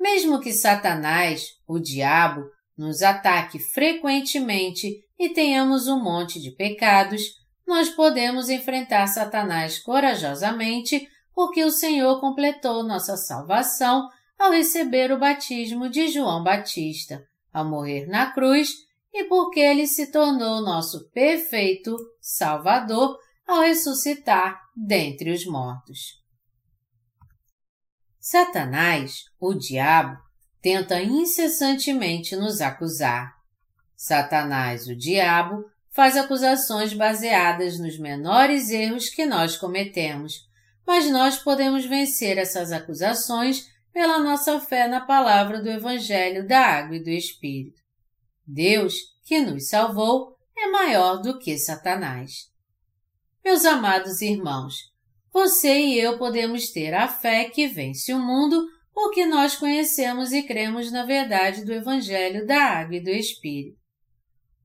Mesmo 0.00 0.40
que 0.40 0.52
Satanás, 0.52 1.46
o 1.66 1.78
diabo, 1.78 2.44
nos 2.76 3.02
ataque 3.02 3.58
frequentemente 3.58 5.04
e 5.18 5.28
tenhamos 5.28 5.86
um 5.86 6.02
monte 6.02 6.40
de 6.40 6.50
pecados, 6.50 7.22
nós 7.66 7.88
podemos 7.88 8.48
enfrentar 8.48 9.06
Satanás 9.06 9.78
corajosamente 9.78 11.08
porque 11.34 11.64
o 11.64 11.70
Senhor 11.70 12.20
completou 12.20 12.82
nossa 12.82 13.16
salvação 13.16 14.08
ao 14.38 14.50
receber 14.50 15.12
o 15.12 15.18
batismo 15.18 15.88
de 15.88 16.08
João 16.08 16.42
Batista, 16.42 17.24
ao 17.52 17.64
morrer 17.64 18.06
na 18.06 18.32
cruz 18.32 18.70
e 19.12 19.24
porque 19.24 19.60
ele 19.60 19.86
se 19.86 20.10
tornou 20.10 20.62
nosso 20.62 21.08
perfeito 21.10 21.96
Salvador 22.20 23.18
ao 23.46 23.60
ressuscitar 23.60 24.60
dentre 24.74 25.30
os 25.30 25.44
mortos. 25.46 26.22
Satanás, 28.18 29.24
o 29.38 29.52
diabo, 29.52 30.16
tenta 30.60 31.02
incessantemente 31.02 32.36
nos 32.36 32.60
acusar. 32.60 33.34
Satanás, 33.96 34.86
o 34.86 34.96
diabo, 34.96 35.64
faz 35.90 36.16
acusações 36.16 36.94
baseadas 36.94 37.78
nos 37.78 37.98
menores 37.98 38.70
erros 38.70 39.08
que 39.08 39.26
nós 39.26 39.56
cometemos, 39.56 40.48
mas 40.86 41.10
nós 41.10 41.38
podemos 41.38 41.84
vencer 41.84 42.38
essas 42.38 42.72
acusações 42.72 43.66
pela 43.92 44.18
nossa 44.18 44.58
fé 44.60 44.88
na 44.88 45.00
palavra 45.00 45.60
do 45.60 45.68
Evangelho 45.68 46.46
da 46.46 46.60
Água 46.60 46.96
e 46.96 47.02
do 47.02 47.10
Espírito. 47.10 47.80
Deus, 48.46 48.94
que 49.24 49.40
nos 49.40 49.68
salvou, 49.68 50.36
é 50.56 50.68
maior 50.68 51.20
do 51.20 51.38
que 51.38 51.56
Satanás. 51.58 52.50
Meus 53.44 53.64
amados 53.64 54.22
irmãos, 54.22 54.74
você 55.32 55.78
e 55.80 55.98
eu 55.98 56.18
podemos 56.18 56.70
ter 56.70 56.94
a 56.94 57.08
fé 57.08 57.44
que 57.44 57.66
vence 57.66 58.12
o 58.12 58.18
mundo 58.18 58.66
porque 58.92 59.24
nós 59.24 59.56
conhecemos 59.56 60.32
e 60.32 60.42
cremos 60.42 60.92
na 60.92 61.04
verdade 61.04 61.64
do 61.64 61.72
Evangelho 61.72 62.46
da 62.46 62.62
Água 62.62 62.96
e 62.96 63.02
do 63.02 63.10
Espírito. 63.10 63.78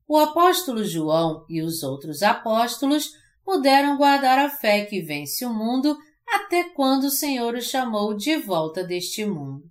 O 0.07 0.17
apóstolo 0.17 0.83
João 0.83 1.45
e 1.49 1.61
os 1.61 1.83
outros 1.83 2.21
apóstolos 2.23 3.11
puderam 3.43 3.97
guardar 3.97 4.37
a 4.37 4.49
fé 4.49 4.85
que 4.85 5.01
vence 5.01 5.45
o 5.45 5.53
mundo 5.53 5.97
até 6.27 6.65
quando 6.65 7.05
o 7.05 7.11
Senhor 7.11 7.55
o 7.55 7.61
chamou 7.61 8.13
de 8.13 8.35
volta 8.35 8.83
deste 8.83 9.25
mundo. 9.25 9.63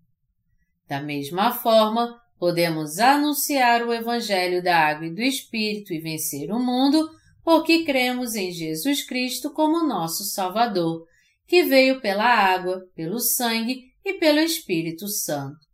Da 0.89 1.01
mesma 1.01 1.53
forma, 1.53 2.20
podemos 2.39 2.99
anunciar 2.99 3.83
o 3.83 3.93
Evangelho 3.93 4.62
da 4.62 4.78
Água 4.78 5.07
e 5.07 5.15
do 5.15 5.20
Espírito 5.20 5.93
e 5.93 6.01
vencer 6.01 6.51
o 6.51 6.59
mundo 6.59 7.11
porque 7.47 7.85
cremos 7.85 8.35
em 8.35 8.51
Jesus 8.51 9.07
Cristo 9.07 9.53
como 9.53 9.87
nosso 9.87 10.24
Salvador, 10.24 11.07
que 11.47 11.62
veio 11.62 12.01
pela 12.01 12.24
água, 12.24 12.85
pelo 12.93 13.20
sangue 13.20 13.93
e 14.05 14.15
pelo 14.15 14.41
Espírito 14.41 15.07
Santo. 15.07 15.65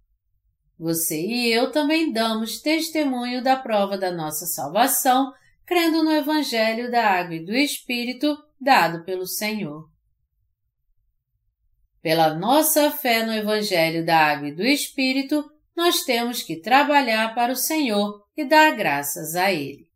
Você 0.78 1.18
e 1.18 1.50
eu 1.50 1.70
também 1.70 2.12
damos 2.12 2.60
testemunho 2.60 3.42
da 3.42 3.56
prova 3.56 3.96
da 3.96 4.12
nossa 4.12 4.44
salvação, 4.44 5.32
crendo 5.64 6.02
no 6.02 6.12
Evangelho 6.12 6.90
da 6.90 7.06
Água 7.06 7.36
e 7.36 7.44
do 7.44 7.54
Espírito 7.54 8.36
dado 8.60 9.02
pelo 9.04 9.26
Senhor. 9.26 9.91
Pela 12.02 12.34
nossa 12.34 12.90
fé 12.90 13.24
no 13.24 13.32
Evangelho 13.32 14.04
da 14.04 14.18
Água 14.18 14.48
e 14.48 14.54
do 14.54 14.64
Espírito, 14.64 15.48
nós 15.74 16.02
temos 16.02 16.42
que 16.42 16.60
trabalhar 16.60 17.32
para 17.34 17.52
o 17.52 17.56
Senhor 17.56 18.20
e 18.36 18.44
dar 18.44 18.74
graças 18.76 19.36
a 19.36 19.52
Ele. 19.52 19.86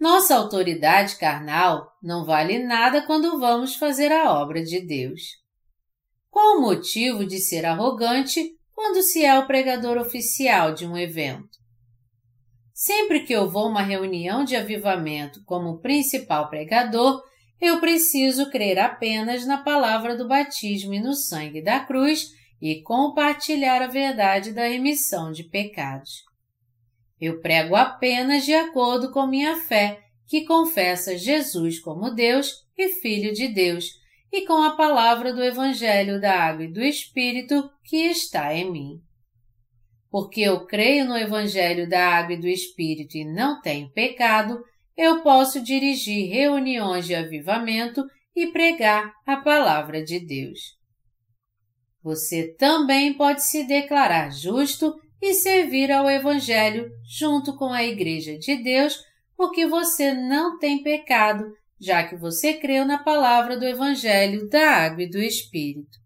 Nossa 0.00 0.34
autoridade 0.34 1.16
carnal 1.16 1.90
não 2.02 2.24
vale 2.24 2.58
nada 2.58 3.06
quando 3.06 3.38
vamos 3.38 3.76
fazer 3.76 4.10
a 4.10 4.32
obra 4.32 4.62
de 4.62 4.80
Deus. 4.80 5.22
Qual 6.30 6.58
o 6.58 6.60
motivo 6.62 7.24
de 7.24 7.38
ser 7.38 7.64
arrogante 7.64 8.56
quando 8.72 9.02
se 9.02 9.24
é 9.24 9.38
o 9.38 9.46
pregador 9.46 9.98
oficial 9.98 10.72
de 10.72 10.86
um 10.86 10.96
evento? 10.96 11.58
Sempre 12.74 13.24
que 13.24 13.32
eu 13.32 13.50
vou 13.50 13.64
a 13.64 13.68
uma 13.68 13.82
reunião 13.82 14.44
de 14.44 14.54
avivamento 14.54 15.42
como 15.46 15.80
principal 15.80 16.50
pregador, 16.50 17.22
eu 17.60 17.80
preciso 17.80 18.50
crer 18.50 18.78
apenas 18.78 19.46
na 19.46 19.58
palavra 19.58 20.16
do 20.16 20.28
batismo 20.28 20.92
e 20.92 21.00
no 21.00 21.14
sangue 21.14 21.62
da 21.62 21.80
cruz 21.80 22.30
e 22.60 22.82
compartilhar 22.82 23.82
a 23.82 23.86
verdade 23.86 24.52
da 24.52 24.66
remissão 24.66 25.30
de 25.32 25.44
pecados. 25.44 26.24
Eu 27.20 27.40
prego 27.40 27.74
apenas 27.74 28.44
de 28.44 28.54
acordo 28.54 29.10
com 29.10 29.26
minha 29.26 29.56
fé, 29.56 30.00
que 30.26 30.44
confessa 30.44 31.16
Jesus 31.16 31.78
como 31.78 32.10
Deus 32.10 32.66
e 32.76 32.88
Filho 32.88 33.32
de 33.32 33.48
Deus, 33.48 33.86
e 34.32 34.44
com 34.44 34.62
a 34.62 34.76
palavra 34.76 35.32
do 35.32 35.42
Evangelho 35.42 36.20
da 36.20 36.34
Água 36.34 36.64
e 36.64 36.72
do 36.72 36.82
Espírito 36.82 37.70
que 37.84 37.96
está 37.96 38.54
em 38.54 38.70
mim. 38.70 39.00
Porque 40.10 40.40
eu 40.40 40.66
creio 40.66 41.06
no 41.06 41.16
Evangelho 41.16 41.88
da 41.88 42.06
Água 42.06 42.34
e 42.34 42.40
do 42.40 42.48
Espírito 42.48 43.16
e 43.16 43.24
não 43.24 43.60
tenho 43.60 43.90
pecado, 43.92 44.62
eu 44.96 45.22
posso 45.22 45.60
dirigir 45.60 46.30
reuniões 46.30 47.06
de 47.06 47.14
avivamento 47.14 48.04
e 48.34 48.46
pregar 48.48 49.12
a 49.26 49.36
palavra 49.36 50.02
de 50.02 50.18
Deus. 50.18 50.76
Você 52.02 52.54
também 52.54 53.12
pode 53.14 53.44
se 53.44 53.64
declarar 53.64 54.30
justo 54.30 54.94
e 55.20 55.34
servir 55.34 55.90
ao 55.90 56.08
Evangelho 56.08 56.88
junto 57.18 57.56
com 57.56 57.72
a 57.72 57.82
Igreja 57.82 58.38
de 58.38 58.56
Deus, 58.62 59.02
porque 59.36 59.66
você 59.66 60.14
não 60.14 60.58
tem 60.58 60.82
pecado, 60.82 61.44
já 61.80 62.06
que 62.06 62.16
você 62.16 62.54
creu 62.54 62.86
na 62.86 62.98
palavra 62.98 63.58
do 63.58 63.66
Evangelho 63.66 64.48
da 64.48 64.70
Água 64.70 65.02
e 65.02 65.10
do 65.10 65.18
Espírito. 65.18 65.98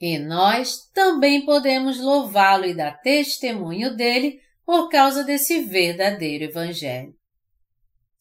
E 0.00 0.18
nós 0.18 0.88
também 0.92 1.44
podemos 1.44 2.00
louvá-lo 2.00 2.64
e 2.64 2.74
dar 2.74 3.00
testemunho 3.02 3.94
dele 3.94 4.40
por 4.64 4.88
causa 4.88 5.22
desse 5.22 5.60
verdadeiro 5.60 6.44
Evangelho. 6.44 7.14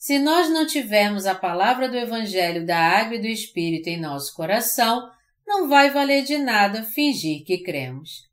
Se 0.01 0.17
nós 0.17 0.49
não 0.49 0.65
tivermos 0.65 1.27
a 1.27 1.35
palavra 1.35 1.87
do 1.87 1.95
Evangelho 1.95 2.65
da 2.65 2.75
Água 2.75 3.17
e 3.17 3.21
do 3.21 3.27
Espírito 3.27 3.87
em 3.87 4.01
nosso 4.01 4.33
coração, 4.33 5.07
não 5.45 5.69
vai 5.69 5.91
valer 5.91 6.23
de 6.23 6.39
nada 6.39 6.81
fingir 6.81 7.45
que 7.45 7.59
cremos. 7.59 8.27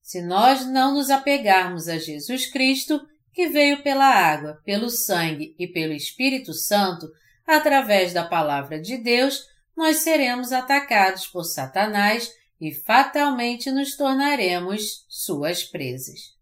Se 0.00 0.22
nós 0.22 0.64
não 0.64 0.94
nos 0.94 1.10
apegarmos 1.10 1.88
a 1.88 1.98
Jesus 1.98 2.50
Cristo, 2.50 3.06
que 3.34 3.48
veio 3.48 3.82
pela 3.82 4.06
água, 4.06 4.62
pelo 4.64 4.88
sangue 4.88 5.54
e 5.58 5.66
pelo 5.66 5.92
Espírito 5.92 6.54
Santo, 6.54 7.06
através 7.46 8.14
da 8.14 8.24
palavra 8.24 8.80
de 8.80 8.96
Deus, 8.96 9.44
nós 9.76 9.98
seremos 9.98 10.52
atacados 10.52 11.26
por 11.26 11.44
Satanás 11.44 12.32
e 12.58 12.72
fatalmente 12.72 13.70
nos 13.70 13.94
tornaremos 13.94 15.04
suas 15.06 15.62
presas. 15.62 16.37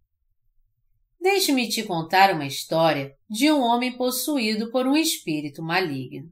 Deixe-me 1.27 1.69
te 1.69 1.83
contar 1.83 2.33
uma 2.33 2.47
história 2.47 3.13
de 3.29 3.51
um 3.51 3.61
homem 3.61 3.97
possuído 3.97 4.71
por 4.71 4.87
um 4.87 4.97
espírito 4.97 5.61
maligno. 5.61 6.31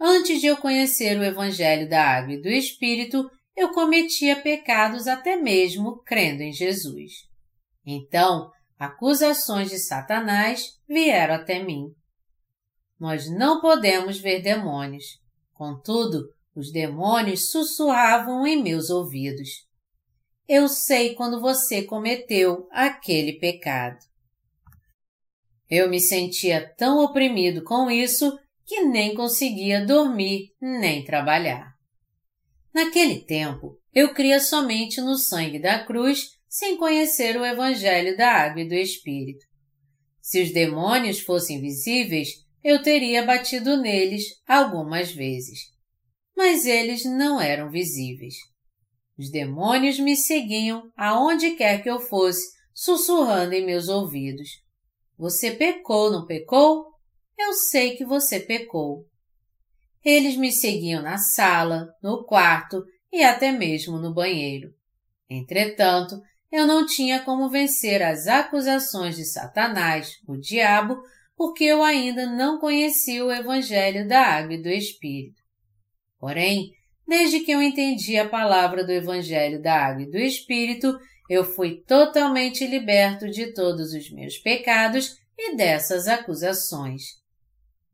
Antes 0.00 0.40
de 0.40 0.46
eu 0.46 0.56
conhecer 0.56 1.18
o 1.18 1.22
Evangelho 1.22 1.86
da 1.86 2.02
Água 2.02 2.32
e 2.32 2.40
do 2.40 2.48
Espírito, 2.48 3.30
eu 3.54 3.72
cometia 3.72 4.40
pecados 4.40 5.06
até 5.06 5.36
mesmo 5.36 6.02
crendo 6.02 6.42
em 6.42 6.50
Jesus. 6.50 7.12
Então, 7.84 8.50
acusações 8.78 9.68
de 9.68 9.78
Satanás 9.78 10.78
vieram 10.88 11.34
até 11.34 11.62
mim. 11.62 11.94
Nós 12.98 13.30
não 13.30 13.60
podemos 13.60 14.18
ver 14.18 14.40
demônios. 14.40 15.20
Contudo, 15.52 16.24
os 16.56 16.72
demônios 16.72 17.50
sussurravam 17.50 18.46
em 18.46 18.62
meus 18.62 18.88
ouvidos 18.88 19.68
eu 20.52 20.68
sei 20.68 21.14
quando 21.14 21.40
você 21.40 21.84
cometeu 21.84 22.66
aquele 22.72 23.34
pecado. 23.34 24.00
Eu 25.70 25.88
me 25.88 26.00
sentia 26.00 26.74
tão 26.76 26.98
oprimido 27.04 27.62
com 27.62 27.88
isso 27.88 28.36
que 28.66 28.80
nem 28.80 29.14
conseguia 29.14 29.86
dormir 29.86 30.52
nem 30.60 31.04
trabalhar. 31.04 31.72
Naquele 32.74 33.20
tempo, 33.20 33.78
eu 33.94 34.12
cria 34.12 34.40
somente 34.40 35.00
no 35.00 35.16
sangue 35.16 35.60
da 35.60 35.84
cruz 35.84 36.30
sem 36.48 36.76
conhecer 36.76 37.36
o 37.36 37.46
Evangelho 37.46 38.16
da 38.16 38.32
Água 38.32 38.62
e 38.62 38.68
do 38.68 38.74
Espírito. 38.74 39.46
Se 40.20 40.42
os 40.42 40.52
demônios 40.52 41.20
fossem 41.20 41.60
visíveis, 41.60 42.44
eu 42.64 42.82
teria 42.82 43.24
batido 43.24 43.76
neles 43.76 44.24
algumas 44.48 45.12
vezes. 45.12 45.60
Mas 46.36 46.66
eles 46.66 47.04
não 47.04 47.40
eram 47.40 47.70
visíveis. 47.70 48.49
Os 49.20 49.30
demônios 49.30 49.98
me 49.98 50.16
seguiam 50.16 50.90
aonde 50.96 51.50
quer 51.50 51.82
que 51.82 51.90
eu 51.90 52.00
fosse, 52.00 52.56
sussurrando 52.72 53.52
em 53.52 53.66
meus 53.66 53.86
ouvidos. 53.86 54.48
Você 55.18 55.50
pecou, 55.50 56.10
não 56.10 56.24
pecou? 56.24 56.86
Eu 57.38 57.52
sei 57.52 57.98
que 57.98 58.04
você 58.06 58.40
pecou. 58.40 59.04
Eles 60.02 60.38
me 60.38 60.50
seguiam 60.50 61.02
na 61.02 61.18
sala, 61.18 61.86
no 62.02 62.24
quarto 62.24 62.82
e 63.12 63.22
até 63.22 63.52
mesmo 63.52 63.98
no 63.98 64.14
banheiro. 64.14 64.72
Entretanto, 65.28 66.18
eu 66.50 66.66
não 66.66 66.86
tinha 66.86 67.22
como 67.22 67.50
vencer 67.50 68.02
as 68.02 68.26
acusações 68.26 69.16
de 69.16 69.26
Satanás, 69.26 70.14
o 70.26 70.38
diabo, 70.38 70.98
porque 71.36 71.64
eu 71.64 71.82
ainda 71.82 72.24
não 72.24 72.58
conhecia 72.58 73.22
o 73.22 73.30
Evangelho 73.30 74.08
da 74.08 74.22
Água 74.22 74.54
e 74.54 74.62
do 74.62 74.70
Espírito. 74.70 75.42
Porém, 76.18 76.70
Desde 77.10 77.40
que 77.40 77.50
eu 77.50 77.60
entendi 77.60 78.16
a 78.16 78.28
palavra 78.28 78.84
do 78.84 78.92
Evangelho 78.92 79.60
da 79.60 79.74
Água 79.74 80.04
e 80.04 80.10
do 80.12 80.16
Espírito, 80.16 80.96
eu 81.28 81.42
fui 81.42 81.82
totalmente 81.82 82.64
liberto 82.64 83.28
de 83.28 83.52
todos 83.52 83.92
os 83.92 84.12
meus 84.12 84.38
pecados 84.38 85.16
e 85.36 85.56
dessas 85.56 86.06
acusações. 86.06 87.02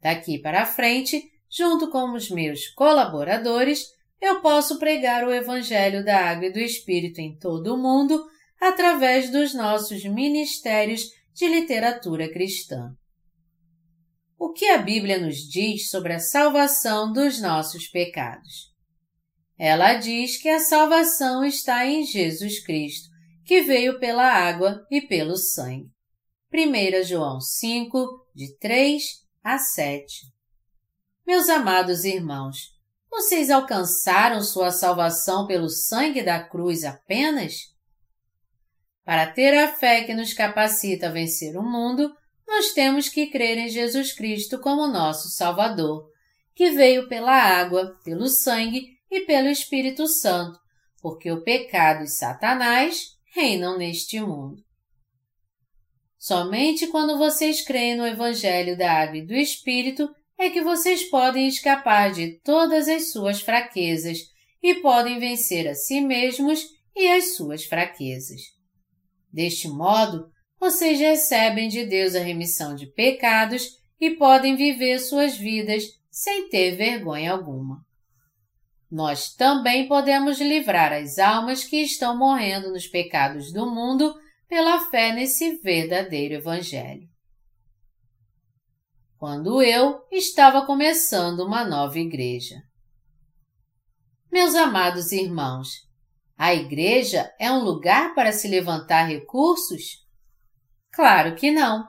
Daqui 0.02 0.38
para 0.38 0.66
frente, 0.66 1.30
junto 1.51 1.90
com 1.90 2.12
os 2.12 2.30
meus 2.30 2.68
colaboradores, 2.74 3.86
eu 4.20 4.43
posso 4.43 4.78
pregar 4.78 5.26
o 5.26 5.32
Evangelho 5.32 6.05
da 6.05 6.18
Água 6.18 6.48
e 6.48 6.52
do 6.52 6.59
Espírito 6.59 7.18
em 7.18 7.38
todo 7.38 7.74
o 7.74 7.78
mundo 7.78 8.22
através 8.60 9.30
dos 9.30 9.55
nossos 9.55 10.05
ministérios 10.05 11.09
de 11.32 11.48
literatura 11.48 12.30
cristã. 12.30 12.94
O 14.38 14.52
que 14.52 14.66
a 14.66 14.76
Bíblia 14.76 15.18
nos 15.18 15.36
diz 15.36 15.88
sobre 15.88 16.12
a 16.12 16.18
salvação 16.18 17.10
dos 17.10 17.40
nossos 17.40 17.88
pecados? 17.88 18.75
Ela 19.58 19.94
diz 19.94 20.36
que 20.36 20.48
a 20.48 20.60
salvação 20.60 21.44
está 21.44 21.86
em 21.86 22.04
Jesus 22.04 22.62
Cristo, 22.62 23.08
que 23.44 23.62
veio 23.62 23.98
pela 23.98 24.26
água 24.26 24.86
e 24.90 25.00
pelo 25.00 25.36
sangue. 25.36 25.90
1 26.52 27.04
João 27.04 27.40
5, 27.40 28.26
de 28.34 28.56
3 28.58 29.02
a 29.42 29.58
7. 29.58 30.26
Meus 31.26 31.48
amados 31.48 32.04
irmãos, 32.04 32.76
vocês 33.10 33.50
alcançaram 33.50 34.42
sua 34.42 34.70
salvação 34.70 35.46
pelo 35.46 35.70
sangue 35.70 36.22
da 36.22 36.42
cruz 36.42 36.84
apenas? 36.84 37.54
Para 39.04 39.26
ter 39.26 39.56
a 39.56 39.72
fé 39.74 40.04
que 40.04 40.14
nos 40.14 40.34
capacita 40.34 41.06
a 41.06 41.12
vencer 41.12 41.56
o 41.56 41.62
mundo, 41.62 42.14
nós 42.46 42.72
temos 42.72 43.08
que 43.08 43.28
crer 43.28 43.56
em 43.56 43.68
Jesus 43.68 44.12
Cristo 44.12 44.60
como 44.60 44.86
nosso 44.86 45.30
Salvador, 45.30 46.10
que 46.54 46.72
veio 46.72 47.08
pela 47.08 47.32
água, 47.32 47.98
pelo 48.04 48.28
sangue 48.28 48.95
e 49.10 49.20
pelo 49.20 49.48
Espírito 49.48 50.06
Santo, 50.06 50.58
porque 51.00 51.30
o 51.30 51.42
pecado 51.42 52.04
e 52.04 52.08
Satanás 52.08 53.16
reinam 53.34 53.78
neste 53.78 54.20
mundo. 54.20 54.64
Somente 56.18 56.88
quando 56.88 57.18
vocês 57.18 57.60
creem 57.60 57.96
no 57.96 58.06
Evangelho 58.06 58.76
da 58.76 58.90
Água 58.92 59.18
e 59.18 59.26
do 59.26 59.34
Espírito 59.34 60.08
é 60.38 60.50
que 60.50 60.60
vocês 60.60 61.04
podem 61.04 61.46
escapar 61.46 62.12
de 62.12 62.40
todas 62.40 62.88
as 62.88 63.12
suas 63.12 63.40
fraquezas 63.40 64.18
e 64.62 64.74
podem 64.76 65.20
vencer 65.20 65.68
a 65.68 65.74
si 65.74 66.00
mesmos 66.00 66.66
e 66.96 67.08
as 67.08 67.36
suas 67.36 67.64
fraquezas. 67.64 68.40
Deste 69.32 69.68
modo, 69.68 70.28
vocês 70.58 70.98
recebem 70.98 71.68
de 71.68 71.84
Deus 71.84 72.14
a 72.14 72.20
remissão 72.20 72.74
de 72.74 72.86
pecados 72.86 73.76
e 74.00 74.10
podem 74.10 74.56
viver 74.56 74.98
suas 74.98 75.36
vidas 75.36 75.84
sem 76.10 76.48
ter 76.48 76.74
vergonha 76.74 77.32
alguma. 77.32 77.85
Nós 78.97 79.35
também 79.35 79.86
podemos 79.86 80.40
livrar 80.40 80.90
as 80.90 81.18
almas 81.18 81.62
que 81.62 81.82
estão 81.82 82.16
morrendo 82.16 82.70
nos 82.70 82.86
pecados 82.86 83.52
do 83.52 83.66
mundo 83.66 84.18
pela 84.48 84.89
fé 84.89 85.12
nesse 85.12 85.59
verdadeiro 85.59 86.32
Evangelho. 86.32 87.06
Quando 89.18 89.62
eu 89.62 90.01
estava 90.10 90.64
começando 90.64 91.40
uma 91.40 91.62
nova 91.62 91.98
igreja. 91.98 92.56
Meus 94.32 94.55
amados 94.55 95.12
irmãos, 95.12 95.68
a 96.35 96.55
igreja 96.55 97.31
é 97.39 97.52
um 97.52 97.62
lugar 97.62 98.14
para 98.14 98.32
se 98.32 98.48
levantar 98.48 99.05
recursos? 99.05 100.06
Claro 100.90 101.35
que 101.35 101.51
não. 101.51 101.86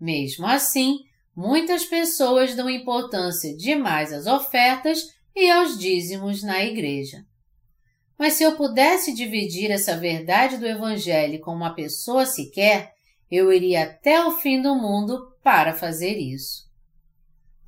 Mesmo 0.00 0.46
assim, 0.46 1.00
muitas 1.36 1.84
pessoas 1.84 2.54
dão 2.54 2.70
importância 2.70 3.54
demais 3.54 4.10
às 4.10 4.26
ofertas 4.26 5.19
e 5.34 5.50
aos 5.50 5.78
dízimos 5.78 6.42
na 6.42 6.62
igreja. 6.64 7.24
Mas 8.18 8.34
se 8.34 8.42
eu 8.42 8.56
pudesse 8.56 9.14
dividir 9.14 9.70
essa 9.70 9.96
verdade 9.96 10.58
do 10.58 10.66
Evangelho 10.66 11.40
com 11.40 11.52
uma 11.52 11.74
pessoa 11.74 12.26
sequer, 12.26 12.92
eu 13.30 13.52
iria 13.52 13.84
até 13.84 14.24
o 14.24 14.32
fim 14.32 14.60
do 14.60 14.74
mundo 14.74 15.34
para 15.42 15.72
fazer 15.72 16.18
isso. 16.18 16.68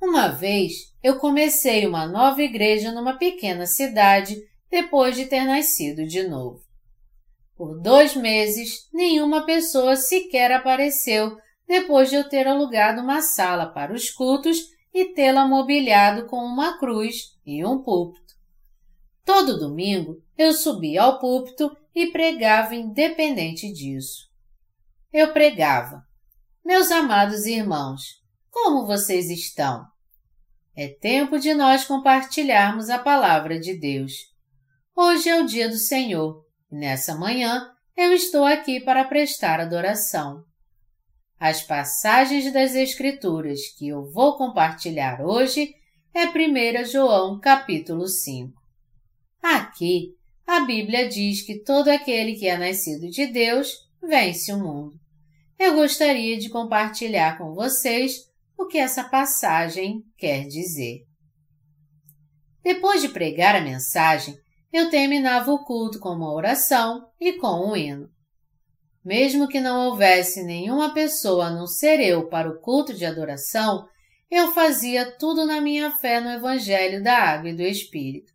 Uma 0.01 0.27
vez 0.27 0.93
eu 1.01 1.17
comecei 1.17 1.87
uma 1.87 2.05
nova 2.05 2.41
igreja 2.41 2.91
numa 2.91 3.17
pequena 3.17 3.65
cidade 3.65 4.37
depois 4.69 5.15
de 5.15 5.25
ter 5.25 5.45
nascido 5.45 6.05
de 6.05 6.27
novo. 6.27 6.61
Por 7.55 7.79
dois 7.79 8.15
meses, 8.15 8.89
nenhuma 8.93 9.45
pessoa 9.45 9.95
sequer 9.95 10.51
apareceu 10.51 11.37
depois 11.67 12.09
de 12.09 12.15
eu 12.15 12.27
ter 12.27 12.47
alugado 12.47 13.01
uma 13.01 13.21
sala 13.21 13.67
para 13.67 13.93
os 13.93 14.09
cultos 14.09 14.72
e 14.93 15.13
tê-la 15.13 15.47
mobiliado 15.47 16.25
com 16.27 16.37
uma 16.37 16.77
cruz 16.77 17.37
e 17.45 17.65
um 17.65 17.81
púlpito. 17.81 18.33
Todo 19.25 19.57
domingo 19.57 20.21
eu 20.37 20.53
subia 20.53 21.01
ao 21.01 21.19
púlpito 21.19 21.75
e 21.95 22.07
pregava 22.07 22.75
independente 22.75 23.71
disso. 23.71 24.29
Eu 25.11 25.31
pregava: 25.33 26.03
Meus 26.63 26.91
amados 26.91 27.45
irmãos, 27.45 28.21
como 28.49 28.85
vocês 28.85 29.29
estão? 29.29 29.85
É 30.75 30.87
tempo 30.87 31.39
de 31.39 31.53
nós 31.53 31.85
compartilharmos 31.85 32.89
a 32.89 32.99
palavra 32.99 33.59
de 33.59 33.77
Deus. 33.79 34.13
Hoje 34.95 35.29
é 35.29 35.39
o 35.39 35.45
dia 35.45 35.69
do 35.69 35.77
Senhor 35.77 36.43
nessa 36.71 37.15
manhã 37.15 37.69
eu 37.95 38.11
estou 38.11 38.43
aqui 38.43 38.79
para 38.79 39.05
prestar 39.05 39.59
adoração. 39.59 40.43
As 41.45 41.61
passagens 41.61 42.53
das 42.53 42.73
Escrituras 42.73 43.67
que 43.77 43.89
eu 43.89 44.09
vou 44.09 44.37
compartilhar 44.37 45.19
hoje 45.19 45.75
é 46.13 46.25
1 46.25 46.85
João 46.85 47.37
capítulo 47.37 48.07
5. 48.07 48.53
Aqui, 49.41 50.15
a 50.47 50.61
Bíblia 50.61 51.09
diz 51.09 51.41
que 51.41 51.61
todo 51.61 51.89
aquele 51.89 52.35
que 52.35 52.47
é 52.47 52.57
nascido 52.57 53.09
de 53.09 53.27
Deus 53.27 53.73
vence 54.01 54.53
o 54.53 54.57
mundo. 54.57 54.97
Eu 55.59 55.75
gostaria 55.75 56.37
de 56.37 56.47
compartilhar 56.47 57.37
com 57.37 57.53
vocês 57.53 58.21
o 58.57 58.65
que 58.65 58.77
essa 58.77 59.03
passagem 59.03 60.01
quer 60.17 60.47
dizer. 60.47 61.01
Depois 62.63 63.01
de 63.01 63.09
pregar 63.09 63.53
a 63.53 63.59
mensagem, 63.59 64.33
eu 64.71 64.89
terminava 64.89 65.51
o 65.51 65.65
culto 65.65 65.99
com 65.99 66.11
uma 66.11 66.33
oração 66.33 67.05
e 67.19 67.33
com 67.33 67.69
um 67.69 67.75
hino. 67.75 68.09
Mesmo 69.03 69.47
que 69.47 69.59
não 69.59 69.87
houvesse 69.87 70.43
nenhuma 70.43 70.93
pessoa 70.93 71.47
a 71.47 71.51
não 71.51 71.67
ser 71.67 71.99
eu 71.99 72.29
para 72.29 72.49
o 72.49 72.59
culto 72.59 72.93
de 72.93 73.05
adoração, 73.05 73.85
eu 74.31 74.53
fazia 74.53 75.11
tudo 75.17 75.45
na 75.45 75.59
minha 75.59 75.91
fé 75.91 76.21
no 76.21 76.29
Evangelho 76.29 77.03
da 77.03 77.17
Água 77.17 77.49
e 77.49 77.55
do 77.55 77.61
Espírito. 77.61 78.31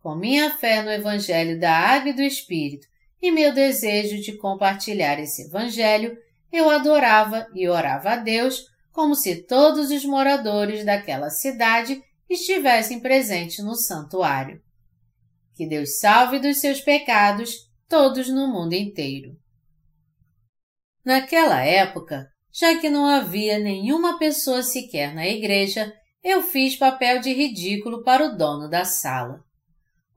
Com 0.00 0.14
minha 0.14 0.56
fé 0.56 0.82
no 0.82 0.90
Evangelho 0.90 1.60
da 1.60 1.72
Água 1.72 2.10
e 2.10 2.14
do 2.14 2.22
Espírito 2.22 2.86
e 3.20 3.30
meu 3.30 3.52
desejo 3.52 4.20
de 4.20 4.36
compartilhar 4.36 5.18
esse 5.20 5.42
Evangelho, 5.42 6.16
eu 6.50 6.70
adorava 6.70 7.46
e 7.54 7.68
orava 7.68 8.10
a 8.10 8.16
Deus 8.16 8.64
como 8.92 9.14
se 9.14 9.42
todos 9.42 9.90
os 9.90 10.04
moradores 10.06 10.84
daquela 10.84 11.28
cidade 11.28 12.02
estivessem 12.30 12.98
presentes 13.00 13.62
no 13.64 13.74
santuário. 13.74 14.62
Que 15.54 15.66
Deus 15.66 15.98
salve 15.98 16.38
dos 16.38 16.60
seus 16.60 16.80
pecados 16.80 17.70
todos 17.88 18.28
no 18.28 18.48
mundo 18.48 18.72
inteiro. 18.72 19.36
Naquela 21.06 21.62
época, 21.62 22.28
já 22.52 22.80
que 22.80 22.90
não 22.90 23.06
havia 23.06 23.60
nenhuma 23.60 24.18
pessoa 24.18 24.60
sequer 24.60 25.14
na 25.14 25.24
igreja, 25.24 25.94
eu 26.20 26.42
fiz 26.42 26.74
papel 26.74 27.20
de 27.20 27.32
ridículo 27.32 28.02
para 28.02 28.26
o 28.26 28.36
dono 28.36 28.68
da 28.68 28.84
sala. 28.84 29.38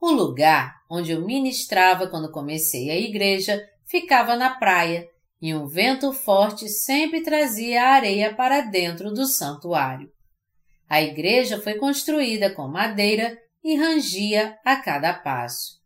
O 0.02 0.10
lugar 0.10 0.74
onde 0.90 1.11
eu 1.11 1.24
ministrava 1.24 2.07
quando 2.07 2.32
comecei 2.32 2.90
a 2.90 2.98
igreja 2.98 3.64
ficava 3.86 4.36
na 4.36 4.56
praia 4.56 5.07
e 5.40 5.53
um 5.53 5.68
vento 5.68 6.11
forte 6.11 6.68
sempre 6.68 7.22
trazia 7.22 7.84
a 7.84 7.91
areia 7.91 8.34
para 8.34 8.61
dentro 8.61 9.14
do 9.14 9.28
santuário. 9.28 10.11
A 10.90 11.03
igreja 11.03 11.61
foi 11.61 11.76
construída 11.76 12.52
com 12.52 12.68
madeira 12.68 13.38
e 13.64 13.76
rangia 13.76 14.57
a 14.66 14.78
cada 14.78 15.14
passo. 15.14 15.80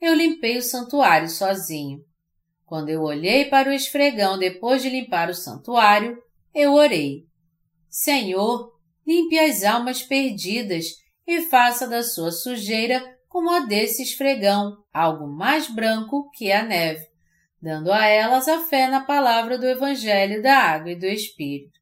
Eu 0.00 0.12
limpei 0.12 0.58
o 0.58 0.62
santuário 0.62 1.28
sozinho. 1.28 2.09
Quando 2.70 2.88
eu 2.88 3.02
olhei 3.02 3.46
para 3.46 3.68
o 3.68 3.72
esfregão 3.72 4.38
depois 4.38 4.80
de 4.80 4.88
limpar 4.88 5.28
o 5.28 5.34
santuário, 5.34 6.16
eu 6.54 6.72
orei. 6.74 7.24
Senhor, 7.88 8.78
limpe 9.04 9.36
as 9.40 9.64
almas 9.64 10.04
perdidas 10.04 10.86
e 11.26 11.42
faça 11.42 11.88
da 11.88 12.04
sua 12.04 12.30
sujeira 12.30 13.04
como 13.26 13.50
a 13.50 13.66
desse 13.66 14.04
esfregão, 14.04 14.84
algo 14.94 15.26
mais 15.26 15.68
branco 15.68 16.30
que 16.30 16.52
a 16.52 16.62
neve, 16.62 17.04
dando 17.60 17.90
a 17.90 18.06
elas 18.06 18.46
a 18.46 18.60
fé 18.60 18.86
na 18.86 19.00
palavra 19.00 19.58
do 19.58 19.66
Evangelho 19.66 20.40
da 20.40 20.56
Água 20.56 20.92
e 20.92 20.96
do 20.96 21.06
Espírito. 21.06 21.80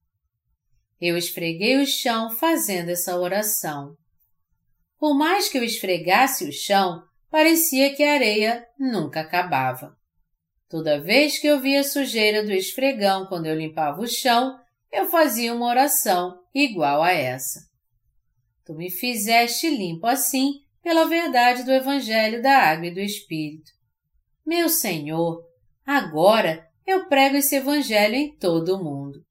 Eu 0.99 1.19
esfreguei 1.19 1.77
o 1.83 1.87
chão 1.87 2.31
fazendo 2.31 2.89
essa 2.89 3.15
oração. 3.21 3.95
Por 4.99 5.15
mais 5.15 5.51
que 5.51 5.59
eu 5.59 5.63
esfregasse 5.63 6.49
o 6.49 6.51
chão, 6.51 7.03
parecia 7.31 7.95
que 7.95 8.03
a 8.03 8.15
areia 8.15 8.67
nunca 8.79 9.21
acabava. 9.21 9.98
Toda 10.69 11.01
vez 11.01 11.39
que 11.39 11.47
eu 11.47 11.61
via 11.61 11.81
a 11.81 11.85
sujeira 11.85 12.45
do 12.45 12.53
esfregão 12.53 13.27
quando 13.27 13.47
eu 13.47 13.55
limpava 13.55 14.03
o 14.03 14.07
chão, 14.07 14.59
eu 14.93 15.07
fazia 15.09 15.55
uma 15.55 15.67
oração 15.67 16.39
igual 16.55 17.03
a 17.03 17.11
essa. 17.11 17.61
Tu 18.67 18.75
me 18.75 18.91
fizeste 18.91 19.69
limpo 19.71 20.07
assim 20.07 20.61
pela 20.83 21.07
verdade 21.07 21.65
do 21.65 21.73
Evangelho 21.73 22.43
da 22.43 22.59
Água 22.59 22.87
e 22.87 22.95
do 22.95 23.01
Espírito. 23.01 23.71
Meu 24.47 24.69
Senhor, 24.69 25.43
agora 25.87 26.67
eu 26.87 27.09
prego 27.09 27.37
esse 27.37 27.57
Evangelho 27.57 28.15
em 28.15 28.37
todo 28.37 28.77
o 28.77 28.85
mundo. 28.85 29.23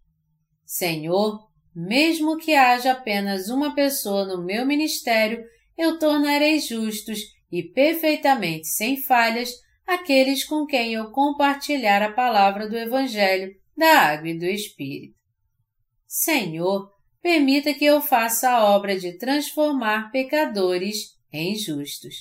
Senhor, 0.65 1.47
mesmo 1.75 2.37
que 2.37 2.55
haja 2.55 2.93
apenas 2.93 3.49
uma 3.49 3.75
pessoa 3.75 4.25
no 4.25 4.43
meu 4.43 4.65
ministério, 4.65 5.43
eu 5.77 5.99
tornarei 5.99 6.59
justos 6.59 7.19
e 7.51 7.61
perfeitamente 7.61 8.67
sem 8.67 8.97
falhas 8.97 9.51
aqueles 9.87 10.43
com 10.43 10.65
quem 10.65 10.93
eu 10.93 11.11
compartilhar 11.11 12.03
a 12.03 12.11
palavra 12.11 12.67
do 12.67 12.77
Evangelho, 12.77 13.55
da 13.75 14.01
água 14.01 14.29
e 14.29 14.37
do 14.37 14.45
Espírito. 14.45 15.15
Senhor, 16.05 16.91
permita 17.21 17.73
que 17.73 17.85
eu 17.85 18.01
faça 18.01 18.49
a 18.49 18.75
obra 18.75 18.99
de 18.99 19.17
transformar 19.17 20.11
pecadores 20.11 21.17
em 21.31 21.55
justos. 21.55 22.15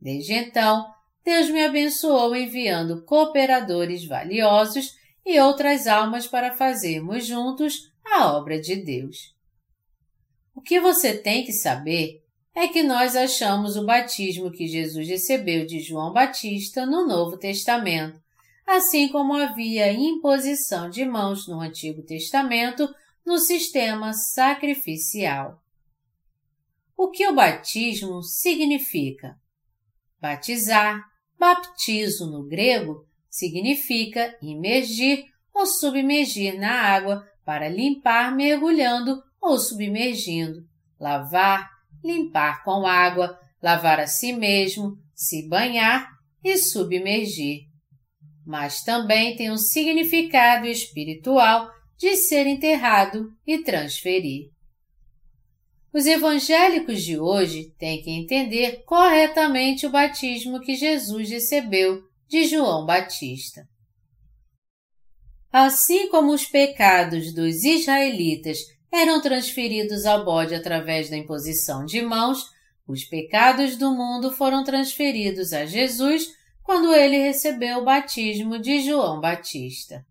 Desde 0.00 0.34
então, 0.34 0.84
Deus 1.24 1.48
me 1.50 1.62
abençoou 1.62 2.34
enviando 2.34 3.04
cooperadores 3.04 4.04
valiosos 4.04 4.92
e 5.24 5.38
outras 5.38 5.86
almas 5.86 6.26
para 6.26 6.56
fazermos 6.56 7.26
juntos 7.26 7.90
a 8.04 8.32
obra 8.32 8.60
de 8.60 8.76
Deus. 8.76 9.34
O 10.54 10.60
que 10.60 10.80
você 10.80 11.16
tem 11.16 11.44
que 11.44 11.52
saber 11.52 12.22
é 12.54 12.68
que 12.68 12.82
nós 12.82 13.14
achamos 13.14 13.76
o 13.76 13.84
batismo 13.84 14.50
que 14.50 14.66
Jesus 14.66 15.08
recebeu 15.08 15.66
de 15.66 15.80
João 15.80 16.12
Batista 16.12 16.84
no 16.84 17.06
Novo 17.06 17.36
Testamento, 17.36 18.20
assim 18.66 19.08
como 19.08 19.34
havia 19.34 19.92
imposição 19.92 20.90
de 20.90 21.04
mãos 21.04 21.46
no 21.46 21.60
Antigo 21.60 22.02
Testamento 22.02 22.88
no 23.24 23.38
sistema 23.38 24.12
sacrificial. 24.12 25.62
O 26.96 27.10
que 27.10 27.26
o 27.26 27.34
batismo 27.34 28.22
significa? 28.22 29.38
Batizar, 30.20 31.02
baptizo 31.38 32.30
no 32.30 32.44
grego, 32.44 33.06
significa 33.30 34.36
imergir 34.42 35.24
ou 35.54 35.64
submergir 35.64 36.58
na 36.58 36.72
água 36.72 37.26
para 37.44 37.68
limpar 37.68 38.34
mergulhando 38.34 39.22
ou 39.40 39.58
submergindo, 39.58 40.68
lavar, 40.98 41.79
limpar 42.02 42.64
com 42.64 42.86
água, 42.86 43.38
lavar 43.62 44.00
a 44.00 44.06
si 44.06 44.32
mesmo, 44.32 44.96
se 45.14 45.48
banhar 45.48 46.08
e 46.42 46.56
submergir. 46.56 47.62
Mas 48.46 48.82
também 48.82 49.36
tem 49.36 49.50
um 49.50 49.58
significado 49.58 50.66
espiritual 50.66 51.70
de 51.98 52.16
ser 52.16 52.46
enterrado 52.46 53.28
e 53.46 53.58
transferir. 53.62 54.50
Os 55.92 56.06
evangélicos 56.06 57.02
de 57.02 57.18
hoje 57.18 57.74
têm 57.76 58.00
que 58.00 58.10
entender 58.10 58.84
corretamente 58.84 59.86
o 59.86 59.90
batismo 59.90 60.60
que 60.60 60.76
Jesus 60.76 61.28
recebeu 61.28 62.02
de 62.28 62.44
João 62.44 62.86
Batista. 62.86 63.62
Assim 65.52 66.08
como 66.08 66.32
os 66.32 66.44
pecados 66.46 67.34
dos 67.34 67.64
israelitas 67.64 68.58
eram 68.92 69.20
transferidos 69.20 70.04
ao 70.04 70.24
bode 70.24 70.54
através 70.54 71.08
da 71.08 71.16
imposição 71.16 71.84
de 71.84 72.02
mãos, 72.02 72.50
os 72.86 73.04
pecados 73.04 73.76
do 73.76 73.92
mundo 73.92 74.32
foram 74.32 74.64
transferidos 74.64 75.52
a 75.52 75.64
Jesus 75.64 76.26
quando 76.62 76.94
ele 76.94 77.16
recebeu 77.16 77.78
o 77.78 77.84
batismo 77.84 78.58
de 78.58 78.80
João 78.80 79.20
Batista. 79.20 80.04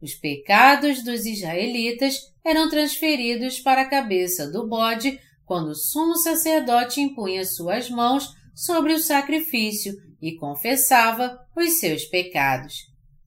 Os 0.00 0.14
pecados 0.14 1.02
dos 1.02 1.26
israelitas 1.26 2.32
eram 2.44 2.68
transferidos 2.68 3.60
para 3.60 3.82
a 3.82 3.88
cabeça 3.88 4.50
do 4.50 4.66
bode 4.66 5.18
quando 5.44 5.68
o 5.68 5.74
sumo 5.74 6.16
sacerdote 6.16 7.00
impunha 7.00 7.44
suas 7.44 7.88
mãos 7.90 8.34
sobre 8.54 8.92
o 8.92 8.98
sacrifício 8.98 9.94
e 10.20 10.34
confessava 10.36 11.38
os 11.54 11.78
seus 11.78 12.04
pecados. 12.04 12.74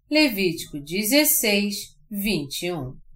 Levítico 0.10 0.80
16, 0.80 1.96
21. 2.10 3.09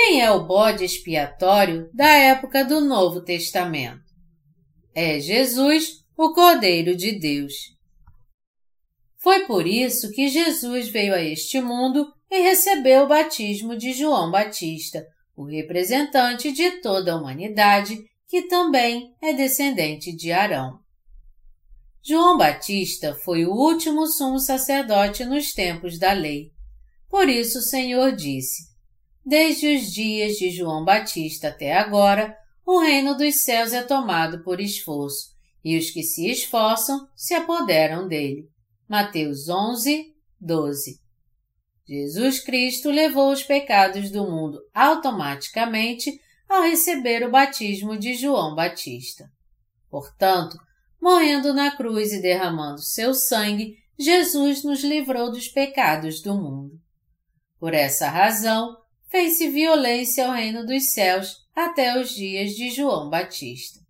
Quem 0.00 0.20
é 0.20 0.30
o 0.30 0.46
bode 0.46 0.84
expiatório 0.84 1.90
da 1.92 2.06
época 2.06 2.64
do 2.64 2.80
Novo 2.80 3.20
Testamento? 3.20 4.04
É 4.94 5.18
Jesus, 5.18 6.04
o 6.16 6.32
Cordeiro 6.32 6.94
de 6.94 7.18
Deus. 7.18 7.52
Foi 9.16 9.44
por 9.44 9.66
isso 9.66 10.12
que 10.12 10.28
Jesus 10.28 10.88
veio 10.88 11.12
a 11.12 11.20
este 11.20 11.60
mundo 11.60 12.06
e 12.30 12.40
recebeu 12.42 13.02
o 13.02 13.08
batismo 13.08 13.76
de 13.76 13.92
João 13.92 14.30
Batista, 14.30 15.04
o 15.36 15.44
representante 15.44 16.52
de 16.52 16.80
toda 16.80 17.12
a 17.12 17.16
humanidade, 17.16 17.98
que 18.28 18.42
também 18.42 19.12
é 19.20 19.32
descendente 19.32 20.14
de 20.14 20.30
Arão. 20.30 20.78
João 22.04 22.38
Batista 22.38 23.16
foi 23.24 23.44
o 23.44 23.52
último 23.52 24.06
sumo 24.06 24.38
sacerdote 24.38 25.24
nos 25.24 25.52
tempos 25.52 25.98
da 25.98 26.12
lei. 26.12 26.52
Por 27.10 27.28
isso 27.28 27.58
o 27.58 27.62
Senhor 27.62 28.12
disse: 28.12 28.67
Desde 29.28 29.76
os 29.76 29.92
dias 29.92 30.38
de 30.38 30.50
João 30.50 30.86
Batista 30.86 31.48
até 31.48 31.76
agora, 31.76 32.34
o 32.64 32.80
reino 32.80 33.14
dos 33.14 33.42
céus 33.42 33.74
é 33.74 33.82
tomado 33.82 34.42
por 34.42 34.58
esforço, 34.58 35.36
e 35.62 35.76
os 35.76 35.90
que 35.90 36.02
se 36.02 36.30
esforçam 36.30 37.06
se 37.14 37.34
apoderam 37.34 38.08
dele. 38.08 38.48
Mateus 38.88 39.50
11, 39.50 40.14
12. 40.40 40.98
Jesus 41.86 42.40
Cristo 42.40 42.90
levou 42.90 43.30
os 43.30 43.42
pecados 43.42 44.10
do 44.10 44.24
mundo 44.24 44.62
automaticamente 44.72 46.18
ao 46.48 46.62
receber 46.62 47.22
o 47.22 47.30
batismo 47.30 47.98
de 47.98 48.14
João 48.14 48.54
Batista. 48.54 49.30
Portanto, 49.90 50.56
morrendo 50.98 51.52
na 51.52 51.76
cruz 51.76 52.14
e 52.14 52.22
derramando 52.22 52.80
seu 52.80 53.12
sangue, 53.12 53.76
Jesus 53.98 54.64
nos 54.64 54.82
livrou 54.82 55.30
dos 55.30 55.48
pecados 55.48 56.22
do 56.22 56.34
mundo. 56.34 56.80
Por 57.60 57.74
essa 57.74 58.08
razão, 58.08 58.74
fez-se 59.08 59.48
violência 59.48 60.26
ao 60.26 60.32
reino 60.32 60.64
dos 60.64 60.90
céus 60.92 61.46
até 61.54 62.00
os 62.00 62.10
dias 62.10 62.52
de 62.52 62.70
João 62.70 63.08
Batista. 63.08 63.80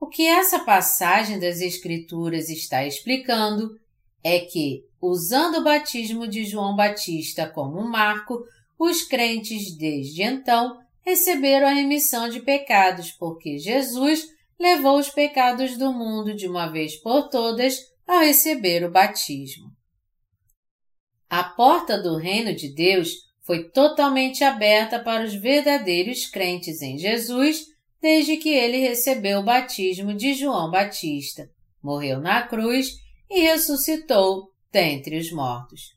O 0.00 0.06
que 0.06 0.26
essa 0.26 0.58
passagem 0.58 1.38
das 1.38 1.60
Escrituras 1.60 2.48
está 2.48 2.84
explicando 2.84 3.78
é 4.22 4.40
que, 4.40 4.84
usando 5.00 5.58
o 5.58 5.64
batismo 5.64 6.26
de 6.26 6.44
João 6.44 6.74
Batista 6.74 7.48
como 7.48 7.78
um 7.78 7.88
marco, 7.88 8.44
os 8.78 9.02
crentes 9.02 9.76
desde 9.76 10.22
então 10.22 10.78
receberam 11.02 11.66
a 11.66 11.72
remissão 11.72 12.28
de 12.28 12.40
pecados, 12.40 13.12
porque 13.12 13.58
Jesus 13.58 14.26
levou 14.58 14.98
os 14.98 15.10
pecados 15.10 15.76
do 15.76 15.92
mundo 15.92 16.34
de 16.34 16.48
uma 16.48 16.66
vez 16.66 16.96
por 16.96 17.28
todas 17.28 17.78
ao 18.06 18.20
receber 18.20 18.84
o 18.84 18.90
batismo. 18.90 19.70
A 21.28 21.44
porta 21.44 22.00
do 22.00 22.16
reino 22.16 22.54
de 22.54 22.68
Deus 22.74 23.10
foi 23.44 23.68
totalmente 23.70 24.42
aberta 24.42 24.98
para 24.98 25.24
os 25.24 25.34
verdadeiros 25.34 26.26
crentes 26.26 26.80
em 26.80 26.98
Jesus 26.98 27.66
desde 28.00 28.36
que 28.36 28.50
ele 28.50 28.78
recebeu 28.78 29.40
o 29.40 29.44
batismo 29.44 30.12
de 30.12 30.34
João 30.34 30.70
Batista, 30.70 31.48
morreu 31.82 32.20
na 32.20 32.46
cruz 32.46 32.92
e 33.30 33.40
ressuscitou 33.40 34.50
dentre 34.70 35.16
os 35.16 35.32
mortos. 35.32 35.94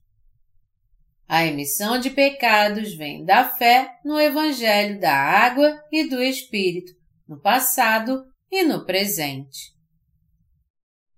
A 1.27 1.45
emissão 1.45 1.99
de 1.99 2.09
pecados 2.09 2.93
vem 2.93 3.25
da 3.25 3.49
fé 3.49 3.91
no 4.05 4.19
Evangelho 4.19 4.99
da 5.01 5.13
Água 5.13 5.77
e 5.91 6.07
do 6.07 6.21
Espírito, 6.21 6.93
no 7.27 7.41
passado 7.41 8.23
e 8.49 8.63
no 8.63 8.85
presente. 8.85 9.73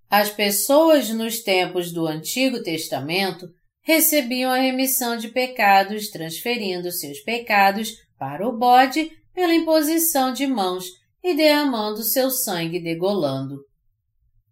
As 0.10 0.32
pessoas 0.32 1.10
nos 1.10 1.44
tempos 1.44 1.92
do 1.92 2.08
Antigo 2.08 2.64
Testamento 2.64 3.48
recebiam 3.90 4.52
a 4.52 4.60
remissão 4.60 5.18
de 5.18 5.30
pecados 5.30 6.10
transferindo 6.10 6.92
seus 6.92 7.22
pecados 7.22 7.96
para 8.20 8.48
o 8.48 8.56
bode 8.56 9.12
pela 9.34 9.52
imposição 9.52 10.32
de 10.32 10.46
mãos 10.46 10.86
e 11.24 11.34
derramando 11.34 12.04
seu 12.04 12.30
sangue 12.30 12.80
degolando. 12.80 13.66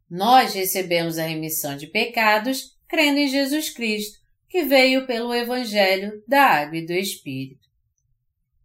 Nós 0.10 0.56
recebemos 0.56 1.20
a 1.20 1.28
remissão 1.28 1.78
de 1.78 1.86
pecados 1.86 2.76
crendo 2.88 3.20
em 3.20 3.28
Jesus 3.28 3.70
Cristo, 3.70 4.18
que 4.50 4.64
veio 4.64 5.06
pelo 5.06 5.32
Evangelho 5.32 6.24
da 6.28 6.42
Água 6.42 6.78
e 6.78 6.86
do 6.88 6.94
Espírito. 6.94 7.68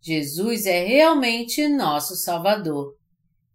Jesus 0.01 0.65
é 0.65 0.87
realmente 0.87 1.69
nosso 1.69 2.17
Salvador. 2.17 2.97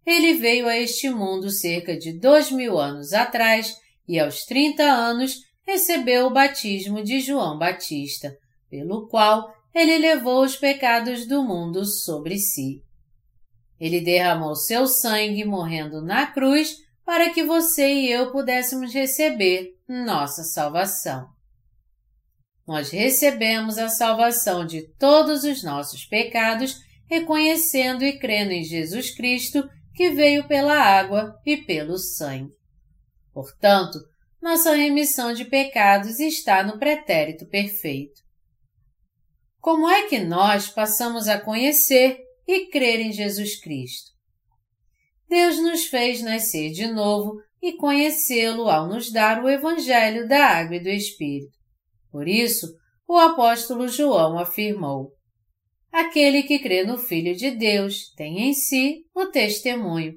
Ele 0.06 0.34
veio 0.34 0.68
a 0.68 0.78
este 0.78 1.10
mundo 1.10 1.50
cerca 1.50 1.98
de 1.98 2.12
dois 2.12 2.52
mil 2.52 2.78
anos 2.78 3.12
atrás 3.12 3.76
e 4.06 4.20
aos 4.20 4.44
30 4.44 4.84
anos 4.84 5.47
recebeu 5.68 6.26
o 6.26 6.32
batismo 6.32 7.04
de 7.04 7.20
João 7.20 7.58
Batista, 7.58 8.34
pelo 8.70 9.06
qual 9.06 9.54
ele 9.74 9.98
levou 9.98 10.42
os 10.42 10.56
pecados 10.56 11.26
do 11.26 11.42
mundo 11.42 11.84
sobre 11.84 12.38
si. 12.38 12.82
Ele 13.78 14.00
derramou 14.00 14.56
seu 14.56 14.86
sangue 14.86 15.44
morrendo 15.44 16.00
na 16.00 16.26
cruz 16.26 16.78
para 17.04 17.34
que 17.34 17.44
você 17.44 17.86
e 17.86 18.10
eu 18.10 18.32
pudéssemos 18.32 18.94
receber 18.94 19.74
nossa 19.86 20.42
salvação. 20.42 21.28
Nós 22.66 22.88
recebemos 22.88 23.76
a 23.76 23.90
salvação 23.90 24.64
de 24.64 24.88
todos 24.98 25.44
os 25.44 25.62
nossos 25.62 26.02
pecados 26.06 26.80
reconhecendo 27.10 28.04
e 28.04 28.18
crendo 28.18 28.52
em 28.52 28.64
Jesus 28.64 29.14
Cristo 29.14 29.68
que 29.94 30.10
veio 30.12 30.48
pela 30.48 30.80
água 30.80 31.38
e 31.44 31.58
pelo 31.58 31.98
sangue. 31.98 32.54
Portanto, 33.34 33.98
nossa 34.40 34.74
remissão 34.74 35.32
de 35.32 35.44
pecados 35.44 36.20
está 36.20 36.62
no 36.62 36.78
pretérito 36.78 37.46
perfeito. 37.46 38.20
Como 39.60 39.88
é 39.88 40.08
que 40.08 40.20
nós 40.20 40.68
passamos 40.68 41.28
a 41.28 41.40
conhecer 41.40 42.18
e 42.46 42.66
crer 42.66 43.00
em 43.00 43.12
Jesus 43.12 43.60
Cristo? 43.60 44.10
Deus 45.28 45.58
nos 45.60 45.84
fez 45.84 46.22
nascer 46.22 46.70
de 46.70 46.86
novo 46.86 47.34
e 47.60 47.76
conhecê-lo 47.76 48.70
ao 48.70 48.88
nos 48.88 49.12
dar 49.12 49.42
o 49.44 49.48
Evangelho 49.48 50.26
da 50.26 50.46
Água 50.46 50.76
e 50.76 50.82
do 50.82 50.88
Espírito. 50.88 51.52
Por 52.10 52.26
isso, 52.26 52.66
o 53.06 53.18
apóstolo 53.18 53.88
João 53.88 54.38
afirmou: 54.38 55.10
Aquele 55.92 56.44
que 56.44 56.58
crê 56.58 56.84
no 56.84 56.96
Filho 56.96 57.34
de 57.34 57.50
Deus 57.50 58.12
tem 58.16 58.48
em 58.48 58.54
si 58.54 59.04
o 59.14 59.26
testemunho. 59.26 60.14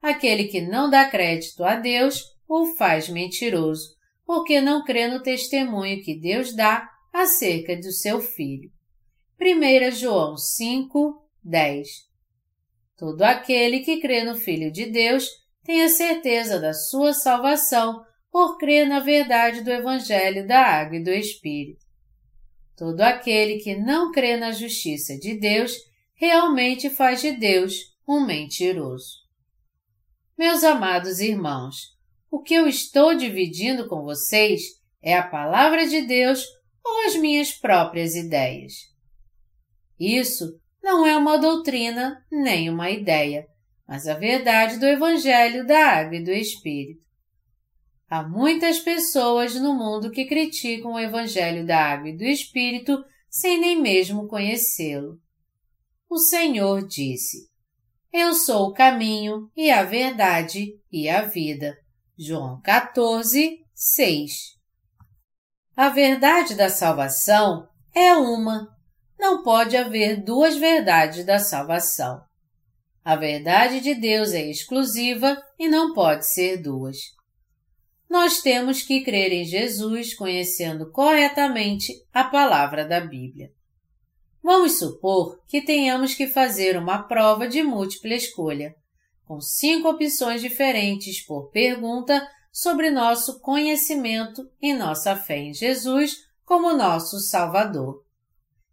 aquele 0.00 0.44
que 0.44 0.60
não 0.60 0.90
dá 0.90 1.08
crédito 1.08 1.64
a 1.64 1.76
Deus 1.76 2.31
o 2.54 2.66
faz 2.74 3.08
mentiroso, 3.08 3.96
porque 4.26 4.60
não 4.60 4.84
crê 4.84 5.08
no 5.08 5.22
testemunho 5.22 6.02
que 6.02 6.14
Deus 6.14 6.54
dá 6.54 6.86
acerca 7.10 7.74
do 7.74 7.90
seu 7.90 8.20
Filho. 8.20 8.70
1 9.40 9.90
João 9.92 10.36
5, 10.36 11.26
10 11.42 11.88
Todo 12.94 13.22
aquele 13.22 13.80
que 13.80 14.02
crê 14.02 14.22
no 14.22 14.34
Filho 14.34 14.70
de 14.70 14.84
Deus 14.84 15.26
tem 15.64 15.82
a 15.82 15.88
certeza 15.88 16.60
da 16.60 16.74
sua 16.74 17.14
salvação 17.14 18.04
por 18.30 18.58
crer 18.58 18.86
na 18.86 19.00
verdade 19.00 19.62
do 19.62 19.70
Evangelho 19.70 20.46
da 20.46 20.60
Água 20.60 20.98
e 20.98 21.02
do 21.02 21.10
Espírito. 21.10 21.86
Todo 22.76 23.00
aquele 23.00 23.60
que 23.60 23.76
não 23.76 24.12
crê 24.12 24.36
na 24.36 24.52
justiça 24.52 25.16
de 25.16 25.40
Deus 25.40 25.72
realmente 26.14 26.90
faz 26.90 27.22
de 27.22 27.32
Deus 27.32 27.96
um 28.06 28.20
mentiroso. 28.20 29.22
Meus 30.36 30.62
amados 30.62 31.18
irmãos, 31.18 31.91
o 32.32 32.40
que 32.40 32.54
eu 32.54 32.66
estou 32.66 33.14
dividindo 33.14 33.86
com 33.86 34.02
vocês 34.04 34.62
é 35.02 35.14
a 35.14 35.22
palavra 35.22 35.86
de 35.86 36.00
Deus 36.00 36.42
ou 36.82 37.04
as 37.04 37.14
minhas 37.14 37.52
próprias 37.52 38.16
ideias. 38.16 38.72
Isso 40.00 40.58
não 40.82 41.06
é 41.06 41.14
uma 41.14 41.36
doutrina 41.36 42.24
nem 42.32 42.70
uma 42.70 42.90
ideia, 42.90 43.46
mas 43.86 44.08
a 44.08 44.14
verdade 44.14 44.78
do 44.78 44.86
Evangelho 44.86 45.66
da 45.66 45.78
Água 45.88 46.16
e 46.16 46.24
do 46.24 46.30
Espírito. 46.30 47.02
Há 48.08 48.26
muitas 48.26 48.78
pessoas 48.78 49.54
no 49.54 49.74
mundo 49.74 50.10
que 50.10 50.24
criticam 50.24 50.94
o 50.94 50.98
Evangelho 50.98 51.66
da 51.66 51.78
Água 51.78 52.08
e 52.08 52.16
do 52.16 52.24
Espírito 52.24 53.04
sem 53.28 53.60
nem 53.60 53.78
mesmo 53.78 54.26
conhecê-lo. 54.26 55.20
O 56.08 56.16
Senhor 56.16 56.86
disse: 56.88 57.50
Eu 58.10 58.32
sou 58.32 58.68
o 58.68 58.72
caminho 58.72 59.50
e 59.54 59.70
a 59.70 59.82
verdade 59.82 60.80
e 60.90 61.10
a 61.10 61.26
vida. 61.26 61.81
João 62.18 62.60
14, 62.62 63.64
6. 63.74 64.32
A 65.76 65.88
verdade 65.88 66.54
da 66.54 66.68
salvação 66.68 67.68
é 67.94 68.14
uma. 68.14 68.68
Não 69.18 69.42
pode 69.42 69.76
haver 69.76 70.22
duas 70.22 70.56
verdades 70.56 71.24
da 71.24 71.38
salvação. 71.38 72.22
A 73.04 73.16
verdade 73.16 73.80
de 73.80 73.94
Deus 73.94 74.32
é 74.32 74.48
exclusiva 74.48 75.42
e 75.58 75.68
não 75.68 75.92
pode 75.92 76.26
ser 76.26 76.58
duas 76.58 76.98
nós 78.12 78.42
temos 78.42 78.82
que 78.82 79.00
crer 79.00 79.32
em 79.32 79.42
Jesus 79.42 80.12
conhecendo 80.12 80.90
corretamente 80.90 81.94
a 82.12 82.22
palavra 82.22 82.84
da 82.84 83.00
Bíblia. 83.00 83.50
Vamos 84.42 84.78
supor 84.78 85.42
que 85.48 85.62
tenhamos 85.62 86.12
que 86.12 86.26
fazer 86.26 86.76
uma 86.76 87.02
prova 87.04 87.48
de 87.48 87.62
múltipla 87.62 88.12
escolha, 88.12 88.76
com 89.32 89.40
cinco 89.40 89.88
opções 89.88 90.42
diferentes 90.42 91.24
por 91.24 91.50
pergunta 91.50 92.28
sobre 92.52 92.90
nosso 92.90 93.40
conhecimento 93.40 94.46
e 94.60 94.74
nossa 94.74 95.16
fé 95.16 95.38
em 95.38 95.54
Jesus 95.54 96.18
como 96.44 96.74
nosso 96.74 97.18
Salvador. 97.18 98.04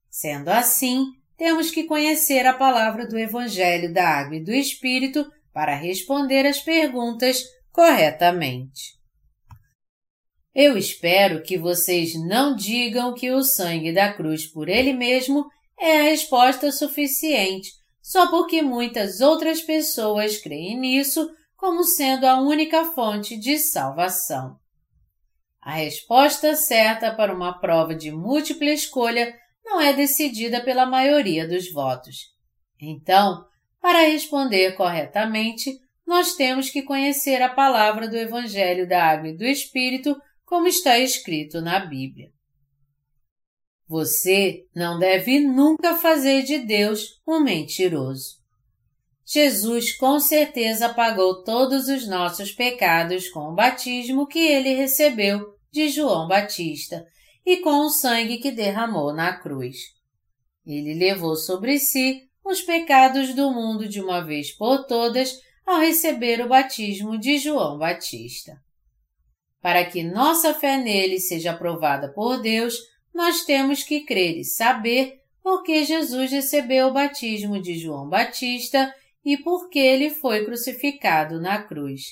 Sendo 0.10 0.50
assim, 0.50 1.06
temos 1.38 1.72
que 1.72 1.86
conhecer 1.86 2.46
a 2.46 2.54
palavra 2.54 3.08
do 3.08 3.18
Evangelho 3.18 3.94
da 3.94 4.06
Água 4.06 4.36
e 4.36 4.44
do 4.44 4.52
Espírito 4.52 5.26
para 5.54 5.78
responder 5.78 6.46
as 6.46 6.60
perguntas 6.60 7.42
corretamente. 7.72 9.00
Eu 10.54 10.78
espero 10.78 11.42
que 11.42 11.58
vocês 11.58 12.16
não 12.16 12.54
digam 12.54 13.14
que 13.14 13.32
o 13.32 13.44
sangue 13.44 13.94
da 13.94 14.12
cruz 14.12 14.46
por 14.46 14.68
ele 14.68 14.92
mesmo 14.92 15.46
é 15.80 16.00
a 16.00 16.04
resposta 16.04 16.70
suficiente, 16.70 17.79
só 18.10 18.28
porque 18.28 18.64
muitas 18.64 19.22
outras 19.22 19.62
pessoas 19.62 20.40
creem 20.40 20.80
nisso 20.80 21.30
como 21.56 21.84
sendo 21.84 22.26
a 22.26 22.42
única 22.42 22.84
fonte 22.86 23.38
de 23.38 23.60
salvação. 23.60 24.58
A 25.62 25.74
resposta 25.74 26.56
certa 26.56 27.14
para 27.14 27.32
uma 27.32 27.60
prova 27.60 27.94
de 27.94 28.10
múltipla 28.12 28.72
escolha 28.72 29.32
não 29.64 29.80
é 29.80 29.94
decidida 29.94 30.60
pela 30.60 30.88
maioria 30.88 31.48
dos 31.48 31.72
votos. 31.72 32.34
Então, 32.82 33.46
para 33.80 34.00
responder 34.08 34.72
corretamente, 34.72 35.80
nós 36.04 36.34
temos 36.34 36.72
que 36.72 36.82
conhecer 36.82 37.44
a 37.44 37.50
palavra 37.50 38.08
do 38.08 38.18
Evangelho 38.18 38.90
da 38.90 39.04
Água 39.04 39.30
e 39.30 39.38
do 39.38 39.46
Espírito 39.46 40.20
como 40.44 40.66
está 40.66 40.98
escrito 40.98 41.62
na 41.62 41.78
Bíblia. 41.78 42.32
Você 43.90 44.68
não 44.76 45.00
deve 45.00 45.40
nunca 45.40 45.98
fazer 45.98 46.44
de 46.44 46.60
Deus 46.60 47.20
um 47.28 47.40
mentiroso. 47.40 48.38
Jesus 49.26 49.98
com 49.98 50.20
certeza 50.20 50.94
pagou 50.94 51.44
todos 51.44 51.88
os 51.88 52.08
nossos 52.08 52.52
pecados 52.52 53.30
com 53.30 53.50
o 53.50 53.56
batismo 53.56 54.28
que 54.28 54.38
ele 54.38 54.76
recebeu 54.76 55.56
de 55.72 55.90
João 55.90 56.28
Batista 56.28 57.04
e 57.44 57.58
com 57.58 57.80
o 57.80 57.90
sangue 57.90 58.38
que 58.38 58.52
derramou 58.52 59.12
na 59.12 59.34
cruz. 59.34 59.78
Ele 60.64 60.94
levou 60.94 61.36
sobre 61.36 61.80
si 61.80 62.30
os 62.46 62.62
pecados 62.62 63.34
do 63.34 63.52
mundo 63.52 63.90
de 63.90 64.00
uma 64.00 64.22
vez 64.22 64.52
por 64.52 64.86
todas 64.86 65.40
ao 65.66 65.80
receber 65.80 66.42
o 66.42 66.48
batismo 66.48 67.18
de 67.18 67.40
João 67.40 67.80
Batista. 67.80 68.54
Para 69.60 69.84
que 69.84 70.04
nossa 70.04 70.54
fé 70.54 70.78
nele 70.78 71.20
seja 71.20 71.52
aprovada 71.52 72.14
por 72.14 72.40
Deus, 72.40 72.89
nós 73.14 73.44
temos 73.44 73.84
que 73.84 74.02
crer 74.02 74.38
e 74.38 74.44
saber 74.44 75.22
por 75.42 75.64
que 75.64 75.84
Jesus 75.84 76.32
recebeu 76.32 76.88
o 76.88 76.94
batismo 76.94 77.62
de 77.62 77.78
João 77.78 78.08
Batista 78.08 78.94
e 79.24 79.38
por 79.38 79.70
que 79.70 79.80
ele 79.80 80.10
foi 80.10 80.46
crucificado 80.46 81.40
na 81.40 81.62
cruz. 81.62 82.04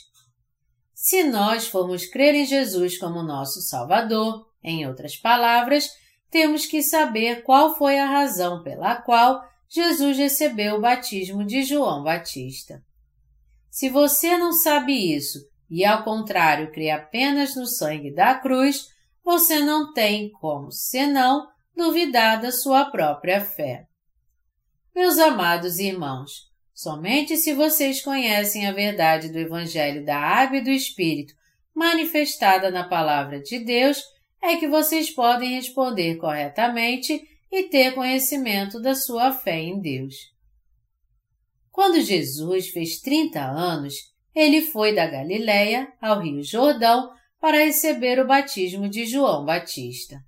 Se 0.94 1.24
nós 1.24 1.68
formos 1.68 2.06
crer 2.06 2.34
em 2.36 2.46
Jesus 2.46 2.98
como 2.98 3.22
nosso 3.22 3.62
Salvador, 3.62 4.48
em 4.64 4.88
outras 4.88 5.16
palavras, 5.16 5.90
temos 6.30 6.66
que 6.66 6.82
saber 6.82 7.44
qual 7.44 7.78
foi 7.78 8.00
a 8.00 8.06
razão 8.06 8.64
pela 8.64 8.96
qual 8.96 9.42
Jesus 9.70 10.18
recebeu 10.18 10.76
o 10.76 10.82
batismo 10.82 11.46
de 11.46 11.64
João 11.64 12.04
Batista. 12.04 12.84
Se 13.70 13.90
você 13.90 14.38
não 14.38 14.52
sabe 14.52 15.16
isso 15.16 15.48
e 15.70 15.86
ao 15.86 16.04
contrário 16.04 16.72
crê 16.72 16.90
apenas 16.90 17.56
no 17.56 17.66
sangue 17.66 18.12
da 18.12 18.36
cruz, 18.36 18.88
você 19.28 19.60
não 19.60 19.92
tem 19.92 20.32
como, 20.32 20.72
senão, 20.72 21.50
duvidar 21.76 22.40
da 22.40 22.50
sua 22.50 22.86
própria 22.86 23.42
fé. 23.44 23.86
Meus 24.96 25.18
amados 25.18 25.80
irmãos, 25.80 26.50
somente 26.74 27.36
se 27.36 27.54
vocês 27.54 28.02
conhecem 28.02 28.66
a 28.66 28.72
verdade 28.72 29.28
do 29.28 29.38
Evangelho 29.38 30.06
da 30.06 30.18
Água 30.18 30.60
e 30.60 30.64
do 30.64 30.70
Espírito 30.70 31.34
manifestada 31.76 32.72
na 32.72 32.88
Palavra 32.88 33.42
de 33.42 33.60
Deus, 33.60 34.02
é 34.42 34.56
que 34.56 34.66
vocês 34.70 35.12
podem 35.12 35.56
responder 35.56 36.16
corretamente 36.16 37.22
e 37.52 37.64
ter 37.64 37.94
conhecimento 37.96 38.82
da 38.82 38.96
sua 38.96 39.34
fé 39.34 39.60
em 39.60 39.82
Deus. 39.82 40.16
Quando 41.70 42.00
Jesus 42.00 42.70
fez 42.70 43.02
30 43.02 43.42
anos, 43.42 43.94
ele 44.34 44.62
foi 44.62 44.96
da 44.96 45.06
Galiléia 45.06 45.92
ao 46.02 46.22
Rio 46.22 46.42
Jordão 46.42 47.17
para 47.40 47.64
receber 47.64 48.20
o 48.20 48.28
batismo 48.28 48.90
de 48.90 49.06
João 49.06 49.46
Batista. 49.46 50.20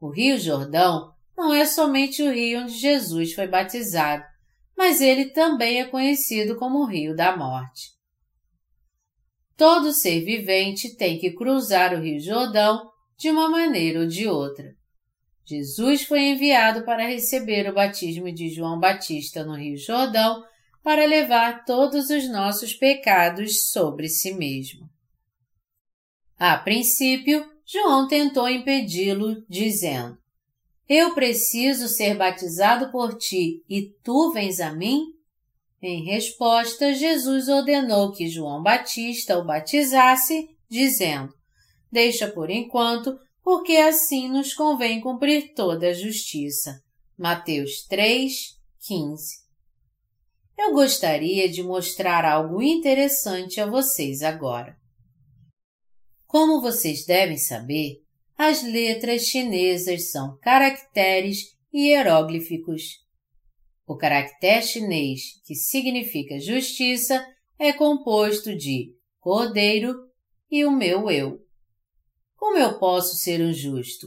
O 0.00 0.08
Rio 0.08 0.38
Jordão 0.38 1.12
não 1.36 1.52
é 1.52 1.64
somente 1.64 2.22
o 2.22 2.32
rio 2.32 2.60
onde 2.62 2.72
Jesus 2.72 3.32
foi 3.32 3.46
batizado, 3.46 4.24
mas 4.76 5.00
ele 5.00 5.26
também 5.26 5.80
é 5.80 5.84
conhecido 5.84 6.56
como 6.56 6.78
o 6.78 6.86
Rio 6.86 7.14
da 7.14 7.36
Morte. 7.36 7.90
Todo 9.56 9.92
ser 9.92 10.24
vivente 10.24 10.96
tem 10.96 11.18
que 11.18 11.32
cruzar 11.32 11.94
o 11.94 12.00
Rio 12.00 12.18
Jordão 12.20 12.90
de 13.18 13.30
uma 13.30 13.48
maneira 13.48 14.00
ou 14.00 14.06
de 14.06 14.26
outra. 14.26 14.74
Jesus 15.44 16.04
foi 16.04 16.30
enviado 16.30 16.84
para 16.84 17.06
receber 17.06 17.68
o 17.68 17.74
batismo 17.74 18.32
de 18.32 18.48
João 18.48 18.78
Batista 18.78 19.44
no 19.44 19.56
Rio 19.56 19.76
Jordão 19.76 20.42
para 20.82 21.04
levar 21.04 21.64
todos 21.64 22.08
os 22.08 22.30
nossos 22.30 22.72
pecados 22.72 23.70
sobre 23.70 24.08
si 24.08 24.32
mesmo. 24.32 24.88
A 26.40 26.56
princípio, 26.56 27.46
João 27.66 28.08
tentou 28.08 28.48
impedi-lo, 28.48 29.44
dizendo: 29.46 30.16
Eu 30.88 31.14
preciso 31.14 31.86
ser 31.86 32.16
batizado 32.16 32.90
por 32.90 33.18
ti 33.18 33.62
e 33.68 33.92
tu 34.02 34.32
vens 34.32 34.58
a 34.58 34.72
mim? 34.72 35.02
Em 35.82 36.02
resposta, 36.02 36.94
Jesus 36.94 37.48
ordenou 37.48 38.10
que 38.12 38.26
João 38.26 38.62
Batista 38.62 39.38
o 39.38 39.44
batizasse, 39.44 40.48
dizendo: 40.66 41.34
Deixa 41.92 42.26
por 42.26 42.48
enquanto, 42.48 43.18
porque 43.44 43.76
assim 43.76 44.26
nos 44.26 44.54
convém 44.54 44.98
cumprir 44.98 45.52
toda 45.52 45.88
a 45.88 45.92
justiça. 45.92 46.80
Mateus 47.18 47.84
3, 47.86 48.58
15 48.86 49.50
eu 50.60 50.74
gostaria 50.74 51.48
de 51.48 51.62
mostrar 51.62 52.22
algo 52.22 52.62
interessante 52.62 53.60
a 53.60 53.66
vocês 53.66 54.22
agora. 54.22 54.79
Como 56.30 56.60
vocês 56.60 57.04
devem 57.04 57.36
saber, 57.36 58.04
as 58.38 58.62
letras 58.62 59.22
chinesas 59.22 60.12
são 60.12 60.38
caracteres 60.38 61.56
hieróglifos. 61.74 63.00
O 63.84 63.96
caractere 63.96 64.64
chinês, 64.64 65.42
que 65.44 65.56
significa 65.56 66.38
justiça, 66.38 67.20
é 67.58 67.72
composto 67.72 68.54
de 68.54 68.94
Cordeiro 69.18 69.92
e 70.48 70.64
o 70.64 70.70
meu 70.70 71.10
eu. 71.10 71.44
Como 72.36 72.56
eu 72.58 72.78
posso 72.78 73.16
ser 73.16 73.40
um 73.40 73.52
justo? 73.52 74.06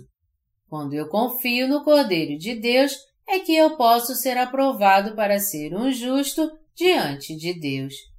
Quando 0.70 0.94
eu 0.94 1.10
confio 1.10 1.68
no 1.68 1.84
Cordeiro 1.84 2.40
de 2.40 2.56
Deus, 2.56 2.96
é 3.28 3.40
que 3.40 3.54
eu 3.54 3.76
posso 3.76 4.16
ser 4.16 4.38
aprovado 4.38 5.14
para 5.14 5.42
ser 5.42 5.76
um 5.76 5.92
justo 5.92 6.50
diante 6.74 7.36
de 7.36 7.54
Deus. 7.54 8.13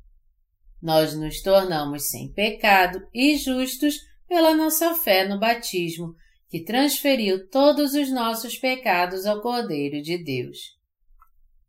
Nós 0.85 1.17
nos 1.17 1.41
tornamos 1.41 2.11
sem 2.11 2.31
pecado 2.31 3.09
e 3.15 3.39
justos 3.39 4.01
pela 4.29 4.55
nossa 4.55 4.95
fé 4.95 5.27
no 5.27 5.41
batismo, 5.41 6.15
que 6.47 6.63
transferiu 6.63 7.49
todos 7.49 7.95
os 7.95 8.13
nossos 8.13 8.59
pecados 8.59 9.25
ao 9.25 9.41
Cordeiro 9.41 10.03
de 10.03 10.23
Deus. 10.23 10.59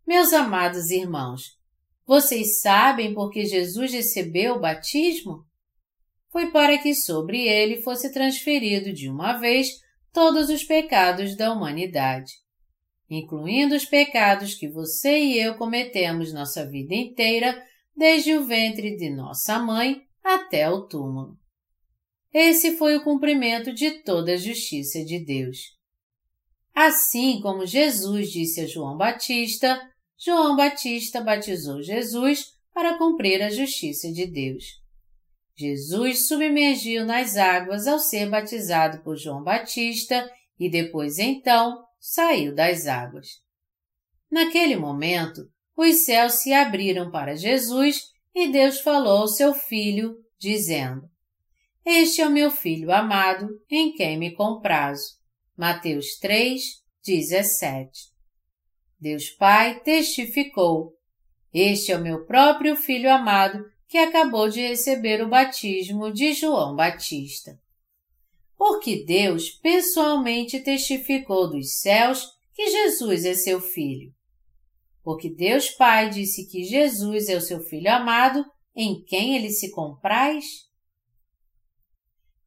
Meus 0.06 0.34
amados 0.34 0.92
irmãos, 0.92 1.44
vocês 2.06 2.60
sabem 2.60 3.14
por 3.14 3.32
que 3.32 3.46
Jesus 3.46 3.94
recebeu 3.94 4.56
o 4.56 4.60
batismo? 4.60 5.46
Foi 6.30 6.52
para 6.52 6.78
que 6.78 6.94
sobre 6.94 7.48
ele 7.48 7.82
fosse 7.84 8.12
transferido 8.12 8.92
de 8.92 9.10
uma 9.10 9.38
vez 9.38 9.80
todos 10.12 10.50
os 10.50 10.66
pecados 10.66 11.38
da 11.38 11.54
humanidade, 11.54 12.34
incluindo 13.10 13.76
os 13.76 13.86
pecados 13.86 14.56
que 14.56 14.68
você 14.68 15.18
e 15.18 15.40
eu 15.40 15.56
cometemos 15.56 16.34
nossa 16.34 16.70
vida 16.70 16.94
inteira, 16.94 17.64
desde 17.96 18.36
o 18.36 18.46
ventre 18.46 18.96
de 18.96 19.10
nossa 19.10 19.60
mãe 19.60 20.02
até 20.24 20.70
o 20.70 20.88
túmulo. 20.88 21.38
Esse 22.34 22.76
foi 22.76 22.98
o 22.98 23.04
cumprimento 23.04 23.74
de 23.74 24.04
toda 24.04 24.34
a 24.34 24.38
justiça 24.38 25.04
de 25.06 25.24
Deus. 25.24 25.76
Assim 26.74 27.40
como 27.40 27.66
Jesus 27.66 28.30
disse 28.30 28.62
a 28.62 28.68
João 28.68 28.98
Batista, 28.98 29.82
João 30.18 30.56
Batista 30.56 31.22
batizou 31.22 31.82
Jesus 31.82 32.54
para 32.74 32.98
cumprir 32.98 33.42
a 33.42 33.50
justiça 33.50 34.12
de 34.12 34.26
Deus. 34.26 34.66
Jesus 35.58 36.28
submergiu 36.28 37.06
nas 37.06 37.38
águas 37.38 37.88
ao 37.88 37.98
ser 37.98 38.30
batizado 38.30 39.02
por 39.02 39.16
João 39.16 39.42
Batista 39.42 40.30
e 40.60 40.70
depois 40.70 41.18
então 41.18 41.82
saiu 41.98 42.54
das 42.54 42.88
águas. 42.88 43.28
Naquele 44.30 44.76
momento, 44.76 45.50
os 45.76 46.06
céus 46.06 46.34
se 46.36 46.54
abriram 46.54 47.12
para 47.12 47.36
Jesus 47.36 48.14
e 48.34 48.48
Deus 48.48 48.80
falou 48.80 49.20
ao 49.20 49.28
seu 49.28 49.54
filho, 49.54 50.16
dizendo: 50.40 51.10
este 51.86 52.20
é 52.20 52.28
o 52.28 52.32
meu 52.32 52.50
filho 52.50 52.92
amado, 52.92 53.62
em 53.70 53.94
quem 53.94 54.18
me 54.18 54.32
comprazo. 54.32 55.20
Mateus 55.56 56.18
3, 56.20 56.82
17. 57.06 58.10
Deus 59.00 59.30
Pai 59.30 59.80
testificou: 59.82 60.98
Este 61.54 61.92
é 61.92 61.98
o 61.98 62.02
meu 62.02 62.26
próprio 62.26 62.76
filho 62.76 63.08
amado, 63.08 63.64
que 63.88 64.00
acabou 64.00 64.50
de 64.50 64.62
receber 64.62 65.22
o 65.22 65.30
batismo 65.30 66.12
de 66.12 66.34
João 66.34 66.76
Batista. 66.76 67.56
Porque 68.58 69.06
Deus 69.06 69.52
pessoalmente 69.52 70.60
testificou 70.62 71.52
dos 71.52 71.80
céus 71.82 72.26
que 72.56 72.68
Jesus 72.68 73.26
é 73.26 73.36
seu 73.36 73.62
filho. 73.62 74.12
Porque 75.06 75.30
Deus 75.30 75.70
Pai 75.70 76.10
disse 76.10 76.48
que 76.48 76.64
Jesus 76.64 77.30
é 77.30 77.38
o 77.38 77.42
seu 77.42 77.60
filho 77.60 77.92
amado, 77.92 78.44
em 78.76 79.04
quem 79.04 79.36
ele 79.36 79.52
se 79.52 79.70
compraz? 79.70 80.46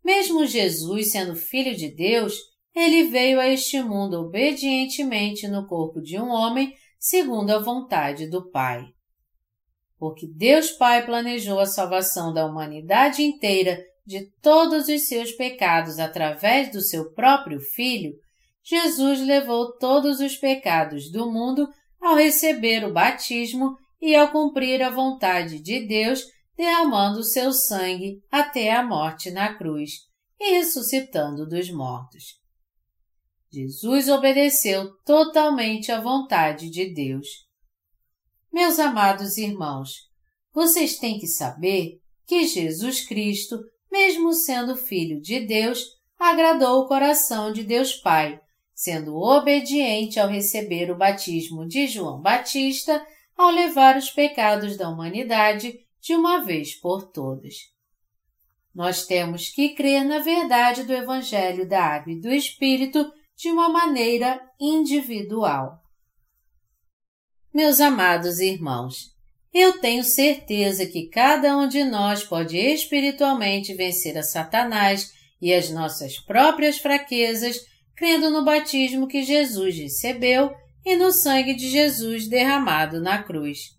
Mesmo 0.05 0.44
Jesus 0.44 1.12
sendo 1.12 1.36
filho 1.36 1.76
de 1.76 1.94
Deus, 1.94 2.35
ele 2.74 3.05
veio 3.05 3.39
a 3.39 3.47
este 3.47 3.80
mundo 3.80 4.14
obedientemente 4.14 5.47
no 5.47 5.68
corpo 5.68 6.01
de 6.01 6.18
um 6.18 6.30
homem 6.30 6.74
segundo 6.98 7.52
a 7.52 7.60
vontade 7.60 8.28
do 8.28 8.51
Pai. 8.51 8.82
Porque 9.97 10.26
Deus 10.26 10.72
Pai 10.72 11.06
planejou 11.06 11.60
a 11.60 11.66
salvação 11.66 12.35
da 12.35 12.44
humanidade 12.44 13.22
inteira 13.22 13.80
de 14.05 14.28
todos 14.43 14.89
os 14.89 15.06
seus 15.06 15.30
pecados 15.30 16.01
através 16.01 16.72
do 16.72 16.80
seu 16.80 17.12
próprio 17.12 17.60
Filho, 17.60 18.14
Jesus 18.64 19.20
levou 19.20 19.76
todos 19.78 20.18
os 20.18 20.36
pecados 20.36 21.09
do 21.12 21.30
mundo 21.30 21.68
ao 22.01 22.15
receber 22.15 22.85
o 22.85 22.93
batismo 22.93 23.77
e 24.01 24.15
ao 24.15 24.31
cumprir 24.31 24.83
a 24.83 24.91
vontade 24.91 25.61
de 25.61 25.87
Deus 25.87 26.23
derramando 26.57 27.23
seu 27.23 27.53
sangue 27.53 28.20
até 28.31 28.73
a 28.73 28.85
morte 28.85 29.31
na 29.31 29.55
cruz 29.55 29.93
e 30.41 30.59
ressuscitando 30.59 31.47
dos 31.47 31.70
mortos. 31.70 32.39
Jesus 33.51 34.09
obedeceu 34.09 34.93
totalmente 35.05 35.91
à 35.91 36.01
vontade 36.01 36.69
de 36.69 36.93
Deus. 36.93 37.27
Meus 38.53 38.79
amados 38.79 39.39
irmãos, 39.39 39.91
vocês 40.53 40.99
têm 40.99 41.19
que 41.19 41.27
saber 41.27 41.99
que 42.27 42.47
Jesus 42.47 43.07
Cristo, 43.07 43.59
mesmo 43.91 44.33
sendo 44.35 44.77
Filho 44.77 45.20
de 45.20 45.47
Deus, 45.47 45.83
agradou 46.19 46.83
o 46.83 46.89
coração 46.89 47.53
de 47.53 47.62
Deus 47.62 47.95
Pai, 47.95 48.41
sendo 48.78 49.16
obediente 49.16 50.20
ao 50.20 50.28
receber 50.28 50.88
o 50.88 50.96
batismo 50.96 51.66
de 51.66 51.88
João 51.88 52.20
Batista, 52.20 53.05
ao 53.36 53.50
levar 53.50 53.96
os 53.96 54.09
pecados 54.09 54.76
da 54.76 54.88
humanidade 54.88 55.80
de 56.00 56.14
uma 56.14 56.44
vez 56.44 56.76
por 56.76 57.10
todas. 57.10 57.55
Nós 58.72 59.05
temos 59.05 59.48
que 59.48 59.70
crer 59.70 60.05
na 60.05 60.20
verdade 60.20 60.84
do 60.84 60.92
Evangelho 60.92 61.68
da 61.68 61.82
Água 61.82 62.12
e 62.12 62.20
do 62.20 62.30
Espírito 62.30 63.12
de 63.36 63.50
uma 63.50 63.68
maneira 63.68 64.40
individual. 64.60 65.82
Meus 67.52 67.80
amados 67.80 68.38
irmãos, 68.38 69.12
eu 69.52 69.80
tenho 69.80 70.05
certeza 70.05 70.86
que 70.86 71.09
cada 71.09 71.56
um 71.56 71.66
de 71.66 71.82
nós 71.82 72.22
pode 72.22 72.56
espiritualmente 72.56 73.74
vencer 73.74 74.16
a 74.16 74.22
Satanás 74.22 75.12
e 75.42 75.52
as 75.52 75.68
nossas 75.68 76.16
próprias 76.20 76.78
fraquezas, 76.78 77.66
crendo 77.99 78.31
no 78.31 78.45
batismo 78.45 79.09
que 79.09 79.25
Jesus 79.25 79.77
recebeu 79.77 80.55
e 80.87 80.95
no 80.95 81.11
sangue 81.11 81.53
de 81.53 81.69
Jesus 81.69 82.29
derramado 82.29 83.01
na 83.01 83.20
cruz. 83.20 83.77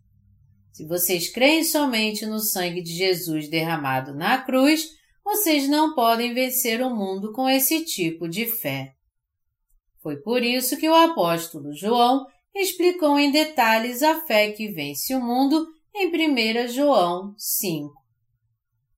Se 0.74 0.86
vocês 0.86 1.32
creem 1.32 1.64
somente 1.64 2.26
no 2.26 2.40
sangue 2.40 2.82
de 2.82 2.94
Jesus 2.94 3.50
derramado 3.50 4.14
na 4.14 4.38
cruz, 4.40 4.90
vocês 5.24 5.70
não 5.70 5.96
podem 5.96 6.34
vencer 6.34 6.82
o 6.82 6.94
mundo 6.94 7.32
com 7.32 7.48
esse 7.48 7.86
tipo 7.86 8.28
de 8.28 8.46
fé. 8.46 8.92
Foi 10.04 10.18
por 10.18 10.44
isso 10.44 10.76
que 10.76 10.90
o 10.90 10.96
apóstolo 10.96 11.74
João 11.74 12.26
explicou 12.54 13.18
em 13.18 13.32
detalhes 13.32 14.04
a 14.04 14.20
fé 14.26 14.52
que 14.52 14.70
vence 14.70 15.16
o 15.16 15.22
mundo 15.22 15.66
em 15.96 16.08
1 16.10 16.68
João 16.68 17.34
5. 17.38 17.94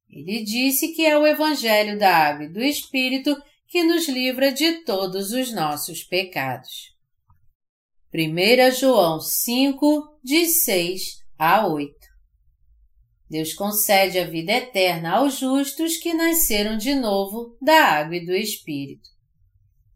Ele 0.10 0.44
disse 0.44 0.90
que 0.94 1.06
é 1.06 1.16
o 1.16 1.28
Evangelho 1.28 1.98
da 1.98 2.10
Água 2.10 2.46
e 2.46 2.52
do 2.52 2.62
Espírito 2.62 3.36
que 3.72 3.86
nos 3.86 4.06
livra 4.10 4.52
de 4.52 4.84
todos 4.84 5.32
os 5.32 5.54
nossos 5.54 6.04
pecados. 6.04 6.94
1 8.14 8.72
João 8.78 9.22
5, 9.22 10.20
de 10.22 10.46
6 10.46 11.24
a 11.40 11.66
8. 11.66 11.96
Deus 13.30 13.54
concede 13.54 14.20
a 14.20 14.28
vida 14.28 14.52
eterna 14.52 15.12
aos 15.12 15.40
justos 15.40 15.96
que 15.96 16.14
nasceram 16.14 16.76
de 16.76 16.94
novo 16.94 17.58
da 17.62 17.82
água 17.82 18.18
e 18.18 18.26
do 18.26 18.36
Espírito. 18.36 19.10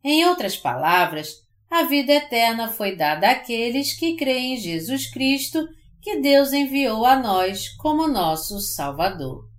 Em 0.01 0.23
outras 0.25 0.55
palavras, 0.55 1.33
a 1.69 1.83
vida 1.83 2.13
eterna 2.13 2.69
foi 2.69 2.95
dada 2.95 3.29
àqueles 3.29 3.91
que 3.91 4.15
creem 4.15 4.53
em 4.53 4.57
Jesus 4.57 5.11
Cristo, 5.11 5.67
que 6.01 6.21
Deus 6.21 6.53
enviou 6.53 7.05
a 7.05 7.19
nós 7.19 7.67
como 7.75 8.07
nosso 8.07 8.57
Salvador. 8.61 9.49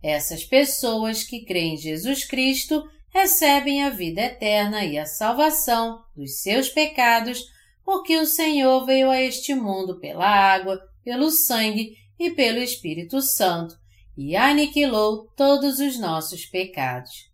Essas 0.00 0.44
pessoas 0.44 1.24
que 1.24 1.44
creem 1.44 1.74
em 1.74 1.76
Jesus 1.76 2.24
Cristo 2.24 2.88
recebem 3.10 3.82
a 3.82 3.90
vida 3.90 4.20
eterna 4.22 4.84
e 4.84 4.98
a 4.98 5.06
salvação 5.06 6.02
dos 6.16 6.40
seus 6.40 6.68
pecados 6.68 7.44
porque 7.84 8.16
o 8.16 8.26
Senhor 8.26 8.86
veio 8.86 9.10
a 9.10 9.20
este 9.20 9.54
mundo 9.54 9.98
pela 9.98 10.26
água, 10.26 10.80
pelo 11.02 11.30
sangue 11.30 11.96
e 12.18 12.30
pelo 12.30 12.58
Espírito 12.58 13.20
Santo 13.20 13.80
e 14.16 14.36
aniquilou 14.36 15.28
todos 15.36 15.78
os 15.78 15.98
nossos 15.98 16.44
pecados. 16.44 17.30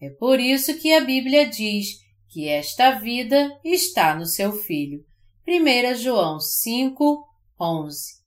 É 0.00 0.08
por 0.10 0.38
isso 0.38 0.78
que 0.78 0.92
a 0.92 1.00
Bíblia 1.00 1.48
diz 1.48 1.98
que 2.28 2.48
esta 2.48 2.92
vida 2.92 3.58
está 3.64 4.14
no 4.14 4.24
seu 4.24 4.52
Filho. 4.52 5.04
1 5.46 5.96
João 5.96 6.38
5, 6.38 7.26
11. 7.60 8.22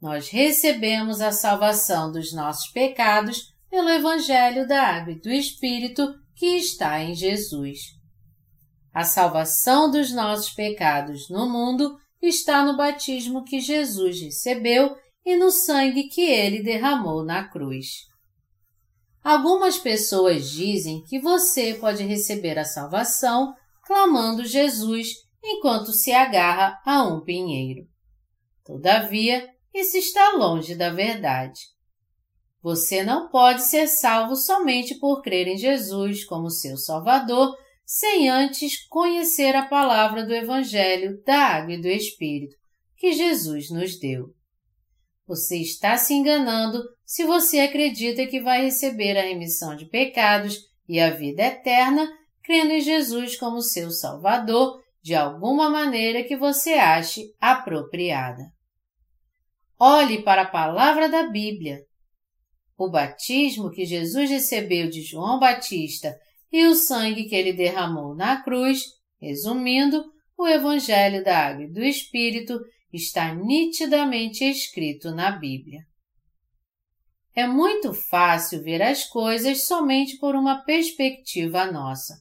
Nós 0.00 0.28
recebemos 0.28 1.20
a 1.20 1.30
salvação 1.30 2.10
dos 2.10 2.32
nossos 2.32 2.68
pecados 2.72 3.54
pelo 3.70 3.88
Evangelho 3.88 4.66
da 4.66 4.82
Água 4.82 5.12
e 5.12 5.20
do 5.20 5.30
Espírito 5.30 6.14
que 6.34 6.56
está 6.56 7.02
em 7.02 7.14
Jesus. 7.14 7.98
A 8.92 9.04
salvação 9.04 9.90
dos 9.90 10.12
nossos 10.12 10.50
pecados 10.50 11.28
no 11.28 11.48
mundo 11.48 11.96
está 12.20 12.64
no 12.64 12.76
batismo 12.76 13.44
que 13.44 13.60
Jesus 13.60 14.20
recebeu 14.20 14.96
e 15.24 15.36
no 15.36 15.50
sangue 15.50 16.08
que 16.08 16.22
ele 16.22 16.62
derramou 16.62 17.24
na 17.24 17.48
cruz. 17.48 18.06
Algumas 19.22 19.76
pessoas 19.76 20.50
dizem 20.50 21.04
que 21.04 21.20
você 21.20 21.74
pode 21.74 22.02
receber 22.02 22.58
a 22.58 22.64
salvação 22.64 23.54
clamando 23.84 24.44
Jesus 24.44 25.08
enquanto 25.42 25.92
se 25.92 26.12
agarra 26.12 26.80
a 26.84 27.02
um 27.02 27.20
pinheiro. 27.20 27.86
Todavia, 28.64 29.48
isso 29.74 29.96
está 29.96 30.32
longe 30.32 30.74
da 30.74 30.90
verdade. 30.90 31.60
Você 32.62 33.02
não 33.02 33.28
pode 33.28 33.62
ser 33.62 33.86
salvo 33.86 34.34
somente 34.34 34.96
por 34.96 35.22
crer 35.22 35.46
em 35.46 35.56
Jesus 35.56 36.24
como 36.24 36.50
seu 36.50 36.76
Salvador, 36.76 37.56
sem 37.84 38.28
antes 38.28 38.86
conhecer 38.88 39.54
a 39.54 39.66
palavra 39.66 40.26
do 40.26 40.34
Evangelho 40.34 41.22
da 41.24 41.38
Água 41.38 41.74
e 41.74 41.80
do 41.80 41.88
Espírito 41.88 42.56
que 42.98 43.12
Jesus 43.12 43.70
nos 43.70 43.98
deu. 43.98 44.34
Você 45.26 45.58
está 45.58 45.96
se 45.96 46.14
enganando 46.14 46.82
se 47.04 47.24
você 47.24 47.60
acredita 47.60 48.26
que 48.26 48.40
vai 48.40 48.62
receber 48.62 49.16
a 49.16 49.22
remissão 49.22 49.76
de 49.76 49.86
pecados 49.86 50.58
e 50.88 50.98
a 50.98 51.10
vida 51.10 51.42
eterna 51.42 52.10
crendo 52.42 52.72
em 52.72 52.80
Jesus 52.80 53.36
como 53.36 53.62
seu 53.62 53.90
Salvador 53.90 54.82
de 55.02 55.14
alguma 55.14 55.70
maneira 55.70 56.24
que 56.24 56.36
você 56.36 56.74
ache 56.74 57.26
apropriada. 57.40 58.42
Olhe 59.78 60.22
para 60.22 60.42
a 60.42 60.50
palavra 60.50 61.08
da 61.08 61.30
Bíblia. 61.30 61.78
O 62.78 62.88
batismo 62.88 63.72
que 63.72 63.84
Jesus 63.84 64.30
recebeu 64.30 64.88
de 64.88 65.02
João 65.02 65.40
Batista 65.40 66.16
e 66.50 66.64
o 66.68 66.76
sangue 66.76 67.24
que 67.24 67.34
ele 67.34 67.52
derramou 67.52 68.14
na 68.14 68.40
cruz, 68.40 68.84
resumindo, 69.20 70.04
o 70.38 70.46
Evangelho 70.46 71.24
da 71.24 71.48
Água 71.48 71.64
e 71.64 71.72
do 71.72 71.82
Espírito 71.82 72.60
está 72.92 73.34
nitidamente 73.34 74.44
escrito 74.44 75.10
na 75.10 75.32
Bíblia. 75.32 75.80
É 77.34 77.48
muito 77.48 77.92
fácil 77.92 78.62
ver 78.62 78.80
as 78.80 79.04
coisas 79.04 79.66
somente 79.66 80.16
por 80.18 80.36
uma 80.36 80.64
perspectiva 80.64 81.70
nossa. 81.70 82.14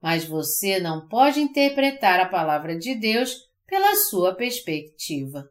Mas 0.00 0.24
você 0.24 0.80
não 0.80 1.06
pode 1.06 1.38
interpretar 1.38 2.18
a 2.18 2.28
palavra 2.28 2.78
de 2.78 2.94
Deus 2.94 3.36
pela 3.66 3.94
sua 3.96 4.34
perspectiva. 4.34 5.44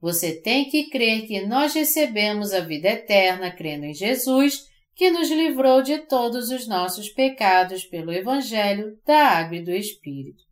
Você 0.00 0.40
tem 0.40 0.68
que 0.68 0.90
crer 0.90 1.26
que 1.26 1.46
nós 1.46 1.74
recebemos 1.74 2.52
a 2.52 2.60
vida 2.60 2.88
eterna 2.88 3.50
crendo 3.50 3.86
em 3.86 3.94
Jesus, 3.94 4.64
que 4.94 5.10
nos 5.10 5.30
livrou 5.30 5.82
de 5.82 5.98
todos 5.98 6.50
os 6.50 6.66
nossos 6.66 7.08
pecados 7.10 7.84
pelo 7.84 8.12
Evangelho 8.12 8.98
da 9.06 9.28
Água 9.28 9.56
e 9.56 9.64
do 9.64 9.70
Espírito. 9.70 10.42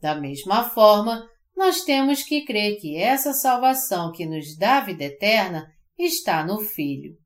Da 0.00 0.14
mesma 0.14 0.68
forma, 0.70 1.26
nós 1.56 1.82
temos 1.82 2.22
que 2.22 2.44
crer 2.44 2.78
que 2.78 2.96
essa 2.96 3.32
salvação 3.32 4.12
que 4.12 4.26
nos 4.26 4.56
dá 4.56 4.78
a 4.78 4.84
vida 4.84 5.04
eterna 5.04 5.66
está 5.98 6.44
no 6.44 6.60
Filho. 6.60 7.16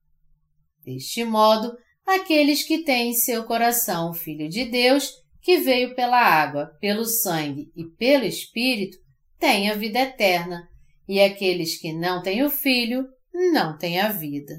Deste 0.84 1.24
modo, 1.24 1.76
aqueles 2.06 2.62
que 2.62 2.84
têm 2.84 3.10
em 3.10 3.14
seu 3.14 3.44
coração 3.44 4.10
o 4.10 4.14
Filho 4.14 4.48
de 4.48 4.64
Deus, 4.64 5.10
que 5.42 5.58
veio 5.58 5.94
pela 5.96 6.20
água, 6.20 6.66
pelo 6.80 7.04
sangue 7.04 7.72
e 7.74 7.84
pelo 7.84 8.24
Espírito, 8.24 8.98
têm 9.38 9.68
a 9.68 9.74
vida 9.74 9.98
eterna, 9.98 10.69
e 11.10 11.20
aqueles 11.20 11.76
que 11.76 11.92
não 11.92 12.22
têm 12.22 12.44
o 12.44 12.48
Filho 12.48 13.04
não 13.34 13.76
têm 13.76 13.98
a 13.98 14.10
vida. 14.10 14.54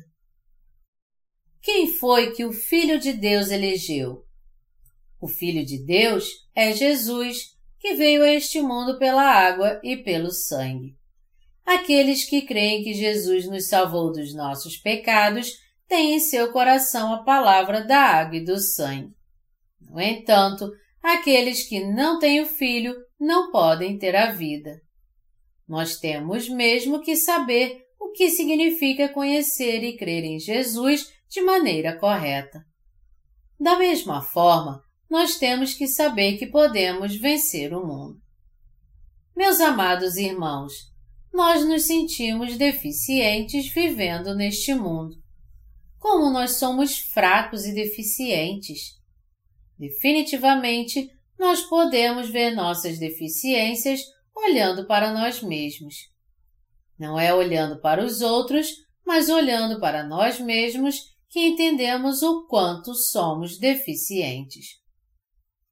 Quem 1.62 1.88
foi 1.94 2.34
que 2.34 2.44
o 2.44 2.52
Filho 2.52 3.00
de 3.00 3.14
Deus 3.14 3.52
elegeu? 3.52 4.26
O 5.22 5.30
Filho 5.30 5.66
de 5.66 5.82
Deus 5.82 6.28
é 6.54 6.74
Jesus, 6.74 7.56
que 7.80 7.94
veio 7.94 8.22
a 8.22 8.34
este 8.34 8.62
mundo 8.62 9.00
pela 9.00 9.24
água 9.24 9.80
e 9.82 9.96
pelo 9.96 10.30
sangue. 10.30 10.98
Aqueles 11.66 12.26
que 12.26 12.42
creem 12.42 12.84
que 12.84 12.94
Jesus 12.94 13.48
nos 13.48 13.70
salvou 13.70 14.12
dos 14.12 14.36
nossos 14.36 14.76
pecados 14.76 15.54
têm 15.88 16.16
em 16.16 16.20
seu 16.20 16.52
coração 16.52 17.14
a 17.14 17.24
palavra 17.24 17.82
da 17.82 17.98
água 17.98 18.36
e 18.36 18.44
do 18.44 18.60
sangue. 18.60 19.14
No 19.80 20.02
entanto, 20.02 20.70
aqueles 21.02 21.64
que 21.64 21.80
não 21.80 22.20
têm 22.20 22.42
o 22.42 22.46
Filho 22.46 22.94
não 23.18 23.52
podem 23.52 23.98
ter 23.98 24.18
a 24.18 24.34
vida. 24.34 24.82
Nós 25.72 25.96
temos 25.96 26.50
mesmo 26.50 27.00
que 27.00 27.16
saber 27.16 27.86
o 27.98 28.12
que 28.12 28.30
significa 28.30 29.08
conhecer 29.08 29.82
e 29.86 29.96
crer 29.96 30.26
em 30.26 30.38
Jesus 30.38 31.14
de 31.30 31.40
maneira 31.40 31.98
correta. 31.98 32.62
Da 33.58 33.80
mesma 33.80 34.22
forma, 34.22 34.84
nós 35.10 35.38
temos 35.38 35.74
que 35.74 35.88
saber 35.88 36.38
que 36.38 36.46
podemos 36.46 37.16
vencer 37.16 37.74
o 37.74 37.88
mundo. 37.88 38.20
Meus 39.34 39.62
amados 39.62 40.18
irmãos, 40.18 40.74
nós 41.34 41.66
nos 41.66 41.84
sentimos 41.84 42.58
deficientes 42.58 43.72
vivendo 43.74 44.36
neste 44.36 44.74
mundo. 44.74 45.16
Como 45.98 46.30
nós 46.32 46.58
somos 46.58 47.00
fracos 47.00 47.64
e 47.64 47.74
deficientes. 47.74 49.00
Definitivamente, 49.80 51.10
nós 51.40 51.62
podemos 51.62 52.30
ver 52.30 52.54
nossas 52.54 53.00
deficiências 53.00 54.02
olhando 54.36 54.86
para 54.86 55.12
nós 55.12 55.42
mesmos. 55.42 55.96
Não 56.98 57.20
é 57.20 57.34
olhando 57.34 57.80
para 57.82 58.04
os 58.04 58.22
outros, 58.22 58.70
mas 59.06 59.30
olhando 59.30 59.80
para 59.80 60.04
nós 60.04 60.40
mesmos 60.40 61.12
que 61.30 61.40
entendemos 61.48 62.22
o 62.22 62.46
quanto 62.48 62.94
somos 62.94 63.58
deficientes. 63.58 64.82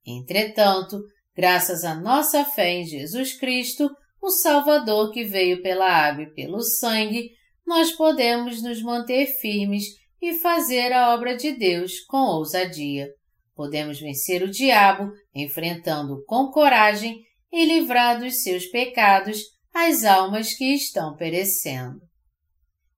Entretanto, 0.06 1.02
graças 1.36 1.84
à 1.84 1.94
nossa 1.94 2.45
fé 2.45 2.80
em 2.80 2.86
Jesus 2.86 3.34
Cristo, 3.38 3.90
o 4.22 4.30
Salvador 4.30 5.11
que 5.11 5.23
veio 5.23 5.61
pela 5.61 5.88
água 5.88 6.23
e 6.23 6.34
pelo 6.34 6.61
sangue, 6.61 7.31
nós 7.65 7.91
podemos 7.91 8.61
nos 8.64 8.81
manter 8.81 9.27
firmes 9.27 9.86
e 10.22 10.34
fazer 10.34 10.91
a 10.91 11.14
obra 11.14 11.38
de 11.38 11.52
Deus 11.52 11.99
com 12.02 12.18
ousadia. 12.18 13.07
Podemos 13.56 13.99
vencer 13.99 14.41
o 14.41 14.49
diabo, 14.49 15.11
enfrentando 15.36 16.23
com 16.26 16.49
coragem 16.49 17.22
e 17.52 17.66
livrar 17.66 18.20
dos 18.20 18.44
seus 18.44 18.66
pecados 18.66 19.42
as 19.74 20.04
almas 20.04 20.54
que 20.54 20.74
estão 20.74 21.16
perecendo. 21.16 22.00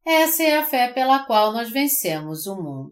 Essa 0.06 0.44
é 0.44 0.57
a 0.57 0.65
fé 0.65 0.91
pela 0.91 1.26
qual 1.26 1.53
nós 1.53 1.69
vencemos 1.69 2.48
o 2.48 2.56
mundo. 2.56 2.91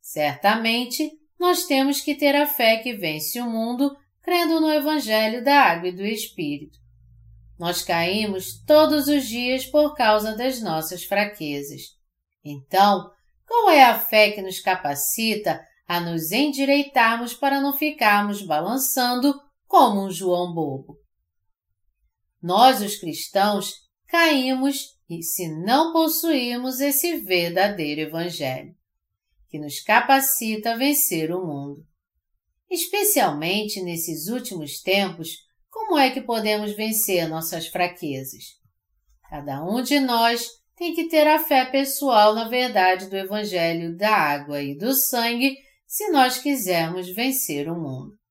Certamente, 0.00 1.10
nós 1.38 1.64
temos 1.64 2.00
que 2.00 2.14
ter 2.14 2.36
a 2.36 2.46
fé 2.46 2.78
que 2.78 2.94
vence 2.94 3.40
o 3.40 3.50
mundo, 3.50 3.96
crendo 4.22 4.60
no 4.60 4.70
Evangelho 4.70 5.42
da 5.42 5.60
Água 5.60 5.88
e 5.88 5.96
do 5.96 6.04
Espírito. 6.04 6.78
Nós 7.58 7.82
caímos 7.82 8.62
todos 8.64 9.08
os 9.08 9.26
dias 9.26 9.66
por 9.66 9.94
causa 9.94 10.36
das 10.36 10.60
nossas 10.60 11.04
fraquezas. 11.04 11.82
Então, 12.44 13.10
qual 13.46 13.70
é 13.70 13.84
a 13.84 13.98
fé 13.98 14.30
que 14.30 14.42
nos 14.42 14.60
capacita 14.60 15.60
a 15.86 16.00
nos 16.00 16.32
endireitarmos 16.32 17.34
para 17.34 17.60
não 17.60 17.76
ficarmos 17.76 18.42
balançando 18.42 19.34
como 19.72 20.04
um 20.04 20.10
João 20.10 20.52
bobo? 20.52 20.98
Nós, 22.42 22.82
os 22.82 22.96
cristãos, 22.96 23.72
caímos 24.06 24.98
e 25.08 25.22
se 25.22 25.48
não 25.48 25.94
possuirmos 25.94 26.78
esse 26.78 27.16
verdadeiro 27.20 28.02
Evangelho 28.02 28.74
que 29.48 29.58
nos 29.58 29.80
capacita 29.80 30.72
a 30.72 30.76
vencer 30.76 31.32
o 31.32 31.46
mundo. 31.46 31.86
Especialmente 32.70 33.80
nesses 33.80 34.28
últimos 34.28 34.82
tempos, 34.82 35.30
como 35.70 35.96
é 35.96 36.10
que 36.10 36.20
podemos 36.20 36.76
vencer 36.76 37.26
nossas 37.26 37.66
fraquezas? 37.66 38.44
Cada 39.30 39.64
um 39.64 39.80
de 39.80 40.00
nós 40.00 40.50
tem 40.76 40.94
que 40.94 41.08
ter 41.08 41.26
a 41.26 41.38
fé 41.38 41.64
pessoal 41.64 42.34
na 42.34 42.46
verdade 42.46 43.08
do 43.08 43.16
Evangelho 43.16 43.96
da 43.96 44.14
água 44.14 44.62
e 44.62 44.76
do 44.76 44.92
sangue 44.92 45.56
se 45.86 46.10
nós 46.10 46.36
quisermos 46.36 47.08
vencer 47.14 47.70
o 47.70 47.74
mundo. 47.74 48.21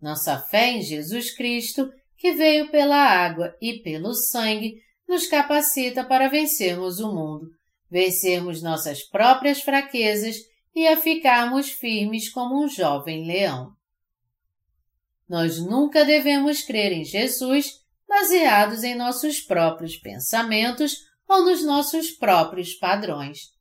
Nossa 0.00 0.38
fé 0.38 0.72
em 0.72 0.82
Jesus 0.82 1.34
Cristo, 1.34 1.90
que 2.16 2.32
veio 2.32 2.70
pela 2.70 2.96
água 2.96 3.54
e 3.60 3.80
pelo 3.80 4.14
sangue, 4.14 4.76
nos 5.08 5.26
capacita 5.26 6.04
para 6.04 6.28
vencermos 6.28 7.00
o 7.00 7.12
mundo 7.12 7.56
vencermos 7.90 8.62
nossas 8.62 9.02
próprias 9.02 9.62
fraquezas 9.62 10.36
e 10.74 10.86
a 10.86 10.96
ficarmos 10.96 11.70
firmes 11.70 12.28
como 12.28 12.62
um 12.62 12.68
jovem 12.68 13.26
leão. 13.26 13.72
Nós 15.28 15.58
nunca 15.58 16.04
devemos 16.04 16.62
crer 16.62 16.92
em 16.92 17.04
Jesus 17.04 17.80
baseados 18.08 18.84
em 18.84 18.94
nossos 18.94 19.40
próprios 19.40 19.96
pensamentos 19.96 20.98
ou 21.28 21.44
nos 21.44 21.64
nossos 21.64 22.10
próprios 22.10 22.74
padrões. 22.74 23.54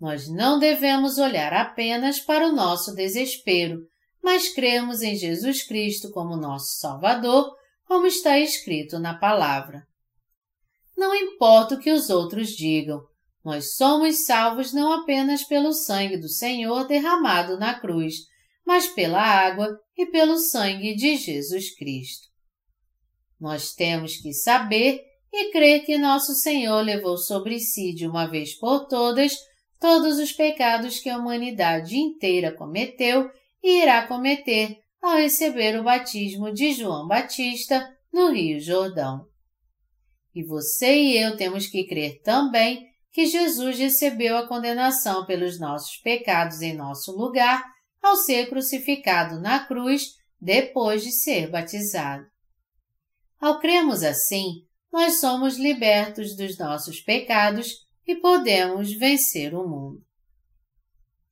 Nós 0.00 0.30
não 0.30 0.58
devemos 0.58 1.18
olhar 1.18 1.52
apenas 1.52 2.20
para 2.20 2.48
o 2.48 2.52
nosso 2.52 2.94
desespero, 2.94 3.86
mas 4.22 4.48
cremos 4.48 5.02
em 5.02 5.16
Jesus 5.16 5.62
Cristo 5.62 6.10
como 6.10 6.36
nosso 6.36 6.78
Salvador, 6.78 7.54
como 7.86 8.06
está 8.06 8.38
escrito 8.38 8.98
na 8.98 9.14
palavra. 9.18 9.86
Não 10.96 11.14
importa 11.14 11.74
o 11.74 11.80
que 11.80 11.90
os 11.90 12.10
outros 12.10 12.50
digam, 12.50 13.00
nós 13.44 13.74
somos 13.74 14.26
salvos 14.26 14.72
não 14.72 14.92
apenas 14.92 15.42
pelo 15.44 15.72
sangue 15.72 16.18
do 16.18 16.28
Senhor 16.28 16.86
derramado 16.86 17.58
na 17.58 17.78
cruz, 17.78 18.16
mas 18.66 18.86
pela 18.86 19.20
água 19.20 19.80
e 19.96 20.06
pelo 20.06 20.36
sangue 20.36 20.94
de 20.94 21.16
Jesus 21.16 21.74
Cristo. 21.74 22.28
Nós 23.40 23.72
temos 23.72 24.16
que 24.16 24.34
saber 24.34 25.02
e 25.32 25.50
crer 25.50 25.84
que 25.84 25.96
nosso 25.96 26.34
Senhor 26.34 26.82
levou 26.82 27.16
sobre 27.16 27.58
si 27.58 27.94
de 27.94 28.06
uma 28.06 28.26
vez 28.26 28.54
por 28.58 28.86
todas 28.86 29.34
todos 29.80 30.18
os 30.18 30.30
pecados 30.30 30.98
que 31.00 31.08
a 31.08 31.16
humanidade 31.16 31.96
inteira 31.96 32.52
cometeu 32.52 33.30
e 33.62 33.82
irá 33.82 34.06
cometer 34.06 34.78
ao 35.00 35.16
receber 35.16 35.78
o 35.78 35.84
batismo 35.84 36.52
de 36.52 36.72
João 36.72 37.06
Batista 37.06 37.88
no 38.12 38.30
Rio 38.30 38.60
Jordão. 38.60 39.26
E 40.34 40.44
você 40.44 40.94
e 40.94 41.16
eu 41.18 41.36
temos 41.36 41.66
que 41.66 41.86
crer 41.86 42.20
também 42.22 42.86
que 43.12 43.26
Jesus 43.26 43.78
recebeu 43.78 44.36
a 44.36 44.46
condenação 44.46 45.26
pelos 45.26 45.58
nossos 45.58 45.96
pecados 45.96 46.60
em 46.60 46.76
nosso 46.76 47.12
lugar 47.12 47.64
ao 48.00 48.16
ser 48.16 48.48
crucificado 48.48 49.40
na 49.40 49.66
cruz 49.66 50.14
depois 50.40 51.02
de 51.02 51.12
ser 51.12 51.50
batizado. 51.50 52.24
Ao 53.40 53.58
crermos 53.58 54.02
assim, 54.02 54.64
nós 54.92 55.20
somos 55.20 55.56
libertos 55.56 56.36
dos 56.36 56.58
nossos 56.58 57.00
pecados 57.00 57.68
e 58.06 58.16
podemos 58.16 58.92
vencer 58.92 59.54
o 59.54 59.68
mundo. 59.68 60.02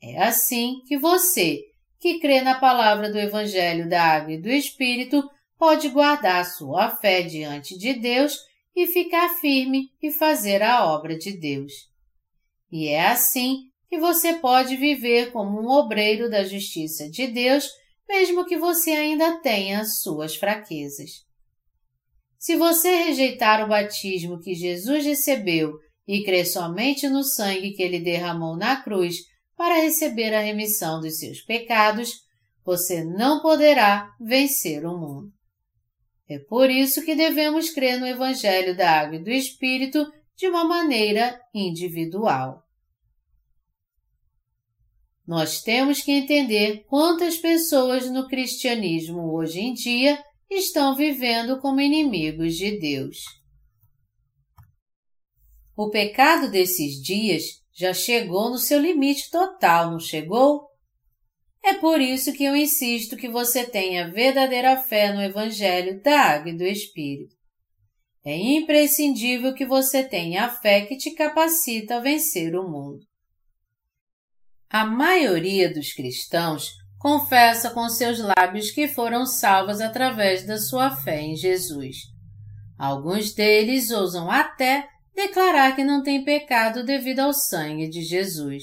É 0.01 0.23
assim 0.23 0.81
que 0.87 0.99
você, 0.99 1.61
que 2.01 2.21
crê 2.21 2.41
na 2.41 2.59
palavra 2.59 3.11
do 3.11 3.19
Evangelho 3.19 3.89
da 3.89 4.03
Água 4.03 4.35
e 4.35 4.41
do 4.41 4.49
Espírito, 4.49 5.23
pode 5.59 5.89
guardar 5.89 6.45
sua 6.45 6.91
fé 6.97 7.23
diante 7.23 7.77
de 7.77 7.95
Deus 7.95 8.37
e 8.75 8.87
ficar 8.87 9.29
firme 9.41 9.91
e 10.01 10.13
fazer 10.13 10.63
a 10.63 10.87
obra 10.87 11.19
de 11.19 11.33
Deus. 11.33 11.73
E 12.71 12.89
é 12.89 13.09
assim 13.09 13.65
que 13.89 13.99
você 13.99 14.35
pode 14.35 14.77
viver 14.77 15.33
como 15.33 15.61
um 15.61 15.69
obreiro 15.69 16.31
da 16.31 16.45
justiça 16.45 17.11
de 17.11 17.27
Deus, 17.27 17.69
mesmo 18.09 18.45
que 18.45 18.57
você 18.57 18.91
ainda 18.91 19.41
tenha 19.41 19.85
suas 19.85 20.37
fraquezas. 20.37 21.27
Se 22.39 22.55
você 22.57 23.05
rejeitar 23.05 23.65
o 23.65 23.69
batismo 23.69 24.41
que 24.41 24.55
Jesus 24.55 25.05
recebeu 25.05 25.75
e 26.07 26.23
crer 26.23 26.47
somente 26.47 27.09
no 27.09 27.25
sangue 27.25 27.73
que 27.73 27.83
ele 27.83 27.99
derramou 27.99 28.57
na 28.57 28.81
cruz 28.81 29.17
para 29.59 29.83
receber 29.83 30.33
a 30.33 30.41
remissão 30.41 31.01
dos 31.01 31.19
seus 31.19 31.41
pecados, 31.41 32.21
você 32.65 33.03
não 33.03 33.43
poderá 33.43 34.09
vencer 34.21 34.87
o 34.87 34.97
mundo. 34.97 35.33
É 36.29 36.39
por 36.39 36.71
isso 36.71 37.05
que 37.05 37.17
devemos 37.17 37.71
crer 37.71 37.99
no 37.99 38.07
Evangelho 38.07 38.77
da 38.77 39.01
Água 39.01 39.17
e 39.17 39.25
do 39.25 39.31
Espírito 39.31 40.07
de 40.37 40.47
uma 40.47 40.63
maneira 40.63 41.41
individual. 41.53 42.63
Nós 45.27 45.61
temos 45.61 46.03
que 46.03 46.13
entender 46.13 46.85
quantas 46.85 47.37
pessoas 47.37 48.09
no 48.09 48.29
cristianismo 48.29 49.35
hoje 49.35 49.59
em 49.59 49.75
dia 49.75 50.23
estão 50.49 50.95
vivendo 50.95 51.61
como 51.61 51.81
inimigos 51.81 52.55
de 52.55 52.79
Deus. 52.79 53.25
O 55.77 55.91
pecado 55.91 56.49
desses 56.49 57.03
dias 57.03 57.43
já 57.79 57.95
chegou 57.95 58.51
no 58.51 58.59
seu 58.59 58.81
limite 58.81 59.31
total, 59.31 59.93
não 59.93 60.01
chegou? 60.01 60.67
É 61.65 61.75
por 61.75 62.01
isso 62.01 62.33
que 62.33 62.43
eu 62.43 62.57
insisto 62.57 63.17
que 63.17 63.29
você 63.29 63.65
tenha 63.65 64.11
verdadeira 64.11 64.77
fé 64.77 65.13
no 65.13 65.23
Evangelho 65.23 66.03
da 66.03 66.21
Água 66.21 66.51
e 66.51 66.57
do 66.57 66.65
Espírito. 66.65 67.37
É 68.25 68.37
imprescindível 68.37 69.55
que 69.55 69.65
você 69.65 70.03
tenha 70.03 70.47
a 70.47 70.49
fé 70.49 70.87
que 70.87 70.97
te 70.97 71.13
capacita 71.13 71.97
a 71.97 72.01
vencer 72.01 72.57
o 72.57 72.69
mundo. 72.69 73.07
A 74.69 74.85
maioria 74.85 75.73
dos 75.73 75.93
cristãos 75.93 76.73
confessa 76.99 77.71
com 77.71 77.89
seus 77.89 78.19
lábios 78.19 78.73
que 78.73 78.89
foram 78.89 79.25
salvos 79.25 79.81
através 79.81 80.45
da 80.45 80.59
sua 80.59 80.91
fé 80.97 81.21
em 81.21 81.37
Jesus. 81.37 81.99
Alguns 82.77 83.33
deles 83.33 83.93
ousam 83.93 84.29
até 84.29 84.89
declarar 85.19 85.75
que 85.75 85.83
não 85.83 86.01
têm 86.01 86.23
pecado 86.23 86.85
devido 86.85 87.19
ao 87.19 87.35
sangue 87.35 87.89
de 87.89 88.03
Jesus. 88.03 88.63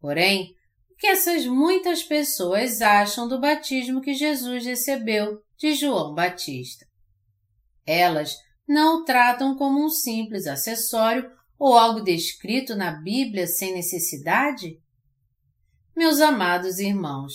Porém, 0.00 0.54
o 0.88 0.94
que 0.96 1.08
essas 1.08 1.44
muitas 1.46 2.04
pessoas 2.04 2.80
acham 2.80 3.26
do 3.26 3.40
batismo 3.40 4.00
que 4.00 4.14
Jesus 4.14 4.64
recebeu 4.64 5.42
de 5.58 5.74
João 5.74 6.14
Batista? 6.14 6.86
Elas 7.84 8.36
não 8.68 9.00
o 9.00 9.04
tratam 9.04 9.56
como 9.56 9.84
um 9.84 9.88
simples 9.88 10.46
acessório 10.46 11.28
ou 11.58 11.76
algo 11.76 12.00
descrito 12.00 12.76
na 12.76 12.92
Bíblia 12.92 13.48
sem 13.48 13.74
necessidade? 13.74 14.80
Meus 15.96 16.20
amados 16.20 16.78
irmãos, 16.78 17.32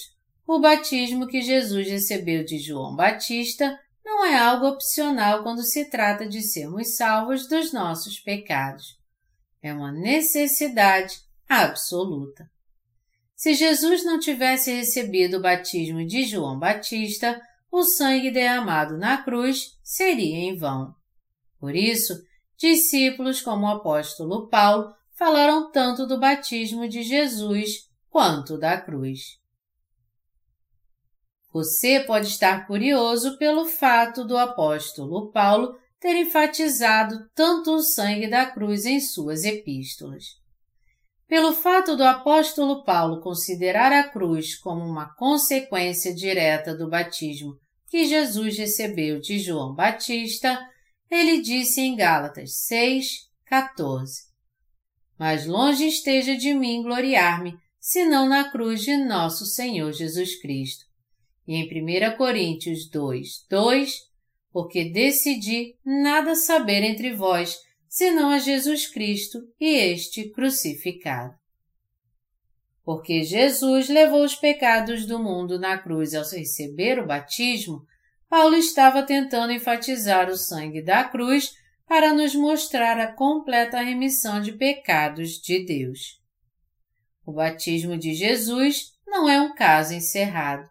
o 0.47 0.59
batismo 0.59 1.27
que 1.27 1.41
Jesus 1.41 1.89
recebeu 1.89 2.45
de 2.45 2.57
João 2.57 2.95
Batista 2.95 3.77
não 4.09 4.25
é 4.25 4.35
algo 4.35 4.67
opcional 4.67 5.43
quando 5.43 5.61
se 5.61 5.85
trata 5.85 6.27
de 6.27 6.41
sermos 6.41 6.95
salvos 6.95 7.47
dos 7.47 7.71
nossos 7.71 8.19
pecados. 8.19 8.97
É 9.61 9.71
uma 9.71 9.91
necessidade 9.91 11.21
absoluta. 11.47 12.49
Se 13.35 13.53
Jesus 13.53 14.03
não 14.03 14.19
tivesse 14.19 14.73
recebido 14.73 15.37
o 15.37 15.41
batismo 15.41 16.05
de 16.05 16.25
João 16.25 16.57
Batista, 16.57 17.39
o 17.71 17.83
sangue 17.83 18.31
derramado 18.31 18.97
na 18.97 19.21
cruz 19.21 19.77
seria 19.83 20.37
em 20.37 20.57
vão. 20.57 20.93
Por 21.59 21.75
isso, 21.75 22.19
discípulos 22.57 23.41
como 23.41 23.67
o 23.67 23.69
apóstolo 23.69 24.49
Paulo 24.49 24.91
falaram 25.13 25.71
tanto 25.71 26.07
do 26.07 26.19
batismo 26.19 26.89
de 26.89 27.03
Jesus 27.03 27.87
quanto 28.09 28.57
da 28.57 28.81
cruz. 28.81 29.38
Você 31.51 31.99
pode 32.01 32.27
estar 32.27 32.67
curioso 32.67 33.35
pelo 33.39 33.65
fato 33.65 34.23
do 34.23 34.37
apóstolo 34.37 35.31
Paulo 35.31 35.75
ter 35.99 36.15
enfatizado 36.15 37.27
tanto 37.33 37.71
o 37.73 37.81
sangue 37.81 38.29
da 38.29 38.45
cruz 38.45 38.85
em 38.85 38.99
suas 38.99 39.43
epístolas. 39.43 40.37
Pelo 41.27 41.51
fato 41.51 41.97
do 41.97 42.03
apóstolo 42.03 42.83
Paulo 42.83 43.19
considerar 43.21 43.91
a 43.91 44.07
cruz 44.07 44.55
como 44.55 44.85
uma 44.85 45.13
consequência 45.15 46.13
direta 46.13 46.75
do 46.75 46.87
batismo 46.87 47.57
que 47.87 48.05
Jesus 48.05 48.55
recebeu 48.55 49.19
de 49.19 49.39
João 49.39 49.73
Batista, 49.73 50.59
ele 51.09 51.41
disse 51.41 51.81
em 51.81 51.95
Gálatas 51.95 52.59
6, 52.65 53.27
14: 53.45 54.21
Mas 55.17 55.47
longe 55.47 55.87
esteja 55.87 56.37
de 56.37 56.53
mim 56.53 56.83
gloriar-me, 56.83 57.57
senão 57.79 58.29
na 58.29 58.51
cruz 58.51 58.81
de 58.81 58.95
nosso 58.95 59.45
Senhor 59.47 59.91
Jesus 59.91 60.39
Cristo 60.39 60.88
e 61.49 61.55
em 61.55 61.63
1 61.65 62.15
Coríntios 62.15 62.87
2, 62.91 63.47
2, 63.49 64.07
porque 64.53 64.85
decidi 64.85 65.75
nada 65.83 66.35
saber 66.35 66.83
entre 66.83 67.11
vós, 67.11 67.57
senão 67.87 68.29
a 68.29 68.37
Jesus 68.37 68.85
Cristo 68.85 69.39
e 69.59 69.65
este 69.65 70.29
crucificado. 70.29 71.33
Porque 72.83 73.23
Jesus 73.23 73.89
levou 73.89 74.23
os 74.23 74.35
pecados 74.35 75.07
do 75.07 75.17
mundo 75.17 75.57
na 75.57 75.75
cruz 75.79 76.13
ao 76.13 76.23
receber 76.23 76.99
o 76.99 77.07
batismo, 77.07 77.83
Paulo 78.29 78.55
estava 78.55 79.01
tentando 79.01 79.51
enfatizar 79.51 80.29
o 80.29 80.37
sangue 80.37 80.83
da 80.83 81.03
cruz 81.03 81.55
para 81.87 82.13
nos 82.13 82.35
mostrar 82.35 82.99
a 82.99 83.11
completa 83.11 83.81
remissão 83.81 84.39
de 84.39 84.51
pecados 84.51 85.41
de 85.41 85.65
Deus. 85.65 86.21
O 87.25 87.31
batismo 87.31 87.97
de 87.97 88.13
Jesus 88.13 88.93
não 89.07 89.27
é 89.27 89.41
um 89.41 89.55
caso 89.55 89.95
encerrado. 89.95 90.69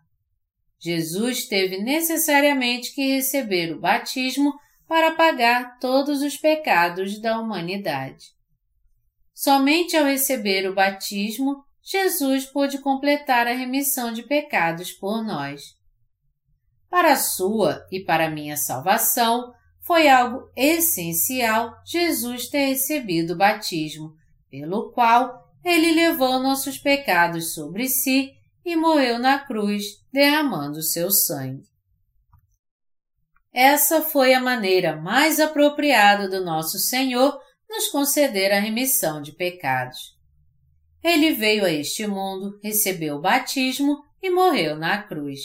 Jesus 0.80 1.46
teve 1.46 1.78
necessariamente 1.78 2.94
que 2.94 3.16
receber 3.16 3.72
o 3.72 3.80
batismo 3.80 4.54
para 4.86 5.14
pagar 5.14 5.78
todos 5.78 6.22
os 6.22 6.36
pecados 6.36 7.20
da 7.20 7.38
humanidade. 7.38 8.26
Somente 9.34 9.96
ao 9.96 10.04
receber 10.04 10.68
o 10.68 10.74
batismo, 10.74 11.62
Jesus 11.82 12.46
pôde 12.46 12.78
completar 12.78 13.46
a 13.46 13.52
remissão 13.52 14.12
de 14.12 14.22
pecados 14.22 14.92
por 14.92 15.22
nós. 15.24 15.76
Para 16.88 17.12
a 17.12 17.16
sua 17.16 17.86
e 17.90 18.00
para 18.00 18.26
a 18.26 18.30
minha 18.30 18.56
salvação, 18.56 19.52
foi 19.80 20.08
algo 20.08 20.50
essencial 20.56 21.74
Jesus 21.86 22.48
ter 22.48 22.66
recebido 22.66 23.34
o 23.34 23.36
batismo, 23.36 24.14
pelo 24.50 24.92
qual 24.92 25.48
ele 25.64 25.92
levou 25.92 26.38
nossos 26.40 26.78
pecados 26.78 27.54
sobre 27.54 27.88
si 27.88 28.37
e 28.68 28.76
morreu 28.76 29.18
na 29.18 29.38
cruz, 29.38 30.04
derramando 30.12 30.82
seu 30.82 31.10
sangue. 31.10 31.64
Essa 33.50 34.02
foi 34.02 34.34
a 34.34 34.40
maneira 34.40 34.94
mais 34.94 35.40
apropriada 35.40 36.28
do 36.28 36.44
nosso 36.44 36.78
Senhor 36.78 37.40
nos 37.66 37.88
conceder 37.88 38.52
a 38.52 38.60
remissão 38.60 39.22
de 39.22 39.32
pecados. 39.32 40.18
Ele 41.02 41.32
veio 41.32 41.64
a 41.64 41.70
este 41.70 42.06
mundo, 42.06 42.60
recebeu 42.62 43.16
o 43.16 43.20
batismo 43.22 44.04
e 44.22 44.28
morreu 44.28 44.76
na 44.76 45.02
cruz. 45.02 45.40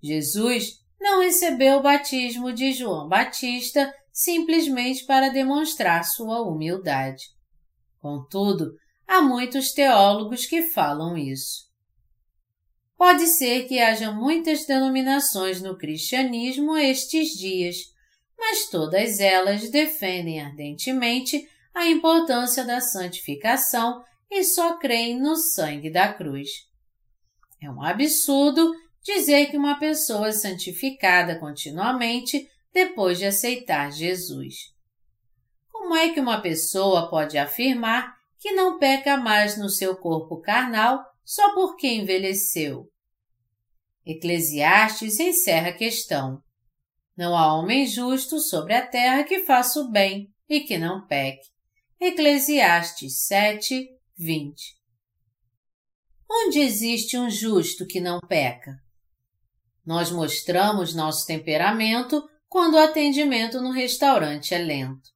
Jesus 0.00 0.84
não 1.00 1.20
recebeu 1.20 1.78
o 1.78 1.82
batismo 1.82 2.52
de 2.52 2.72
João 2.72 3.08
Batista 3.08 3.92
simplesmente 4.12 5.04
para 5.04 5.30
demonstrar 5.30 6.04
sua 6.04 6.42
humildade. 6.42 7.24
Contudo, 7.98 8.70
há 9.04 9.20
muitos 9.20 9.72
teólogos 9.72 10.46
que 10.46 10.62
falam 10.62 11.18
isso. 11.18 11.73
Pode 12.96 13.26
ser 13.26 13.66
que 13.66 13.80
haja 13.80 14.10
muitas 14.12 14.66
denominações 14.66 15.60
no 15.60 15.76
cristianismo 15.76 16.76
estes 16.76 17.30
dias, 17.30 17.76
mas 18.38 18.68
todas 18.68 19.20
elas 19.20 19.68
defendem 19.68 20.40
ardentemente 20.40 21.48
a 21.74 21.86
importância 21.86 22.64
da 22.64 22.80
santificação 22.80 24.04
e 24.30 24.44
só 24.44 24.78
creem 24.78 25.18
no 25.20 25.36
sangue 25.36 25.90
da 25.90 26.12
cruz. 26.12 26.48
É 27.60 27.70
um 27.70 27.82
absurdo 27.82 28.72
dizer 29.02 29.46
que 29.50 29.56
uma 29.56 29.78
pessoa 29.78 30.28
é 30.28 30.32
santificada 30.32 31.38
continuamente 31.38 32.48
depois 32.72 33.18
de 33.18 33.26
aceitar 33.26 33.90
Jesus. 33.90 34.72
como 35.70 35.94
é 35.94 36.08
que 36.14 36.20
uma 36.20 36.40
pessoa 36.40 37.10
pode 37.10 37.36
afirmar 37.36 38.16
que 38.38 38.52
não 38.52 38.78
peca 38.78 39.18
mais 39.18 39.58
no 39.58 39.68
seu 39.68 39.94
corpo 39.96 40.40
carnal 40.40 41.04
só 41.24 41.54
porque 41.54 41.88
envelheceu? 41.88 42.90
Eclesiastes 44.04 45.18
encerra 45.18 45.70
a 45.70 45.72
questão. 45.72 46.42
Não 47.16 47.36
há 47.36 47.54
homem 47.54 47.86
justo 47.86 48.38
sobre 48.38 48.74
a 48.74 48.86
terra 48.86 49.24
que 49.24 49.44
faça 49.44 49.80
o 49.80 49.90
bem 49.90 50.28
e 50.48 50.60
que 50.60 50.76
não 50.76 51.06
peque. 51.06 51.48
Eclesiastes 51.98 53.24
7, 53.24 53.88
20. 54.18 54.76
Onde 56.30 56.60
existe 56.60 57.16
um 57.16 57.30
justo 57.30 57.86
que 57.86 58.00
não 58.00 58.20
peca? 58.20 58.76
Nós 59.86 60.10
mostramos 60.10 60.94
nosso 60.94 61.26
temperamento 61.26 62.28
quando 62.48 62.74
o 62.74 62.78
atendimento 62.78 63.60
no 63.60 63.70
restaurante 63.70 64.54
é 64.54 64.58
lento. 64.58 65.10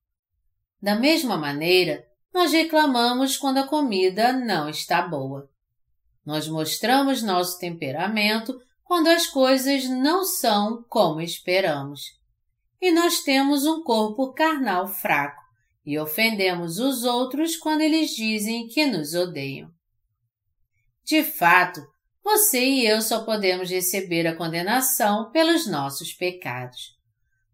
Da 0.80 0.94
mesma 0.94 1.36
maneira, 1.36 2.06
nós 2.32 2.52
reclamamos 2.52 3.36
quando 3.36 3.58
a 3.58 3.66
comida 3.66 4.32
não 4.32 4.68
está 4.68 5.02
boa. 5.02 5.50
Nós 6.28 6.46
mostramos 6.46 7.22
nosso 7.22 7.58
temperamento 7.58 8.60
quando 8.84 9.08
as 9.08 9.26
coisas 9.26 9.88
não 9.88 10.26
são 10.26 10.84
como 10.86 11.22
esperamos. 11.22 12.02
E 12.82 12.92
nós 12.92 13.22
temos 13.22 13.64
um 13.64 13.82
corpo 13.82 14.34
carnal 14.34 14.86
fraco 14.86 15.42
e 15.86 15.98
ofendemos 15.98 16.78
os 16.78 17.02
outros 17.02 17.56
quando 17.56 17.80
eles 17.80 18.10
dizem 18.10 18.68
que 18.68 18.84
nos 18.84 19.14
odeiam. 19.14 19.70
De 21.02 21.24
fato, 21.24 21.80
você 22.22 22.62
e 22.62 22.86
eu 22.86 23.00
só 23.00 23.24
podemos 23.24 23.70
receber 23.70 24.26
a 24.26 24.36
condenação 24.36 25.30
pelos 25.30 25.66
nossos 25.66 26.12
pecados. 26.12 26.94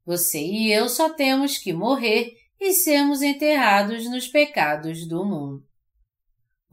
Você 0.05 0.45
e 0.45 0.73
eu 0.73 0.89
só 0.89 1.11
temos 1.11 1.59
que 1.59 1.73
morrer 1.73 2.37
e 2.61 2.73
sermos 2.73 3.23
enterrados 3.23 4.11
nos 4.11 4.27
pecados 4.27 5.07
do 5.07 5.25
mundo. 5.25 5.65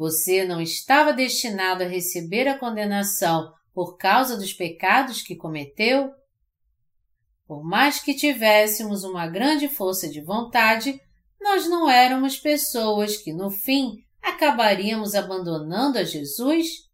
Você 0.01 0.43
não 0.43 0.59
estava 0.59 1.13
destinado 1.13 1.83
a 1.83 1.87
receber 1.87 2.47
a 2.47 2.57
condenação 2.57 3.53
por 3.71 3.97
causa 3.97 4.35
dos 4.35 4.51
pecados 4.51 5.21
que 5.21 5.35
cometeu? 5.35 6.11
Por 7.45 7.63
mais 7.63 7.99
que 7.99 8.15
tivéssemos 8.15 9.03
uma 9.03 9.27
grande 9.27 9.69
força 9.69 10.09
de 10.09 10.19
vontade, 10.19 10.99
nós 11.39 11.69
não 11.69 11.87
éramos 11.87 12.35
pessoas 12.35 13.15
que, 13.15 13.31
no 13.31 13.51
fim, 13.51 14.03
acabaríamos 14.19 15.13
abandonando 15.13 15.99
a 15.99 16.03
Jesus? 16.03 16.89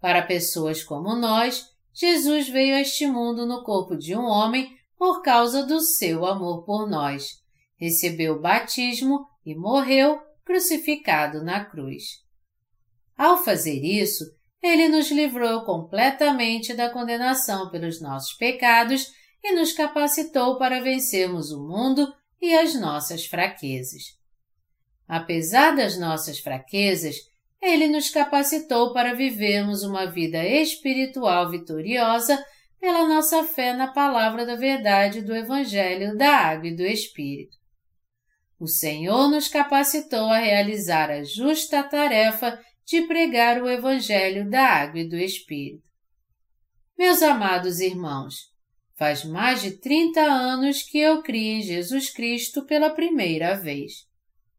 Para 0.00 0.22
pessoas 0.22 0.82
como 0.82 1.14
nós, 1.14 1.70
Jesus 1.94 2.48
veio 2.48 2.74
a 2.74 2.80
este 2.80 3.06
mundo 3.06 3.46
no 3.46 3.62
corpo 3.62 3.96
de 3.96 4.16
um 4.16 4.24
homem 4.24 4.76
por 4.98 5.22
causa 5.22 5.64
do 5.64 5.80
seu 5.80 6.26
amor 6.26 6.64
por 6.64 6.90
nós 6.90 7.40
recebeu 7.82 8.34
o 8.34 8.40
batismo 8.40 9.26
e 9.44 9.56
morreu 9.56 10.20
crucificado 10.44 11.42
na 11.42 11.64
cruz. 11.64 12.22
Ao 13.16 13.42
fazer 13.42 13.84
isso, 13.84 14.24
ele 14.62 14.88
nos 14.88 15.10
livrou 15.10 15.64
completamente 15.64 16.74
da 16.74 16.90
condenação 16.90 17.70
pelos 17.70 18.00
nossos 18.00 18.32
pecados 18.34 19.12
e 19.42 19.54
nos 19.54 19.72
capacitou 19.72 20.56
para 20.56 20.80
vencermos 20.80 21.50
o 21.50 21.66
mundo 21.66 22.12
e 22.40 22.54
as 22.54 22.74
nossas 22.74 23.26
fraquezas. 23.26 24.16
Apesar 25.06 25.74
das 25.74 25.98
nossas 25.98 26.38
fraquezas, 26.38 27.16
ele 27.60 27.88
nos 27.88 28.08
capacitou 28.08 28.92
para 28.92 29.14
vivermos 29.14 29.82
uma 29.82 30.06
vida 30.06 30.44
espiritual 30.44 31.50
vitoriosa 31.50 32.42
pela 32.80 33.06
nossa 33.06 33.44
fé 33.44 33.72
na 33.72 33.88
palavra 33.88 34.44
da 34.44 34.56
verdade 34.56 35.22
do 35.22 35.34
Evangelho 35.34 36.16
da 36.16 36.34
Água 36.36 36.68
e 36.68 36.76
do 36.76 36.82
Espírito 36.82 37.61
o 38.62 38.68
Senhor 38.68 39.28
nos 39.28 39.48
capacitou 39.48 40.28
a 40.28 40.38
realizar 40.38 41.10
a 41.10 41.24
justa 41.24 41.82
tarefa 41.82 42.56
de 42.86 43.02
pregar 43.08 43.60
o 43.60 43.68
Evangelho 43.68 44.48
da 44.48 44.64
Água 44.64 45.00
e 45.00 45.08
do 45.08 45.16
Espírito. 45.16 45.82
Meus 46.96 47.22
amados 47.22 47.80
irmãos, 47.80 48.36
faz 48.96 49.24
mais 49.24 49.62
de 49.62 49.72
30 49.80 50.20
anos 50.20 50.84
que 50.84 50.96
eu 50.96 51.24
criei 51.24 51.54
em 51.54 51.62
Jesus 51.62 52.08
Cristo 52.10 52.64
pela 52.64 52.90
primeira 52.90 53.56
vez. 53.56 54.06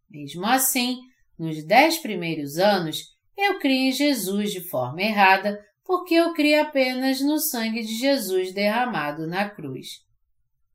Mesmo 0.09 0.45
assim, 0.47 0.97
nos 1.39 1.65
dez 1.65 1.97
primeiros 1.97 2.57
anos, 2.57 3.03
eu 3.38 3.57
criei 3.57 3.88
em 3.88 3.91
Jesus 3.93 4.51
de 4.51 4.67
forma 4.67 5.01
errada 5.01 5.57
porque 5.85 6.15
eu 6.15 6.34
criei 6.34 6.59
apenas 6.59 7.21
no 7.21 7.39
sangue 7.39 7.81
de 7.81 7.97
Jesus 7.97 8.53
derramado 8.53 9.25
na 9.25 9.49
cruz. 9.49 10.01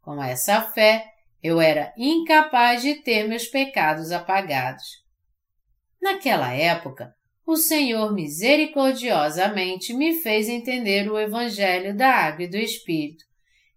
Com 0.01 0.23
essa 0.23 0.63
fé, 0.73 1.05
eu 1.43 1.61
era 1.61 1.93
incapaz 1.97 2.83
de 2.83 2.97
ter 3.03 3.29
meus 3.29 3.47
pecados 3.47 4.11
apagados. 4.11 4.85
Naquela 6.01 6.53
época, 6.53 7.13
o 7.47 7.57
Senhor 7.57 8.13
misericordiosamente 8.13 9.95
me 9.95 10.21
fez 10.21 10.49
entender 10.49 11.11
o 11.11 11.19
Evangelho 11.19 11.97
da 11.97 12.11
Água 12.11 12.45
e 12.45 12.51
do 12.51 12.57
Espírito, 12.57 13.25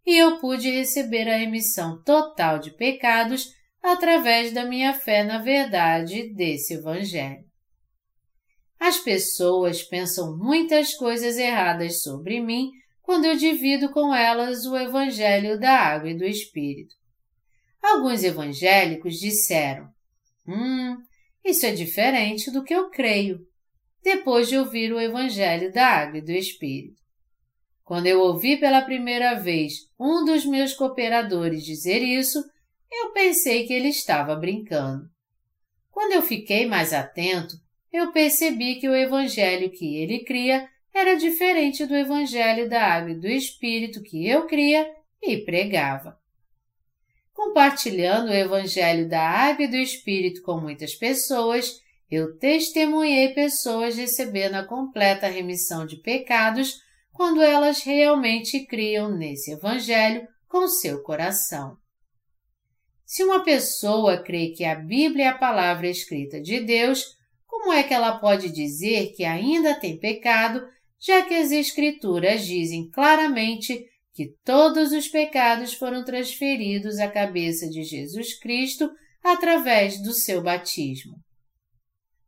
e 0.06 0.18
eu 0.18 0.40
pude 0.40 0.70
receber 0.70 1.30
a 1.30 1.38
remissão 1.38 2.02
total 2.04 2.60
de 2.60 2.72
pecados 2.72 3.48
através 3.82 4.52
da 4.52 4.66
minha 4.66 4.94
fé 4.94 5.24
na 5.24 5.38
verdade 5.38 6.34
desse 6.34 6.74
Evangelho. 6.74 7.46
As 8.80 8.98
pessoas 8.98 9.84
pensam 9.84 10.36
muitas 10.38 10.96
coisas 10.96 11.38
erradas 11.38 12.02
sobre 12.02 12.40
mim 12.40 12.72
quando 13.02 13.26
eu 13.26 13.36
divido 13.36 13.92
com 13.92 14.14
elas 14.14 14.66
o 14.66 14.76
Evangelho 14.76 15.60
da 15.60 15.72
Água 15.72 16.10
e 16.10 16.18
do 16.18 16.26
Espírito. 16.26 17.01
Alguns 17.82 18.24
evangélicos 18.24 19.20
disseram: 19.20 19.90
Hum, 20.48 20.98
isso 21.44 21.66
é 21.66 21.72
diferente 21.72 22.52
do 22.52 22.64
que 22.64 22.74
eu 22.74 22.90
creio, 22.90 23.40
depois 24.03 24.48
de 24.48 24.58
ouvir 24.58 24.94
o 24.94 24.99
Evangelho 24.99 25.72
da 25.74 25.88
Água 25.88 26.20
e 26.20 26.22
do 26.22 26.32
Espírito. 26.32 27.02
Quando 27.84 28.06
eu 28.06 28.22
ouvi 28.22 28.58
pela 28.58 28.84
primeira 28.84 29.34
vez 29.34 29.90
um 29.99 30.24
dos 30.24 30.45
meus 30.45 30.74
cooperadores 30.74 31.66
dizer 31.66 32.02
isso, 32.02 32.44
eu 32.90 33.12
pensei 33.12 33.66
que 33.66 33.74
ele 33.74 33.90
estava 33.90 34.36
brincando. 34.36 35.10
Quando 35.90 36.14
eu 36.14 36.22
fiquei 36.22 36.66
mais 36.66 36.94
atento, 36.94 37.56
eu 37.91 38.12
percebi 38.12 38.76
que 38.76 38.88
o 38.88 38.95
Evangelho 38.95 39.72
que 39.72 39.98
ele 39.98 40.24
cria 40.24 40.70
era 40.94 41.16
diferente 41.16 41.86
do 41.86 41.95
Evangelho 41.95 42.70
da 42.70 42.82
Água 42.82 43.12
e 43.12 43.20
do 43.20 43.28
Espírito 43.28 44.02
que 44.03 44.28
eu 44.28 44.45
cria 44.45 44.88
e 45.22 45.38
pregava 45.38 46.20
compartilhando 47.41 48.30
o 48.30 48.35
Evangelho 48.35 49.09
da 49.09 49.19
Água 49.19 49.65
e 49.65 49.68
do 49.68 49.76
Espírito 49.76 50.43
com 50.43 50.61
muitas 50.61 50.93
pessoas, 50.93 51.81
eu 52.09 52.38
testemunhei 52.38 53.34
pessoas 53.34 53.95
recebendo 53.95 54.53
a 54.53 54.63
completa 54.63 55.26
remissão 55.26 55.84
de 55.84 55.95
pecados 55.97 56.76
quando 57.11 57.41
elas 57.41 57.81
realmente 57.81 58.63
criam 58.68 59.09
nesse 59.18 59.53
Evangelho 59.53 60.27
com 60.47 60.68
seu 60.68 61.01
coração. 61.01 61.76
Se 63.07 63.23
uma 63.23 63.43
pessoa 63.43 64.22
crê 64.22 64.49
que 64.49 64.63
a 64.63 64.76
Bíblia 64.76 65.26
é 65.26 65.27
a 65.30 65.38
palavra 65.38 65.88
escrita 65.88 66.39
de 66.39 66.59
Deus, 66.59 67.03
como 67.47 67.73
é 67.73 67.81
que 67.81 67.93
ela 67.93 68.19
pode 68.19 68.51
dizer 68.51 69.13
que 69.15 69.23
ainda 69.23 69.73
tem 69.73 69.97
pecado, 69.97 70.61
já 70.99 71.23
que 71.23 71.34
as 71.34 71.51
Escrituras 71.51 72.45
dizem 72.45 72.88
claramente 72.91 73.84
que 74.14 74.36
todos 74.44 74.92
os 74.92 75.08
pecados 75.08 75.74
foram 75.74 76.04
transferidos 76.04 77.00
à 77.00 77.08
cabeça 77.08 77.68
de 77.70 77.84
Jesus 77.84 78.38
Cristo 78.40 78.90
através 79.24 80.02
do 80.02 80.14
seu 80.14 80.42
batismo. 80.42 81.16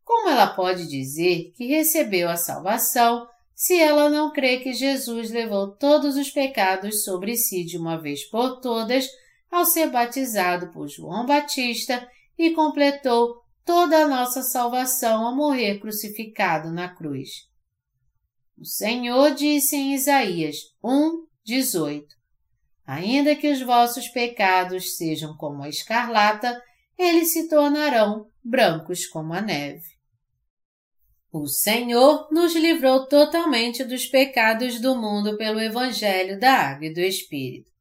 Como 0.04 0.30
ela 0.30 0.48
pode 0.48 0.88
dizer 0.88 1.52
que 1.56 1.68
recebeu 1.68 2.30
a 2.30 2.38
salvação 2.38 3.28
se 3.56 3.80
ela 3.80 4.10
não 4.10 4.32
crê 4.32 4.60
que 4.60 4.74
Jesus 4.74 5.30
levou 5.30 5.76
todos 5.76 6.18
os 6.18 6.30
pecados 6.30 7.04
sobre 7.04 7.36
si 7.38 7.64
de 7.64 7.78
uma 7.78 8.02
vez 8.02 8.24
por 8.30 8.60
todas 8.60 9.08
ao 9.52 9.66
ser 9.66 9.90
batizado 9.90 10.72
por 10.72 10.88
João 10.88 11.26
Batista 11.26 12.08
e 12.38 12.52
completou 12.52 13.42
toda 13.64 14.00
a 14.00 14.08
nossa 14.08 14.42
salvação 14.42 15.26
ao 15.26 15.36
morrer 15.36 15.80
crucificado 15.80 16.72
na 16.72 16.90
cruz? 16.94 17.30
O 18.58 18.66
Senhor 18.66 19.32
disse 19.32 19.76
em 19.76 19.94
Isaías 19.94 20.56
1, 20.84 21.26
18. 21.44 22.07
Ainda 22.86 23.36
que 23.36 23.52
os 23.52 23.61
vossos 23.61 24.07
pecados 24.10 24.98
sejam 24.98 25.36
como 25.38 25.64
a 25.64 25.70
escarlata, 25.70 26.61
eles 26.98 27.32
se 27.32 27.48
tornarão 27.48 28.28
brancos 28.44 29.06
como 29.06 29.34
a 29.34 29.41
neve. 29.41 29.94
O 31.32 31.48
Senhor 31.48 32.28
nos 32.32 32.53
livrou 32.53 33.07
totalmente 33.07 33.84
dos 33.84 34.06
pecados 34.06 34.80
do 34.80 34.95
mundo 34.95 35.36
pelo 35.36 35.60
Evangelho 35.60 36.40
da 36.40 36.53
Água 36.53 36.86
e 36.86 36.94
do 36.94 36.99
Espírito. 36.99 37.72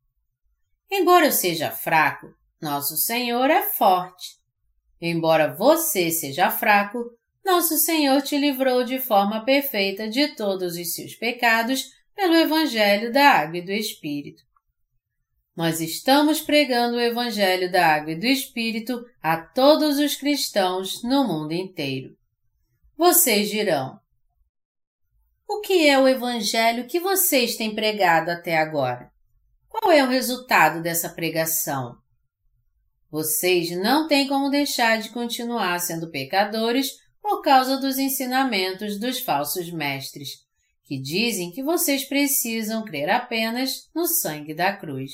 Embora 0.90 1.26
eu 1.26 1.32
seja 1.32 1.70
fraco, 1.70 2.28
nosso 2.60 2.97
Senhor 2.97 3.51
é 3.51 3.62
forte. 3.62 4.40
Embora 5.01 5.55
você 5.55 6.10
seja 6.10 6.51
fraco, 6.51 7.05
nosso 7.44 7.76
Senhor 7.76 8.22
te 8.22 8.39
livrou 8.39 8.84
de 8.84 8.98
forma 9.01 9.44
perfeita 9.44 10.09
de 10.09 10.28
todos 10.36 10.76
os 10.76 10.94
seus 10.94 11.14
pecados 11.14 11.90
pelo 12.14 12.34
Evangelho 12.34 13.12
da 13.12 13.30
Água 13.30 13.59
e 13.59 13.62
do 13.62 13.72
Espírito. 13.72 14.43
Nós 15.55 15.80
estamos 15.80 16.40
pregando 16.40 16.97
o 16.97 17.01
Evangelho 17.01 17.70
da 17.70 17.86
Água 17.86 18.12
e 18.12 18.18
do 18.18 18.26
Espírito 18.26 19.05
a 19.22 19.36
todos 19.36 19.98
os 19.98 20.16
cristãos 20.16 21.02
no 21.02 21.24
mundo 21.24 21.52
inteiro. 21.52 22.16
Vocês 22.97 23.51
dirão: 23.51 23.98
O 25.47 25.60
que 25.60 25.89
é 25.89 25.98
o 25.98 26.09
Evangelho 26.09 26.86
que 26.86 26.98
vocês 26.98 27.56
têm 27.56 27.74
pregado 27.74 28.30
até 28.30 28.56
agora? 28.56 29.10
Qual 29.68 29.93
é 29.93 30.02
o 30.05 30.09
resultado 30.09 30.82
dessa 30.82 31.09
pregação? 31.09 31.97
Vocês 33.10 33.70
não 33.76 34.09
têm 34.09 34.26
como 34.26 34.48
deixar 34.48 34.98
de 35.01 35.10
continuar 35.10 35.78
sendo 35.80 36.10
pecadores 36.10 36.93
por 37.20 37.43
causa 37.43 37.76
dos 37.76 37.98
ensinamentos 37.98 38.98
dos 38.98 39.20
falsos 39.20 39.70
mestres, 39.70 40.47
que 40.93 41.01
dizem 41.01 41.51
que 41.51 41.62
vocês 41.62 42.05
precisam 42.05 42.85
crer 42.85 43.09
apenas 43.09 43.89
no 43.94 44.06
sangue 44.06 44.52
da 44.52 44.77
cruz. 44.77 45.12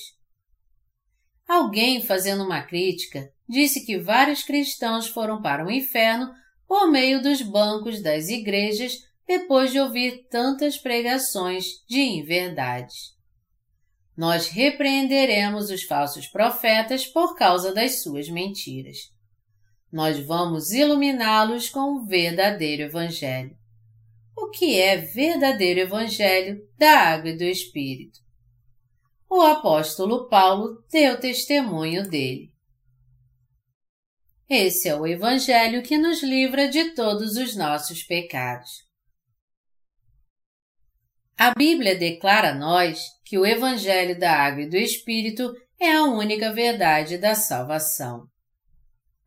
Alguém, 1.47 2.03
fazendo 2.03 2.43
uma 2.43 2.63
crítica, 2.63 3.31
disse 3.49 3.87
que 3.87 3.97
vários 3.97 4.43
cristãos 4.43 5.07
foram 5.07 5.41
para 5.41 5.65
o 5.65 5.71
inferno 5.71 6.33
por 6.67 6.91
meio 6.91 7.23
dos 7.23 7.41
bancos 7.41 8.03
das 8.03 8.29
igrejas 8.29 8.99
depois 9.27 9.71
de 9.71 9.79
ouvir 9.79 10.27
tantas 10.29 10.77
pregações 10.77 11.65
de 11.89 12.01
inverdades 12.01 13.17
nós 14.19 14.49
repreenderemos 14.49 15.71
os 15.71 15.85
falsos 15.85 16.27
profetas 16.27 17.07
por 17.07 17.37
causa 17.37 17.73
das 17.73 18.03
suas 18.03 18.29
mentiras. 18.29 19.13
Nós 19.93 20.19
vamos 20.19 20.73
iluminá-los 20.73 21.71
com 21.71 21.93
o 21.93 22.05
verdadeiro 22.05 22.83
Evangelho. 22.83 23.57
O 24.41 24.51
que 24.51 24.81
é 24.81 24.97
verdadeiro 24.97 25.81
Evangelho 25.81 26.65
da 26.79 26.91
água 26.91 27.31
e 27.31 27.37
do 27.37 27.43
Espírito? 27.43 28.21
O 29.29 29.43
apóstolo 29.43 30.29
Paulo 30.29 30.83
deu 30.91 31.19
testemunho 31.19 32.09
dele. 32.09 32.55
Esse 34.49 34.89
é 34.89 34.95
o 34.95 35.07
Evangelho 35.07 35.83
que 35.83 35.99
nos 35.99 36.23
livra 36.23 36.69
de 36.69 36.95
todos 36.95 37.37
os 37.37 37.57
nossos 37.57 38.05
pecados. 38.05 38.71
A 41.37 41.53
Bíblia 41.53 41.99
declara 41.99 42.53
a 42.53 42.55
nós 42.55 43.01
que 43.25 43.37
o 43.37 43.45
Evangelho 43.45 44.19
da 44.19 44.33
Água 44.33 44.63
e 44.63 44.71
do 44.71 44.77
Espírito 44.77 45.53
é 45.81 45.93
a 45.93 46.05
única 46.05 46.53
verdade 46.53 47.19
da 47.19 47.35
salvação. 47.35 48.27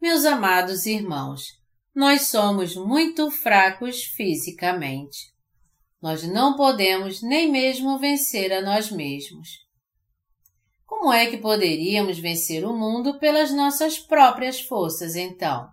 Meus 0.02 0.24
amados 0.24 0.86
irmãos, 0.86 1.61
nós 1.94 2.28
somos 2.28 2.76
muito 2.76 3.30
fracos 3.30 4.04
fisicamente. 4.04 5.32
Nós 6.02 6.24
não 6.24 6.56
podemos 6.56 7.22
nem 7.22 7.52
mesmo 7.52 8.00
vencer 8.00 8.52
a 8.54 8.62
nós 8.62 8.90
mesmos. 8.90 9.50
Como 10.86 11.12
é 11.12 11.28
que 11.28 11.38
poderíamos 11.38 12.18
vencer 12.18 12.66
o 12.66 12.76
mundo 12.76 13.20
pelas 13.20 13.52
nossas 13.52 14.00
próprias 14.00 14.62
forças, 14.62 15.16
então? 15.16 15.68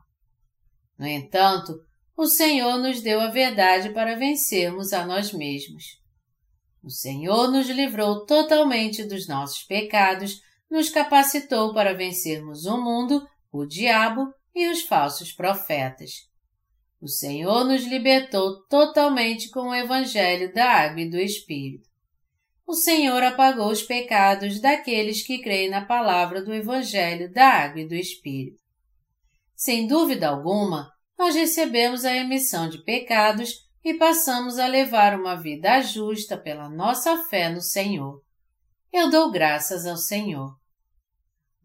No 0.99 1.07
entanto, 1.07 1.73
o 2.17 2.27
Senhor 2.27 2.79
nos 2.79 3.01
deu 3.01 3.21
a 3.21 3.29
verdade 3.29 3.91
para 3.91 4.17
vencermos 4.17 4.93
a 4.93 5.07
nós 5.07 5.33
mesmos. 5.33 5.85
O 6.83 6.91
Senhor 6.91 7.51
nos 7.51 7.69
livrou 7.69 8.27
totalmente 8.27 9.05
dos 9.05 9.29
nossos 9.29 9.63
pecados, 9.63 10.41
nos 10.71 10.91
capacitou 10.91 11.73
para 11.73 11.95
vencermos 11.95 12.67
o 12.67 12.77
mundo, 12.77 13.27
o 13.53 13.65
diabo 13.65 14.33
e 14.59 14.69
os 14.69 14.83
falsos 14.83 15.33
profetas. 15.33 16.29
O 17.01 17.07
Senhor 17.07 17.65
nos 17.65 17.85
libertou 17.85 18.65
totalmente 18.65 19.51
com 19.51 19.69
o 19.69 19.75
Evangelho 19.75 20.53
da 20.53 20.69
Água 20.69 21.03
e 21.03 21.09
do 21.09 21.17
Espírito. 21.17 21.89
O 22.67 22.75
Senhor 22.75 23.23
apagou 23.23 23.71
os 23.71 23.83
pecados 23.83 24.61
daqueles 24.61 25.25
que 25.25 25.39
creem 25.39 25.71
na 25.71 25.87
palavra 25.87 26.43
do 26.43 26.53
Evangelho 26.53 27.33
da 27.33 27.47
Água 27.47 27.83
e 27.83 27.89
do 27.89 27.95
Espírito. 27.95 28.61
Sem 29.55 29.87
dúvida 29.87 30.29
alguma, 30.29 30.93
nós 31.17 31.37
recebemos 31.37 32.05
a 32.05 32.17
emissão 32.17 32.69
de 32.69 32.83
pecados 32.83 33.69
e 33.85 33.95
passamos 33.95 34.59
a 34.59 34.67
levar 34.67 35.19
uma 35.19 35.37
vida 35.37 35.81
justa 35.81 36.37
pela 36.37 36.69
nossa 36.69 37.17
fé 37.29 37.49
no 37.49 37.61
Senhor. 37.61 38.21
Eu 38.93 39.09
dou 39.09 39.31
graças 39.31 39.87
ao 39.87 39.97
Senhor. 39.97 40.58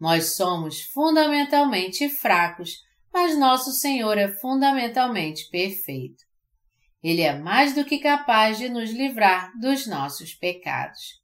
Nós 0.03 0.35
somos 0.35 0.81
fundamentalmente 0.81 2.09
fracos, 2.09 2.71
mas 3.13 3.37
nosso 3.37 3.71
Senhor 3.71 4.17
é 4.17 4.27
fundamentalmente 4.27 5.49
perfeito. 5.49 6.21
Ele 7.01 7.21
é 7.21 7.39
mais 7.39 7.73
do 7.73 7.85
que 7.85 7.99
capaz 7.99 8.57
de 8.57 8.67
nos 8.67 8.91
livrar 8.91 9.57
dos 9.61 9.87
nossos 9.87 10.33
pecados. 10.33 11.21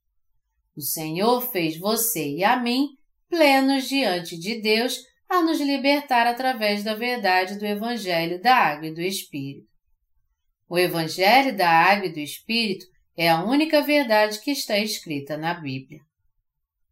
O 0.77 0.81
Senhor 0.81 1.41
fez 1.51 1.77
você 1.77 2.37
e 2.37 2.41
a 2.41 2.55
mim 2.55 2.87
plenos 3.27 3.89
diante 3.89 4.39
de 4.39 4.61
Deus 4.61 4.97
a 5.27 5.41
nos 5.41 5.59
libertar 5.59 6.25
através 6.25 6.81
da 6.81 6.95
verdade 6.95 7.59
do 7.59 7.65
Evangelho 7.65 8.41
da 8.41 8.55
Água 8.55 8.87
e 8.87 8.93
do 8.93 9.01
Espírito. 9.01 9.67
O 10.69 10.79
Evangelho 10.79 11.53
da 11.53 11.69
Água 11.69 12.05
e 12.05 12.13
do 12.13 12.19
Espírito 12.19 12.85
é 13.17 13.27
a 13.27 13.43
única 13.43 13.81
verdade 13.81 14.39
que 14.39 14.51
está 14.51 14.79
escrita 14.79 15.35
na 15.35 15.53
Bíblia. 15.53 15.99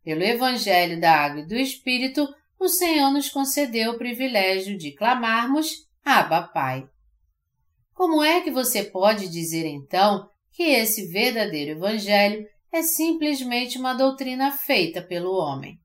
Pelo 0.08 0.24
Evangelho 0.24 1.02
da 1.02 1.12
Água 1.12 1.42
e 1.42 1.46
do 1.46 1.54
Espírito, 1.54 2.34
o 2.58 2.70
Senhor 2.70 3.12
nos 3.12 3.28
concedeu 3.28 3.92
o 3.92 3.98
privilégio 3.98 4.78
de 4.78 4.94
clamarmos 4.94 5.86
Abba 6.02 6.44
Pai. 6.44 6.88
Como 7.94 8.24
é 8.24 8.40
que 8.40 8.50
você 8.50 8.86
pode 8.86 9.28
dizer 9.28 9.66
então 9.66 10.30
que 10.54 10.64
esse 10.64 11.08
verdadeiro 11.08 11.72
Evangelho 11.72 12.48
é 12.72 12.82
simplesmente 12.84 13.78
uma 13.78 13.94
doutrina 13.96 14.50
feita 14.50 15.02
pelo 15.02 15.34
homem? 15.34 15.78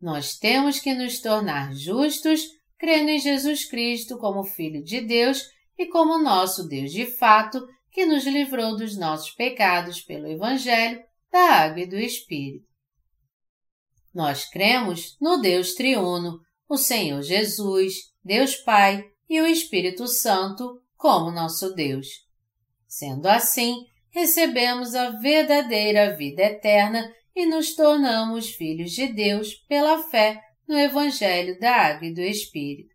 Nós 0.00 0.38
temos 0.38 0.78
que 0.78 0.94
nos 0.94 1.18
tornar 1.18 1.74
justos 1.74 2.46
crendo 2.78 3.10
em 3.10 3.18
Jesus 3.18 3.64
Cristo 3.64 4.16
como 4.16 4.44
Filho 4.44 4.80
de 4.80 5.00
Deus 5.00 5.42
e 5.76 5.86
como 5.86 6.22
nosso 6.22 6.68
Deus 6.68 6.92
de 6.92 7.04
fato, 7.04 7.66
que 7.90 8.06
nos 8.06 8.24
livrou 8.24 8.76
dos 8.76 8.96
nossos 8.96 9.32
pecados 9.32 10.00
pelo 10.00 10.28
Evangelho, 10.28 11.02
da 11.32 11.64
água 11.64 11.80
e 11.80 11.86
do 11.86 11.98
Espírito. 11.98 12.65
Nós 14.16 14.48
cremos 14.48 15.14
no 15.20 15.42
Deus 15.42 15.74
triuno, 15.74 16.40
o 16.66 16.78
Senhor 16.78 17.20
Jesus, 17.20 17.96
Deus 18.24 18.56
Pai 18.56 19.04
e 19.28 19.38
o 19.42 19.46
Espírito 19.46 20.08
Santo 20.08 20.80
como 20.96 21.30
nosso 21.30 21.74
Deus. 21.74 22.06
Sendo 22.88 23.26
assim, 23.26 23.84
recebemos 24.08 24.94
a 24.94 25.10
verdadeira 25.10 26.16
vida 26.16 26.44
eterna 26.44 27.12
e 27.34 27.44
nos 27.44 27.74
tornamos 27.74 28.48
filhos 28.48 28.92
de 28.92 29.06
Deus 29.08 29.52
pela 29.68 30.02
fé 30.04 30.40
no 30.66 30.78
Evangelho 30.78 31.60
da 31.60 31.72
Água 31.76 32.08
e 32.08 32.14
do 32.14 32.22
Espírito. 32.22 32.94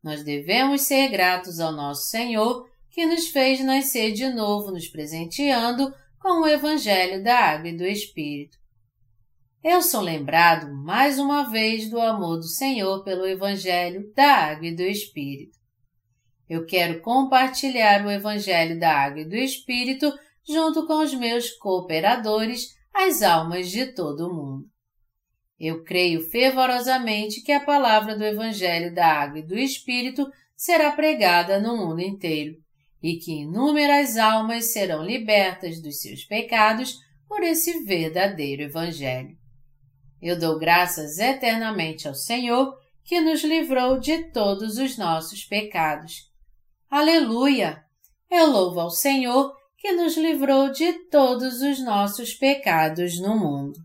Nós 0.00 0.22
devemos 0.22 0.82
ser 0.82 1.08
gratos 1.08 1.58
ao 1.58 1.72
nosso 1.72 2.08
Senhor 2.08 2.70
que 2.92 3.04
nos 3.04 3.26
fez 3.30 3.58
nascer 3.64 4.12
de 4.12 4.28
novo, 4.28 4.70
nos 4.70 4.86
presenteando 4.86 5.92
com 6.20 6.42
o 6.42 6.46
Evangelho 6.46 7.20
da 7.20 7.36
Água 7.36 7.70
e 7.70 7.76
do 7.76 7.84
Espírito. 7.84 8.59
Eu 9.62 9.82
sou 9.82 10.00
lembrado 10.00 10.72
mais 10.72 11.18
uma 11.18 11.50
vez 11.50 11.90
do 11.90 12.00
amor 12.00 12.38
do 12.38 12.46
Senhor 12.46 13.04
pelo 13.04 13.26
Evangelho 13.26 14.10
da 14.16 14.32
Água 14.32 14.68
e 14.68 14.74
do 14.74 14.80
Espírito. 14.80 15.58
Eu 16.48 16.64
quero 16.64 17.02
compartilhar 17.02 18.06
o 18.06 18.10
Evangelho 18.10 18.80
da 18.80 18.90
Água 18.90 19.20
e 19.20 19.28
do 19.28 19.36
Espírito 19.36 20.10
junto 20.48 20.86
com 20.86 21.02
os 21.02 21.12
meus 21.12 21.50
cooperadores, 21.50 22.74
as 22.90 23.20
almas 23.20 23.70
de 23.70 23.92
todo 23.92 24.28
o 24.28 24.34
mundo. 24.34 24.64
Eu 25.58 25.84
creio 25.84 26.22
fervorosamente 26.30 27.42
que 27.42 27.52
a 27.52 27.60
palavra 27.60 28.16
do 28.16 28.24
Evangelho 28.24 28.94
da 28.94 29.08
Água 29.08 29.40
e 29.40 29.46
do 29.46 29.58
Espírito 29.58 30.26
será 30.56 30.90
pregada 30.92 31.60
no 31.60 31.76
mundo 31.76 32.00
inteiro 32.00 32.56
e 33.02 33.16
que 33.16 33.42
inúmeras 33.42 34.16
almas 34.16 34.72
serão 34.72 35.04
libertas 35.04 35.82
dos 35.82 36.00
seus 36.00 36.24
pecados 36.24 36.98
por 37.28 37.42
esse 37.42 37.84
verdadeiro 37.84 38.62
Evangelho. 38.62 39.39
Eu 40.20 40.38
dou 40.38 40.58
graças 40.58 41.18
eternamente 41.18 42.06
ao 42.06 42.14
Senhor 42.14 42.76
que 43.04 43.20
nos 43.20 43.42
livrou 43.42 43.98
de 43.98 44.30
todos 44.30 44.78
os 44.78 44.96
nossos 44.96 45.44
pecados. 45.44 46.30
Aleluia! 46.90 47.84
Eu 48.30 48.46
louvo 48.46 48.80
ao 48.80 48.90
Senhor 48.90 49.52
que 49.76 49.92
nos 49.92 50.16
livrou 50.16 50.70
de 50.70 50.92
todos 51.08 51.62
os 51.62 51.82
nossos 51.82 52.34
pecados 52.34 53.18
no 53.18 53.36
mundo. 53.36 53.78